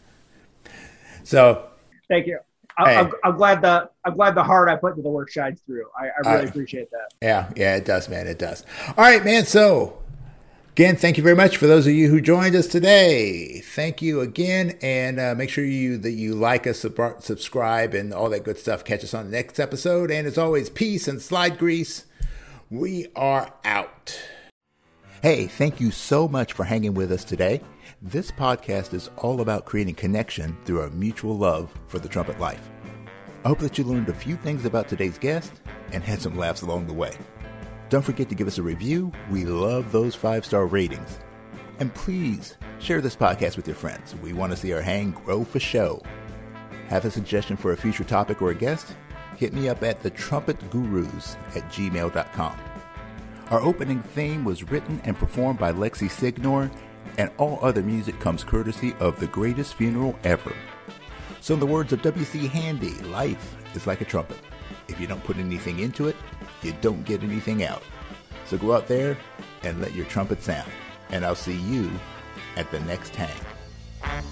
So 1.24 1.68
thank 2.08 2.28
you. 2.28 2.38
I, 2.78 2.94
am 2.94 3.12
I'm 3.24 3.36
glad 3.36 3.64
the 3.64 3.90
I'm 4.06 4.14
glad 4.14 4.36
the 4.36 4.44
heart 4.44 4.70
I 4.70 4.76
put 4.76 4.92
into 4.92 5.02
the 5.02 5.10
work 5.10 5.32
shines 5.32 5.62
through. 5.62 5.88
I, 6.00 6.10
I 6.10 6.32
really 6.32 6.46
uh, 6.46 6.50
appreciate 6.50 6.92
that. 6.92 7.10
Yeah, 7.24 7.52
yeah, 7.56 7.76
it 7.76 7.86
does, 7.86 8.08
man. 8.08 8.28
It 8.28 8.38
does. 8.38 8.64
All 8.90 9.04
right, 9.04 9.26
man. 9.26 9.46
So 9.46 9.99
Again, 10.80 10.96
thank 10.96 11.18
you 11.18 11.24
very 11.24 11.36
much 11.36 11.58
for 11.58 11.68
those 11.68 11.88
of 11.88 11.92
you 11.92 12.08
who 12.08 12.22
joined 12.22 12.56
us 12.56 12.66
today. 12.66 13.60
Thank 13.60 14.02
you 14.02 14.22
again, 14.22 14.78
and 14.82 15.20
uh, 15.20 15.36
make 15.36 15.50
sure 15.50 15.66
you 15.66 15.98
that 15.98 16.12
you 16.12 16.36
like 16.36 16.66
us, 16.66 16.80
sub- 16.80 17.22
subscribe, 17.22 17.94
and 17.94 18.14
all 18.14 18.30
that 18.30 18.46
good 18.46 18.58
stuff. 18.58 18.86
Catch 18.86 19.04
us 19.04 19.14
on 19.14 19.26
the 19.26 19.32
next 19.32 19.60
episode. 19.60 20.10
And 20.10 20.26
as 20.26 20.38
always, 20.38 20.70
peace 20.70 21.10
and 21.10 21.22
slide 21.22 21.58
grease. 21.58 22.06
We 22.70 23.08
are 23.18 23.54
out. 23.66 24.22
Hey, 25.22 25.48
thank 25.48 25.82
you 25.82 25.92
so 25.92 26.30
much 26.30 26.54
for 26.54 26.64
hanging 26.64 26.94
with 26.94 27.12
us 27.12 27.26
today. 27.26 27.60
This 28.02 28.32
podcast 28.32 28.94
is 28.94 29.10
all 29.18 29.42
about 29.42 29.66
creating 29.66 29.96
connection 29.96 30.56
through 30.64 30.80
our 30.80 30.92
mutual 30.92 31.38
love 31.38 31.74
for 31.88 32.00
the 32.00 32.08
trumpet 32.08 32.40
life. 32.40 32.70
I 33.44 33.50
hope 33.50 33.60
that 33.60 33.78
you 33.78 33.84
learned 33.84 34.08
a 34.08 34.14
few 34.14 34.38
things 34.38 34.64
about 34.64 34.88
today's 34.88 35.18
guest 35.18 35.52
and 35.92 36.06
had 36.06 36.22
some 36.22 36.38
laughs 36.38 36.62
along 36.62 36.88
the 36.88 36.94
way. 36.94 37.18
Don't 37.90 38.04
forget 38.04 38.30
to 38.30 38.36
give 38.36 38.48
us 38.48 38.60
a 38.60 38.64
review. 38.64 39.12
We 39.32 39.46
love 39.46 39.92
those 39.92 40.14
five 40.14 40.46
star 40.46 40.68
ratings. 40.68 41.20
And 41.80 41.94
please 41.94 42.58
share 42.78 43.02
this 43.02 43.16
podcast 43.16 43.58
with 43.58 43.68
your 43.68 43.76
friends. 43.76 44.16
We 44.18 44.34
want 44.34 44.52
to 44.52 44.58
see 44.58 44.74
our 44.74 44.82
hang 44.82 45.12
grow 45.12 45.44
for 45.44 45.60
show. 45.60 46.02
Have 46.90 47.06
a 47.06 47.12
suggestion 47.12 47.58
for 47.58 47.72
a 47.72 47.78
future 47.78 48.04
topic 48.04 48.42
or 48.42 48.52
a 48.52 48.56
guest? 48.56 48.96
Hit 49.38 49.54
me 49.54 49.70
up 49.70 49.82
at 49.82 50.04
thetrumpetgurus 50.04 51.36
at 51.56 51.64
gmail.com. 51.72 52.60
Our 53.50 53.62
opening 53.62 54.02
theme 54.02 54.44
was 54.44 54.70
written 54.70 55.02
and 55.06 55.18
performed 55.18 55.58
by 55.58 55.72
Lexi 55.72 56.12
Signor, 56.12 56.70
and 57.18 57.32
all 57.38 57.58
other 57.64 57.82
music 57.82 58.20
comes 58.20 58.44
courtesy 58.44 58.94
of 59.00 59.20
The 59.20 59.28
Greatest 59.28 59.74
Funeral 59.76 60.18
Ever. 60.24 60.54
So, 61.42 61.56
in 61.56 61.60
the 61.60 61.66
words 61.66 61.94
of 61.94 62.04
W.C. 62.04 62.48
Handy, 62.48 62.94
life 63.06 63.56
is 63.74 63.88
like 63.88 64.02
a 64.02 64.06
trumpet. 64.06 64.38
If 64.88 65.00
you 65.00 65.08
don't 65.08 65.24
put 65.24 65.38
anything 65.38 65.80
into 65.80 66.08
it, 66.08 66.16
you 66.64 66.76
don't 66.82 67.06
get 67.06 67.24
anything 67.24 67.64
out. 67.64 67.84
So 68.46 68.58
go 68.58 68.74
out 68.74 68.88
there 68.88 69.18
and 69.64 69.80
let 69.82 69.94
your 69.94 70.06
trumpet 70.06 70.42
sound. 70.42 70.70
And 71.12 71.26
I'll 71.26 71.36
see 71.36 71.58
you 71.58 71.92
at 72.56 72.70
the 72.72 72.80
next 72.82 73.16
hang. 73.16 74.30